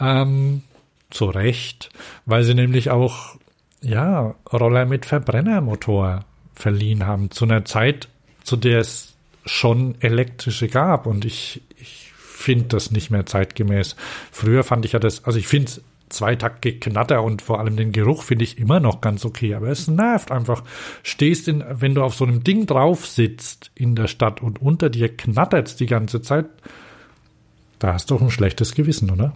ähm, 0.00 0.62
zu 1.10 1.26
Recht, 1.26 1.90
weil 2.26 2.42
sie 2.42 2.54
nämlich 2.54 2.90
auch, 2.90 3.36
ja, 3.80 4.34
Roller 4.52 4.86
mit 4.86 5.06
Verbrennermotor 5.06 6.24
verliehen 6.62 7.06
haben, 7.06 7.30
zu 7.30 7.44
einer 7.44 7.64
Zeit, 7.64 8.08
zu 8.44 8.56
der 8.56 8.78
es 8.78 9.14
schon 9.44 9.96
elektrische 10.00 10.68
gab 10.68 11.06
und 11.06 11.24
ich, 11.24 11.60
ich 11.78 12.12
finde 12.14 12.66
das 12.66 12.92
nicht 12.92 13.10
mehr 13.10 13.26
zeitgemäß. 13.26 13.96
Früher 14.30 14.62
fand 14.62 14.84
ich 14.84 14.92
ja 14.92 15.00
das, 15.00 15.24
also 15.24 15.38
ich 15.38 15.48
finde 15.48 15.72
Zweitaktgeknatter 16.08 17.22
und 17.22 17.42
vor 17.42 17.58
allem 17.58 17.76
den 17.76 17.90
Geruch 17.90 18.22
finde 18.22 18.44
ich 18.44 18.58
immer 18.58 18.78
noch 18.78 19.00
ganz 19.00 19.24
okay, 19.24 19.54
aber 19.54 19.68
es 19.68 19.88
nervt 19.88 20.30
einfach. 20.30 20.62
Stehst 21.02 21.48
in, 21.48 21.64
wenn 21.68 21.94
du 21.94 22.02
auf 22.02 22.14
so 22.14 22.24
einem 22.24 22.44
Ding 22.44 22.66
drauf 22.66 23.06
sitzt 23.06 23.70
in 23.74 23.96
der 23.96 24.06
Stadt 24.06 24.40
und 24.40 24.62
unter 24.62 24.90
dir 24.90 25.08
knattert's 25.08 25.74
die 25.74 25.86
ganze 25.86 26.22
Zeit, 26.22 26.46
da 27.78 27.94
hast 27.94 28.10
du 28.10 28.14
doch 28.14 28.22
ein 28.22 28.30
schlechtes 28.30 28.74
Gewissen, 28.74 29.10
oder? 29.10 29.32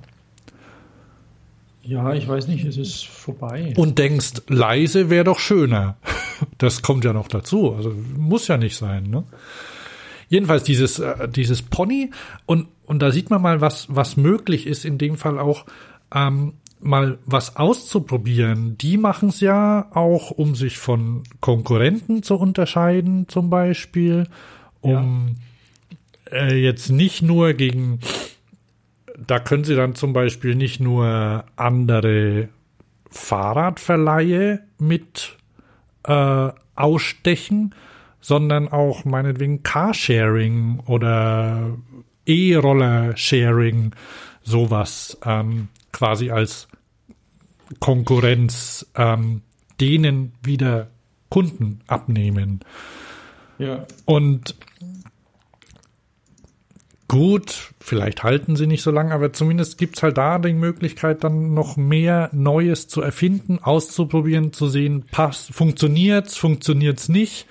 Ja, 1.82 2.14
ich 2.14 2.28
weiß 2.28 2.48
nicht, 2.48 2.64
es 2.64 2.76
ist 2.76 3.06
vorbei. 3.06 3.72
Und 3.76 3.98
denkst, 3.98 4.42
leise 4.48 5.08
wäre 5.08 5.24
doch 5.24 5.38
schöner. 5.38 5.96
Das 6.58 6.82
kommt 6.82 7.04
ja 7.04 7.12
noch 7.12 7.28
dazu. 7.28 7.74
Also 7.74 7.92
muss 8.16 8.48
ja 8.48 8.56
nicht 8.56 8.76
sein, 8.76 9.04
ne? 9.04 9.24
Jedenfalls 10.28 10.64
dieses, 10.64 10.98
äh, 10.98 11.28
dieses 11.28 11.62
Pony 11.62 12.10
und, 12.46 12.68
und 12.84 13.00
da 13.00 13.12
sieht 13.12 13.30
man 13.30 13.40
mal, 13.40 13.60
was, 13.60 13.86
was 13.88 14.16
möglich 14.16 14.66
ist, 14.66 14.84
in 14.84 14.98
dem 14.98 15.16
Fall 15.16 15.38
auch 15.38 15.66
ähm, 16.12 16.54
mal 16.80 17.18
was 17.26 17.56
auszuprobieren. 17.56 18.76
Die 18.76 18.96
machen 18.96 19.28
es 19.28 19.40
ja 19.40 19.88
auch, 19.94 20.32
um 20.32 20.56
sich 20.56 20.78
von 20.78 21.22
Konkurrenten 21.40 22.24
zu 22.24 22.34
unterscheiden, 22.34 23.28
zum 23.28 23.50
Beispiel, 23.50 24.26
um 24.80 25.36
äh, 26.32 26.56
jetzt 26.56 26.90
nicht 26.90 27.22
nur 27.22 27.52
gegen 27.52 28.00
da 29.16 29.38
können 29.38 29.64
sie 29.64 29.74
dann 29.74 29.94
zum 29.94 30.12
Beispiel 30.12 30.54
nicht 30.54 30.80
nur 30.80 31.44
andere 31.56 32.48
Fahrradverleihe 33.10 34.60
mit 34.78 35.36
äh, 36.06 36.52
ausstechen, 36.74 37.74
sondern 38.20 38.68
auch 38.68 39.04
meinetwegen 39.04 39.62
Carsharing 39.62 40.80
oder 40.86 41.76
E-Roller-Sharing, 42.26 43.94
sowas 44.42 45.18
ähm, 45.24 45.68
quasi 45.92 46.30
als 46.30 46.68
Konkurrenz 47.80 48.86
ähm, 48.94 49.42
denen 49.80 50.32
wieder 50.42 50.88
Kunden 51.28 51.80
abnehmen. 51.86 52.60
Ja, 53.58 53.86
Und 54.04 54.54
gut, 57.08 57.72
vielleicht 57.80 58.22
halten 58.22 58.56
sie 58.56 58.66
nicht 58.66 58.82
so 58.82 58.90
lange, 58.90 59.12
aber 59.12 59.32
zumindest 59.32 59.78
gibt's 59.78 60.02
halt 60.02 60.18
da 60.18 60.38
die 60.38 60.52
Möglichkeit, 60.52 61.24
dann 61.24 61.54
noch 61.54 61.76
mehr 61.76 62.30
Neues 62.32 62.88
zu 62.88 63.00
erfinden, 63.00 63.58
auszuprobieren, 63.62 64.52
zu 64.52 64.68
sehen, 64.68 65.04
passt, 65.10 65.52
funktioniert's, 65.52 66.36
funktioniert's 66.36 67.08
nicht. 67.08 67.46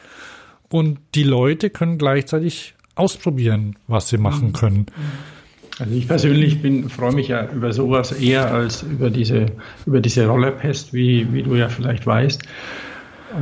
Und 0.69 0.99
die 1.14 1.23
Leute 1.23 1.69
können 1.69 1.98
gleichzeitig 1.98 2.76
ausprobieren, 2.95 3.76
was 3.88 4.10
sie 4.10 4.18
machen 4.18 4.53
können. 4.53 4.88
also 5.80 5.94
ich 5.94 6.07
persönlich 6.07 6.61
bin, 6.61 6.90
freue 6.90 7.14
mich 7.14 7.27
ja 7.27 7.49
über 7.52 7.72
sowas 7.72 8.11
eher 8.11 8.53
als 8.53 8.84
über 8.84 9.10
diese, 9.10 9.48
über 9.86 10.02
diese 10.02 10.27
Rollerpest, 10.27 10.94
wie, 10.94 11.32
wie 11.34 11.44
du 11.44 11.56
ja 11.56 11.69
vielleicht 11.69 12.06
weißt. 12.06 12.41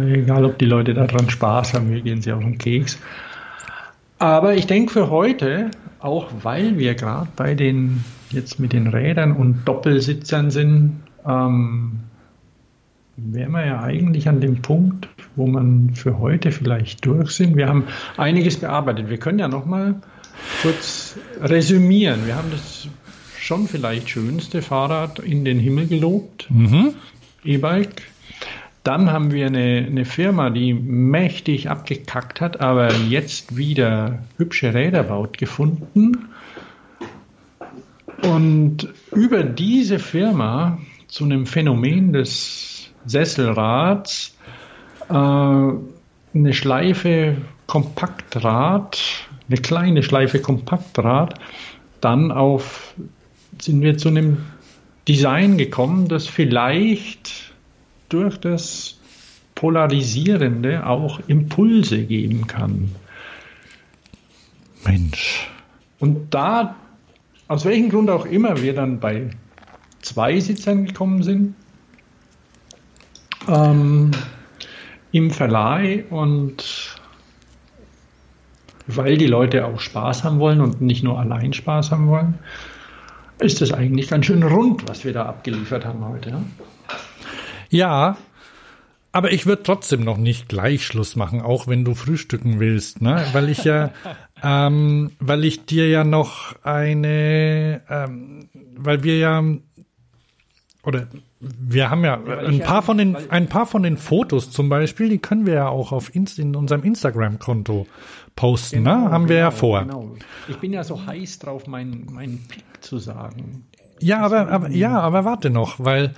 Egal, 0.01 0.45
ob 0.45 0.57
die 0.57 0.65
Leute 0.65 0.93
daran 0.93 1.29
Spaß 1.29 1.73
haben, 1.75 1.89
mir 1.89 2.01
gehen 2.01 2.21
sie 2.21 2.31
auf 2.31 2.43
den 2.43 2.57
Keks. 2.57 2.99
Aber 4.17 4.55
ich 4.55 4.67
denke 4.67 4.93
für 4.93 5.09
heute, 5.09 5.69
auch 6.03 6.27
weil 6.43 6.77
wir 6.77 6.95
gerade 6.95 7.29
bei 7.35 7.55
den 7.55 8.03
jetzt 8.29 8.59
mit 8.59 8.73
den 8.73 8.87
Rädern 8.87 9.31
und 9.31 9.63
Doppelsitzern 9.65 10.51
sind, 10.51 10.99
ähm, 11.25 11.99
wären 13.15 13.51
wir 13.51 13.65
ja 13.65 13.81
eigentlich 13.81 14.27
an 14.27 14.41
dem 14.41 14.61
Punkt, 14.61 15.07
wo 15.35 15.47
man 15.47 15.91
für 15.93 16.19
heute 16.19 16.51
vielleicht 16.51 17.05
durch 17.05 17.31
sind. 17.31 17.55
Wir 17.55 17.67
haben 17.67 17.85
einiges 18.17 18.57
bearbeitet. 18.57 19.09
Wir 19.09 19.17
können 19.17 19.39
ja 19.39 19.47
noch 19.47 19.65
mal 19.65 19.95
kurz 20.61 21.15
resümieren. 21.41 22.25
Wir 22.25 22.35
haben 22.35 22.49
das 22.51 22.87
schon 23.39 23.67
vielleicht 23.67 24.09
schönste 24.09 24.61
Fahrrad 24.61 25.19
in 25.19 25.45
den 25.45 25.59
Himmel 25.59 25.87
gelobt, 25.87 26.47
Mhm. 26.49 26.95
E-Bike. 27.43 28.01
Dann 28.83 29.11
haben 29.11 29.31
wir 29.31 29.47
eine, 29.47 29.85
eine 29.87 30.03
Firma, 30.03 30.49
die 30.49 30.73
mächtig 30.73 31.69
abgekackt 31.69 32.41
hat, 32.41 32.59
aber 32.59 32.93
jetzt 32.93 33.55
wieder 33.55 34.19
hübsche 34.37 34.73
Räder 34.73 35.03
baut, 35.03 35.37
gefunden. 35.37 36.29
Und 38.23 38.89
über 39.13 39.43
diese 39.43 39.99
Firma 39.99 40.79
zu 41.07 41.23
einem 41.23 41.45
Phänomen 41.45 42.11
des 42.11 42.91
Sesselrads 43.05 44.37
äh, 45.09 45.13
eine 45.13 46.53
Schleife 46.53 47.37
Kompaktrad, 47.67 48.99
eine 49.47 49.57
kleine 49.57 50.03
Schleife 50.03 50.41
Kompaktrad, 50.41 51.39
dann 52.01 52.31
auf 52.31 52.95
sind 53.59 53.81
wir 53.81 53.97
zu 53.97 54.09
einem 54.09 54.39
Design 55.07 55.57
gekommen, 55.57 56.07
das 56.07 56.27
vielleicht 56.27 57.52
durch 58.13 58.39
das 58.39 58.99
Polarisierende 59.55 60.85
auch 60.85 61.19
Impulse 61.27 62.03
geben 62.03 62.47
kann. 62.47 62.93
Mensch. 64.85 65.49
Und 65.99 66.33
da, 66.33 66.75
aus 67.47 67.65
welchem 67.65 67.89
Grund 67.89 68.09
auch 68.09 68.25
immer, 68.25 68.61
wir 68.61 68.73
dann 68.73 68.99
bei 68.99 69.29
zwei 70.01 70.39
Sitzern 70.39 70.85
gekommen 70.85 71.23
sind, 71.23 71.55
ähm, 73.47 74.11
im 75.11 75.31
Verleih 75.31 76.03
und 76.09 76.99
weil 78.87 79.17
die 79.17 79.27
Leute 79.27 79.65
auch 79.65 79.79
Spaß 79.79 80.23
haben 80.23 80.39
wollen 80.39 80.59
und 80.59 80.81
nicht 80.81 81.03
nur 81.03 81.19
allein 81.19 81.53
Spaß 81.53 81.91
haben 81.91 82.07
wollen, 82.07 82.37
ist 83.39 83.61
das 83.61 83.71
eigentlich 83.71 84.09
ganz 84.09 84.25
schön 84.25 84.43
rund, 84.43 84.87
was 84.89 85.05
wir 85.05 85.13
da 85.13 85.25
abgeliefert 85.25 85.85
haben 85.85 86.05
heute. 86.05 86.31
Ja, 86.31 86.41
ja 87.73 88.17
aber 89.15 89.31
ich 89.31 89.45
würde 89.45 89.61
trotzdem 89.61 90.03
noch 90.03 90.17
nicht 90.17 90.49
gleich 90.49 90.87
Schluss 90.87 91.15
machen, 91.15 91.39
auch 91.39 91.67
wenn 91.67 91.85
du 91.85 91.93
frühstücken 91.93 92.59
willst, 92.59 92.99
ne? 92.99 93.23
Weil 93.31 93.47
ich 93.47 93.63
ja, 93.63 93.91
ähm, 94.43 95.11
weil 95.19 95.45
ich 95.45 95.65
dir 95.65 95.87
ja 95.87 96.03
noch 96.03 96.55
eine, 96.63 97.81
ähm, 97.87 98.49
weil 98.75 99.03
wir 99.03 99.19
ja 99.19 99.43
oder 100.83 101.07
wir 101.39 101.91
haben 101.91 102.03
ja, 102.03 102.19
ein 102.23 102.59
paar 102.59 102.81
von 102.81 102.97
den 102.97 103.15
ein 103.29 103.47
paar 103.47 103.67
von 103.67 103.83
den 103.83 103.97
Fotos 103.97 104.49
zum 104.49 104.67
Beispiel, 104.67 105.09
die 105.09 105.19
können 105.19 105.45
wir 105.45 105.53
ja 105.53 105.67
auch 105.69 105.91
auf 105.91 106.13
Inst 106.15 106.39
in 106.39 106.55
unserem 106.55 106.81
Instagram-Konto 106.81 107.85
posten, 108.35 108.81
ne? 108.81 108.89
genau, 108.89 109.05
ne? 109.05 109.11
Haben 109.11 109.27
genau, 109.27 109.29
wir 109.29 109.37
ja 109.37 109.49
genau, 109.49 109.59
vor. 109.59 109.81
Genau. 109.81 110.15
Ich 110.47 110.57
bin 110.57 110.73
ja 110.73 110.83
so 110.83 111.05
heiß 111.05 111.37
drauf, 111.37 111.67
meinen 111.67 112.07
mein 112.11 112.39
Pick 112.47 112.63
zu 112.81 112.97
sagen. 112.97 113.67
Ja, 113.99 114.21
aber, 114.21 114.49
aber 114.49 114.69
ja, 114.71 114.99
aber 114.99 115.23
warte 115.23 115.51
noch, 115.51 115.75
weil 115.79 116.15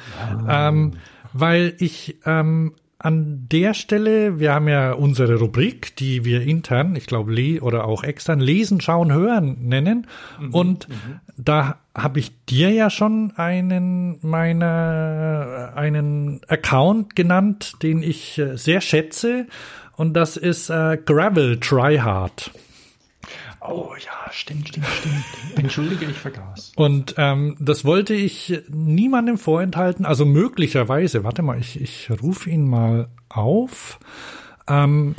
ja. 0.48 0.70
ähm, 0.70 0.94
weil 1.38 1.76
ich 1.80 2.18
ähm, 2.26 2.76
an 2.98 3.48
der 3.52 3.74
Stelle, 3.74 4.40
wir 4.40 4.54
haben 4.54 4.70
ja 4.70 4.94
unsere 4.94 5.36
Rubrik, 5.36 5.98
die 5.98 6.24
wir 6.24 6.42
intern, 6.42 6.96
ich 6.96 7.08
glaube, 7.08 7.60
oder 7.62 7.86
auch 7.86 8.06
extern 8.06 8.40
lesen, 8.40 8.80
schauen, 8.80 9.12
hören 9.12 9.58
nennen. 9.68 10.08
Mhm, 10.40 10.54
und 10.54 10.90
mhm. 10.90 11.20
da 11.36 11.80
habe 11.94 12.20
ich 12.20 12.32
dir 12.46 12.72
ja 12.72 12.90
schon 12.90 13.34
einen 13.36 14.18
meiner 14.22 15.74
einen 15.76 16.40
Account 16.48 17.18
genannt, 17.18 17.74
den 17.84 18.02
ich 18.02 18.40
äh, 18.40 18.58
sehr 18.58 18.80
schätze. 18.80 19.48
Und 19.98 20.14
das 20.14 20.38
ist 20.38 20.70
äh, 20.70 20.98
Gravel 21.06 21.60
Tryhard. 21.60 22.52
Oh 23.70 23.94
ja, 23.98 24.32
stimmt, 24.32 24.70
stimmt, 24.70 24.88
stimmt. 24.88 25.26
Entschuldige, 25.58 26.06
ich 26.06 26.18
vergaß. 26.18 26.74
Und 26.76 27.16
ähm, 27.18 27.56
das 27.60 27.86
wollte 27.86 28.14
ich 28.14 28.62
niemandem 28.70 29.38
vorenthalten. 29.38 30.06
Also 30.06 30.26
möglicherweise, 30.26 31.24
warte 31.24 31.42
mal, 31.42 31.60
ich, 31.60 31.80
ich 31.80 32.10
rufe 32.22 32.50
ihn 32.50 32.68
mal 32.68 33.10
auf. 33.30 34.00
Ähm, 34.68 35.16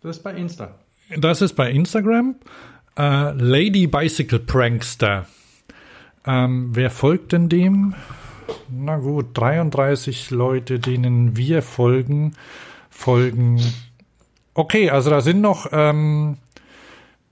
das 0.00 0.18
ist 0.18 0.22
bei 0.22 0.34
Insta. 0.34 0.74
Das 1.16 1.42
ist 1.42 1.54
bei 1.54 1.70
Instagram. 1.70 2.36
Äh, 2.96 3.32
Lady 3.32 3.86
Bicycle 3.86 4.40
Prankster. 4.40 5.26
Ähm, 6.26 6.70
wer 6.74 6.90
folgt 6.90 7.32
denn 7.32 7.48
dem? 7.48 7.94
Na 8.70 8.96
gut, 8.96 9.36
33 9.36 10.30
Leute, 10.30 10.78
denen 10.78 11.36
wir 11.36 11.62
folgen, 11.62 12.34
folgen 12.90 13.60
Okay, 14.58 14.90
also 14.90 15.08
da 15.10 15.20
sind 15.20 15.40
noch, 15.40 15.68
ähm, 15.70 16.38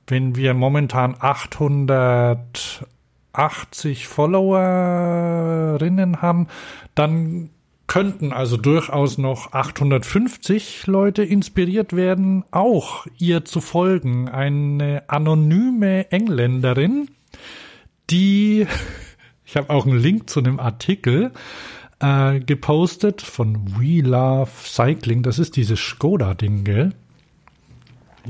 wenn 0.06 0.36
wir 0.36 0.54
momentan 0.54 1.16
880 1.18 4.06
Followerinnen 4.06 6.22
haben, 6.22 6.46
dann 6.94 7.50
könnten 7.88 8.32
also 8.32 8.56
durchaus 8.56 9.18
noch 9.18 9.52
850 9.52 10.86
Leute 10.86 11.24
inspiriert 11.24 11.96
werden, 11.96 12.44
auch 12.52 13.08
ihr 13.18 13.44
zu 13.44 13.60
folgen. 13.60 14.28
Eine 14.28 15.02
anonyme 15.08 16.12
Engländerin, 16.12 17.10
die, 18.08 18.68
ich 19.44 19.56
habe 19.56 19.70
auch 19.70 19.84
einen 19.84 19.98
Link 19.98 20.30
zu 20.30 20.38
einem 20.38 20.60
Artikel 20.60 21.32
äh, 21.98 22.38
gepostet 22.38 23.20
von 23.20 23.80
We 23.80 24.00
Love 24.00 24.52
Cycling. 24.62 25.24
Das 25.24 25.40
ist 25.40 25.56
dieses 25.56 25.80
Skoda-Ding, 25.80 26.62
gell? 26.62 26.92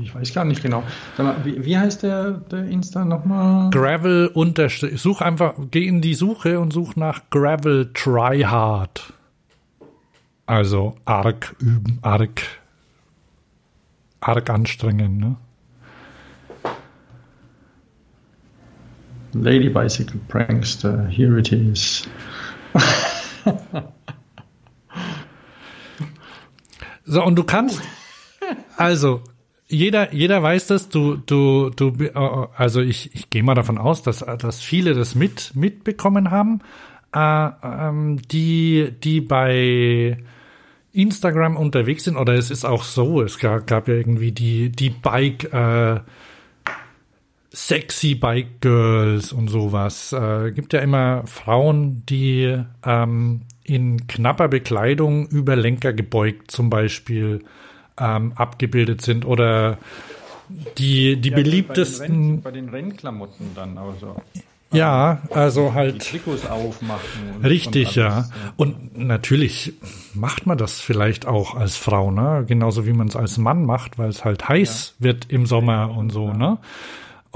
Ich 0.01 0.13
weiß 0.13 0.33
gar 0.33 0.45
nicht 0.45 0.61
genau. 0.61 0.83
Mal, 1.17 1.35
wie, 1.43 1.65
wie, 1.65 1.77
heißt 1.77 2.03
der, 2.03 2.31
der 2.31 2.65
Insta 2.65 3.05
nochmal? 3.05 3.69
Gravel 3.71 4.27
unterstrich. 4.33 5.01
Such 5.01 5.21
einfach, 5.21 5.55
geh 5.71 5.87
in 5.87 6.01
die 6.01 6.13
Suche 6.13 6.59
und 6.59 6.71
such 6.71 6.95
nach 6.95 7.29
Gravel 7.29 7.91
Tryhard. 7.93 9.13
Also 10.45 10.95
arg 11.05 11.55
üben, 11.59 11.99
arg, 12.01 12.41
arg 14.21 14.49
anstrengen, 14.49 15.17
ne? 15.17 15.35
Lady 19.33 19.69
Bicycle 19.69 20.19
Prankster, 20.29 21.05
here 21.07 21.37
it 21.37 21.51
is. 21.51 22.07
so, 27.05 27.23
und 27.23 27.35
du 27.35 27.43
kannst, 27.43 27.81
also, 28.77 29.21
jeder, 29.67 30.13
jeder 30.13 30.41
weiß 30.41 30.67
das, 30.67 30.89
du, 30.89 31.17
du, 31.17 31.69
du, 31.69 31.93
äh, 32.03 32.11
also 32.55 32.81
ich, 32.81 33.13
ich 33.13 33.29
gehe 33.29 33.43
mal 33.43 33.55
davon 33.55 33.77
aus, 33.77 34.01
dass, 34.01 34.19
dass 34.19 34.61
viele 34.61 34.93
das 34.93 35.15
mit, 35.15 35.51
mitbekommen 35.55 36.31
haben, 36.31 36.61
äh, 37.13 37.49
ähm, 37.63 38.19
die, 38.31 38.91
die 39.03 39.21
bei 39.21 40.17
Instagram 40.93 41.57
unterwegs 41.57 42.05
sind, 42.05 42.17
oder 42.17 42.33
es 42.33 42.49
ist 42.49 42.65
auch 42.65 42.83
so, 42.83 43.21
es 43.21 43.39
gab, 43.39 43.67
gab 43.67 43.87
ja 43.87 43.95
irgendwie 43.95 44.31
die, 44.31 44.69
die 44.69 44.89
Bike, 44.89 45.51
äh, 45.53 45.99
sexy 47.51 48.15
Bike 48.15 48.61
Girls 48.61 49.33
und 49.33 49.49
sowas. 49.49 50.13
Äh, 50.13 50.51
gibt 50.51 50.73
ja 50.73 50.79
immer 50.79 51.23
Frauen, 51.25 52.03
die 52.05 52.63
ähm, 52.85 53.41
in 53.63 54.07
knapper 54.07 54.47
Bekleidung 54.47 55.27
über 55.27 55.55
Lenker 55.55 55.91
gebeugt 55.91 56.51
zum 56.51 56.69
Beispiel 56.69 57.43
ähm, 57.99 58.33
abgebildet 58.35 59.01
sind 59.01 59.25
oder 59.25 59.77
die, 60.77 61.17
die 61.17 61.29
ja, 61.29 61.35
beliebtesten. 61.35 62.41
Bei 62.41 62.51
den, 62.51 62.69
Rennklamotten 62.69 63.51
dann 63.55 63.77
also. 63.77 64.15
Ja, 64.71 65.21
also 65.29 65.73
halt. 65.73 65.95
Die 65.95 65.99
Trikots 65.99 66.45
aufmachen. 66.45 67.41
richtig, 67.43 67.95
ja. 67.95 68.29
Und 68.57 68.97
natürlich 68.97 69.73
macht 70.13 70.45
man 70.45 70.57
das 70.57 70.81
vielleicht 70.81 71.25
auch 71.25 71.55
als 71.55 71.77
Frau, 71.77 72.11
ne? 72.11 72.43
Genauso 72.45 72.85
wie 72.85 72.91
man 72.91 73.07
es 73.07 73.15
als 73.15 73.37
Mann 73.37 73.65
macht, 73.65 73.97
weil 73.97 74.09
es 74.09 74.25
halt 74.25 74.49
heiß 74.49 74.95
ja. 74.99 75.05
wird 75.05 75.31
im 75.31 75.45
Sommer 75.45 75.95
und 75.95 76.09
so, 76.09 76.33
ne? 76.33 76.57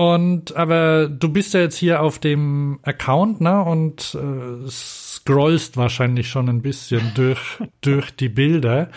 Und 0.01 0.55
aber 0.55 1.07
du 1.07 1.29
bist 1.29 1.53
ja 1.53 1.59
jetzt 1.59 1.77
hier 1.77 2.01
auf 2.01 2.17
dem 2.17 2.79
Account, 2.81 3.39
ne? 3.39 3.63
Und 3.63 4.17
äh, 4.19 4.67
scrollst 4.67 5.77
wahrscheinlich 5.77 6.27
schon 6.27 6.49
ein 6.49 6.63
bisschen 6.63 7.11
durch, 7.15 7.61
durch 7.81 8.09
die 8.09 8.29
Bilder. 8.29 8.89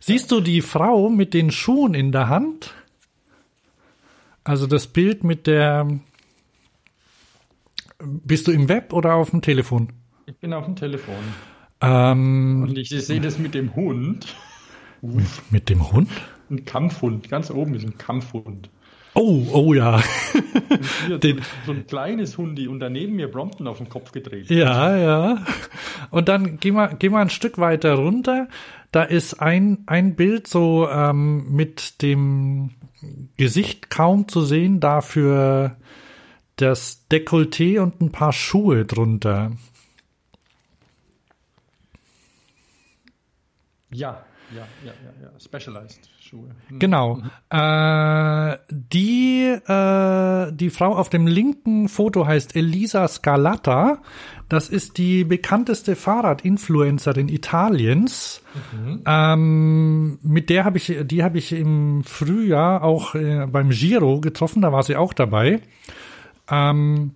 Siehst 0.00 0.30
du 0.30 0.42
die 0.42 0.60
Frau 0.60 1.08
mit 1.08 1.32
den 1.32 1.50
Schuhen 1.50 1.94
in 1.94 2.12
der 2.12 2.28
Hand? 2.28 2.74
Also 4.44 4.66
das 4.66 4.86
Bild 4.86 5.24
mit 5.24 5.46
der. 5.46 5.88
Bist 7.98 8.46
du 8.46 8.50
im 8.52 8.68
Web 8.68 8.92
oder 8.92 9.14
auf 9.14 9.30
dem 9.30 9.40
Telefon? 9.40 9.94
Ich 10.26 10.36
bin 10.36 10.52
auf 10.52 10.66
dem 10.66 10.76
Telefon. 10.76 11.14
Ähm, 11.80 12.66
Und 12.68 12.76
ich 12.76 12.90
sehe 12.90 13.22
das 13.22 13.38
mit 13.38 13.54
dem 13.54 13.74
Hund. 13.74 14.36
Mit 15.48 15.70
dem 15.70 15.90
Hund? 15.90 16.10
Ein 16.50 16.66
Kampfhund. 16.66 17.30
Ganz 17.30 17.50
oben 17.50 17.72
ist 17.76 17.86
ein 17.86 17.96
Kampfhund. 17.96 18.68
Oh, 19.14 19.44
oh 19.52 19.74
ja. 19.74 20.02
Den, 21.22 21.40
so 21.66 21.72
ein 21.72 21.86
kleines 21.86 22.38
Hundi 22.38 22.68
und 22.68 22.80
daneben 22.80 23.16
mir 23.16 23.30
Brompton 23.30 23.66
auf 23.66 23.78
den 23.78 23.88
Kopf 23.88 24.12
gedreht. 24.12 24.50
Ja, 24.50 24.96
ja. 24.96 25.44
Und 26.10 26.28
dann 26.28 26.58
geh 26.60 26.70
mal, 26.70 26.94
geh 26.98 27.08
mal 27.08 27.22
ein 27.22 27.30
Stück 27.30 27.58
weiter 27.58 27.94
runter. 27.94 28.48
Da 28.92 29.02
ist 29.02 29.40
ein, 29.40 29.84
ein 29.86 30.14
Bild 30.14 30.46
so 30.46 30.88
ähm, 30.88 31.50
mit 31.50 32.02
dem 32.02 32.70
Gesicht 33.36 33.90
kaum 33.90 34.28
zu 34.28 34.42
sehen, 34.42 34.80
dafür 34.80 35.76
das 36.56 37.06
Dekolleté 37.10 37.80
und 37.80 38.00
ein 38.00 38.12
paar 38.12 38.32
Schuhe 38.32 38.84
drunter. 38.84 39.52
Ja, 43.92 44.24
ja, 44.54 44.66
ja, 44.84 44.92
ja, 44.92 45.22
ja. 45.22 45.40
Specialized. 45.40 46.09
Schuhe. 46.30 46.50
Hm. 46.68 46.78
Genau. 46.78 47.16
Mhm. 47.16 47.30
Äh, 47.50 48.58
die, 48.70 49.46
äh, 49.66 50.52
die 50.52 50.70
Frau 50.70 50.94
auf 50.94 51.10
dem 51.10 51.26
linken 51.26 51.88
Foto 51.88 52.24
heißt 52.24 52.54
Elisa 52.54 53.08
Scalata. 53.08 54.00
Das 54.48 54.68
ist 54.68 54.98
die 54.98 55.24
bekannteste 55.24 55.96
Fahrradinfluencerin 55.96 57.28
Italiens. 57.28 58.42
Mhm. 58.72 59.02
Ähm, 59.06 60.18
mit 60.22 60.50
der 60.50 60.64
habe 60.64 60.78
ich, 60.78 60.96
die 61.02 61.24
habe 61.24 61.38
ich 61.38 61.52
im 61.52 62.04
Frühjahr 62.04 62.84
auch 62.84 63.16
äh, 63.16 63.46
beim 63.46 63.70
Giro 63.70 64.20
getroffen. 64.20 64.62
Da 64.62 64.72
war 64.72 64.84
sie 64.84 64.94
auch 64.94 65.12
dabei. 65.12 65.60
Ähm, 66.48 67.14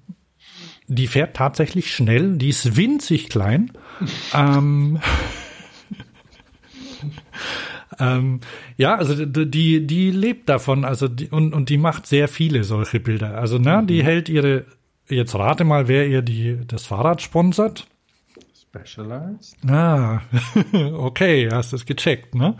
die 0.88 1.06
fährt 1.06 1.36
tatsächlich 1.36 1.94
schnell. 1.94 2.36
Die 2.36 2.48
ist 2.48 2.76
winzig 2.76 3.28
klein. 3.28 3.70
ähm, 4.34 4.98
ähm, 7.98 8.40
ja, 8.76 8.96
also 8.96 9.24
die, 9.24 9.86
die 9.86 10.10
lebt 10.10 10.48
davon, 10.48 10.84
also 10.84 11.08
die, 11.08 11.28
und, 11.28 11.52
und 11.52 11.68
die 11.68 11.78
macht 11.78 12.06
sehr 12.06 12.28
viele 12.28 12.64
solche 12.64 13.00
Bilder. 13.00 13.38
Also, 13.38 13.58
ne, 13.58 13.82
mhm. 13.82 13.86
die 13.86 14.04
hält 14.04 14.28
ihre, 14.28 14.64
jetzt 15.08 15.34
rate 15.34 15.64
mal, 15.64 15.88
wer 15.88 16.06
ihr 16.08 16.22
die, 16.22 16.58
das 16.66 16.86
Fahrrad 16.86 17.22
sponsert. 17.22 17.86
Specialized. 18.54 19.56
Ah, 19.68 20.20
okay, 20.94 21.48
hast 21.50 21.72
es 21.72 21.86
gecheckt, 21.86 22.34
ne? 22.34 22.56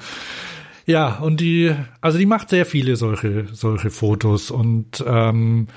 Ja, 0.86 1.16
und 1.16 1.40
die, 1.40 1.74
also 2.00 2.18
die 2.18 2.26
macht 2.26 2.50
sehr 2.50 2.66
viele 2.66 2.96
solche, 2.96 3.46
solche 3.52 3.90
Fotos 3.90 4.50
und 4.50 5.02
ähm, 5.06 5.68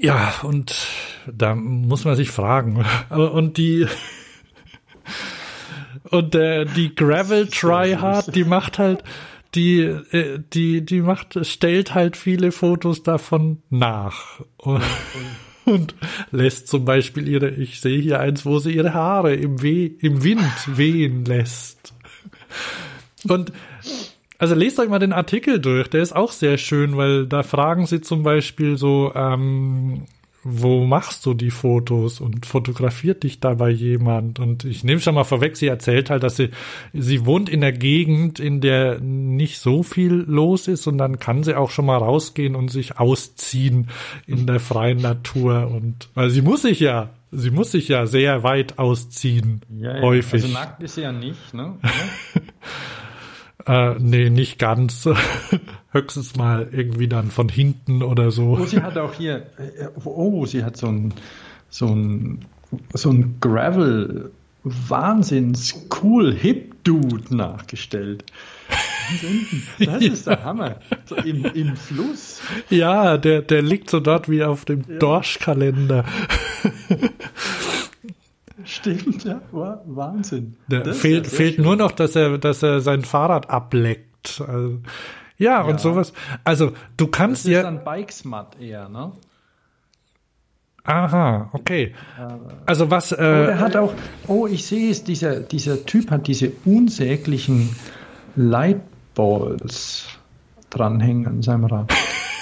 ja, 0.00 0.32
und 0.42 0.86
da 1.26 1.56
muss 1.56 2.04
man 2.04 2.14
sich 2.14 2.30
fragen. 2.30 2.84
Und 3.10 3.58
die 3.58 3.86
und 6.10 6.34
der, 6.34 6.64
die 6.64 6.94
Gravel 6.94 7.46
Tryhard, 7.50 8.34
die 8.34 8.44
macht 8.44 8.78
halt, 8.78 9.02
die, 9.54 9.80
äh, 9.80 10.40
die, 10.52 10.84
die 10.84 11.00
macht, 11.00 11.44
stellt 11.46 11.94
halt 11.94 12.16
viele 12.16 12.52
Fotos 12.52 13.02
davon 13.02 13.62
nach. 13.70 14.40
Und, 14.56 14.82
und 15.64 15.94
lässt 16.30 16.68
zum 16.68 16.84
Beispiel 16.84 17.28
ihre, 17.28 17.50
ich 17.50 17.80
sehe 17.80 18.00
hier 18.00 18.20
eins, 18.20 18.44
wo 18.44 18.58
sie 18.58 18.72
ihre 18.72 18.94
Haare 18.94 19.34
im, 19.34 19.62
Weh, 19.62 19.86
im 20.00 20.22
Wind 20.22 20.42
wehen 20.66 21.24
lässt. 21.24 21.94
Und 23.28 23.52
also 24.38 24.54
lest 24.54 24.78
euch 24.78 24.88
mal 24.88 25.00
den 25.00 25.12
Artikel 25.12 25.58
durch, 25.58 25.88
der 25.88 26.00
ist 26.00 26.14
auch 26.14 26.30
sehr 26.30 26.58
schön, 26.58 26.96
weil 26.96 27.26
da 27.26 27.42
fragen 27.42 27.86
sie 27.86 28.00
zum 28.00 28.22
Beispiel 28.22 28.76
so, 28.76 29.12
ähm, 29.14 30.04
wo 30.50 30.84
machst 30.84 31.26
du 31.26 31.34
die 31.34 31.50
Fotos 31.50 32.20
und 32.20 32.46
fotografiert 32.46 33.22
dich 33.22 33.40
dabei 33.40 33.70
jemand? 33.70 34.38
Und 34.38 34.64
ich 34.64 34.82
nehme 34.82 35.00
schon 35.00 35.14
mal 35.14 35.24
vorweg, 35.24 35.56
sie 35.56 35.66
erzählt 35.66 36.10
halt, 36.10 36.22
dass 36.22 36.36
sie, 36.36 36.50
sie 36.92 37.26
wohnt 37.26 37.48
in 37.48 37.60
der 37.60 37.72
Gegend, 37.72 38.40
in 38.40 38.60
der 38.60 38.98
nicht 39.00 39.58
so 39.58 39.82
viel 39.82 40.12
los 40.12 40.68
ist 40.68 40.86
und 40.86 40.98
dann 40.98 41.18
kann 41.18 41.44
sie 41.44 41.54
auch 41.54 41.70
schon 41.70 41.86
mal 41.86 41.98
rausgehen 41.98 42.54
und 42.54 42.70
sich 42.70 42.98
ausziehen 42.98 43.88
in 44.26 44.46
der 44.46 44.60
freien 44.60 44.98
Natur 44.98 45.68
und, 45.68 46.08
weil 46.14 46.30
sie 46.30 46.42
muss 46.42 46.62
sich 46.62 46.80
ja, 46.80 47.10
sie 47.30 47.50
muss 47.50 47.72
sich 47.72 47.88
ja 47.88 48.06
sehr 48.06 48.42
weit 48.42 48.78
ausziehen, 48.78 49.60
ja, 49.78 50.00
häufig. 50.00 50.44
Also 50.44 50.48
nackt 50.48 50.82
ist 50.82 50.94
sie 50.94 51.02
ja 51.02 51.12
nicht, 51.12 51.52
ne? 51.52 51.76
Äh, 53.68 53.96
nee, 53.98 54.30
nicht 54.30 54.58
ganz. 54.58 55.08
Höchstens 55.92 56.36
mal 56.36 56.68
irgendwie 56.72 57.08
dann 57.08 57.30
von 57.30 57.48
hinten 57.48 58.02
oder 58.02 58.30
so. 58.30 58.58
Oh, 58.60 58.64
sie 58.64 58.82
hat 58.82 58.96
auch 58.96 59.14
hier, 59.14 59.46
äh, 59.58 59.88
oh, 60.04 60.46
sie 60.46 60.64
hat 60.64 60.76
so 60.76 60.86
ein, 60.86 61.14
so 61.68 61.86
ein, 61.86 62.46
so 62.94 63.10
ein 63.10 63.36
Gravel 63.40 64.30
Wahnsinns 64.64 65.86
cool 66.02 66.34
Hip 66.34 66.82
Dude 66.84 67.34
nachgestellt. 67.34 68.24
Das 69.78 70.02
ist 70.02 70.26
der 70.26 70.44
Hammer. 70.44 70.76
So 71.06 71.16
im, 71.16 71.44
im 71.44 71.76
Fluss. 71.76 72.40
Ja, 72.68 73.16
der, 73.16 73.42
der 73.42 73.62
liegt 73.62 73.90
so 73.90 74.00
dort 74.00 74.28
wie 74.28 74.42
auf 74.42 74.64
dem 74.64 74.84
ja. 74.88 74.98
Dorschkalender. 74.98 76.04
Stimmt, 78.68 79.24
ja, 79.24 79.40
war 79.50 79.82
Wahnsinn. 79.86 80.56
Da 80.68 80.92
fehlt, 80.92 81.24
ja 81.24 81.32
fehlt 81.32 81.58
nur 81.58 81.74
noch, 81.74 81.90
dass 81.90 82.14
er, 82.14 82.36
dass 82.36 82.62
er 82.62 82.80
sein 82.80 83.00
Fahrrad 83.02 83.48
ableckt. 83.48 84.42
Also, 84.46 84.80
ja, 85.38 85.52
ja, 85.52 85.62
und 85.62 85.80
sowas. 85.80 86.12
Also, 86.44 86.72
du 86.98 87.06
kannst 87.06 87.46
ja. 87.46 87.62
Das 87.62 87.72
ist 87.72 87.76
dann 87.78 87.84
Bikesmut 87.84 88.60
eher, 88.60 88.90
ne? 88.90 89.12
Aha, 90.84 91.48
okay. 91.54 91.94
Also 92.66 92.90
was. 92.90 93.12
Äh, 93.12 93.16
oh, 93.16 93.20
er 93.22 93.58
hat 93.58 93.74
auch. 93.74 93.94
Oh, 94.26 94.46
ich 94.46 94.66
sehe 94.66 94.90
es. 94.90 95.02
Dieser, 95.02 95.40
dieser 95.40 95.86
Typ 95.86 96.10
hat 96.10 96.26
diese 96.26 96.52
unsäglichen 96.66 97.74
Lightballs 98.36 100.08
dranhängen 100.68 101.26
an 101.26 101.42
seinem 101.42 101.64
Rad. 101.64 101.90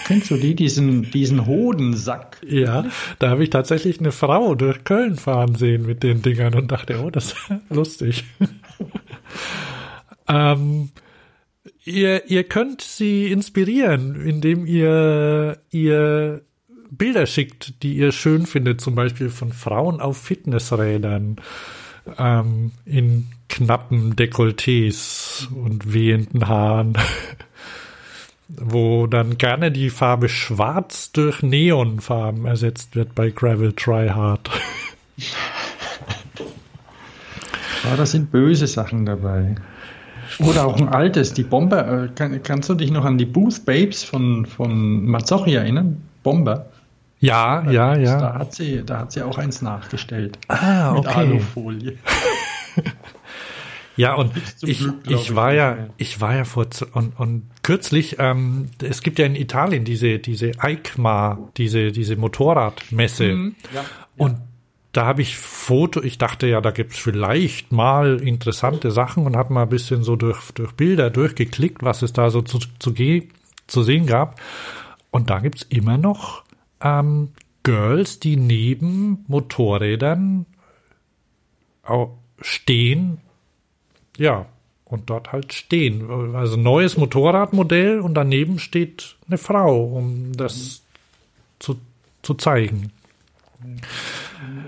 Kennst 0.06 0.30
du 0.30 0.36
die, 0.36 0.54
diesen, 0.54 1.10
diesen 1.10 1.46
Hodensack? 1.46 2.38
Ja, 2.46 2.84
da 3.18 3.30
habe 3.30 3.42
ich 3.42 3.50
tatsächlich 3.50 3.98
eine 3.98 4.12
Frau 4.12 4.54
durch 4.54 4.84
Köln 4.84 5.16
fahren 5.16 5.56
sehen 5.56 5.84
mit 5.84 6.04
den 6.04 6.22
Dingern 6.22 6.54
und 6.54 6.70
dachte, 6.70 7.00
oh, 7.02 7.10
das 7.10 7.32
ist 7.32 7.36
lustig. 7.70 8.24
ähm, 10.28 10.90
ihr, 11.84 12.30
ihr 12.30 12.44
könnt 12.44 12.82
sie 12.82 13.32
inspirieren, 13.32 14.14
indem 14.14 14.64
ihr, 14.64 15.58
ihr 15.70 16.42
Bilder 16.90 17.26
schickt, 17.26 17.82
die 17.82 17.96
ihr 17.96 18.12
schön 18.12 18.46
findet, 18.46 18.80
zum 18.80 18.94
Beispiel 18.94 19.28
von 19.28 19.52
Frauen 19.52 20.00
auf 20.00 20.18
Fitnessrädern 20.18 21.36
ähm, 22.16 22.70
in 22.84 23.26
knappen 23.48 24.14
Dekolletés 24.14 25.48
und 25.52 25.92
wehenden 25.92 26.46
Haaren 26.46 26.94
wo 28.48 29.06
dann 29.06 29.38
gerne 29.38 29.72
die 29.72 29.90
Farbe 29.90 30.28
Schwarz 30.28 31.12
durch 31.12 31.42
Neonfarben 31.42 32.46
ersetzt 32.46 32.94
wird 32.94 33.14
bei 33.14 33.30
Gravel 33.30 33.72
Tryhard. 33.72 34.50
Ja, 35.16 35.36
da 37.96 38.06
sind 38.06 38.30
böse 38.30 38.66
Sachen 38.66 39.06
dabei. 39.06 39.56
Oder 40.38 40.66
auch 40.66 40.76
ein 40.76 40.88
altes, 40.88 41.32
die 41.32 41.44
Bomber. 41.44 42.04
Äh, 42.04 42.08
kann, 42.14 42.42
kannst 42.42 42.68
du 42.68 42.74
dich 42.74 42.90
noch 42.90 43.04
an 43.04 43.18
die 43.18 43.26
Booth 43.26 43.64
Babes 43.64 44.04
von, 44.04 44.44
von 44.46 45.04
Mazzocchi 45.06 45.54
erinnern? 45.54 46.02
Bomber. 46.22 46.66
Ja, 47.20 47.68
ja, 47.70 47.96
ja. 47.96 48.20
Da 48.20 48.34
hat 48.34 48.54
sie, 48.54 48.82
da 48.84 48.98
hat 48.98 49.12
sie 49.12 49.22
auch 49.22 49.38
eins 49.38 49.62
nachgestellt. 49.62 50.38
Ah, 50.48 50.92
okay. 50.92 50.98
Mit 50.98 51.16
Alufolie. 51.16 51.98
Ja, 53.96 54.14
und 54.14 54.32
ich, 54.62 54.78
Glück, 54.78 54.96
ich 55.08 55.34
war 55.34 55.52
ich, 55.52 55.56
ja, 55.56 55.76
ich 55.96 56.20
war 56.20 56.36
ja 56.36 56.44
vor 56.44 56.66
und, 56.92 57.18
und 57.18 57.50
kürzlich, 57.66 58.16
ähm, 58.20 58.70
es 58.80 59.02
gibt 59.02 59.18
ja 59.18 59.26
in 59.26 59.34
Italien 59.34 59.84
diese 59.84 60.20
diese 60.20 60.52
EICMA, 60.62 61.50
diese 61.56 61.90
diese 61.90 62.14
Motorradmesse. 62.14 63.34
Mhm, 63.34 63.56
ja, 63.74 63.84
und 64.16 64.32
ja. 64.34 64.42
da 64.92 65.06
habe 65.06 65.22
ich 65.22 65.36
Foto, 65.36 66.00
ich 66.00 66.16
dachte 66.16 66.46
ja, 66.46 66.60
da 66.60 66.70
gibt's 66.70 66.96
vielleicht 66.96 67.72
mal 67.72 68.20
interessante 68.20 68.92
Sachen 68.92 69.26
und 69.26 69.36
habe 69.36 69.52
mal 69.52 69.64
ein 69.64 69.68
bisschen 69.68 70.04
so 70.04 70.14
durch, 70.14 70.52
durch 70.52 70.74
Bilder 70.74 71.10
durchgeklickt, 71.10 71.82
was 71.82 72.02
es 72.02 72.12
da 72.12 72.30
so 72.30 72.40
zu, 72.40 72.60
zu, 72.78 72.94
zu 73.66 73.82
sehen 73.82 74.06
gab. 74.06 74.40
Und 75.10 75.30
da 75.30 75.40
gibt's 75.40 75.66
immer 75.68 75.98
noch 75.98 76.44
ähm, 76.80 77.32
Girls, 77.64 78.20
die 78.20 78.36
neben 78.36 79.24
Motorrädern 79.26 80.46
stehen 82.40 83.18
ja, 84.18 84.46
und 84.86 85.10
dort 85.10 85.32
halt 85.32 85.52
stehen. 85.52 86.34
Also 86.34 86.56
neues 86.56 86.96
Motorradmodell 86.96 88.00
und 88.00 88.14
daneben 88.14 88.58
steht 88.58 89.16
eine 89.26 89.36
Frau, 89.36 89.84
um 89.84 90.32
das 90.34 90.82
zu, 91.58 91.76
zu 92.22 92.34
zeigen. 92.34 92.92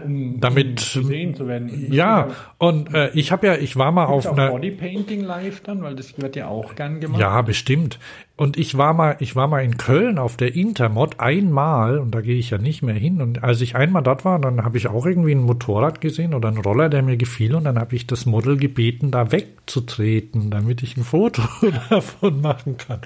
Um, 0.05 0.41
damit 0.41 0.77
gesehen 0.95 1.35
zu 1.35 1.47
werden. 1.47 1.93
Ja, 1.93 2.29
und 2.59 2.95
äh, 2.95 3.11
ich 3.15 3.33
habe 3.33 3.47
ja, 3.47 3.57
ich 3.57 3.77
war 3.77 3.93
mal 3.93 4.07
auf 4.07 4.31
einer 4.31 4.51
Bodypainting 4.51 5.23
live 5.23 5.61
dann, 5.61 5.83
weil 5.83 5.95
das 5.95 6.21
wird 6.21 6.37
ja 6.37 6.49
auch 6.49 6.75
gern 6.75 7.01
gemacht. 7.01 7.21
Ja, 7.21 7.43
bestimmt. 7.43 7.99
Und 8.37 8.57
ich 8.57 8.79
war 8.79 8.95
mal, 8.95 9.17
ich 9.19 9.35
war 9.35 9.49
mal 9.49 9.65
in 9.65 9.79
Köln 9.79 10.17
auf 10.19 10.37
der 10.37 10.55
Intermod 10.55 11.19
einmal 11.19 11.99
und 11.99 12.15
da 12.15 12.21
gehe 12.21 12.37
ich 12.37 12.51
ja 12.51 12.59
nicht 12.59 12.83
mehr 12.83 12.95
hin. 12.95 13.21
Und 13.21 13.43
als 13.43 13.61
ich 13.61 13.75
einmal 13.75 14.03
dort 14.03 14.25
war, 14.25 14.39
dann 14.39 14.65
habe 14.65 14.79
ich 14.79 14.87
auch 14.87 15.07
irgendwie 15.07 15.33
ein 15.33 15.43
Motorrad 15.43 16.01
gesehen 16.01 16.35
oder 16.35 16.49
einen 16.49 16.59
Roller, 16.59 16.89
der 16.89 17.03
mir 17.03 17.17
gefiel 17.17 17.57
und 17.57 17.65
dann 17.65 17.79
habe 17.79 17.97
ich 17.97 18.07
das 18.07 18.27
Model 18.27 18.57
gebeten, 18.57 19.11
da 19.11 19.33
wegzutreten, 19.33 20.51
damit 20.51 20.85
ich 20.85 20.97
ein 20.97 21.03
Foto 21.05 21.43
davon 21.91 22.41
machen 22.41 22.77
kann. 22.77 23.01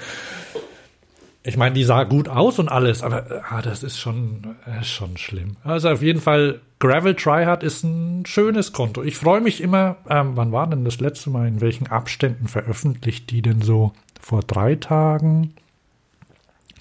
Ich 1.44 1.56
meine, 1.56 1.74
die 1.74 1.85
sah 1.85 2.05
gut 2.05 2.28
aus 2.28 2.59
und 2.59 2.69
alles, 2.69 3.02
aber 3.02 3.43
ah, 3.51 3.62
das 3.62 3.82
ist 3.82 3.98
schon, 3.98 4.56
äh, 4.64 4.85
schon 4.85 5.16
schlimm. 5.16 5.56
Also 5.64 5.89
auf 5.89 6.02
jeden 6.02 6.20
Fall, 6.20 6.60
Gravel 6.82 7.14
Tryhard 7.14 7.62
ist 7.62 7.84
ein 7.84 8.26
schönes 8.26 8.72
Konto. 8.72 9.04
Ich 9.04 9.16
freue 9.16 9.40
mich 9.40 9.60
immer, 9.60 9.98
ähm, 10.09 10.32
wann 10.34 10.50
war 10.50 10.66
denn 10.66 10.84
das 10.84 10.98
letzte 10.98 11.30
Mal, 11.30 11.46
in 11.46 11.60
welchen 11.60 11.86
Abständen 11.86 12.48
veröffentlicht 12.48 13.30
die 13.30 13.40
denn 13.40 13.62
so? 13.62 13.92
Vor 14.20 14.40
drei 14.40 14.74
Tagen? 14.74 15.54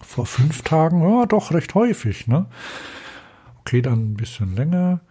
Vor 0.02 0.26
fünf 0.26 0.64
Tagen? 0.64 1.08
Ja, 1.08 1.28
doch 1.28 1.52
recht 1.52 1.76
häufig, 1.76 2.26
ne? 2.26 2.48
Okay, 3.60 3.84
dann 3.84 4.14
ein 4.14 4.14
bisschen 4.16 4.56
länger. 4.56 5.02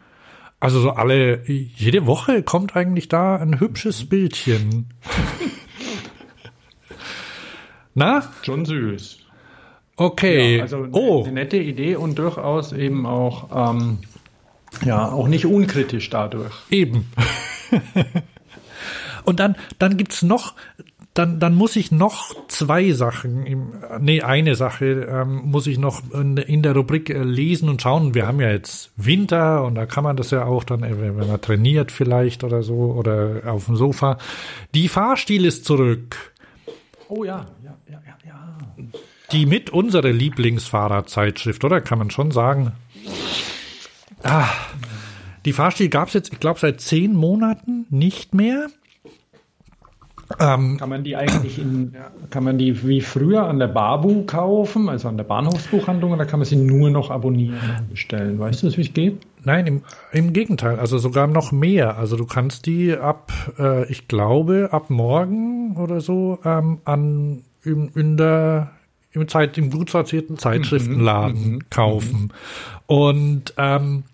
Also 0.58 0.80
so 0.80 0.90
alle, 0.90 1.44
jede 1.46 2.06
Woche 2.06 2.42
kommt 2.42 2.74
eigentlich 2.74 3.06
da 3.06 3.36
ein 3.36 3.60
hübsches 3.60 4.08
Bildchen. 4.08 4.92
Na? 7.94 8.24
Schon 8.42 8.64
süß. 8.64 9.20
Okay. 9.94 10.56
Ja, 10.56 10.62
also 10.62 10.88
oh. 10.90 11.22
eine 11.22 11.34
nette 11.34 11.58
Idee 11.58 11.94
und 11.94 12.18
durchaus 12.18 12.72
eben 12.72 13.06
auch, 13.06 13.70
ähm, 13.70 13.98
ja, 14.84 15.10
auch 15.10 15.28
nicht 15.28 15.46
unkritisch 15.46 16.10
dadurch. 16.10 16.54
Eben. 16.70 17.10
und 19.24 19.40
dann, 19.40 19.56
dann 19.78 19.96
gibt's 19.96 20.22
noch, 20.22 20.54
dann, 21.14 21.40
dann 21.40 21.54
muss 21.54 21.76
ich 21.76 21.90
noch 21.90 22.34
zwei 22.48 22.92
Sachen, 22.92 23.44
im, 23.44 23.72
nee, 23.98 24.22
eine 24.22 24.54
Sache 24.54 24.86
ähm, 25.10 25.42
muss 25.44 25.66
ich 25.66 25.78
noch 25.78 26.02
in, 26.14 26.36
in, 26.36 26.62
der 26.62 26.74
Rubrik 26.74 27.10
äh, 27.10 27.22
lesen 27.22 27.68
und 27.68 27.82
schauen. 27.82 28.14
Wir 28.14 28.26
haben 28.26 28.40
ja 28.40 28.50
jetzt 28.50 28.92
Winter 28.96 29.64
und 29.64 29.74
da 29.74 29.86
kann 29.86 30.04
man 30.04 30.16
das 30.16 30.30
ja 30.30 30.44
auch 30.44 30.64
dann, 30.64 30.82
äh, 30.82 31.00
wenn 31.00 31.16
man 31.16 31.40
trainiert 31.40 31.90
vielleicht 31.90 32.44
oder 32.44 32.62
so 32.62 32.92
oder 32.92 33.42
auf 33.46 33.66
dem 33.66 33.76
Sofa. 33.76 34.18
Die 34.74 34.88
Fahrstil 34.88 35.44
ist 35.44 35.64
zurück. 35.64 36.16
Oh 37.08 37.24
ja, 37.24 37.46
ja, 37.64 37.76
ja, 37.88 38.00
ja, 38.06 38.16
ja 38.24 38.58
die 39.32 39.46
mit 39.46 39.70
unsere 39.70 40.10
Lieblingsfahrradzeitschrift, 40.10 41.64
oder? 41.64 41.80
Kann 41.80 41.98
man 41.98 42.10
schon 42.10 42.30
sagen. 42.30 42.72
Ah, 44.22 44.48
die 45.44 45.52
Fahrstil 45.52 45.88
gab 45.88 46.08
es 46.08 46.14
jetzt, 46.14 46.32
ich 46.32 46.40
glaube, 46.40 46.60
seit 46.60 46.80
zehn 46.80 47.14
Monaten 47.14 47.86
nicht 47.90 48.34
mehr. 48.34 48.68
Ähm, 50.38 50.76
kann 50.78 50.88
man 50.88 51.02
die 51.02 51.16
eigentlich 51.16 51.58
in, 51.58 51.96
kann 52.30 52.44
man 52.44 52.56
die 52.56 52.86
wie 52.86 53.00
früher 53.00 53.48
an 53.48 53.58
der 53.58 53.66
Babu 53.66 54.24
kaufen, 54.26 54.88
also 54.88 55.08
an 55.08 55.16
der 55.16 55.24
Bahnhofsbuchhandlung, 55.24 56.12
oder 56.12 56.24
kann 56.24 56.38
man 56.38 56.46
sie 56.46 56.56
nur 56.56 56.90
noch 56.90 57.10
abonnieren 57.10 57.58
bestellen? 57.90 58.38
Weißt 58.38 58.62
du, 58.62 58.76
wie 58.76 58.80
es 58.80 58.92
geht? 58.92 59.18
Nein, 59.42 59.66
im, 59.66 59.82
im 60.12 60.32
Gegenteil, 60.32 60.78
also 60.78 60.98
sogar 60.98 61.26
noch 61.26 61.50
mehr. 61.50 61.98
Also 61.98 62.16
du 62.16 62.26
kannst 62.26 62.66
die 62.66 62.94
ab, 62.94 63.32
äh, 63.58 63.90
ich 63.90 64.06
glaube, 64.06 64.68
ab 64.70 64.88
morgen 64.88 65.76
oder 65.76 66.00
so 66.00 66.38
ähm, 66.44 66.78
an 66.84 67.42
in, 67.64 67.88
in 67.94 68.16
der 68.16 68.70
im, 69.12 69.28
Zeit, 69.28 69.58
im 69.58 69.70
gut 69.70 69.90
sortierten 69.90 70.38
Zeitschriftenladen 70.38 71.42
mhm, 71.42 71.54
mhm 71.54 71.70
kaufen. 71.70 72.20
Mhm. 72.20 72.30
Und 72.86 73.54
ähm, 73.56 74.04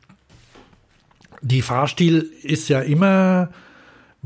die 1.43 1.63
Fahrstil 1.63 2.31
ist 2.43 2.69
ja 2.69 2.81
immer 2.81 3.51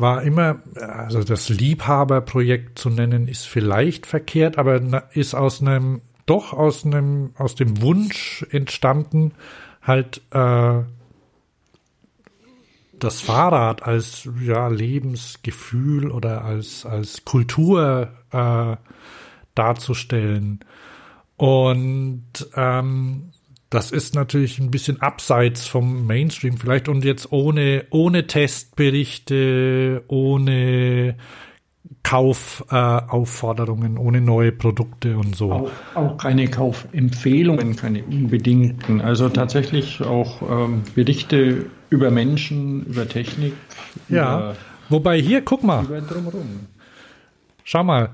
war 0.00 0.22
immer, 0.22 0.60
also 0.76 1.22
das 1.22 1.48
Liebhaberprojekt 1.48 2.78
zu 2.78 2.90
nennen, 2.90 3.28
ist 3.28 3.46
vielleicht 3.46 4.06
verkehrt, 4.06 4.58
aber 4.58 5.04
ist 5.12 5.34
aus 5.34 5.60
einem, 5.60 6.00
doch 6.26 6.52
aus 6.52 6.84
einem, 6.84 7.30
aus 7.36 7.54
dem 7.54 7.82
Wunsch 7.82 8.46
entstanden, 8.50 9.32
halt 9.82 10.22
äh, 10.30 10.80
das 12.98 13.20
Fahrrad 13.20 13.82
als 13.82 14.28
ja, 14.42 14.68
Lebensgefühl 14.68 16.10
oder 16.10 16.44
als, 16.44 16.84
als 16.84 17.24
Kultur 17.24 18.08
äh, 18.32 18.76
darzustellen. 19.54 20.60
Und 21.36 22.22
ähm, 22.54 23.32
das 23.70 23.92
ist 23.92 24.14
natürlich 24.16 24.58
ein 24.58 24.70
bisschen 24.70 25.00
abseits 25.00 25.66
vom 25.66 26.06
Mainstream 26.06 26.56
vielleicht 26.56 26.88
und 26.88 27.04
jetzt 27.04 27.30
ohne, 27.32 27.86
ohne 27.90 28.26
Testberichte, 28.26 30.02
ohne 30.08 31.14
Kaufaufforderungen, 32.02 33.96
äh, 33.96 34.00
ohne 34.00 34.20
neue 34.20 34.52
Produkte 34.52 35.16
und 35.16 35.36
so. 35.36 35.52
Auch, 35.52 35.70
auch, 35.94 36.18
keine 36.18 36.48
Kaufempfehlungen, 36.48 37.76
keine 37.76 38.02
unbedingten. 38.04 39.00
Also 39.00 39.28
tatsächlich 39.28 40.02
auch 40.02 40.42
ähm, 40.42 40.82
Berichte 40.94 41.66
über 41.90 42.10
Menschen, 42.10 42.84
über 42.86 43.08
Technik. 43.08 43.52
Ja. 44.08 44.38
Über, 44.38 44.56
Wobei 44.88 45.20
hier, 45.20 45.42
guck 45.42 45.62
mal. 45.62 45.86
Schau 47.62 47.84
mal, 47.84 48.10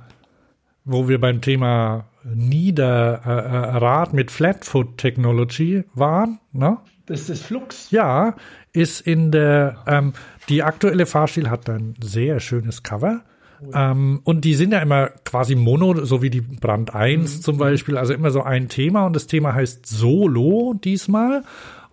wo 0.87 1.09
wir 1.09 1.21
beim 1.21 1.43
Thema 1.43 2.07
Niederrad 2.25 4.15
mit 4.15 4.31
Flatfoot 4.31 4.97
Technology 4.97 5.85
waren. 5.95 6.39
Ne? 6.53 6.79
Das 7.07 7.29
ist 7.29 7.45
Flux. 7.45 7.91
Ja, 7.91 8.35
ist 8.73 9.01
in 9.01 9.31
der, 9.31 9.83
ähm, 9.87 10.15
die 10.49 10.63
aktuelle 10.63 11.07
Fahrstil 11.07 11.51
hat 11.51 11.69
ein 11.69 11.95
sehr 12.03 12.41
schönes 12.41 12.83
Cover. 12.83 13.23
Oh 13.61 13.71
ähm, 13.75 14.21
und 14.25 14.45
die 14.45 14.55
sind 14.55 14.73
ja 14.73 14.81
immer 14.81 15.09
quasi 15.25 15.55
mono, 15.55 16.05
so 16.05 16.23
wie 16.23 16.31
die 16.31 16.43
Brand 16.43 16.95
1 16.95 17.37
mhm. 17.39 17.43
zum 17.43 17.59
Beispiel, 17.59 17.97
also 17.97 18.13
immer 18.13 18.31
so 18.31 18.43
ein 18.43 18.69
Thema 18.69 19.07
und 19.07 19.17
das 19.17 19.27
Thema 19.27 19.55
heißt 19.55 19.87
Solo 19.87 20.75
diesmal. 20.75 21.43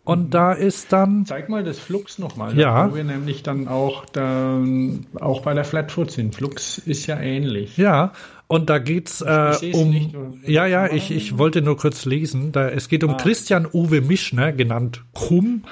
Und 0.06 0.26
mhm. 0.26 0.30
da 0.32 0.52
ist 0.52 0.92
dann. 0.92 1.26
Zeig 1.26 1.48
mal 1.48 1.64
das 1.64 1.80
Flux 1.80 2.20
nochmal, 2.20 2.58
ja. 2.58 2.92
wo 2.92 2.96
wir 2.96 3.06
nämlich 3.06 3.42
dann 3.44 3.70
auch, 3.70 4.06
dann 4.06 5.06
auch 5.20 5.42
bei 5.42 5.54
der 5.54 5.64
Flatfoot 5.64 6.12
sind. 6.12 6.36
Flux 6.36 6.78
ist 6.78 7.08
ja 7.08 7.20
ähnlich. 7.20 7.78
Ja, 7.78 8.12
und 8.48 8.70
da 8.70 8.80
geht's 8.80 9.22
äh, 9.22 9.72
um. 9.74 9.90
Nicht, 9.90 10.16
ja, 10.46 10.66
ja, 10.66 10.92
ich, 10.92 11.12
ich 11.12 11.38
wollte 11.38 11.62
nur 11.62 11.78
kurz 11.78 12.06
lesen. 12.06 12.52
Da, 12.52 12.70
es 12.70 12.90
geht 12.90 13.04
um 13.04 13.12
ah. 13.12 13.18
Christian 13.18 13.68
Uwe 13.72 14.02
Mischner, 14.02 14.52
genannt 14.52 15.04
Krumm. 15.14 15.64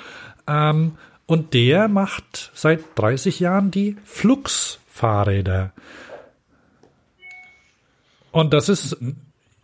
Ähm, 0.47 0.93
und 1.25 1.53
der 1.53 1.87
macht 1.87 2.51
seit 2.53 2.81
30 2.95 3.39
Jahren 3.39 3.71
die 3.71 3.97
Flux-Fahrräder. 4.03 5.71
Und 8.31 8.53
das 8.53 8.69
ist, 8.69 8.97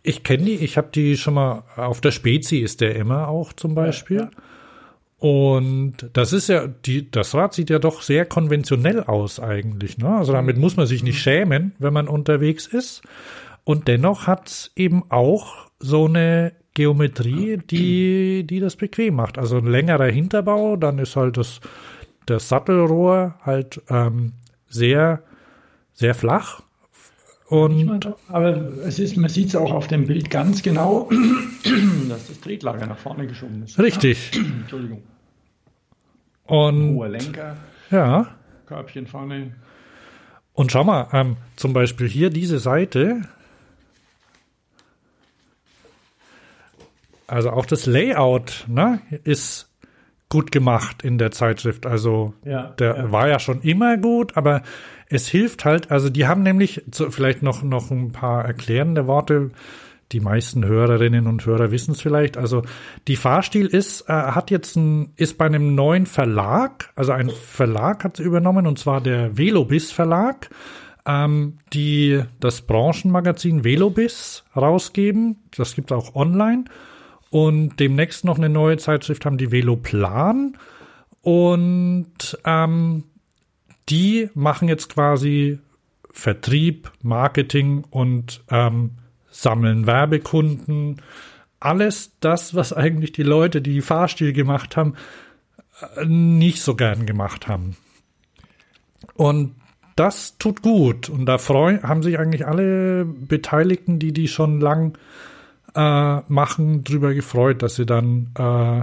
ich 0.02 0.22
kenne 0.22 0.44
die, 0.44 0.54
ich 0.56 0.76
habe 0.76 0.88
die 0.94 1.16
schon 1.16 1.34
mal, 1.34 1.64
auf 1.76 2.00
der 2.00 2.10
Spezi 2.10 2.58
ist 2.58 2.80
der 2.80 2.96
immer 2.96 3.28
auch 3.28 3.52
zum 3.52 3.74
Beispiel. 3.74 4.18
Ja, 4.18 4.24
ja. 4.24 4.30
Und 5.18 6.10
das 6.12 6.32
ist 6.32 6.48
ja, 6.48 6.68
die, 6.68 7.10
das 7.10 7.34
Rad 7.34 7.52
sieht 7.52 7.70
ja 7.70 7.80
doch 7.80 8.02
sehr 8.02 8.24
konventionell 8.24 9.02
aus 9.02 9.40
eigentlich. 9.40 9.98
Ne? 9.98 10.08
Also 10.08 10.32
damit 10.32 10.56
muss 10.56 10.76
man 10.76 10.86
sich 10.86 11.02
nicht 11.02 11.20
schämen, 11.20 11.74
wenn 11.78 11.92
man 11.92 12.06
unterwegs 12.06 12.66
ist. 12.66 13.02
Und 13.64 13.88
dennoch 13.88 14.28
hat 14.28 14.48
es 14.48 14.72
eben 14.76 15.10
auch 15.10 15.66
so 15.80 16.06
eine 16.06 16.52
Geometrie, 16.74 17.58
die, 17.58 18.46
die 18.46 18.60
das 18.60 18.76
bequem 18.76 19.16
macht. 19.16 19.38
Also 19.38 19.58
ein 19.58 19.66
längerer 19.66 20.06
Hinterbau, 20.06 20.76
dann 20.76 21.00
ist 21.00 21.16
halt 21.16 21.36
das, 21.36 21.60
das 22.26 22.48
Sattelrohr 22.48 23.34
halt 23.42 23.82
ähm, 23.90 24.34
sehr, 24.68 25.24
sehr 25.92 26.14
flach. 26.14 26.62
Und 27.48 28.14
aber 28.28 28.56
es 28.84 28.98
ist, 28.98 29.16
man 29.16 29.30
sieht 29.30 29.48
es 29.48 29.56
auch 29.56 29.72
auf 29.72 29.86
dem 29.86 30.06
Bild 30.06 30.28
ganz 30.28 30.62
genau, 30.62 31.08
dass 32.08 32.26
das 32.28 32.40
Tretlager 32.40 32.86
nach 32.86 32.98
vorne 32.98 33.26
geschoben 33.26 33.62
ist. 33.62 33.78
Richtig. 33.78 34.32
Entschuldigung. 34.60 35.02
Und 36.44 36.94
hoher 36.94 37.08
Lenker. 37.08 37.56
Ja. 37.90 38.36
Körbchen 38.66 39.06
vorne. 39.06 39.54
Und 40.52 40.72
schau 40.72 40.84
mal, 40.84 41.08
ähm, 41.12 41.36
zum 41.56 41.72
Beispiel 41.72 42.08
hier 42.08 42.28
diese 42.28 42.58
Seite. 42.58 43.22
Also 47.26 47.50
auch 47.50 47.64
das 47.64 47.86
Layout 47.86 48.66
ne, 48.68 49.00
ist 49.24 49.70
gut 50.28 50.52
gemacht 50.52 51.02
in 51.02 51.16
der 51.16 51.30
Zeitschrift. 51.30 51.86
Also 51.86 52.34
ja, 52.44 52.74
der 52.78 52.96
ja. 52.96 53.12
war 53.12 53.28
ja 53.28 53.38
schon 53.38 53.62
immer 53.62 53.96
gut, 53.96 54.36
aber 54.36 54.62
es 55.10 55.28
hilft 55.28 55.64
halt, 55.64 55.90
also 55.90 56.10
die 56.10 56.26
haben 56.26 56.42
nämlich 56.42 56.82
so, 56.92 57.10
vielleicht 57.10 57.42
noch, 57.42 57.62
noch 57.62 57.90
ein 57.90 58.12
paar 58.12 58.44
erklärende 58.44 59.06
Worte. 59.06 59.50
Die 60.12 60.20
meisten 60.20 60.64
Hörerinnen 60.64 61.26
und 61.26 61.44
Hörer 61.44 61.70
wissen 61.70 61.92
es 61.92 62.00
vielleicht. 62.00 62.38
Also 62.38 62.62
die 63.08 63.16
Fahrstil 63.16 63.66
ist, 63.66 64.08
äh, 64.08 64.12
hat 64.12 64.50
jetzt 64.50 64.76
ein, 64.76 65.12
ist 65.16 65.36
bei 65.36 65.46
einem 65.46 65.74
neuen 65.74 66.06
Verlag, 66.06 66.90
also 66.96 67.12
ein 67.12 67.30
Verlag 67.30 68.04
hat 68.04 68.16
sie 68.16 68.22
übernommen, 68.22 68.66
und 68.66 68.78
zwar 68.78 69.02
der 69.02 69.36
Velobis 69.36 69.92
Verlag, 69.92 70.48
ähm, 71.06 71.58
die 71.74 72.22
das 72.40 72.62
Branchenmagazin 72.62 73.64
Velobis 73.64 74.44
rausgeben. 74.56 75.36
Das 75.56 75.74
gibt 75.74 75.90
es 75.90 75.96
auch 75.96 76.14
online. 76.14 76.64
Und 77.30 77.78
demnächst 77.78 78.24
noch 78.24 78.38
eine 78.38 78.48
neue 78.48 78.78
Zeitschrift 78.78 79.26
haben 79.26 79.36
die 79.36 79.52
Veloplan. 79.52 80.56
Und 81.20 82.38
ähm, 82.44 83.04
die 83.88 84.30
machen 84.34 84.68
jetzt 84.68 84.88
quasi 84.88 85.58
Vertrieb, 86.10 86.90
Marketing 87.02 87.84
und 87.90 88.42
ähm, 88.50 88.92
sammeln 89.30 89.86
Werbekunden. 89.86 91.02
Alles 91.60 92.12
das, 92.20 92.54
was 92.54 92.72
eigentlich 92.72 93.12
die 93.12 93.22
Leute, 93.22 93.60
die 93.60 93.80
Fahrstil 93.80 94.32
gemacht 94.32 94.76
haben, 94.76 94.94
äh, 95.96 96.04
nicht 96.04 96.62
so 96.62 96.74
gern 96.74 97.06
gemacht 97.06 97.48
haben. 97.48 97.76
Und 99.14 99.54
das 99.96 100.38
tut 100.38 100.62
gut. 100.62 101.08
Und 101.08 101.26
da 101.26 101.38
freuen, 101.38 101.82
haben 101.82 102.02
sich 102.02 102.18
eigentlich 102.18 102.46
alle 102.46 103.04
Beteiligten, 103.04 103.98
die 103.98 104.12
die 104.12 104.28
schon 104.28 104.60
lang 104.60 104.96
äh, 105.74 106.20
machen, 106.28 106.84
drüber 106.84 107.14
gefreut, 107.14 107.62
dass 107.62 107.76
sie 107.76 107.86
dann 107.86 108.30
äh, 108.38 108.82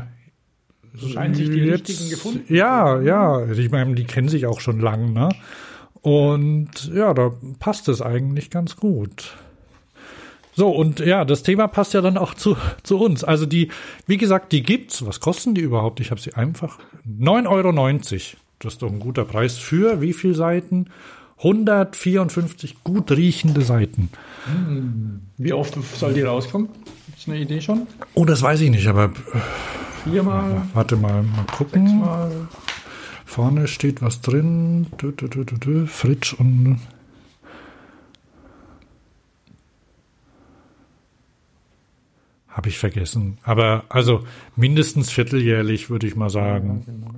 Scheint 0.98 1.36
sich 1.36 1.50
die 1.50 1.60
jetzt, 1.60 1.90
richtigen 1.90 2.10
gefunden. 2.10 2.54
Ja, 2.54 3.02
ja. 3.02 3.46
Ich 3.52 3.72
meine, 3.72 3.96
die 3.96 4.06
kennen 4.06 4.30
sich 4.30 4.46
auch 4.46 4.60
schon 4.60 4.80
lang, 4.80 5.14
ne? 5.14 5.30
Und 6.02 6.92
ja, 6.94 7.14
da 7.14 7.32
passt 7.60 7.90
es 7.90 8.02
eigentlich 8.02 8.50
ganz 8.50 8.76
gut. 8.76 9.36
So, 10.54 10.70
und 10.70 11.00
ja, 11.02 11.26
das 11.26 11.44
Thema 11.44 11.68
passt 11.68 11.94
ja 11.94 12.02
dann 12.02 12.18
auch 12.18 12.34
zu, 12.34 12.56
zu 12.84 12.98
uns. 12.98 13.24
Also 13.24 13.46
die, 13.46 13.70
wie 14.08 14.18
gesagt, 14.18 14.52
die 14.54 14.64
gibt's. 14.64 15.06
Was 15.06 15.20
kosten 15.20 15.54
die 15.54 15.62
überhaupt? 15.62 16.00
Ich 16.00 16.12
habe 16.12 16.22
sie 16.22 16.34
einfach. 16.34 16.80
9,90 17.08 17.48
Euro. 17.50 18.38
Das 18.60 18.74
ist 18.74 18.82
doch 18.82 18.92
ein 18.92 19.00
guter 19.00 19.26
Preis 19.26 19.58
für 19.58 20.00
wie 20.00 20.14
viele 20.14 20.36
Seiten? 20.36 20.88
154 21.40 22.84
gut 22.84 23.12
riechende 23.12 23.62
Seiten. 23.62 24.10
Hm. 24.46 25.22
Wie 25.38 25.52
oft 25.52 25.78
soll 25.98 26.14
die 26.14 26.22
rauskommen? 26.22 26.70
Ist 27.18 27.28
eine 27.28 27.40
Idee 27.40 27.60
schon? 27.60 27.88
Oh, 28.14 28.24
das 28.24 28.42
weiß 28.42 28.62
ich 28.62 28.70
nicht, 28.70 28.88
aber 28.88 29.12
Viermal. 30.06 30.62
Warte 30.74 30.96
mal, 30.98 31.24
mal 31.24 31.46
gucken. 31.46 31.88
Sechsmal. 31.88 32.48
Vorne 33.26 33.68
steht 33.68 34.04
was 34.04 34.22
drin. 34.22 34.86
Du, 34.98 35.12
du, 35.12 35.28
du. 35.28 35.88
Fritsch 35.88 36.34
und. 36.34 36.80
Habe 42.48 42.70
ich 42.70 42.78
vergessen. 42.78 43.40
Aber 43.44 43.84
also 43.90 44.24
mindestens 44.56 45.12
vierteljährlich, 45.12 45.90
würde 45.90 46.06
ich 46.06 46.16
mal 46.16 46.30
sagen. 46.30 46.86
Ja, 46.86 46.94
genau. 46.94 47.12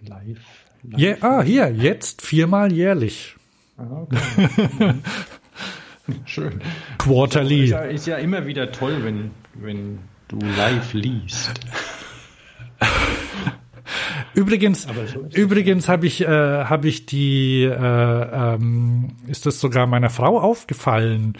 Live. 0.00 0.38
live. 0.82 0.98
Yeah, 0.98 1.16
ah, 1.20 1.42
hier, 1.42 1.70
jetzt 1.70 2.22
viermal 2.22 2.72
jährlich. 2.72 3.36
Ah, 3.76 3.84
okay. 3.92 4.94
Schön. 6.24 6.60
Quarterly. 6.98 7.64
Ist 7.64 7.70
ja, 7.70 7.80
ist 7.80 8.06
ja 8.06 8.16
immer 8.16 8.46
wieder 8.46 8.72
toll, 8.72 9.04
wenn, 9.04 9.30
wenn 9.54 9.98
du 10.34 10.46
live 10.46 10.92
liest. 10.94 11.60
Übrigens, 14.34 14.86
übrigens 15.32 15.88
habe 15.88 16.06
ich, 16.06 16.22
äh, 16.22 16.26
habe 16.26 16.88
ich 16.88 17.06
die, 17.06 17.62
äh, 17.62 18.54
ähm, 18.54 19.12
ist 19.28 19.46
das 19.46 19.60
sogar 19.60 19.86
meiner 19.86 20.10
Frau 20.10 20.40
aufgefallen, 20.40 21.34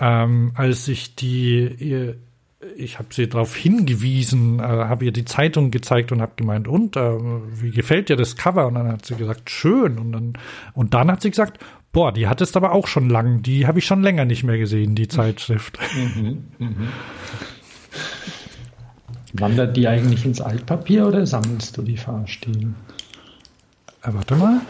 ähm, 0.00 0.52
als 0.56 0.88
ich 0.88 1.14
die, 1.14 1.68
ihr, 1.78 2.16
ich 2.76 2.98
habe 2.98 3.08
sie 3.12 3.28
darauf 3.28 3.54
hingewiesen, 3.54 4.58
äh, 4.58 4.62
habe 4.62 5.04
ihr 5.04 5.12
die 5.12 5.24
Zeitung 5.24 5.70
gezeigt 5.70 6.10
und 6.10 6.20
habe 6.20 6.32
gemeint, 6.34 6.66
und 6.66 6.96
äh, 6.96 7.12
wie 7.60 7.70
gefällt 7.70 8.08
dir 8.08 8.16
das 8.16 8.36
Cover? 8.36 8.66
Und 8.66 8.74
dann 8.74 8.88
hat 8.88 9.06
sie 9.06 9.14
gesagt, 9.14 9.48
schön. 9.50 9.98
Und 9.98 10.12
dann 10.12 10.32
und 10.72 10.94
dann 10.94 11.12
hat 11.12 11.22
sie 11.22 11.30
gesagt, 11.30 11.62
boah, 11.92 12.12
die 12.12 12.26
hat 12.26 12.40
es 12.40 12.56
aber 12.56 12.72
auch 12.72 12.88
schon 12.88 13.08
lang, 13.08 13.42
die 13.42 13.66
habe 13.66 13.78
ich 13.78 13.86
schon 13.86 14.02
länger 14.02 14.24
nicht 14.24 14.42
mehr 14.42 14.58
gesehen, 14.58 14.94
die 14.94 15.08
Zeitschrift. 15.08 15.78
Mhm, 15.94 16.44
mhm. 16.58 16.88
Wandert 19.36 19.76
die 19.76 19.88
eigentlich 19.88 20.24
ins 20.24 20.40
Altpapier 20.40 21.08
oder 21.08 21.26
sammelst 21.26 21.76
du 21.76 21.82
die 21.82 21.96
Fahrstil? 21.96 22.72
Äh, 24.02 24.12
warte 24.12 24.36
mal. 24.36 24.60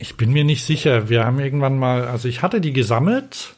Ich 0.00 0.16
bin 0.16 0.32
mir 0.32 0.42
nicht 0.42 0.64
sicher. 0.64 1.08
Wir 1.08 1.24
haben 1.24 1.38
irgendwann 1.38 1.78
mal, 1.78 2.08
also 2.08 2.26
ich 2.26 2.42
hatte 2.42 2.60
die 2.60 2.72
gesammelt. 2.72 3.54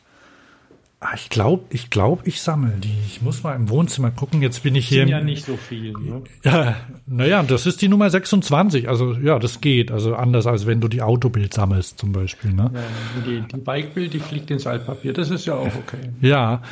Ah, 1.04 1.14
Ich 1.16 1.30
glaube, 1.30 1.64
ich 1.70 1.90
glaube, 1.90 2.22
ich 2.26 2.40
sammle 2.40 2.74
die. 2.78 2.94
Ich 3.08 3.22
muss 3.22 3.42
mal 3.42 3.56
im 3.56 3.68
Wohnzimmer 3.68 4.12
gucken. 4.12 4.40
Jetzt 4.40 4.62
bin 4.62 4.76
ich 4.76 4.86
hier. 4.86 5.00
Sind 5.00 5.08
ja 5.08 5.20
nicht 5.20 5.44
so 5.44 5.56
viel. 5.56 5.92
Ne? 5.92 6.22
Ja, 6.44 6.76
naja, 7.06 7.42
das 7.42 7.66
ist 7.66 7.82
die 7.82 7.88
Nummer 7.88 8.08
26. 8.08 8.88
Also 8.88 9.14
ja, 9.14 9.40
das 9.40 9.60
geht. 9.60 9.90
Also 9.90 10.14
anders 10.14 10.46
als 10.46 10.64
wenn 10.66 10.80
du 10.80 10.86
die 10.86 11.02
Autobild 11.02 11.52
sammelst 11.54 11.98
zum 11.98 12.12
Beispiel. 12.12 12.52
Ne? 12.52 12.70
Ja, 12.72 12.80
die, 13.26 13.40
die 13.40 13.56
Bikebild, 13.60 14.14
die 14.14 14.20
fliegt 14.20 14.50
ins 14.52 14.64
Altpapier. 14.64 15.12
Das 15.12 15.30
ist 15.30 15.44
ja 15.44 15.54
auch 15.54 15.74
okay. 15.74 16.10
Ja, 16.20 16.62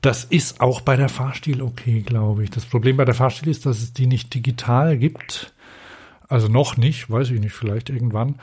das 0.00 0.24
ist 0.24 0.62
auch 0.62 0.80
bei 0.80 0.96
der 0.96 1.10
Fahrstil 1.10 1.60
okay, 1.60 2.00
glaube 2.00 2.44
ich. 2.44 2.50
Das 2.50 2.64
Problem 2.64 2.96
bei 2.96 3.04
der 3.04 3.14
Fahrstil 3.14 3.48
ist, 3.50 3.66
dass 3.66 3.78
es 3.82 3.92
die 3.92 4.06
nicht 4.06 4.32
digital 4.32 4.96
gibt. 4.96 5.52
Also 6.28 6.48
noch 6.48 6.78
nicht, 6.78 7.10
weiß 7.10 7.30
ich 7.30 7.40
nicht, 7.40 7.52
vielleicht 7.52 7.90
irgendwann. 7.90 8.36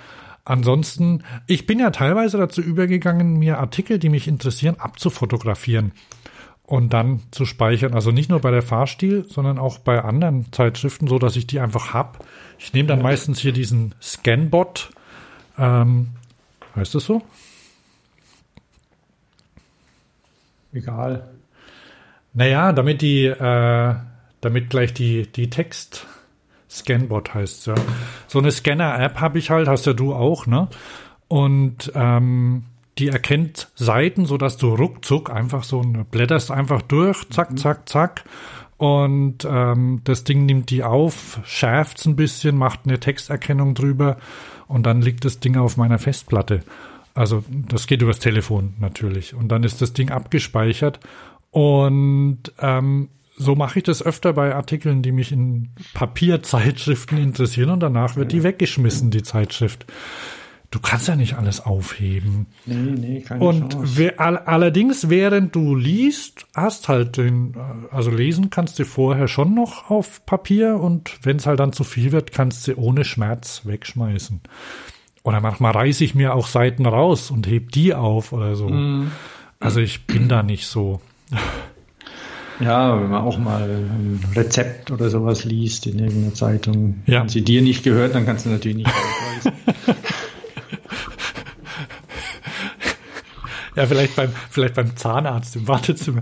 Ansonsten, 0.45 1.23
ich 1.47 1.65
bin 1.65 1.79
ja 1.79 1.91
teilweise 1.91 2.37
dazu 2.37 2.61
übergegangen, 2.61 3.37
mir 3.37 3.59
Artikel, 3.59 3.97
die 3.97 4.09
mich 4.09 4.27
interessieren, 4.27 4.75
abzufotografieren 4.77 5.93
und 6.63 6.91
dann 6.91 7.21
zu 7.31 7.45
speichern. 7.45 7.93
Also 7.93 8.11
nicht 8.11 8.29
nur 8.29 8.41
bei 8.41 8.51
der 8.51 8.61
Fahrstil, 8.61 9.25
sondern 9.29 9.57
auch 9.57 9.79
bei 9.79 10.01
anderen 10.01 10.51
Zeitschriften, 10.51 11.07
so 11.07 11.19
dass 11.19 11.35
ich 11.35 11.47
die 11.47 11.59
einfach 11.59 11.93
hab. 11.93 12.25
Ich 12.59 12.73
nehme 12.73 12.87
dann 12.87 13.01
meistens 13.01 13.39
hier 13.39 13.53
diesen 13.53 13.95
Scanbot. 14.01 14.89
Ähm, 15.57 16.07
heißt 16.75 16.95
das 16.95 17.05
so? 17.05 17.21
Egal. 20.73 21.29
Naja, 22.33 22.73
damit 22.73 23.01
die, 23.01 23.25
äh, 23.25 23.95
damit 24.41 24.69
gleich 24.69 24.93
die, 24.93 25.31
die 25.31 25.49
Text 25.49 26.07
Scanbot 26.73 27.33
heißt 27.33 27.67
ja. 27.67 27.75
So 28.27 28.39
eine 28.39 28.51
Scanner-App 28.51 29.19
habe 29.19 29.39
ich 29.39 29.49
halt, 29.49 29.67
hast 29.67 29.85
ja 29.85 29.93
du 29.93 30.13
auch, 30.13 30.47
ne? 30.47 30.67
Und 31.27 31.91
ähm, 31.95 32.63
die 32.97 33.07
erkennt 33.07 33.69
Seiten, 33.75 34.25
so 34.25 34.37
dass 34.37 34.57
du 34.57 34.73
ruckzuck 34.73 35.29
einfach 35.29 35.63
so 35.63 35.81
blätterst 35.81 36.51
einfach 36.51 36.81
durch, 36.81 37.27
zack, 37.29 37.57
zack, 37.57 37.89
zack. 37.89 38.23
Und 38.77 39.45
ähm, 39.49 40.01
das 40.03 40.23
Ding 40.23 40.45
nimmt 40.45 40.69
die 40.69 40.83
auf, 40.83 41.39
schärft's 41.45 42.05
ein 42.05 42.15
bisschen, 42.15 42.57
macht 42.57 42.81
eine 42.85 42.99
Texterkennung 42.99 43.75
drüber 43.75 44.17
und 44.67 44.85
dann 44.85 45.01
liegt 45.01 45.25
das 45.25 45.39
Ding 45.39 45.57
auf 45.57 45.77
meiner 45.77 45.99
Festplatte. 45.99 46.61
Also 47.13 47.43
das 47.49 47.87
geht 47.87 48.01
übers 48.01 48.19
Telefon 48.19 48.73
natürlich. 48.79 49.35
Und 49.35 49.49
dann 49.49 49.63
ist 49.63 49.81
das 49.81 49.93
Ding 49.93 50.09
abgespeichert. 50.09 50.99
Und 51.51 52.51
ähm, 52.59 53.09
so 53.35 53.55
mache 53.55 53.79
ich 53.79 53.83
das 53.83 54.03
öfter 54.03 54.33
bei 54.33 54.53
Artikeln, 54.53 55.01
die 55.01 55.11
mich 55.11 55.31
in 55.31 55.69
Papierzeitschriften 55.93 57.17
interessieren 57.17 57.69
und 57.69 57.79
danach 57.79 58.15
wird 58.15 58.31
die 58.31 58.43
weggeschmissen, 58.43 59.11
die 59.11 59.23
Zeitschrift. 59.23 59.85
Du 60.71 60.79
kannst 60.79 61.07
ja 61.07 61.15
nicht 61.15 61.35
alles 61.35 61.61
aufheben. 61.61 62.47
Nee, 62.65 62.75
nee, 62.75 63.21
keine 63.21 63.43
Und 63.43 63.97
we- 63.97 64.17
all, 64.17 64.37
allerdings, 64.39 65.07
während 65.07 65.55
du 65.55 65.75
liest, 65.75 66.47
hast 66.55 66.89
halt 66.89 67.17
den, 67.17 67.55
also 67.91 68.09
lesen 68.09 68.49
kannst 68.49 68.79
du 68.79 68.85
vorher 68.85 69.27
schon 69.27 69.53
noch 69.53 69.91
auf 69.91 70.25
Papier 70.25 70.79
und 70.79 71.19
wenn 71.21 71.37
es 71.37 71.45
halt 71.45 71.59
dann 71.59 71.73
zu 71.73 71.83
viel 71.83 72.11
wird, 72.11 72.31
kannst 72.31 72.67
du 72.67 72.75
ohne 72.75 73.05
Schmerz 73.05 73.61
wegschmeißen. 73.65 74.41
Oder 75.21 75.41
manchmal 75.41 75.73
reiße 75.73 76.03
ich 76.03 76.15
mir 76.15 76.33
auch 76.33 76.47
Seiten 76.47 76.87
raus 76.87 77.29
und 77.29 77.47
heb 77.47 77.71
die 77.71 77.93
auf 77.93 78.33
oder 78.33 78.55
so. 78.55 78.67
Mhm. 78.67 79.11
Also 79.59 79.79
ich 79.79 80.07
bin 80.07 80.27
da 80.27 80.41
nicht 80.41 80.65
so. 80.65 81.01
Ja, 82.59 82.99
wenn 83.01 83.09
man 83.09 83.21
auch 83.23 83.37
mal 83.37 83.63
ein 83.63 84.23
Rezept 84.35 84.91
oder 84.91 85.09
sowas 85.09 85.43
liest 85.43 85.87
in 85.87 85.99
irgendeiner 85.99 86.33
Zeitung, 86.33 87.01
Ja. 87.05 87.21
wenn 87.21 87.29
sie 87.29 87.43
dir 87.43 87.61
nicht 87.61 87.83
gehört, 87.83 88.13
dann 88.15 88.25
kannst 88.25 88.45
du 88.45 88.49
natürlich 88.49 88.77
nicht 88.77 88.89
ausweisen. 88.89 89.51
Ja, 93.75 93.87
vielleicht 93.87 94.15
beim, 94.15 94.29
vielleicht 94.51 94.75
beim 94.75 94.95
Zahnarzt 94.95 95.55
im 95.55 95.67
Wartezimmer. 95.67 96.21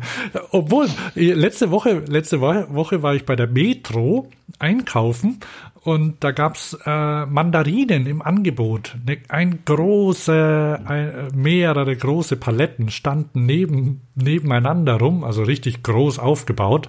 Obwohl, 0.52 0.88
letzte 1.16 1.70
Woche, 1.70 2.02
letzte 2.08 2.40
Woche 2.40 3.04
war 3.04 3.14
ich 3.14 3.26
bei 3.26 3.36
der 3.36 3.48
Metro 3.48 4.30
einkaufen 4.60 5.40
und 5.84 6.24
da 6.24 6.32
gab's 6.32 6.78
äh, 6.86 7.26
Mandarinen 7.26 8.06
im 8.06 8.22
Angebot. 8.22 8.96
Ne, 9.04 9.18
ein 9.30 9.66
große, 9.66 10.80
ein, 10.86 11.28
mehrere 11.34 11.96
große 11.96 12.36
Paletten 12.36 12.92
standen 12.92 13.48
neben, 13.48 14.02
nebeneinander 14.14 15.00
rum, 15.00 15.24
also 15.24 15.42
richtig 15.42 15.82
groß 15.82 16.20
aufgebaut. 16.20 16.88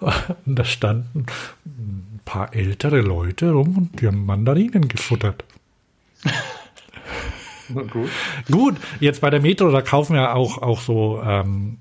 Und 0.46 0.58
da 0.58 0.64
standen 0.64 1.26
ein 1.66 2.20
paar 2.24 2.54
ältere 2.54 3.00
Leute 3.00 3.50
rum 3.50 3.76
und 3.76 4.00
die 4.00 4.06
haben 4.06 4.24
Mandarinen 4.24 4.88
gefuttert. 4.88 5.44
Na 7.68 7.82
gut. 7.82 8.08
Gut, 8.50 8.76
jetzt 9.00 9.20
bei 9.20 9.30
der 9.30 9.40
Metro, 9.40 9.70
da 9.70 9.82
kaufen 9.82 10.16
ja 10.16 10.34
auch, 10.34 10.58
auch 10.58 10.80
so 10.80 11.20
ähm, 11.24 11.78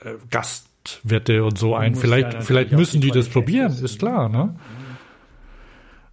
äh, 0.00 0.12
Gastwirte 0.30 1.44
und 1.44 1.58
so 1.58 1.74
ein. 1.74 1.94
Vielleicht, 1.94 2.34
ja 2.34 2.40
vielleicht 2.40 2.72
müssen 2.72 3.00
die 3.00 3.10
die 3.10 3.18
das 3.18 3.28
probieren, 3.28 3.72
ist 3.72 3.98
klar, 3.98 4.28
ne? 4.28 4.54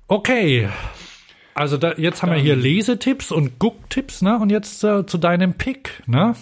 Okay. 0.08 0.70
Also 1.56 1.78
da, 1.78 1.94
jetzt 1.94 2.24
haben 2.24 2.32
wir 2.32 2.40
hier 2.40 2.56
Lesetipps 2.56 3.32
und 3.32 3.60
Gucktipps, 3.60 4.22
ne? 4.22 4.40
Und 4.40 4.50
jetzt 4.50 4.84
äh, 4.84 5.06
zu 5.06 5.18
deinem 5.18 5.54
Pick, 5.54 6.02
ne? 6.08 6.36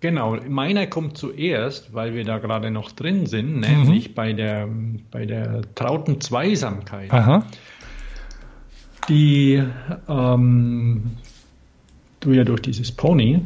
Genau, 0.00 0.36
meiner 0.48 0.86
kommt 0.86 1.18
zuerst, 1.18 1.92
weil 1.92 2.14
wir 2.14 2.24
da 2.24 2.38
gerade 2.38 2.70
noch 2.70 2.92
drin 2.92 3.26
sind, 3.26 3.58
nämlich 3.60 4.14
bei 4.14 4.32
der, 4.32 4.68
bei 5.10 5.26
der 5.26 5.62
trauten 5.74 6.20
Zweisamkeit, 6.20 7.12
Aha. 7.12 7.44
die 9.08 9.60
ähm, 10.08 11.16
du 12.20 12.32
ja 12.32 12.44
durch 12.44 12.62
dieses 12.62 12.92
Pony 12.92 13.40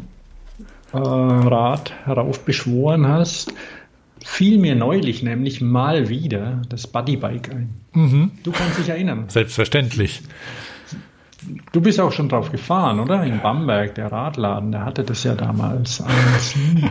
äh, 0.92 0.98
Rad 0.98 1.94
heraufbeschworen 2.04 3.08
hast, 3.08 3.54
fiel 4.24 4.58
mir 4.58 4.74
neulich 4.74 5.22
nämlich 5.22 5.60
mal 5.60 6.08
wieder 6.08 6.62
das 6.68 6.86
Buddybike 6.86 7.50
ein. 7.52 8.30
Du 8.42 8.52
kannst 8.52 8.78
dich 8.78 8.88
erinnern. 8.88 9.24
Selbstverständlich. 9.28 10.22
Du 11.72 11.80
bist 11.80 11.98
auch 12.00 12.12
schon 12.12 12.28
drauf 12.28 12.52
gefahren, 12.52 13.00
oder? 13.00 13.24
In 13.24 13.40
Bamberg, 13.40 13.94
der 13.96 14.12
Radladen, 14.12 14.70
der 14.72 14.84
hatte 14.84 15.02
das 15.02 15.24
ja 15.24 15.34
damals 15.34 16.00
eins, 16.00 16.54
hm, 16.54 16.90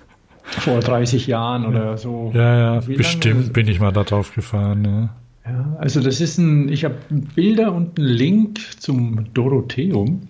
vor 0.44 0.80
30 0.80 1.26
Jahren 1.26 1.66
oder 1.66 1.98
so. 1.98 2.32
Ja, 2.34 2.56
ja, 2.76 2.82
Wie 2.86 2.92
lange- 2.92 2.96
bestimmt 2.96 3.52
bin 3.52 3.68
ich 3.68 3.78
mal 3.78 3.92
da 3.92 4.02
drauf 4.04 4.34
gefahren, 4.34 4.80
ne? 4.82 5.10
Ja, 5.44 5.76
also 5.78 6.00
das 6.00 6.20
ist 6.20 6.38
ein, 6.38 6.68
ich 6.70 6.84
habe 6.84 6.96
Bilder 7.34 7.72
und 7.74 7.98
einen 7.98 8.08
Link 8.08 8.58
zum 8.80 9.32
Dorotheum. 9.34 10.22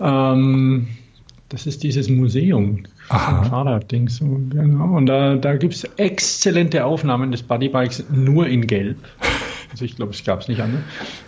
Ähm, 0.00 0.88
das 1.48 1.66
ist 1.66 1.82
dieses 1.82 2.08
Museum 2.08 2.84
Fahrradding. 3.08 4.08
So, 4.08 4.40
genau. 4.50 4.96
Und 4.96 5.06
da, 5.06 5.36
da 5.36 5.56
gibt 5.56 5.74
es 5.74 5.84
exzellente 5.96 6.84
Aufnahmen 6.84 7.30
des 7.32 7.42
Bodybikes 7.42 8.04
nur 8.10 8.46
in 8.46 8.66
Gelb. 8.66 8.98
Also 9.70 9.84
ich 9.84 9.96
glaube, 9.96 10.12
es 10.12 10.24
gab 10.24 10.40
es 10.40 10.48
nicht 10.48 10.60
anders. 10.60 10.80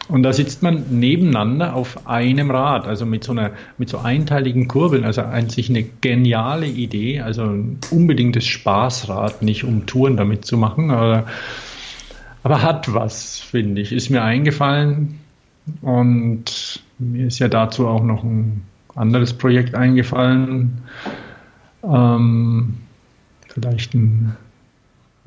Und 0.08 0.22
da 0.22 0.32
sitzt 0.32 0.62
man 0.62 0.84
nebeneinander 0.90 1.74
auf 1.74 2.06
einem 2.06 2.50
Rad, 2.50 2.86
also 2.86 3.04
mit 3.04 3.24
so 3.24 3.32
einer, 3.32 3.52
mit 3.76 3.88
so 3.88 3.98
einteiligen 3.98 4.66
Kurbeln. 4.66 5.04
Also 5.04 5.22
eigentlich 5.22 5.68
eine 5.68 5.82
geniale 5.82 6.66
Idee. 6.66 7.20
Also 7.20 7.44
ein 7.44 7.78
unbedingtes 7.90 8.46
Spaßrad, 8.46 9.42
nicht 9.42 9.64
um 9.64 9.86
Touren 9.86 10.16
damit 10.16 10.44
zu 10.44 10.56
machen, 10.56 10.90
aber 10.90 11.26
aber 12.42 12.62
hat 12.62 12.92
was, 12.94 13.38
finde 13.38 13.82
ich. 13.82 13.92
Ist 13.92 14.10
mir 14.10 14.22
eingefallen 14.22 15.18
und 15.82 16.82
mir 16.98 17.26
ist 17.26 17.38
ja 17.38 17.48
dazu 17.48 17.86
auch 17.86 18.02
noch 18.02 18.24
ein 18.24 18.62
anderes 18.94 19.34
Projekt 19.34 19.74
eingefallen. 19.74 20.82
Ähm, 21.82 22.74
vielleicht 23.48 23.94
ein 23.94 24.36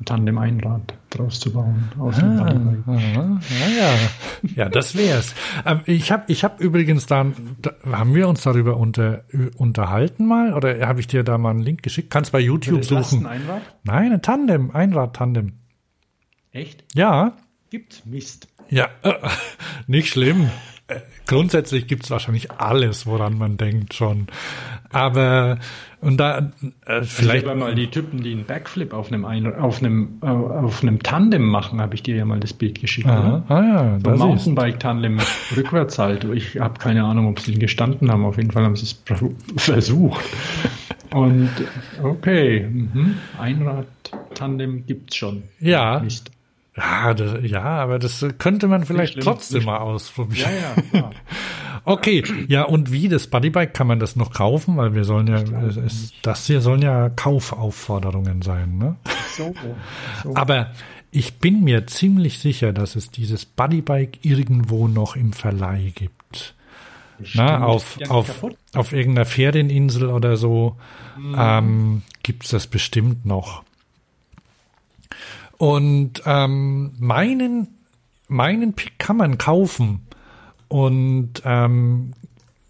Tandem-Einrad. 0.04 0.94
draus 1.10 1.38
zu 1.38 1.52
bauen. 1.52 1.90
Aus 1.98 2.16
Ah, 2.18 2.50
dem 2.50 2.84
ja, 2.88 3.68
ja. 3.68 3.94
ja, 4.56 4.68
das 4.68 4.96
wär's. 4.96 5.34
Ähm, 5.64 5.80
ich 5.86 6.10
habe 6.10 6.24
ich 6.26 6.42
hab 6.42 6.60
übrigens 6.60 7.06
dann, 7.06 7.56
da, 7.62 7.72
haben 7.92 8.14
wir 8.16 8.26
uns 8.28 8.42
darüber 8.42 8.76
unter, 8.76 9.22
unterhalten 9.56 10.26
mal? 10.26 10.52
Oder 10.54 10.86
habe 10.88 10.98
ich 11.00 11.06
dir 11.06 11.22
da 11.22 11.38
mal 11.38 11.50
einen 11.50 11.60
Link 11.60 11.82
geschickt? 11.84 12.10
Kannst 12.10 12.32
bei 12.32 12.40
YouTube 12.40 12.78
Das 12.80 12.88
suchen. 12.88 13.22
Lasteneinrad? 13.22 13.62
Nein, 13.84 14.12
ein 14.12 14.22
Tandem, 14.22 14.70
Einrad-Tandem. 14.72 15.52
Echt? 16.52 16.84
Ja, 16.94 17.36
Gibt's 17.70 18.04
Mist. 18.04 18.48
ja, 18.70 18.88
äh, 19.02 19.14
nicht 19.86 20.08
schlimm. 20.10 20.50
Äh, 20.86 21.00
Grundsätzlich 21.26 21.86
gibt's 21.86 22.10
wahrscheinlich 22.10 22.50
alles, 22.50 23.06
woran 23.06 23.38
man 23.38 23.56
denkt 23.56 23.94
schon. 23.94 24.26
Aber, 24.90 25.58
und 26.02 26.18
da, 26.18 26.38
äh, 26.38 26.42
Vielleicht 27.02 27.10
vielleicht, 27.10 27.46
aber 27.46 27.54
mal 27.54 27.74
die 27.74 27.88
Typen, 27.88 28.22
die 28.22 28.32
einen 28.32 28.44
Backflip 28.44 28.92
auf 28.92 29.10
einem, 29.10 29.24
Ein 29.24 29.54
auf 29.54 29.80
einem, 29.80 30.18
äh, 30.22 30.26
auf 30.26 30.82
einem 30.82 31.02
Tandem 31.02 31.44
machen, 31.44 31.80
habe 31.80 31.94
ich 31.94 32.02
dir 32.02 32.16
ja 32.16 32.26
mal 32.26 32.38
das 32.38 32.52
Bild 32.52 32.80
geschickt. 32.80 33.08
ah, 33.08 33.42
ah 33.48 33.62
ja, 33.62 33.98
So 34.04 34.10
ist, 34.10 34.18
Mountainbike-Tandem 34.18 35.18
rückwärts 35.56 35.98
halt. 35.98 36.24
Ich 36.24 36.60
habe 36.60 36.78
keine 36.78 37.04
Ahnung, 37.04 37.28
ob 37.28 37.40
sie 37.40 37.52
ihn 37.54 37.58
gestanden 37.58 38.10
haben. 38.10 38.24
Auf 38.24 38.36
jeden 38.36 38.50
Fall 38.50 38.64
haben 38.64 38.76
sie 38.76 38.84
es 38.84 39.02
versucht. 39.56 40.24
Und 41.12 41.50
okay, 42.02 42.68
mhm. 42.68 43.14
Einrad-Tandem 43.38 44.84
gibt's 44.84 45.16
schon. 45.16 45.44
Ja. 45.60 46.00
Mist. 46.00 46.30
Ja, 46.76 47.14
das, 47.14 47.38
ja, 47.42 47.62
aber 47.62 47.98
das 47.98 48.24
könnte 48.38 48.66
man 48.66 48.84
vielleicht 48.84 49.20
trotzdem 49.20 49.64
mal 49.64 49.78
ausprobieren. 49.78 50.50
Ja, 50.92 51.00
ja. 51.00 51.10
Okay, 51.86 52.24
ja, 52.48 52.62
und 52.62 52.92
wie 52.92 53.10
das 53.10 53.26
Bodybike 53.26 53.72
kann 53.72 53.86
man 53.86 53.98
das 53.98 54.16
noch 54.16 54.32
kaufen? 54.32 54.78
Weil 54.78 54.94
wir 54.94 55.04
sollen 55.04 55.26
ja, 55.26 55.42
es, 55.68 56.14
das 56.22 56.46
hier 56.46 56.62
sollen 56.62 56.80
ja 56.80 57.10
Kaufaufforderungen 57.10 58.40
sein, 58.40 58.78
ne? 58.78 58.96
So, 59.36 59.52
so. 60.22 60.34
Aber 60.34 60.70
ich 61.10 61.34
bin 61.40 61.62
mir 61.62 61.86
ziemlich 61.86 62.38
sicher, 62.38 62.72
dass 62.72 62.96
es 62.96 63.10
dieses 63.10 63.44
Bodybike 63.44 64.18
irgendwo 64.22 64.88
noch 64.88 65.14
im 65.14 65.34
Verleih 65.34 65.92
gibt. 65.94 66.54
Na, 67.34 67.62
auf, 67.64 67.98
Ja, 68.00 68.08
auf, 68.08 68.26
kaputt. 68.28 68.56
auf 68.72 68.92
irgendeiner 68.92 69.26
Ferieninsel 69.26 70.08
oder 70.08 70.36
so 70.36 70.76
ähm, 71.36 72.02
gibt's 72.22 72.48
das 72.48 72.66
bestimmt 72.66 73.26
noch. 73.26 73.62
Und 75.58 76.22
ähm, 76.26 76.94
meinen, 76.98 77.68
meinen 78.28 78.74
Pick 78.74 78.98
kann 78.98 79.16
man 79.16 79.38
kaufen. 79.38 80.06
Und 80.68 81.42
ähm, 81.44 82.12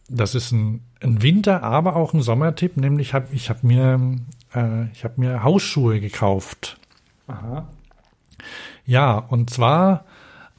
das 0.09 0.35
ist 0.35 0.52
ein, 0.52 0.82
ein 1.01 1.23
Winter-, 1.23 1.62
aber 1.62 1.97
auch 1.97 2.12
ein 2.12 2.23
Sommertipp, 2.23 2.77
nämlich 2.77 3.15
hab, 3.15 3.32
ich 3.32 3.48
habe 3.48 3.66
mir, 3.66 4.16
äh, 4.55 4.90
ich 4.93 5.05
hab 5.05 5.19
mir 5.19 5.43
Hausschuhe 5.43 6.01
gekauft. 6.01 6.78
Aha. 7.27 7.69
Ja, 8.85 9.16
und 9.16 9.51
zwar 9.51 10.05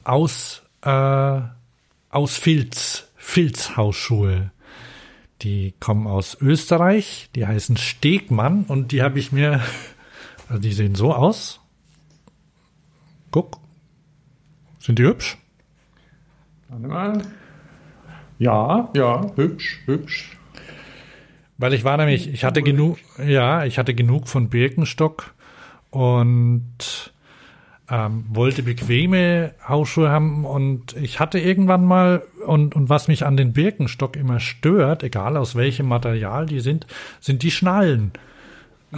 aus, 0.02 0.62
äh, 0.82 1.40
aus 2.10 2.36
Filz, 2.36 3.08
Filzhausschuhe. 3.16 4.50
Die 5.42 5.74
kommen 5.78 6.06
aus 6.06 6.36
Österreich, 6.40 7.28
die 7.34 7.46
heißen 7.46 7.76
Stegmann 7.76 8.64
und 8.64 8.92
die 8.92 9.02
habe 9.02 9.18
ich 9.18 9.32
mir, 9.32 9.60
also 10.48 10.60
die 10.60 10.72
sehen 10.72 10.94
so 10.94 11.14
aus. 11.14 11.60
Guck. 13.36 13.58
Sind 14.78 14.98
die 14.98 15.02
hübsch? 15.02 15.36
Warte 16.70 16.86
mal. 16.86 17.22
Ja, 18.38 18.88
ja, 18.96 19.30
hübsch, 19.34 19.82
hübsch. 19.84 20.38
Weil 21.58 21.74
ich 21.74 21.84
war 21.84 21.98
nämlich, 21.98 22.32
ich 22.32 22.46
hatte 22.46 22.62
genug, 22.62 22.96
ja, 23.22 23.66
ich 23.66 23.78
hatte 23.78 23.92
genug 23.92 24.26
von 24.28 24.48
Birkenstock 24.48 25.34
und 25.90 27.12
ähm, 27.90 28.24
wollte 28.30 28.62
bequeme 28.62 29.52
Hausschuhe 29.68 30.08
haben 30.08 30.46
und 30.46 30.96
ich 30.96 31.20
hatte 31.20 31.38
irgendwann 31.38 31.84
mal 31.84 32.22
und, 32.46 32.74
und 32.74 32.88
was 32.88 33.06
mich 33.06 33.26
an 33.26 33.36
den 33.36 33.52
Birkenstock 33.52 34.16
immer 34.16 34.40
stört, 34.40 35.02
egal 35.02 35.36
aus 35.36 35.56
welchem 35.56 35.88
Material 35.88 36.46
die 36.46 36.60
sind, 36.60 36.86
sind 37.20 37.42
die 37.42 37.50
Schnallen. 37.50 38.12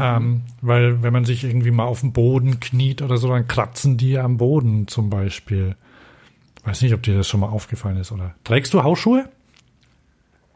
Ähm, 0.00 0.42
weil 0.60 1.02
wenn 1.02 1.12
man 1.12 1.24
sich 1.24 1.44
irgendwie 1.44 1.70
mal 1.70 1.84
auf 1.84 2.00
den 2.00 2.12
Boden 2.12 2.60
kniet 2.60 3.02
oder 3.02 3.16
so, 3.16 3.28
dann 3.28 3.48
kratzen 3.48 3.96
die 3.96 4.18
am 4.18 4.36
Boden 4.36 4.86
zum 4.88 5.10
Beispiel. 5.10 5.76
Weiß 6.64 6.82
nicht, 6.82 6.94
ob 6.94 7.02
dir 7.02 7.16
das 7.16 7.28
schon 7.28 7.40
mal 7.40 7.48
aufgefallen 7.48 7.96
ist, 7.96 8.12
oder? 8.12 8.34
Trägst 8.44 8.74
du 8.74 8.82
Hausschuhe? 8.82 9.28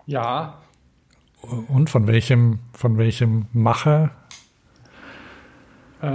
Ja, 0.07 0.59
Und 1.69 1.91
von 1.91 2.07
welchem, 2.07 2.59
von 2.73 2.99
welchem 2.99 3.47
Macher? 3.53 4.11
äh, 6.03 6.07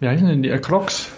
wie 0.00 0.08
heißen 0.08 0.26
denn 0.26 0.42
die? 0.42 0.48
Äh, 0.50 0.58
Crocs. 0.58 1.10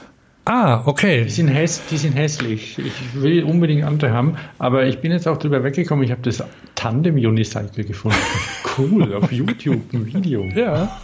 Ah, 0.47 0.83
okay. 0.85 1.25
Die 1.25 1.31
sind, 1.31 1.49
häss, 1.49 1.83
die 1.91 1.97
sind 1.97 2.13
hässlich. 2.13 2.79
Ich 2.79 2.93
will 3.15 3.45
unbedingt 3.45 3.83
andere 3.83 4.13
haben, 4.13 4.37
aber 4.59 4.87
ich 4.87 4.99
bin 4.99 5.11
jetzt 5.11 5.27
auch 5.27 5.39
drüber 5.39 5.65
weggekommen. 5.65 6.05
Ich 6.05 6.11
habe 6.11 6.21
das 6.21 6.45
Tandem 6.75 7.17
Unicycle 7.17 7.85
gefunden. 7.85 8.19
Cool, 8.77 9.15
auf 9.15 9.31
YouTube 9.31 9.93
ein 9.93 10.05
Video. 10.05 10.43
Ja. 10.47 11.01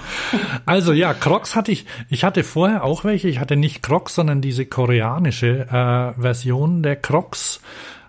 Also 0.67 0.93
ja, 0.93 1.15
Crocs 1.15 1.55
hatte 1.55 1.71
ich, 1.71 1.87
ich 2.09 2.25
hatte 2.25 2.43
vorher 2.43 2.83
auch 2.83 3.05
welche. 3.05 3.29
Ich 3.29 3.39
hatte 3.39 3.55
nicht 3.55 3.81
Crocs, 3.81 4.17
sondern 4.17 4.41
diese 4.41 4.67
koreanische 4.67 5.69
äh, 5.69 6.21
Version 6.21 6.83
der 6.83 6.97
Crocs. 6.97 7.61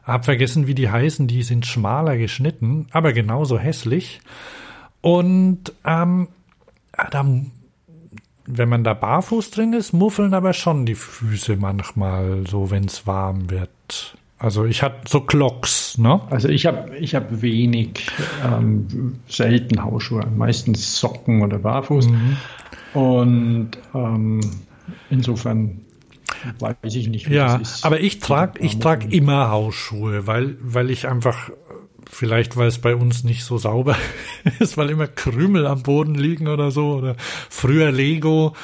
Hab 0.03 0.26
vergessen, 0.26 0.66
wie 0.66 0.74
die 0.74 0.90
heißen. 0.90 1.28
Die 1.28 1.44
sind 1.44 1.68
schmaler 1.68 2.18
geschnitten, 2.18 2.88
aber 2.90 3.14
genauso 3.14 3.60
hässlich. 3.60 4.22
Und 5.02 5.74
ähm, 5.86 6.28
da, 7.12 7.24
wenn 8.53 8.69
man 8.69 8.84
da 8.84 8.94
barfuß 8.94 9.52
drin 9.52 9.73
ist, 9.73 9.94
muffeln 9.94 10.34
aber 10.34 10.53
schon 10.53 10.86
die 10.86 10.95
Füße 10.95 11.56
manchmal, 11.57 12.45
so 12.48 12.72
wenn 12.72 12.86
es 12.86 13.07
warm 13.07 13.49
wird. 13.49 14.15
Also 14.38 14.65
ich 14.65 14.82
hatte 14.82 15.02
so 15.07 15.22
Clocks, 15.22 15.98
ne? 15.99 16.19
Also 16.32 16.49
ich 16.49 16.65
habe 16.65 16.98
ich 16.98 17.14
hab 17.14 17.41
wenig, 17.44 18.07
ähm, 18.44 19.19
selten 19.28 19.84
Hausschuhe, 19.84 20.26
meistens 20.36 20.99
Socken 20.99 21.44
oder 21.44 21.60
Barfuß. 21.60 22.10
Und 22.95 23.72
ähm, 23.94 24.41
insofern 25.11 25.82
weiß 26.60 26.95
ich 26.95 27.07
nicht, 27.07 27.30
wie 27.30 27.36
Ja, 27.36 27.60
das 27.60 27.76
ist. 27.76 27.86
aber 27.86 27.99
ich 27.99 28.19
trage 28.19 28.60
ich 28.64 28.80
trag 28.80 29.11
immer 29.14 29.52
Hausschuhe, 29.52 30.26
weil, 30.26 30.57
weil 30.60 30.90
ich 30.90 31.07
einfach, 31.07 31.52
vielleicht 32.12 32.58
weil 32.58 32.68
es 32.68 32.80
bei 32.80 32.96
uns 32.96 33.24
nicht 33.24 33.44
so 33.44 33.58
sauber 33.58 33.96
ist, 34.60 34.78
weil 34.78 34.90
immer 34.90 35.08
Krümel 35.08 35.66
am 35.66 35.82
Boden 35.82 36.16
liegen 36.16 36.48
oder 36.48 36.70
so, 36.70 36.96
oder 36.96 37.16
früher 37.50 37.92
Lego, 37.92 38.56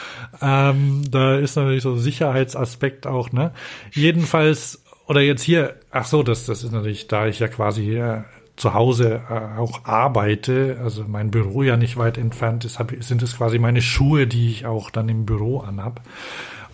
ähm, 0.41 1.03
da 1.09 1.37
ist 1.37 1.55
natürlich 1.55 1.83
so 1.83 1.95
Sicherheitsaspekt 1.95 3.07
auch, 3.07 3.31
ne? 3.31 3.53
Jedenfalls, 3.93 4.83
oder 5.07 5.21
jetzt 5.21 5.41
hier, 5.41 5.79
ach 5.91 6.05
so, 6.05 6.23
das, 6.23 6.45
das 6.45 6.63
ist 6.63 6.71
natürlich, 6.71 7.07
da 7.07 7.27
ich 7.27 7.39
ja 7.39 7.47
quasi 7.47 7.97
äh, 7.97 8.23
zu 8.57 8.73
Hause 8.73 9.21
äh, 9.29 9.57
auch 9.57 9.85
arbeite, 9.85 10.79
also 10.83 11.05
mein 11.07 11.31
Büro 11.31 11.63
ja 11.63 11.77
nicht 11.77 11.95
weit 11.95 12.17
entfernt 12.17 12.65
ist, 12.65 12.79
hab, 12.79 12.91
sind 12.99 13.23
es 13.23 13.37
quasi 13.37 13.59
meine 13.59 13.81
Schuhe, 13.81 14.27
die 14.27 14.51
ich 14.51 14.65
auch 14.65 14.89
dann 14.89 15.07
im 15.07 15.25
Büro 15.25 15.59
anhab. 15.59 16.01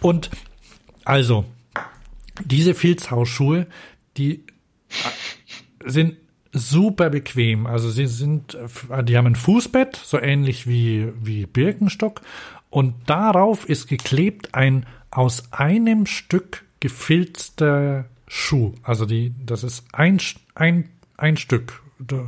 Und 0.01 0.31
also, 1.05 1.45
diese 2.43 2.73
Filzhausschuhe, 2.73 3.67
die 4.17 4.43
sind 5.85 6.15
super 6.53 7.09
bequem. 7.09 7.65
Also 7.65 7.89
sie 7.89 8.05
sind, 8.05 8.57
die 9.03 9.17
haben 9.17 9.27
ein 9.27 9.35
Fußbett, 9.35 9.95
so 9.95 10.19
ähnlich 10.19 10.67
wie, 10.67 11.09
wie 11.21 11.45
Birkenstock. 11.45 12.21
Und 12.69 12.95
darauf 13.07 13.67
ist 13.67 13.87
geklebt 13.87 14.55
ein 14.55 14.85
aus 15.11 15.51
einem 15.51 16.05
Stück 16.05 16.63
gefilzter 16.79 18.05
Schuh. 18.27 18.73
Also 18.83 19.05
die, 19.05 19.33
das 19.45 19.63
ist 19.63 19.85
ein, 19.91 20.19
ein, 20.55 20.89
ein 21.17 21.37
Stück. 21.37 21.81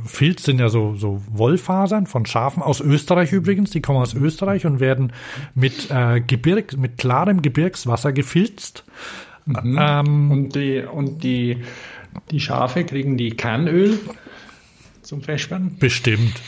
Filz 0.06 0.44
sind 0.44 0.58
ja 0.58 0.68
so, 0.68 0.94
so 0.94 1.22
Wollfasern 1.28 2.06
von 2.06 2.24
Schafen 2.24 2.62
aus 2.62 2.80
Österreich 2.80 3.32
übrigens. 3.32 3.70
Die 3.70 3.82
kommen 3.82 3.98
aus 3.98 4.14
Österreich 4.14 4.64
und 4.66 4.80
werden 4.80 5.12
mit 5.54 5.90
äh, 5.90 6.20
Gebirg, 6.20 6.76
mit 6.76 6.98
klarem 6.98 7.42
Gebirgswasser 7.42 8.12
gefilzt. 8.12 8.84
Ähm, 9.48 10.30
und 10.30 10.54
die, 10.54 10.80
und 10.80 11.22
die, 11.22 11.62
die 12.30 12.40
Schafe 12.40 12.84
kriegen 12.84 13.16
die 13.16 13.30
Kernöl 13.30 13.98
zum 15.02 15.22
Festspannen. 15.22 15.78
Bestimmt. 15.78 16.40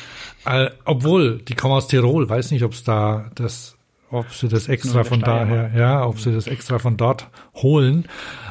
Äh, 0.45 0.70
obwohl, 0.85 1.39
die 1.39 1.55
kommen 1.55 1.74
aus 1.74 1.89
Tirol, 1.89 2.28
weiß 2.28 2.51
nicht, 2.53 2.65
ob 2.65 2.73
es 2.73 2.85
da 2.85 3.31
das, 3.35 3.77
ob 4.11 4.32
sie 4.32 4.49
das 4.49 4.69
extra 4.69 5.05
von 5.05 5.20
daher, 5.20 5.73
ja, 5.77 6.07
ob 6.07 6.19
sie 6.20 6.32
das 6.32 6.47
extra 6.47 6.78
von 6.78 6.97
dort 6.97 7.28
holen. 7.55 8.07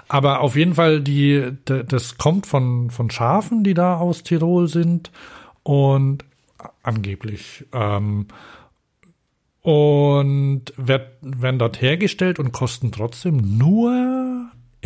Aber 0.08 0.42
auf 0.42 0.56
jeden 0.56 0.76
Fall, 0.76 1.02
die, 1.02 1.52
das 1.66 2.18
kommt 2.18 2.46
von, 2.46 2.90
von 2.92 3.10
Schafen, 3.10 3.64
die 3.64 3.74
da 3.74 3.98
aus 3.98 4.24
Tirol 4.24 4.68
sind 4.68 5.12
und 5.64 6.24
angeblich. 6.84 7.66
Ähm, 7.74 8.28
und 9.62 10.62
werd, 10.78 11.12
werden 11.22 11.60
dort 11.60 11.82
hergestellt 11.82 12.40
und 12.40 12.54
kosten 12.54 12.94
trotzdem 12.94 13.58
nur, 13.58 14.27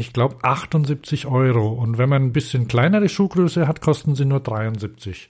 ich 0.01 0.13
glaube, 0.13 0.37
78 0.41 1.27
Euro. 1.27 1.69
Und 1.69 1.97
wenn 1.97 2.09
man 2.09 2.23
ein 2.23 2.33
bisschen 2.33 2.67
kleinere 2.67 3.07
Schuhgröße 3.07 3.67
hat, 3.67 3.81
kosten 3.81 4.15
sie 4.15 4.25
nur 4.25 4.41
73. 4.41 5.29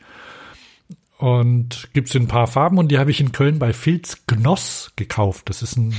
Und 1.17 1.89
gibt's 1.93 2.15
in 2.15 2.23
ein 2.23 2.27
paar 2.27 2.47
Farben 2.47 2.79
und 2.79 2.89
die 2.89 2.97
habe 2.97 3.11
ich 3.11 3.21
in 3.21 3.31
Köln 3.31 3.59
bei 3.59 3.73
Filz 3.73 4.25
Gnoss 4.25 4.91
gekauft. 4.95 5.49
Das 5.49 5.61
ist 5.61 5.77
ein, 5.77 5.93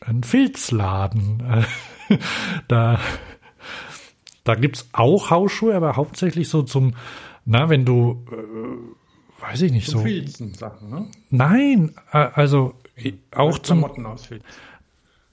ein 0.00 0.22
Filzladen. 0.22 1.64
da, 2.68 3.00
da 4.44 4.54
gibt's 4.54 4.90
auch 4.92 5.30
Hausschuhe, 5.30 5.74
aber 5.74 5.96
hauptsächlich 5.96 6.50
so 6.50 6.62
zum, 6.62 6.94
na, 7.46 7.70
wenn 7.70 7.86
du, 7.86 8.26
äh, 8.30 9.42
weiß 9.42 9.62
ich 9.62 9.72
nicht, 9.72 9.88
Zum 9.88 10.00
so. 10.00 10.06
Filzen 10.06 10.52
Sachen, 10.52 10.90
ne? 10.90 11.06
Nein, 11.30 11.94
äh, 12.12 12.18
also 12.18 12.74
äh, 12.96 13.14
auch 13.34 13.58
zum, 13.58 13.78
Klamotten 13.78 14.04
aus 14.04 14.26
Filz. 14.26 14.44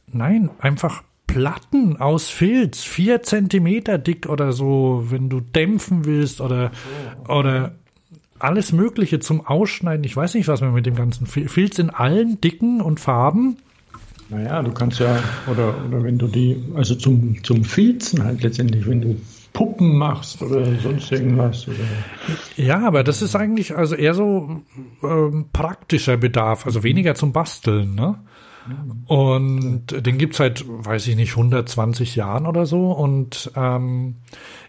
Nein, 0.07 0.49
einfach 0.59 1.03
Platten 1.33 1.97
aus 1.97 2.27
Filz, 2.29 2.83
vier 2.83 3.21
Zentimeter 3.21 3.97
dick 3.97 4.27
oder 4.27 4.51
so, 4.51 5.05
wenn 5.09 5.29
du 5.29 5.41
dämpfen 5.41 6.05
willst 6.05 6.41
oder, 6.41 6.71
oder 7.27 7.75
alles 8.39 8.71
Mögliche 8.71 9.19
zum 9.19 9.45
Ausschneiden. 9.45 10.03
Ich 10.05 10.15
weiß 10.17 10.33
nicht, 10.33 10.47
was 10.47 10.61
man 10.61 10.73
mit 10.73 10.85
dem 10.85 10.95
ganzen 10.95 11.27
Fil- 11.27 11.47
Filz 11.47 11.77
in 11.77 11.91
allen 11.91 12.41
Dicken 12.41 12.81
und 12.81 12.99
Farben. 12.99 13.57
Naja, 14.29 14.61
du 14.63 14.71
kannst 14.71 14.99
ja, 14.99 15.17
oder, 15.51 15.75
oder 15.87 16.03
wenn 16.03 16.17
du 16.17 16.27
die, 16.27 16.63
also 16.75 16.95
zum, 16.95 17.43
zum 17.43 17.63
Filzen 17.63 18.23
halt 18.23 18.41
letztendlich, 18.43 18.87
wenn 18.87 19.01
du 19.01 19.21
Puppen 19.53 19.97
machst 19.97 20.41
oder 20.41 20.65
sonst 20.79 21.11
irgendwas. 21.11 21.67
Oder, 21.67 21.77
Ja, 22.55 22.85
aber 22.85 23.03
das 23.03 23.21
ist 23.21 23.35
eigentlich 23.35 23.75
also 23.75 23.95
eher 23.95 24.13
so 24.13 24.61
ähm, 25.03 25.45
praktischer 25.51 26.17
Bedarf, 26.17 26.65
also 26.65 26.83
weniger 26.83 27.15
zum 27.15 27.33
Basteln, 27.33 27.95
ne? 27.95 28.15
Und 29.07 30.05
den 30.05 30.17
gibt's 30.17 30.37
seit, 30.37 30.63
weiß 30.67 31.07
ich 31.07 31.15
nicht, 31.15 31.31
120 31.31 32.15
Jahren 32.15 32.45
oder 32.45 32.65
so. 32.65 32.91
Und 32.91 33.51
ähm, 33.55 34.15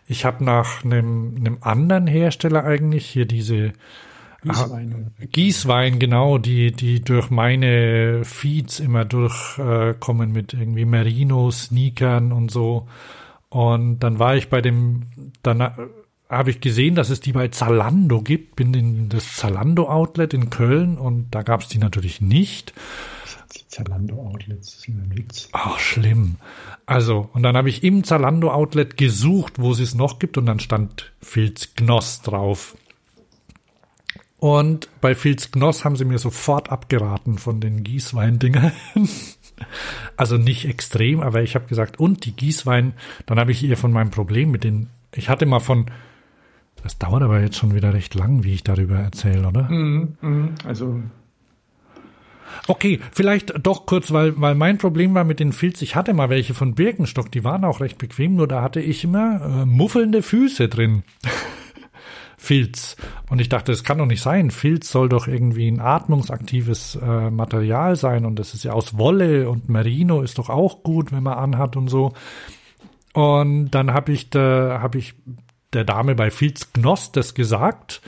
ich 0.06 0.24
habe 0.24 0.44
nach 0.44 0.84
einem, 0.84 1.36
einem 1.36 1.58
anderen 1.60 2.06
Hersteller 2.06 2.64
eigentlich 2.64 3.06
hier 3.06 3.26
diese 3.26 3.72
Gießwein. 4.42 5.10
Gießwein, 5.32 5.98
genau, 5.98 6.38
die, 6.38 6.72
die 6.72 7.02
durch 7.02 7.30
meine 7.30 8.24
Feeds 8.24 8.80
immer 8.80 9.04
durchkommen 9.04 10.32
mit 10.32 10.54
irgendwie 10.54 10.86
Merino-Sneakern 10.86 12.32
und 12.32 12.50
so. 12.50 12.88
Und 13.50 13.98
dann 14.00 14.18
war 14.18 14.36
ich 14.36 14.48
bei 14.48 14.62
dem, 14.62 15.06
dann 15.42 15.60
äh, 15.60 15.70
habe 16.28 16.50
ich 16.50 16.60
gesehen, 16.60 16.94
dass 16.94 17.10
es 17.10 17.20
die 17.20 17.32
bei 17.32 17.48
Zalando 17.48 18.22
gibt, 18.22 18.56
bin 18.56 18.72
in 18.72 19.08
das 19.08 19.36
Zalando-Outlet 19.36 20.32
in 20.32 20.48
Köln 20.48 20.96
und 20.96 21.34
da 21.34 21.42
gab 21.42 21.60
es 21.60 21.68
die 21.68 21.78
natürlich 21.78 22.20
nicht. 22.20 22.72
Die 23.56 23.68
Zalando-Outlets, 23.68 24.66
das 24.66 24.74
ist 24.76 24.88
ein 24.88 25.12
Witz. 25.14 25.48
Ach, 25.52 25.78
schlimm. 25.78 26.36
Also, 26.86 27.28
und 27.32 27.42
dann 27.42 27.56
habe 27.56 27.68
ich 27.68 27.84
im 27.84 28.04
Zalando-Outlet 28.04 28.96
gesucht, 28.96 29.54
wo 29.58 29.72
es 29.72 29.80
es 29.80 29.94
noch 29.94 30.18
gibt 30.18 30.38
und 30.38 30.46
dann 30.46 30.60
stand 30.60 31.12
Filz 31.20 31.74
Gnoss 31.74 32.22
drauf. 32.22 32.76
Und 34.38 34.88
bei 35.02 35.14
Filz 35.14 35.50
Gnoss 35.50 35.84
haben 35.84 35.96
sie 35.96 36.06
mir 36.06 36.18
sofort 36.18 36.70
abgeraten 36.70 37.38
von 37.38 37.60
den 37.60 37.84
Gießweindingern. 37.84 38.72
Also 40.16 40.38
nicht 40.38 40.66
extrem, 40.66 41.20
aber 41.20 41.42
ich 41.42 41.54
habe 41.54 41.66
gesagt, 41.66 42.00
und 42.00 42.24
die 42.24 42.32
Gießwein, 42.32 42.94
dann 43.26 43.38
habe 43.38 43.52
ich 43.52 43.62
ihr 43.62 43.76
von 43.76 43.92
meinem 43.92 44.10
Problem 44.10 44.50
mit 44.50 44.64
den, 44.64 44.88
ich 45.14 45.28
hatte 45.28 45.44
mal 45.44 45.60
von, 45.60 45.86
das 46.82 46.98
dauert 46.98 47.22
aber 47.22 47.40
jetzt 47.40 47.56
schon 47.56 47.74
wieder 47.74 47.92
recht 47.92 48.14
lang, 48.14 48.42
wie 48.42 48.54
ich 48.54 48.64
darüber 48.64 48.96
erzähle, 48.96 49.46
oder? 49.46 49.70
Mhm, 49.70 50.16
mhm. 50.20 50.54
Also, 50.64 51.02
Okay, 52.66 53.00
vielleicht 53.12 53.54
doch 53.66 53.86
kurz, 53.86 54.12
weil, 54.12 54.40
weil 54.40 54.54
mein 54.54 54.78
Problem 54.78 55.14
war 55.14 55.24
mit 55.24 55.40
den 55.40 55.52
Filz, 55.52 55.82
ich 55.82 55.96
hatte 55.96 56.14
mal 56.14 56.30
welche 56.30 56.54
von 56.54 56.74
Birkenstock, 56.74 57.30
die 57.32 57.44
waren 57.44 57.64
auch 57.64 57.80
recht 57.80 57.98
bequem, 57.98 58.34
nur 58.34 58.48
da 58.48 58.62
hatte 58.62 58.80
ich 58.80 59.04
immer 59.04 59.40
äh, 59.42 59.66
muffelnde 59.66 60.22
Füße 60.22 60.68
drin. 60.68 61.02
Filz. 62.36 62.96
Und 63.28 63.38
ich 63.38 63.50
dachte, 63.50 63.70
das 63.70 63.84
kann 63.84 63.98
doch 63.98 64.06
nicht 64.06 64.22
sein. 64.22 64.50
Filz 64.50 64.90
soll 64.90 65.10
doch 65.10 65.28
irgendwie 65.28 65.68
ein 65.68 65.78
atmungsaktives 65.78 66.96
äh, 66.96 67.30
Material 67.30 67.96
sein 67.96 68.24
und 68.24 68.38
das 68.38 68.54
ist 68.54 68.64
ja 68.64 68.72
aus 68.72 68.96
Wolle 68.96 69.50
und 69.50 69.68
Merino 69.68 70.22
ist 70.22 70.38
doch 70.38 70.48
auch 70.48 70.82
gut, 70.82 71.12
wenn 71.12 71.22
man 71.22 71.34
anhat 71.34 71.76
und 71.76 71.88
so. 71.88 72.12
Und 73.12 73.70
dann 73.72 73.92
habe 73.92 74.12
ich, 74.12 74.30
da, 74.30 74.80
hab 74.80 74.94
ich 74.94 75.14
der 75.72 75.84
Dame 75.84 76.14
bei 76.14 76.30
Filz 76.30 76.72
Gnoss 76.72 77.12
das 77.12 77.34
gesagt. 77.34 78.00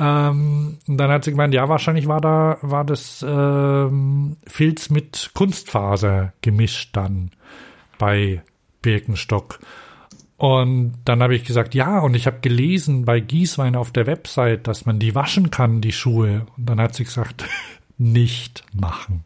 Ähm, 0.00 0.78
und 0.88 0.96
dann 0.96 1.10
hat 1.10 1.24
sie 1.24 1.30
gemeint, 1.30 1.52
ja, 1.52 1.68
wahrscheinlich 1.68 2.08
war 2.08 2.22
da, 2.22 2.56
war 2.62 2.84
das 2.84 3.24
ähm, 3.26 4.36
Filz 4.46 4.88
mit 4.88 5.30
Kunstfaser 5.34 6.32
gemischt 6.40 6.96
dann 6.96 7.30
bei 7.98 8.42
Birkenstock. 8.80 9.60
Und 10.38 10.94
dann 11.04 11.22
habe 11.22 11.34
ich 11.34 11.44
gesagt, 11.44 11.74
ja, 11.74 11.98
und 11.98 12.14
ich 12.14 12.26
habe 12.26 12.40
gelesen 12.40 13.04
bei 13.04 13.20
Gießwein 13.20 13.76
auf 13.76 13.92
der 13.92 14.06
Website, 14.06 14.66
dass 14.66 14.86
man 14.86 14.98
die 14.98 15.14
waschen 15.14 15.50
kann, 15.50 15.82
die 15.82 15.92
Schuhe. 15.92 16.46
Und 16.56 16.64
dann 16.64 16.80
hat 16.80 16.94
sie 16.94 17.04
gesagt, 17.04 17.44
nicht 17.98 18.64
machen. 18.72 19.24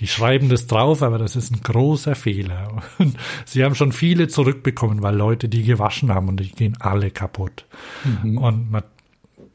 Die 0.00 0.08
schreiben 0.08 0.48
das 0.48 0.66
drauf, 0.66 1.02
aber 1.02 1.18
das 1.18 1.36
ist 1.36 1.52
ein 1.52 1.60
großer 1.62 2.16
Fehler. 2.16 2.82
Und 2.98 3.16
sie 3.44 3.62
haben 3.62 3.76
schon 3.76 3.92
viele 3.92 4.26
zurückbekommen, 4.26 5.02
weil 5.02 5.14
Leute 5.14 5.48
die 5.48 5.62
gewaschen 5.62 6.12
haben 6.12 6.28
und 6.28 6.40
die 6.40 6.50
gehen 6.50 6.76
alle 6.80 7.12
kaputt. 7.12 7.66
Und 8.24 8.70
man, 8.70 8.82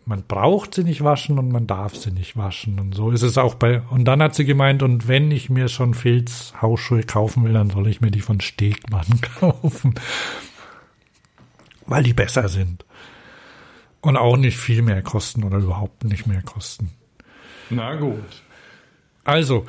man 0.07 0.23
braucht 0.23 0.73
sie 0.73 0.85
nicht 0.85 1.03
waschen 1.03 1.37
und 1.37 1.51
man 1.51 1.67
darf 1.67 1.95
sie 1.95 2.11
nicht 2.11 2.37
waschen. 2.37 2.79
Und 2.79 2.95
so 2.95 3.11
ist 3.11 3.23
es 3.23 3.37
auch 3.37 3.55
bei, 3.55 3.81
und 3.89 4.05
dann 4.05 4.23
hat 4.23 4.35
sie 4.35 4.45
gemeint, 4.45 4.81
und 4.81 5.07
wenn 5.07 5.31
ich 5.31 5.49
mir 5.49 5.67
schon 5.67 5.93
Filz-Hausschuhe 5.93 7.03
kaufen 7.03 7.43
will, 7.43 7.53
dann 7.53 7.69
soll 7.69 7.87
ich 7.87 7.99
mir 7.99 8.09
die 8.09 8.21
von 8.21 8.39
Stegmann 8.39 9.21
kaufen. 9.39 9.95
Weil 11.85 12.03
die 12.03 12.13
besser 12.13 12.47
sind. 12.47 12.85
Und 13.99 14.15
auch 14.15 14.37
nicht 14.37 14.57
viel 14.57 14.81
mehr 14.81 15.01
kosten 15.01 15.43
oder 15.43 15.57
überhaupt 15.57 16.05
nicht 16.05 16.25
mehr 16.25 16.41
kosten. 16.41 16.91
na 17.69 17.95
gut. 17.95 18.43
Also, 19.27 19.65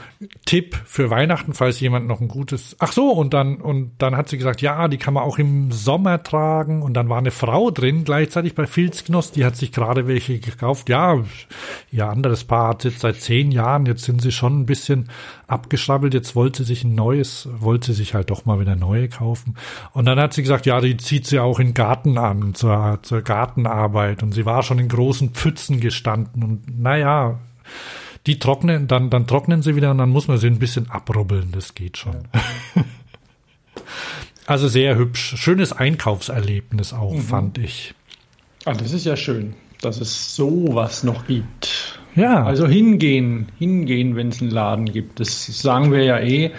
Tipp 0.47 0.81
für 0.85 1.11
Weihnachten, 1.11 1.53
falls 1.53 1.81
jemand 1.81 2.07
noch 2.07 2.21
ein 2.21 2.29
gutes. 2.29 2.77
Ach 2.79 2.93
so, 2.93 3.11
und 3.11 3.35
dann, 3.35 3.57
und 3.57 3.91
dann 3.99 4.17
hat 4.17 4.29
sie 4.29 4.39
gesagt, 4.39 4.63
ja, 4.63 4.87
die 4.87 4.99
kann 4.99 5.15
man 5.15 5.25
auch 5.25 5.37
im 5.37 5.73
Sommer 5.73 6.23
tragen. 6.23 6.81
Und 6.81 6.95
dann 6.95 7.09
war 7.09 7.19
eine 7.19 7.33
Frau 7.33 7.73
drin, 7.73 8.05
gleichzeitig 8.05 8.55
bei 8.55 8.69
Filzknoss, 8.69 9.33
die 9.33 9.45
hat 9.45 9.57
sich 9.57 9.73
gerade 9.73 10.07
welche 10.07 10.39
gekauft. 10.39 10.89
Ja, 10.89 11.25
ihr 11.91 12.09
anderes 12.09 12.45
Paar 12.45 12.69
hat 12.69 12.85
jetzt 12.85 13.01
seit 13.01 13.21
zehn 13.21 13.51
Jahren, 13.51 13.87
jetzt 13.87 14.05
sind 14.05 14.23
sie 14.23 14.31
schon 14.31 14.61
ein 14.61 14.67
bisschen 14.67 15.09
abgeschrabbelt, 15.49 16.15
jetzt 16.15 16.37
wollte 16.37 16.59
sie 16.59 16.75
sich 16.75 16.85
ein 16.85 16.95
neues, 16.95 17.49
wollte 17.59 17.89
sie 17.89 17.95
sich 17.95 18.15
halt 18.15 18.31
doch 18.31 18.45
mal 18.45 18.61
wieder 18.61 18.77
neue 18.77 19.09
kaufen. 19.09 19.57
Und 19.93 20.05
dann 20.05 20.21
hat 20.21 20.35
sie 20.35 20.43
gesagt, 20.43 20.67
ja, 20.67 20.81
die 20.81 20.97
zieht 20.99 21.27
sie 21.27 21.41
auch 21.41 21.59
in 21.59 21.75
Garten 21.75 22.17
an, 22.17 22.55
zur, 22.55 23.01
zur 23.03 23.23
Gartenarbeit. 23.23 24.23
Und 24.23 24.31
sie 24.31 24.47
war 24.47 24.63
schon 24.63 24.79
in 24.79 24.87
großen 24.87 25.31
Pfützen 25.31 25.81
gestanden. 25.81 26.45
Und 26.45 26.81
naja, 26.81 27.41
die 28.29 28.39
trocknen, 28.39 28.87
dann, 28.87 29.11
dann 29.11 29.27
trocknen 29.27 29.63
sie 29.63 29.75
wieder 29.75 29.91
und 29.91 29.99
dann 29.99 30.11
muss 30.11 30.29
man 30.29 30.39
sie 30.39 30.47
ein 30.47 30.59
bisschen 30.59 30.91
abrubbeln. 30.91 31.51
Das 31.53 31.75
geht 31.75 31.97
schon. 31.97 32.29
also 34.47 34.69
sehr 34.69 34.97
hübsch. 34.97 35.35
Schönes 35.37 35.73
Einkaufserlebnis 35.73 36.93
auch, 36.93 37.19
fand 37.19 37.59
ich. 37.59 37.95
Ah, 38.67 38.75
das 38.75 38.93
ist 38.93 39.07
ja 39.07 39.17
schön, 39.17 39.55
dass 39.81 40.01
es 40.01 40.37
sowas 40.37 41.03
noch 41.03 41.27
gibt. 41.27 41.99
Ja, 42.15 42.45
Also 42.45 42.67
hingehen, 42.67 43.49
hingehen, 43.59 44.15
wenn 44.17 44.29
es 44.29 44.43
einen 44.43 44.51
Laden 44.51 44.87
gibt. 44.87 45.21
Das 45.21 45.47
sagen 45.47 45.91
wir 45.91 46.05
ja 46.05 46.19
eh. 46.19 46.51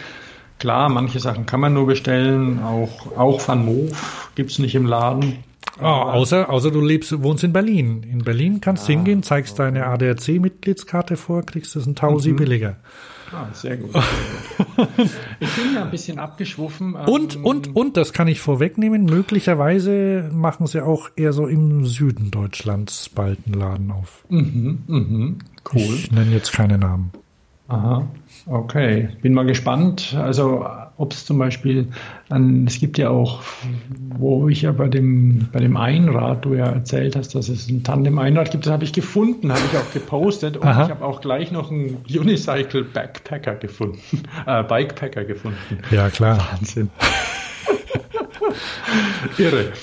Klar, 0.58 0.90
manche 0.90 1.20
Sachen 1.20 1.46
kann 1.46 1.60
man 1.60 1.74
nur 1.74 1.86
bestellen. 1.86 2.60
Auch, 2.64 3.16
auch 3.16 3.48
Van 3.48 3.64
Moof 3.64 4.32
gibt 4.36 4.52
es 4.52 4.60
nicht 4.60 4.76
im 4.76 4.86
Laden. 4.86 5.44
Oh, 5.82 5.86
außer, 5.86 6.50
außer 6.50 6.72
du 6.72 6.82
lebst, 6.82 7.22
wohnst 7.24 7.44
in 7.44 7.54
Berlin. 7.54 8.04
In 8.04 8.20
Berlin 8.24 8.62
kannst 8.62 8.88
du 8.88 8.94
hingehen, 8.94 9.24
zeigst 9.24 9.60
deine 9.60 9.86
ADAC-Mitgliedskarte 9.88 11.18
vor, 11.18 11.44
kriegst 11.44 11.76
es 11.76 11.86
ein 11.86 11.96
Tausi 11.96 12.34
billiger. 12.34 12.78
Ah, 13.32 13.48
sehr 13.54 13.78
gut. 13.78 13.92
Ich 15.42 15.56
bin 15.56 15.74
ja 15.76 15.84
ein 15.84 15.92
bisschen 15.92 16.20
abgeschwuffen. 16.20 16.96
ähm, 17.00 17.08
Und, 17.08 17.36
und, 17.36 17.76
und, 17.76 17.98
das 17.98 18.14
kann 18.14 18.28
ich 18.28 18.40
vorwegnehmen, 18.40 19.06
möglicherweise 19.06 20.30
machen 20.34 20.68
sie 20.68 20.84
auch 20.84 21.10
eher 21.16 21.34
so 21.34 21.48
im 21.48 21.86
Süden 21.86 22.32
Deutschlands 22.32 23.10
bald 23.10 23.40
einen 23.46 23.60
Laden 23.60 23.92
auf. 23.92 24.26
Mhm, 24.30 24.80
mhm, 24.88 25.40
cool. 25.74 25.82
Ich 25.82 26.12
nenne 26.12 26.32
jetzt 26.32 26.54
keine 26.54 26.78
Namen. 26.78 27.12
Aha, 27.70 28.08
okay. 28.48 29.10
Bin 29.22 29.36
mal 29.36 29.46
gespannt. 29.46 30.18
Also, 30.20 30.66
ob 30.98 31.14
es 31.14 31.24
zum 31.24 31.38
Beispiel, 31.38 31.88
an, 32.30 32.66
es 32.66 32.80
gibt 32.80 32.98
ja 32.98 33.12
auch, 33.12 33.44
wo 34.18 34.50
ich 34.50 34.64
ja 34.64 34.72
bei 34.72 34.88
dem, 34.88 35.48
bei 35.52 35.60
dem 35.60 35.78
Einrad, 35.78 36.46
du 36.46 36.56
ja 36.56 36.66
erzählt 36.66 37.16
hast, 37.16 37.36
dass 37.36 37.48
es 37.48 37.70
ein 37.70 37.84
Tandem-Einrad 37.84 38.50
gibt, 38.50 38.66
das 38.66 38.74
habe 38.74 38.86
ich 38.86 38.92
gefunden, 38.92 39.52
habe 39.52 39.62
ich 39.72 39.78
auch 39.78 39.94
gepostet 39.94 40.58
und 40.58 40.68
Aha. 40.68 40.86
ich 40.86 40.90
habe 40.90 41.06
auch 41.06 41.22
gleich 41.22 41.52
noch 41.52 41.70
einen 41.70 41.98
Unicycle 42.10 42.86
Backpacker 42.86 43.54
gefunden, 43.54 44.00
äh, 44.48 44.64
Bikepacker 44.64 45.24
gefunden. 45.24 45.78
Ja, 45.92 46.10
klar. 46.10 46.40
Wahnsinn. 46.52 46.90
Irre. 49.38 49.74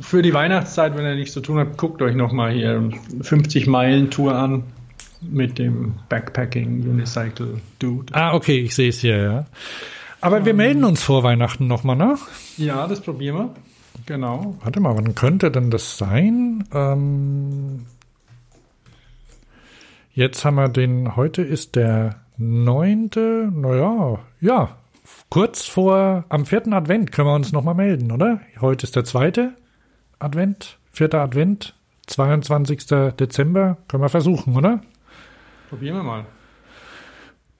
Für 0.00 0.22
die 0.22 0.32
Weihnachtszeit, 0.32 0.96
wenn 0.96 1.04
ihr 1.04 1.16
nichts 1.16 1.34
zu 1.34 1.40
tun 1.40 1.58
habt, 1.58 1.76
guckt 1.76 2.00
euch 2.00 2.16
nochmal 2.16 2.52
hier 2.52 2.88
50 3.20 3.66
Meilen 3.66 4.10
Tour 4.10 4.34
an 4.34 4.64
mit 5.30 5.58
dem 5.58 5.94
Backpacking 6.08 6.82
Unicycle 6.88 7.60
Dude. 7.78 8.14
Ah, 8.14 8.34
okay, 8.34 8.60
ich 8.60 8.74
sehe 8.74 8.88
es 8.88 9.00
hier, 9.00 9.16
ja. 9.16 9.46
Aber 10.20 10.44
wir 10.44 10.54
melden 10.54 10.84
uns 10.84 11.02
vor 11.02 11.22
Weihnachten 11.22 11.66
nochmal, 11.66 11.96
ne? 11.96 12.16
Ja, 12.56 12.86
das 12.86 13.00
probieren 13.00 13.36
wir. 13.36 13.54
Genau. 14.06 14.56
Warte 14.62 14.80
mal, 14.80 14.96
wann 14.96 15.14
könnte 15.14 15.50
denn 15.50 15.70
das 15.70 15.98
sein? 15.98 16.64
Ähm, 16.72 17.86
Jetzt 20.14 20.44
haben 20.44 20.54
wir 20.54 20.68
den, 20.68 21.16
heute 21.16 21.42
ist 21.42 21.74
der 21.74 22.20
neunte, 22.38 23.50
naja, 23.52 24.20
ja, 24.40 24.76
kurz 25.28 25.66
vor, 25.66 26.24
am 26.28 26.46
vierten 26.46 26.72
Advent 26.72 27.10
können 27.10 27.26
wir 27.26 27.34
uns 27.34 27.50
nochmal 27.50 27.74
melden, 27.74 28.12
oder? 28.12 28.40
Heute 28.60 28.86
ist 28.86 28.94
der 28.94 29.04
zweite 29.04 29.54
Advent, 30.20 30.78
vierter 30.92 31.20
Advent, 31.20 31.74
22. 32.06 32.86
Dezember, 33.18 33.78
können 33.88 34.04
wir 34.04 34.08
versuchen, 34.08 34.56
oder? 34.56 34.82
Probieren 35.74 35.96
wir 35.96 36.02
mal. 36.04 36.26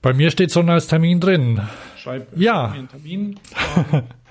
Bei 0.00 0.14
mir 0.14 0.30
steht 0.30 0.52
so 0.52 0.60
als 0.60 0.86
Termin 0.86 1.18
drin. 1.18 1.60
Schreib 1.96 2.28
Ja. 2.36 2.68
mir 2.68 2.74
einen 2.74 2.88
Termin. 2.88 3.40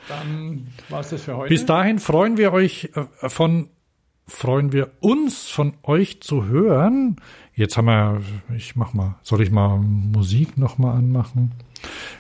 Dann 0.08 0.68
war 0.88 1.02
es 1.02 1.10
das 1.10 1.24
für 1.24 1.36
heute. 1.36 1.50
Bis 1.50 1.66
dahin 1.66 2.00
freuen 2.00 2.38
wir 2.38 2.54
euch 2.54 2.92
äh, 2.96 3.30
von 3.30 3.68
freuen 4.26 4.72
wir 4.72 4.92
uns 5.02 5.50
von 5.50 5.74
euch 5.84 6.22
zu 6.22 6.46
hören. 6.46 7.18
Jetzt 7.56 7.76
haben 7.76 7.88
wir, 7.88 8.22
ich 8.56 8.78
mach 8.78 8.94
mal, 8.94 9.16
soll 9.22 9.42
ich 9.42 9.52
mal 9.52 9.76
Musik 9.80 10.58
noch 10.58 10.78
mal 10.78 10.94
anmachen? 10.94 11.52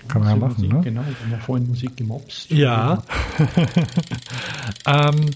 Kann 0.10 0.22
man 0.22 0.32
ja 0.32 0.36
machen, 0.36 0.56
Musik, 0.58 0.74
ne? 0.74 0.82
Genau, 0.82 1.02
wir 1.06 1.38
haben 1.38 1.44
vorhin 1.46 1.68
Musik 1.70 1.96
gemobst. 1.96 2.52
Ja. 2.52 3.02
ähm, 4.86 5.30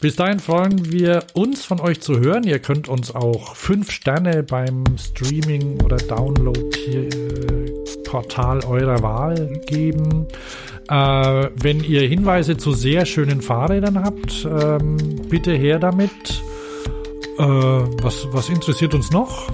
bis 0.00 0.16
dahin 0.16 0.40
freuen 0.40 0.90
wir 0.90 1.24
uns 1.34 1.64
von 1.64 1.78
euch 1.80 2.00
zu 2.00 2.18
hören. 2.20 2.42
Ihr 2.44 2.58
könnt 2.58 2.88
uns 2.88 3.14
auch 3.14 3.54
fünf 3.54 3.90
Sterne 3.90 4.42
beim 4.42 4.84
Streaming 4.96 5.78
oder 5.82 5.98
Download-Portal 5.98 8.64
eurer 8.64 9.02
Wahl 9.02 9.60
geben. 9.66 10.26
Äh, 10.88 11.50
wenn 11.54 11.84
ihr 11.84 12.08
Hinweise 12.08 12.56
zu 12.56 12.72
sehr 12.72 13.04
schönen 13.04 13.42
Fahrrädern 13.42 14.02
habt, 14.02 14.46
ähm, 14.46 14.96
bitte 15.28 15.52
her 15.52 15.78
damit. 15.78 16.42
Äh, 17.38 17.42
was, 17.42 18.26
was 18.32 18.48
interessiert 18.48 18.94
uns 18.94 19.10
noch? 19.10 19.52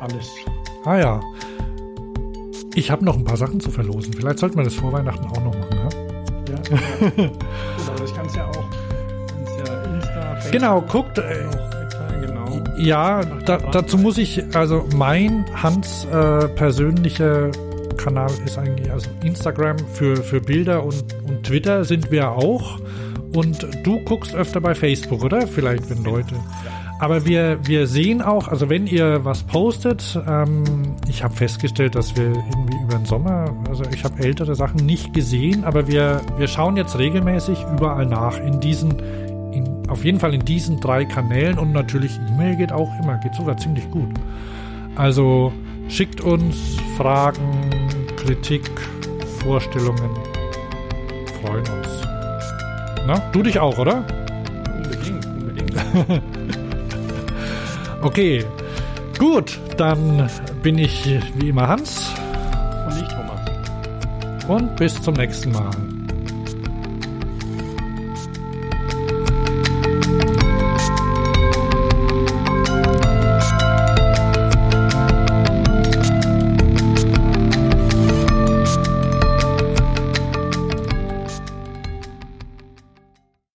Alles. 0.00 0.28
Ah 0.84 0.98
ja. 0.98 1.18
Ich 2.74 2.90
habe 2.90 3.04
noch 3.04 3.16
ein 3.16 3.24
paar 3.24 3.36
Sachen 3.36 3.60
zu 3.60 3.70
verlosen. 3.70 4.12
Vielleicht 4.12 4.38
sollten 4.38 4.56
wir 4.56 4.64
das 4.64 4.74
vor 4.74 4.92
Weihnachten 4.92 5.26
auch 5.26 5.42
noch 5.42 5.54
machen. 5.54 5.78
Ja? 5.78 5.88
Ja, 6.48 6.58
Genau, 10.52 10.82
guckt. 10.82 11.18
Äh, 11.18 11.22
Twitter, 11.50 12.08
genau. 12.20 12.60
ja, 12.76 13.24
da, 13.46 13.56
dazu 13.56 13.98
muss 13.98 14.18
ich, 14.18 14.44
also 14.54 14.86
mein 14.94 15.44
Hans 15.60 16.04
äh, 16.04 16.46
persönlicher 16.48 17.50
Kanal 17.96 18.30
ist 18.44 18.58
eigentlich, 18.58 18.90
also 18.90 19.08
Instagram 19.24 19.78
für, 19.92 20.16
für 20.16 20.40
Bilder 20.40 20.84
und, 20.84 21.04
und 21.28 21.42
Twitter 21.44 21.84
sind 21.84 22.10
wir 22.10 22.30
auch. 22.30 22.78
Und 23.34 23.66
du 23.82 23.98
guckst 24.00 24.34
öfter 24.34 24.60
bei 24.60 24.74
Facebook, 24.74 25.24
oder? 25.24 25.46
Vielleicht, 25.46 25.88
wenn 25.88 26.04
Leute. 26.04 26.34
Aber 27.02 27.24
wir, 27.24 27.58
wir 27.64 27.88
sehen 27.88 28.22
auch, 28.22 28.46
also 28.46 28.70
wenn 28.70 28.86
ihr 28.86 29.24
was 29.24 29.42
postet, 29.42 30.20
ähm, 30.28 30.94
ich 31.08 31.24
habe 31.24 31.34
festgestellt, 31.34 31.96
dass 31.96 32.14
wir 32.14 32.26
irgendwie 32.26 32.76
über 32.84 32.96
den 32.98 33.06
Sommer, 33.06 33.52
also 33.68 33.82
ich 33.92 34.04
habe 34.04 34.22
ältere 34.22 34.54
Sachen 34.54 34.86
nicht 34.86 35.12
gesehen, 35.12 35.64
aber 35.64 35.88
wir, 35.88 36.20
wir 36.36 36.46
schauen 36.46 36.76
jetzt 36.76 36.96
regelmäßig 36.96 37.64
überall 37.74 38.06
nach 38.06 38.38
in 38.38 38.60
diesen, 38.60 39.02
auf 39.88 40.04
jeden 40.04 40.20
Fall 40.20 40.34
in 40.34 40.44
diesen 40.44 40.80
drei 40.80 41.04
Kanälen 41.04 41.58
und 41.58 41.72
natürlich 41.72 42.18
E-Mail 42.30 42.56
geht 42.56 42.72
auch 42.72 42.90
immer, 43.02 43.18
geht 43.18 43.34
sogar 43.34 43.56
ziemlich 43.56 43.90
gut. 43.90 44.10
Also 44.96 45.52
schickt 45.88 46.20
uns 46.20 46.56
Fragen, 46.96 47.70
Kritik, 48.16 48.70
Vorstellungen, 49.42 50.10
freuen 51.40 51.60
uns. 51.60 51.88
Na, 53.06 53.18
du 53.32 53.42
dich 53.42 53.58
auch, 53.58 53.78
oder? 53.78 54.04
Unbedingt, 54.76 55.26
unbedingt. 55.26 56.22
Okay, 58.02 58.44
gut, 59.16 59.60
dann 59.76 60.28
bin 60.60 60.76
ich 60.76 61.20
wie 61.36 61.50
immer 61.50 61.68
Hans 61.68 62.12
Und 62.88 62.96
nicht 62.96 63.12
Thomas. 63.12 64.48
und 64.48 64.74
bis 64.74 65.00
zum 65.00 65.14
nächsten 65.14 65.52
Mal. 65.52 65.70